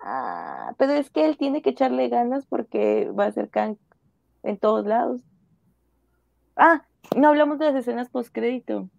Ah, 0.03 0.73
pero 0.77 0.93
es 0.93 1.09
que 1.09 1.25
él 1.25 1.37
tiene 1.37 1.61
que 1.61 1.71
echarle 1.71 2.09
ganas 2.09 2.45
porque 2.47 3.09
va 3.11 3.25
a 3.25 3.31
ser 3.31 3.49
Kang 3.49 3.77
en 4.43 4.57
todos 4.57 4.85
lados. 4.85 5.21
Ah, 6.55 6.85
no 7.15 7.29
hablamos 7.29 7.59
de 7.59 7.65
las 7.65 7.75
escenas 7.75 8.09
post 8.09 8.33
crédito. 8.33 8.89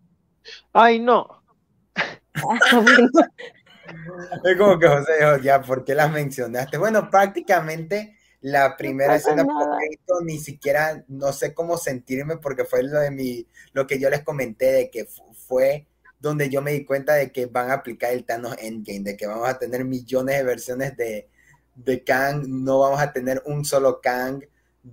Ay, 0.73 1.01
no. 1.01 1.43
Ah, 1.97 2.59
es 4.45 4.57
como 4.57 4.79
que 4.79 4.89
José 4.89 5.12
dijo, 5.19 5.37
ya, 5.39 5.61
¿por 5.61 5.85
qué 5.85 5.95
las 5.95 6.11
mencionaste? 6.11 6.79
Bueno, 6.79 7.11
prácticamente 7.11 8.16
la 8.41 8.77
primera 8.77 9.16
escena 9.16 9.45
post 9.45 9.70
crédito 9.77 10.20
ni 10.24 10.39
siquiera 10.39 11.05
no 11.09 11.33
sé 11.33 11.53
cómo 11.53 11.77
sentirme 11.77 12.37
porque 12.37 12.65
fue 12.65 12.83
lo 12.85 13.01
de 13.01 13.11
mi, 13.11 13.47
lo 13.73 13.87
que 13.87 13.99
yo 13.99 14.09
les 14.09 14.23
comenté 14.23 14.73
de 14.73 14.91
que 14.91 15.07
fue 15.33 15.87
donde 16.23 16.49
yo 16.49 16.62
me 16.62 16.73
di 16.73 16.85
cuenta 16.85 17.15
de 17.15 17.32
que 17.32 17.47
van 17.47 17.70
a 17.70 17.74
aplicar 17.74 18.12
el 18.12 18.24
Thanos 18.24 18.57
Endgame, 18.59 19.01
de 19.01 19.16
que 19.16 19.27
vamos 19.27 19.49
a 19.49 19.59
tener 19.59 19.85
millones 19.85 20.39
de 20.39 20.44
versiones 20.44 20.97
de, 20.97 21.28
de 21.74 22.05
Kang, 22.05 22.47
no 22.47 22.78
vamos 22.78 23.01
a 23.01 23.12
tener 23.12 23.43
un 23.44 23.65
solo 23.65 24.01
Kang, 24.01 24.44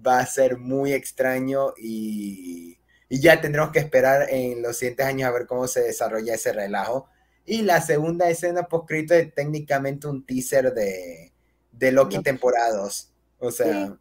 va 0.06 0.20
a 0.20 0.26
ser 0.26 0.58
muy 0.58 0.92
extraño 0.92 1.74
y, 1.78 2.78
ya 3.12 3.42
tendremos 3.42 3.72
que 3.72 3.80
esperar 3.80 4.28
en 4.30 4.62
los 4.62 4.78
siguientes 4.78 5.06
años 5.06 5.30
a 5.30 5.32
ver 5.32 5.48
cómo 5.48 5.68
se 5.68 5.82
desarrolla 5.82 6.36
ese 6.36 6.54
relajo. 6.54 7.10
Y 7.44 7.64
la 7.64 7.82
segunda 7.82 8.30
escena 8.30 8.64
poscrito 8.64 9.16
es 9.16 9.34
técnicamente 9.34 10.06
un 10.06 10.24
teaser 10.24 10.72
de, 10.76 11.32
de 11.72 11.92
Loki 11.92 12.22
temporadas. 12.22 13.12
O 13.40 13.50
sea, 13.50 13.98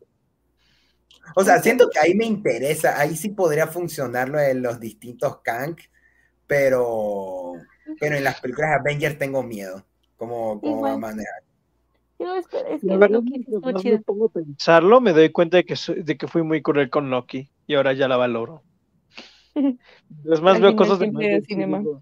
o 1.34 1.42
sea, 1.42 1.62
siento 1.62 1.88
que 1.88 1.98
ahí 1.98 2.14
me 2.14 2.26
interesa, 2.26 3.00
ahí 3.00 3.16
sí 3.16 3.30
podría 3.30 3.66
funcionar 3.66 4.28
lo 4.28 4.38
de 4.38 4.52
los 4.52 4.78
distintos 4.78 5.40
Kang, 5.42 5.76
pero, 6.48 7.52
pero 8.00 8.16
en 8.16 8.24
las 8.24 8.40
películas 8.40 8.70
de 8.70 8.76
Avengers 8.76 9.18
tengo 9.18 9.44
miedo, 9.44 9.84
como, 10.16 10.60
como 10.60 10.80
va 10.80 10.94
a 10.94 10.98
manejar. 10.98 11.42
Yo 12.18 12.34
es 12.34 12.48
que 12.48 12.58
me 12.82 13.98
pongo 13.98 14.26
a 14.26 14.28
pensarlo, 14.30 15.00
me 15.00 15.12
doy 15.12 15.30
cuenta 15.30 15.58
de 15.58 15.64
que, 15.64 15.76
de 16.02 16.16
que 16.16 16.26
fui 16.26 16.42
muy 16.42 16.62
cruel 16.62 16.90
con 16.90 17.10
Loki 17.10 17.48
y 17.68 17.74
ahora 17.74 17.92
ya 17.92 18.08
la 18.08 18.16
valoro. 18.16 18.64
Es 20.24 20.40
más, 20.40 20.60
veo 20.60 20.74
cosas 20.74 20.98
de 20.98 21.92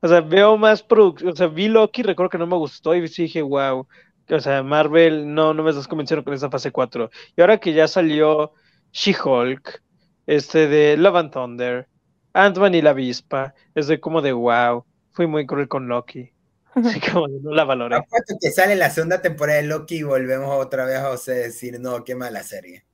O 0.00 0.08
sea, 0.08 0.20
veo 0.20 0.56
más 0.56 0.82
producción. 0.82 1.32
O 1.32 1.36
sea, 1.36 1.46
vi 1.48 1.68
Loki, 1.68 2.02
recuerdo 2.02 2.30
que 2.30 2.38
no 2.38 2.46
me 2.46 2.56
gustó 2.56 2.94
y 2.94 3.02
dije, 3.02 3.42
wow. 3.42 3.86
O 4.30 4.40
sea, 4.40 4.62
Marvel, 4.62 5.34
no, 5.34 5.52
no 5.52 5.62
me 5.62 5.70
estás 5.70 5.86
convenciendo 5.86 6.24
con 6.24 6.32
esa 6.32 6.48
fase 6.48 6.70
4. 6.70 7.10
Y 7.36 7.40
ahora 7.40 7.58
que 7.58 7.74
ya 7.74 7.86
salió 7.86 8.52
She-Hulk, 8.92 9.82
este 10.26 10.68
de 10.68 10.96
Love 10.96 11.16
and 11.16 11.32
Thunder, 11.32 11.88
Ant-Man 12.32 12.74
y 12.74 12.82
la 12.82 12.90
avispa. 12.90 13.54
Es 13.74 13.86
de 13.86 14.00
como 14.00 14.22
de 14.22 14.32
wow. 14.32 14.84
Fui 15.12 15.26
muy 15.26 15.46
cruel 15.46 15.68
con 15.68 15.88
Loki. 15.88 16.32
Así 16.74 17.00
como 17.00 17.28
no 17.28 17.50
la 17.50 17.64
valoré. 17.64 17.96
Apuesto 17.96 18.36
que 18.40 18.50
sale 18.50 18.76
la 18.76 18.90
segunda 18.90 19.20
temporada 19.20 19.58
de 19.60 19.66
Loki 19.66 19.96
y 19.96 20.02
volvemos 20.02 20.48
otra 20.50 20.86
vez 20.86 20.96
a 20.96 21.10
José 21.10 21.34
decir, 21.34 21.78
no, 21.78 22.02
qué 22.04 22.14
mala 22.14 22.42
serie. 22.42 22.84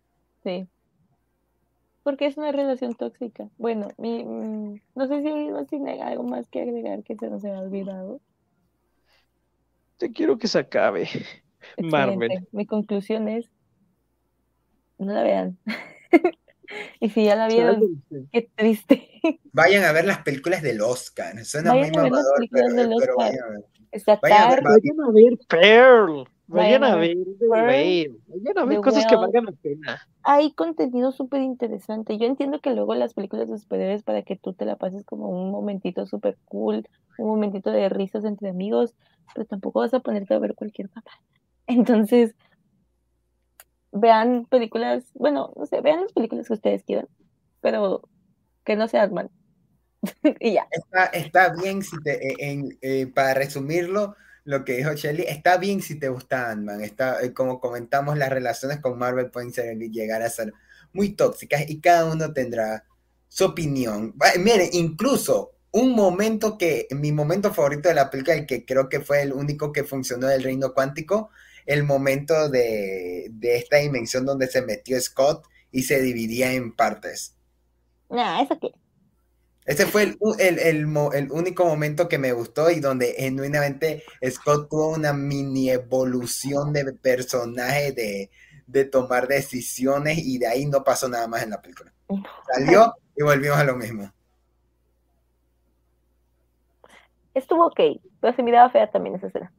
Sí. 0.42 0.66
Porque 2.02 2.26
es 2.26 2.36
una 2.36 2.50
relación 2.50 2.94
tóxica. 2.94 3.48
Bueno, 3.56 3.88
mi, 3.98 4.24
mm, 4.24 4.80
no 4.94 5.06
sé 5.06 5.22
si 5.22 5.32
no 5.32 5.64
tiene 5.66 6.02
algo 6.02 6.24
más 6.24 6.48
que 6.48 6.62
agregar 6.62 7.04
que 7.04 7.16
se 7.16 7.28
nos 7.28 7.44
haya 7.44 7.60
olvidado. 7.60 8.20
Te 9.98 10.12
quiero 10.12 10.38
que 10.38 10.48
se 10.48 10.58
acabe. 10.58 11.08
Marvel. 11.78 12.48
Mi 12.50 12.66
conclusión 12.66 13.28
es, 13.28 13.50
no 14.98 15.12
la 15.12 15.22
vean. 15.22 15.58
y 17.00 17.08
si 17.10 17.24
ya 17.24 17.36
la 17.36 17.48
vieron, 17.48 18.02
qué 18.32 18.50
triste. 18.54 19.08
Vayan 19.52 19.84
a 19.84 19.92
ver 19.92 20.04
las 20.04 20.22
películas 20.22 20.62
del 20.62 20.80
Oscar. 20.80 21.44
Suena 21.44 21.74
muy 21.74 21.90
mamador, 21.90 22.24
pero, 22.50 22.68
del 22.74 22.94
pero 22.98 23.14
Oscar. 23.16 23.16
vayan 23.16 23.42
a 23.44 23.48
ver. 23.50 23.64
Está 23.90 24.18
Vayan 24.22 24.42
a 24.42 24.50
ver- 24.50 24.62
Vayan 24.62 25.00
a 25.00 25.10
ver 25.12 25.38
Pearl. 25.48 26.28
Vayan 26.50 26.80
Vayan 26.80 26.84
a 26.84 26.96
ver 26.96 27.16
The 27.38 27.46
Whale. 27.46 28.16
Vayan 28.28 28.58
a 28.58 28.64
ver 28.64 28.76
The 28.78 28.82
cosas 28.82 29.06
que 29.06 29.16
valgan 29.16 29.44
la 29.46 29.52
pena. 29.52 30.00
hay 30.22 30.52
contenido 30.52 31.12
súper 31.12 31.42
interesante. 31.42 32.16
Yo 32.18 32.26
entiendo 32.26 32.60
que 32.60 32.74
luego 32.74 32.94
las 32.94 33.12
películas 33.14 33.50
de 33.50 33.58
superhéroes 33.58 34.02
para 34.02 34.22
que 34.22 34.36
tú 34.36 34.54
te 34.54 34.64
la 34.64 34.76
pases 34.76 35.04
como 35.04 35.28
un 35.28 35.50
momentito 35.50 36.06
súper 36.06 36.38
cool, 36.46 36.88
un 37.18 37.26
momentito 37.28 37.70
de 37.70 37.88
risas 37.90 38.24
entre 38.24 38.48
amigos, 38.48 38.94
pero 39.34 39.46
tampoco 39.46 39.80
vas 39.80 39.92
a 39.92 40.00
ponerte 40.00 40.32
a 40.34 40.38
ver 40.38 40.54
cualquier 40.54 40.88
papá. 40.88 41.10
Entonces, 41.66 42.34
vean 43.92 44.46
películas, 44.46 45.04
bueno, 45.14 45.52
no 45.56 45.66
sé, 45.66 45.80
vean 45.80 46.02
las 46.02 46.12
películas 46.12 46.46
que 46.48 46.54
ustedes 46.54 46.84
quieran, 46.84 47.08
pero 47.60 48.02
que 48.64 48.76
no 48.76 48.88
sean 48.88 49.12
mal. 49.14 49.30
y 50.40 50.54
ya. 50.54 50.66
Está, 50.70 51.06
está 51.06 51.54
bien 51.54 51.82
si 51.82 52.00
te, 52.02 52.12
eh, 52.28 52.36
en- 52.38 52.78
eh, 52.82 53.06
para 53.14 53.34
resumirlo, 53.34 54.16
lo 54.44 54.64
que 54.64 54.76
dijo 54.76 54.92
Shelly, 54.94 55.24
está 55.28 55.58
bien 55.58 55.82
si 55.82 55.98
te 55.98 56.08
gusta 56.08 56.50
Ant-Man. 56.50 56.82
Está, 56.82 57.20
eh, 57.22 57.32
como 57.34 57.60
comentamos, 57.60 58.16
las 58.16 58.30
relaciones 58.30 58.80
con 58.80 58.98
Marvel 58.98 59.30
pueden 59.30 59.52
ser, 59.52 59.76
llegar 59.78 60.22
a 60.22 60.30
ser 60.30 60.52
muy 60.92 61.10
tóxicas 61.14 61.68
y 61.68 61.80
cada 61.80 62.06
uno 62.10 62.32
tendrá 62.32 62.84
su 63.28 63.44
opinión. 63.44 64.14
Miren, 64.38 64.70
incluso 64.72 65.52
un 65.70 65.94
momento 65.94 66.56
que, 66.56 66.86
mi 66.92 67.12
momento 67.12 67.52
favorito 67.52 67.88
de 67.90 67.94
la 67.94 68.10
película, 68.10 68.36
y 68.36 68.46
que 68.46 68.64
creo 68.64 68.88
que 68.88 69.00
fue 69.00 69.22
el 69.22 69.32
único 69.34 69.70
que 69.72 69.84
funcionó 69.84 70.26
del 70.28 70.42
reino 70.42 70.72
cuántico, 70.72 71.30
el 71.68 71.84
momento 71.84 72.48
de, 72.48 73.26
de 73.30 73.56
esta 73.56 73.76
dimensión 73.76 74.24
donde 74.24 74.46
se 74.46 74.62
metió 74.62 74.98
Scott 74.98 75.46
y 75.70 75.82
se 75.82 76.00
dividía 76.00 76.52
en 76.54 76.74
partes. 76.74 77.36
Nah, 78.08 78.40
eso 78.40 78.58
qué. 78.58 78.72
Ese 79.66 79.84
fue 79.84 80.04
el, 80.04 80.18
el, 80.38 80.58
el 80.58 81.30
único 81.30 81.66
momento 81.66 82.08
que 82.08 82.16
me 82.16 82.32
gustó 82.32 82.70
y 82.70 82.80
donde 82.80 83.14
genuinamente 83.18 84.02
Scott 84.30 84.70
tuvo 84.70 84.88
una 84.94 85.12
mini 85.12 85.68
evolución 85.68 86.72
de 86.72 86.90
personaje, 86.94 87.92
de, 87.92 88.30
de 88.66 88.84
tomar 88.86 89.28
decisiones 89.28 90.16
y 90.16 90.38
de 90.38 90.46
ahí 90.46 90.64
no 90.64 90.82
pasó 90.82 91.06
nada 91.06 91.28
más 91.28 91.42
en 91.42 91.50
la 91.50 91.60
película. 91.60 91.92
Salió 92.50 92.94
y 93.14 93.22
volvimos 93.22 93.58
a 93.58 93.64
lo 93.64 93.76
mismo. 93.76 94.10
Estuvo 97.34 97.66
ok, 97.66 98.00
pero 98.22 98.34
se 98.34 98.42
miraba 98.42 98.70
fea 98.70 98.90
también 98.90 99.16
esa 99.16 99.26
escena. 99.26 99.52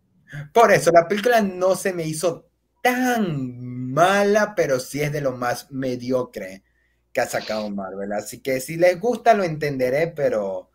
Por 0.54 0.72
eso, 0.72 0.92
la 0.92 1.08
película 1.08 1.42
no 1.42 1.76
se 1.76 1.94
me 1.94 2.04
hizo 2.04 2.50
tan 2.82 3.92
mala, 3.92 4.54
pero 4.56 4.80
sí 4.80 5.02
es 5.02 5.12
de 5.12 5.22
lo 5.22 5.34
más 5.34 5.72
mediocre 5.72 6.64
que 7.12 7.22
ha 7.22 7.28
sacado 7.28 7.70
Marvel. 7.70 8.12
Así 8.14 8.40
que 8.40 8.60
si 8.60 8.78
les 8.78 9.00
gusta 9.00 9.34
lo 9.34 9.44
entenderé, 9.44 10.08
pero, 10.08 10.70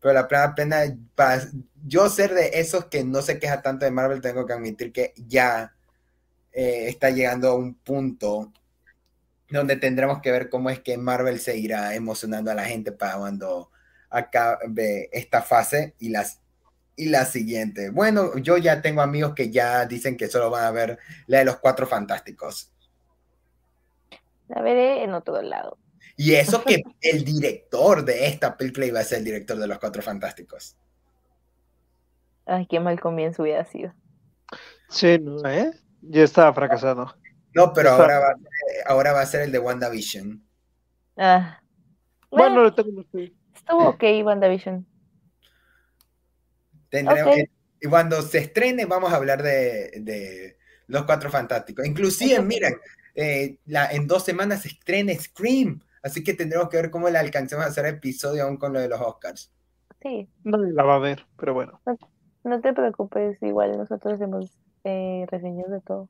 pero 0.00 0.14
la 0.14 0.28
plena 0.28 0.54
pena, 0.54 0.84
yo 1.84 2.08
ser 2.08 2.34
de 2.34 2.50
esos 2.54 2.86
que 2.86 3.04
no 3.04 3.22
se 3.22 3.38
queja 3.38 3.62
tanto 3.62 3.84
de 3.84 3.90
Marvel, 3.90 4.20
tengo 4.20 4.46
que 4.46 4.52
admitir 4.52 4.92
que 4.92 5.14
ya 5.16 5.74
eh, 6.52 6.88
está 6.88 7.10
llegando 7.10 7.48
a 7.48 7.54
un 7.56 7.74
punto 7.74 8.52
donde 9.50 9.76
tendremos 9.76 10.20
que 10.20 10.32
ver 10.32 10.48
cómo 10.48 10.70
es 10.70 10.80
que 10.80 10.96
Marvel 10.96 11.40
seguirá 11.40 11.94
emocionando 11.94 12.50
a 12.50 12.54
la 12.54 12.64
gente 12.64 12.92
para 12.92 13.18
cuando 13.18 13.70
acabe 14.10 15.10
esta 15.12 15.42
fase 15.42 15.94
y 15.98 16.08
las 16.10 16.40
y 16.96 17.08
la 17.08 17.24
siguiente. 17.24 17.90
Bueno, 17.90 18.36
yo 18.38 18.56
ya 18.56 18.80
tengo 18.82 19.00
amigos 19.00 19.34
que 19.34 19.50
ya 19.50 19.86
dicen 19.86 20.16
que 20.16 20.28
solo 20.28 20.50
van 20.50 20.64
a 20.64 20.70
ver 20.70 20.98
la 21.26 21.38
de 21.38 21.44
los 21.44 21.58
cuatro 21.58 21.86
fantásticos. 21.86 22.72
La 24.48 24.62
veré 24.62 25.02
en 25.02 25.14
otro 25.14 25.40
lado. 25.42 25.78
Y 26.16 26.34
eso 26.34 26.62
que 26.62 26.82
el 27.00 27.24
director 27.24 28.04
de 28.04 28.26
esta 28.26 28.56
película 28.56 28.86
iba 28.86 29.00
a 29.00 29.04
ser 29.04 29.18
el 29.18 29.24
director 29.24 29.58
de 29.58 29.66
los 29.66 29.78
cuatro 29.78 30.02
fantásticos. 30.02 30.76
Ay, 32.46 32.66
qué 32.66 32.78
mal 32.78 33.00
comienzo 33.00 33.42
hubiera 33.42 33.64
sido. 33.64 33.92
Sí, 34.88 35.18
¿no? 35.18 35.48
¿Eh? 35.48 35.72
Ya 36.02 36.22
estaba 36.22 36.52
fracasado. 36.52 37.14
No, 37.54 37.72
pero 37.72 37.90
ahora 37.92 38.18
va, 38.18 38.28
a 38.28 38.36
ser, 38.36 38.86
ahora 38.86 39.12
va 39.12 39.20
a 39.22 39.26
ser 39.26 39.40
el 39.42 39.52
de 39.52 39.58
WandaVision. 39.58 40.44
Ah. 41.16 41.60
Bueno, 42.30 42.46
Bueno, 42.46 42.62
lo 42.64 42.74
tenemos 42.74 43.06
que... 43.10 43.32
estuvo 43.54 43.88
ok, 43.88 44.04
WandaVision. 44.24 44.86
Tendremos, 46.94 47.36
eh, 47.36 47.50
y 47.80 47.88
cuando 47.88 48.22
se 48.22 48.38
estrene 48.38 48.86
vamos 48.86 49.12
a 49.12 49.16
hablar 49.16 49.42
de, 49.42 49.90
de 50.00 50.56
los 50.86 51.04
cuatro 51.04 51.30
fantásticos. 51.30 51.84
Inclusive, 51.86 52.40
miren, 52.42 52.76
eh, 53.14 53.58
la, 53.66 53.90
en 53.90 54.06
dos 54.06 54.24
semanas 54.24 54.62
se 54.62 54.68
estrena 54.68 55.12
Scream. 55.14 55.80
Así 56.02 56.22
que 56.22 56.34
tendremos 56.34 56.68
que 56.68 56.76
ver 56.76 56.90
cómo 56.90 57.08
le 57.08 57.18
alcancemos 57.18 57.64
a 57.64 57.68
hacer 57.68 57.86
episodio 57.86 58.44
aún 58.44 58.58
con 58.58 58.72
lo 58.72 58.80
de 58.80 58.88
los 58.88 59.00
Oscars. 59.00 59.50
Sí, 60.02 60.28
la 60.44 60.82
va 60.82 60.96
a 60.96 60.98
ver, 60.98 61.26
pero 61.38 61.54
bueno. 61.54 61.80
no 62.44 62.60
te 62.60 62.72
preocupes, 62.74 63.38
igual 63.42 63.76
nosotros 63.76 64.14
hacemos 64.14 64.50
eh, 64.84 65.24
reseñas 65.30 65.70
de 65.70 65.80
todo. 65.80 66.08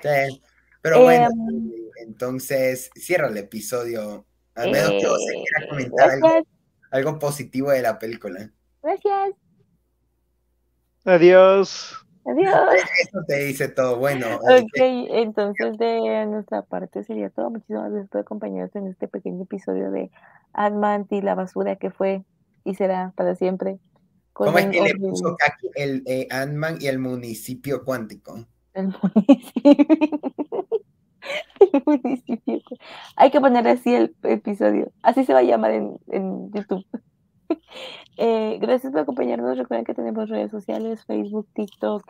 Sí, 0.00 0.40
pero 0.80 1.02
bueno, 1.02 1.28
Em, 1.28 1.72
entonces 2.06 2.90
cierra 2.94 3.28
el 3.28 3.36
episodio. 3.36 4.24
Al 4.54 4.70
menos 4.70 4.90
que 4.90 5.06
José 5.06 5.34
Eh, 5.34 5.42
quiera 5.42 5.68
comentar 5.68 6.44
algo 6.92 7.18
positivo 7.18 7.70
de 7.70 7.82
la 7.82 7.98
película. 7.98 8.48
gracias, 8.82 9.32
Adiós. 11.04 11.94
adiós. 12.26 12.54
Eso 13.08 13.18
te 13.26 13.44
dice 13.44 13.68
todo. 13.68 13.98
Bueno, 13.98 14.26
eh, 14.26 14.60
Ok, 14.60 14.80
entonces 15.10 15.76
de 15.78 16.26
nuestra 16.26 16.62
parte 16.62 17.04
sería 17.04 17.30
todo. 17.30 17.50
Muchísimas 17.50 17.90
gracias 17.90 18.10
por 18.10 18.20
acompañarnos 18.22 18.74
en 18.76 18.88
este 18.88 19.08
pequeño 19.08 19.42
episodio 19.42 19.90
de 19.90 20.10
Ant-Man 20.54 21.06
y 21.10 21.20
la 21.20 21.34
basura 21.34 21.76
que 21.76 21.90
fue 21.90 22.24
y 22.64 22.74
será 22.74 23.12
para 23.16 23.34
siempre. 23.34 23.78
con 24.32 24.46
¿cómo 24.46 24.58
es 24.58 24.66
que 24.66 24.80
le 24.80 24.94
puso 24.94 25.36
Kaki 25.36 25.70
el 25.74 26.02
eh, 26.06 26.26
Ant-Man 26.30 26.78
y 26.80 26.86
el 26.86 26.98
municipio 26.98 27.84
cuántico? 27.84 28.46
El 28.72 28.88
municipio. 29.02 29.62
El 31.72 31.82
municipio. 31.86 32.60
Hay 33.16 33.30
que 33.30 33.40
poner 33.40 33.66
así 33.66 33.94
el 33.94 34.14
episodio. 34.24 34.92
Así 35.02 35.24
se 35.24 35.32
va 35.32 35.38
a 35.38 35.42
llamar 35.42 35.70
en, 35.70 35.96
en 36.08 36.52
YouTube. 36.52 36.84
Eh, 38.16 38.58
gracias 38.60 38.92
por 38.92 39.02
acompañarnos. 39.02 39.56
Recuerden 39.58 39.84
que 39.84 39.94
tenemos 39.94 40.28
redes 40.28 40.50
sociales, 40.50 41.04
Facebook, 41.04 41.48
TikTok, 41.54 42.04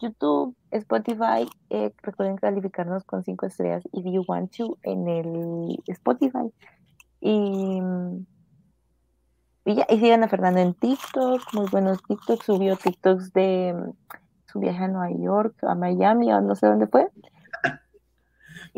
YouTube, 0.00 0.54
Spotify. 0.70 1.48
Eh, 1.70 1.92
recuerden 2.02 2.36
calificarnos 2.36 3.04
con 3.04 3.24
cinco 3.24 3.46
estrellas 3.46 3.82
if 3.92 4.04
you 4.04 4.24
want 4.28 4.54
to 4.56 4.76
en 4.82 5.08
el 5.08 5.82
Spotify. 5.86 6.52
Y, 7.20 7.80
y 9.64 9.74
ya, 9.74 9.86
y 9.88 9.98
sigan 9.98 10.22
a 10.22 10.28
Fernando 10.28 10.60
en 10.60 10.74
TikTok, 10.74 11.42
muy 11.54 11.66
buenos 11.70 12.02
TikToks. 12.02 12.44
Subió 12.44 12.76
TikToks 12.76 13.32
de 13.32 13.74
mm, 13.74 13.90
su 14.46 14.60
viaje 14.60 14.84
a 14.84 14.88
Nueva 14.88 15.10
York, 15.18 15.56
a 15.64 15.74
Miami, 15.74 16.32
o 16.32 16.40
no 16.40 16.54
sé 16.54 16.66
dónde 16.66 16.86
fue. 16.86 17.08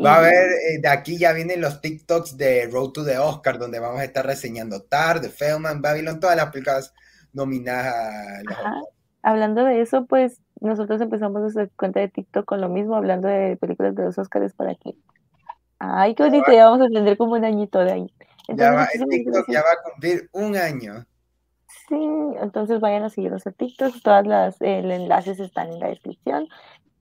Va 0.03 0.15
a 0.15 0.17
haber, 0.19 0.33
eh, 0.33 0.79
de 0.81 0.87
aquí 0.87 1.17
ya 1.17 1.33
vienen 1.33 1.61
los 1.61 1.81
TikToks 1.81 2.37
de 2.37 2.69
Road 2.71 2.91
to 2.91 3.03
the 3.03 3.17
Oscar, 3.17 3.59
donde 3.59 3.79
vamos 3.79 3.99
a 3.99 4.05
estar 4.05 4.25
reseñando 4.25 4.81
Tar, 4.83 5.19
The 5.19 5.29
Feldman, 5.29 5.81
Babylon, 5.81 6.19
todas 6.19 6.37
las 6.37 6.51
películas 6.51 6.93
nominadas 7.33 7.93
a 7.93 8.43
los 8.43 8.57
Ajá. 8.57 8.81
Hablando 9.21 9.65
de 9.65 9.81
eso, 9.81 10.05
pues 10.05 10.41
nosotros 10.61 11.01
empezamos 11.01 11.41
nuestra 11.41 11.67
cuenta 11.75 11.99
de 11.99 12.07
TikTok 12.07 12.45
con 12.45 12.61
lo 12.61 12.69
mismo, 12.69 12.95
hablando 12.95 13.27
de 13.27 13.57
películas 13.57 13.95
de 13.95 14.03
los 14.03 14.17
Oscars 14.17 14.53
para 14.53 14.75
que. 14.75 14.95
Ay, 15.79 16.15
qué 16.15 16.23
bonito, 16.23 16.51
ya 16.51 16.65
vamos 16.65 16.87
a 16.87 16.89
tener 16.89 17.17
como 17.17 17.33
un 17.33 17.43
añito 17.43 17.79
de 17.79 17.91
ahí. 17.91 18.13
Ya 18.49 18.71
va, 18.71 18.87
Entonces, 18.93 19.01
el 19.01 19.09
TikTok 19.09 19.45
ya 19.49 19.61
va 19.61 19.71
a 19.71 19.91
cumplir 19.91 20.29
un 20.31 20.55
año. 20.55 21.05
Sí, 21.87 21.95
entonces 22.41 22.79
vayan 22.79 23.03
a 23.03 23.09
seguirnos 23.09 23.45
en 23.45 23.53
TikTok, 23.53 24.01
todas 24.03 24.25
las 24.25 24.61
eh, 24.61 24.79
enlaces 24.79 25.39
están 25.39 25.71
en 25.71 25.79
la 25.79 25.87
descripción. 25.87 26.47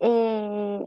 Eh, 0.01 0.85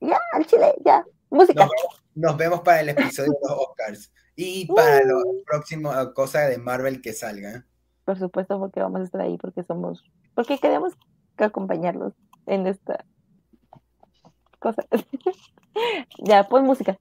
ya, 0.00 0.20
al 0.32 0.46
chile, 0.46 0.74
ya. 0.84 1.04
Música. 1.32 1.64
Nos, 1.64 1.72
nos 2.14 2.36
vemos 2.36 2.60
para 2.60 2.80
el 2.80 2.90
episodio 2.90 3.32
de 3.32 3.38
los 3.42 3.58
Oscars 3.58 4.12
y 4.36 4.66
para 4.66 5.02
la 5.02 5.16
Uh. 5.16 5.42
próxima 5.44 6.12
cosa 6.12 6.40
de 6.42 6.58
Marvel 6.58 7.00
que 7.00 7.14
salga. 7.14 7.66
Por 8.04 8.18
supuesto, 8.18 8.58
porque 8.58 8.80
vamos 8.80 9.00
a 9.00 9.04
estar 9.04 9.20
ahí, 9.22 9.38
porque 9.38 9.62
somos, 9.62 10.04
porque 10.34 10.58
queremos 10.58 10.92
que 11.38 11.44
acompañarlos 11.44 12.12
en 12.46 12.66
esta 12.66 13.06
cosa. 14.58 14.84
ya, 16.18 16.46
pues 16.48 16.62
música. 16.62 16.98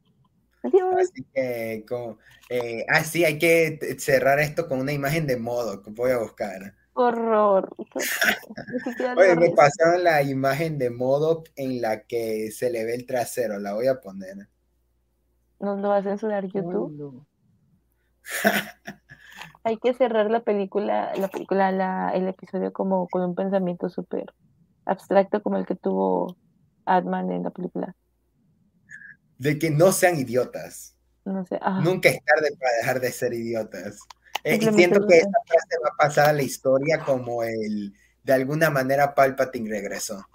Adiós. 0.64 0.96
Así 0.96 1.26
que, 1.34 1.86
como, 1.90 2.18
eh, 2.50 2.86
ah, 2.88 3.04
sí, 3.04 3.26
hay 3.26 3.38
que 3.38 3.98
cerrar 4.00 4.40
esto 4.40 4.68
con 4.68 4.80
una 4.80 4.94
imagen 4.94 5.28
de 5.28 5.36
modo 5.36 5.82
que 5.82 5.92
voy 5.92 6.12
a 6.12 6.20
buscar. 6.20 6.76
Horror. 7.02 7.76
Oye, 9.18 9.36
me 9.36 9.50
pasaron 9.52 10.04
la 10.04 10.22
imagen 10.24 10.78
de 10.78 10.90
modo 10.90 11.44
en 11.56 11.82
la 11.82 12.04
que 12.04 12.52
se 12.52 12.70
le 12.70 12.84
ve 12.86 12.96
el 12.96 13.06
trasero, 13.06 13.60
la 13.60 13.74
voy 13.74 13.88
a 13.88 14.00
poner. 14.02 14.48
Nos 15.60 15.80
lo 15.80 15.90
va 15.90 15.98
a 15.98 16.04
censurar 16.04 16.46
YouTube. 16.46 16.92
No. 16.98 17.28
Hay 19.64 19.78
que 19.78 19.94
cerrar 19.94 20.32
la 20.32 20.40
película, 20.42 21.14
la 21.16 21.28
película, 21.28 21.72
la, 21.72 22.12
el 22.16 22.28
episodio 22.28 22.74
como 22.74 23.08
con 23.08 23.22
un 23.22 23.36
pensamiento 23.36 23.90
súper 23.90 24.26
abstracto 24.86 25.44
como 25.44 25.58
el 25.58 25.66
que 25.68 25.76
tuvo 25.76 26.36
Adman 26.86 27.32
en 27.32 27.44
la 27.44 27.52
película. 27.52 27.96
de 29.38 29.60
que 29.60 29.70
no 29.70 29.92
sean 29.92 30.18
idiotas. 30.20 30.96
No 31.26 31.46
sé. 31.46 31.60
ah, 31.62 31.80
Nunca 31.84 32.10
es 32.10 32.20
tarde 32.26 32.50
para 32.60 32.74
dejar 32.78 33.00
de 33.00 33.12
ser 33.12 33.34
idiotas. 33.34 34.00
Eh, 34.44 34.58
y 34.60 34.74
siento 34.74 35.06
que 35.08 35.18
esta 35.18 35.40
frase 35.46 35.78
va 35.84 35.90
a 35.90 35.98
pasar 35.98 36.30
a 36.30 36.34
la 36.34 36.42
historia 36.42 37.00
como 37.00 37.44
el, 37.44 37.94
de 38.24 38.34
alguna 38.34 38.70
manera 38.70 39.14
Palpatine 39.14 39.70
regresó. 39.70 40.26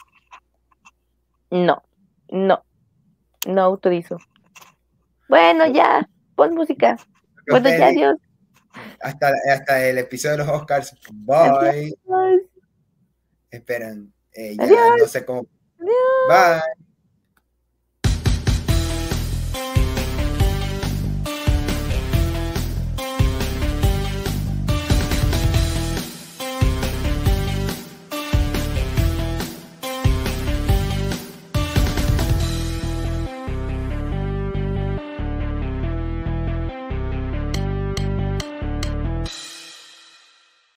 No, 1.50 1.82
no, 2.28 2.64
no 3.46 3.62
autorizo. 3.62 4.18
Bueno, 5.28 5.66
ya, 5.66 6.08
pon 6.34 6.54
música. 6.54 6.96
Bueno, 7.48 7.68
ya, 7.68 7.86
adiós. 7.88 8.16
Hasta, 9.00 9.32
hasta 9.52 9.86
el 9.86 9.98
episodio 9.98 10.38
de 10.38 10.44
los 10.44 10.48
Oscars. 10.48 10.94
Bye. 11.12 11.96
Adiós. 12.06 12.42
Esperen, 13.50 14.12
eh, 14.32 14.56
ya 14.56 14.64
Adiós. 14.64 14.96
no 14.98 15.06
sé 15.06 15.24
cómo. 15.24 15.46
Adiós. 15.78 16.62
Bye. 16.62 16.85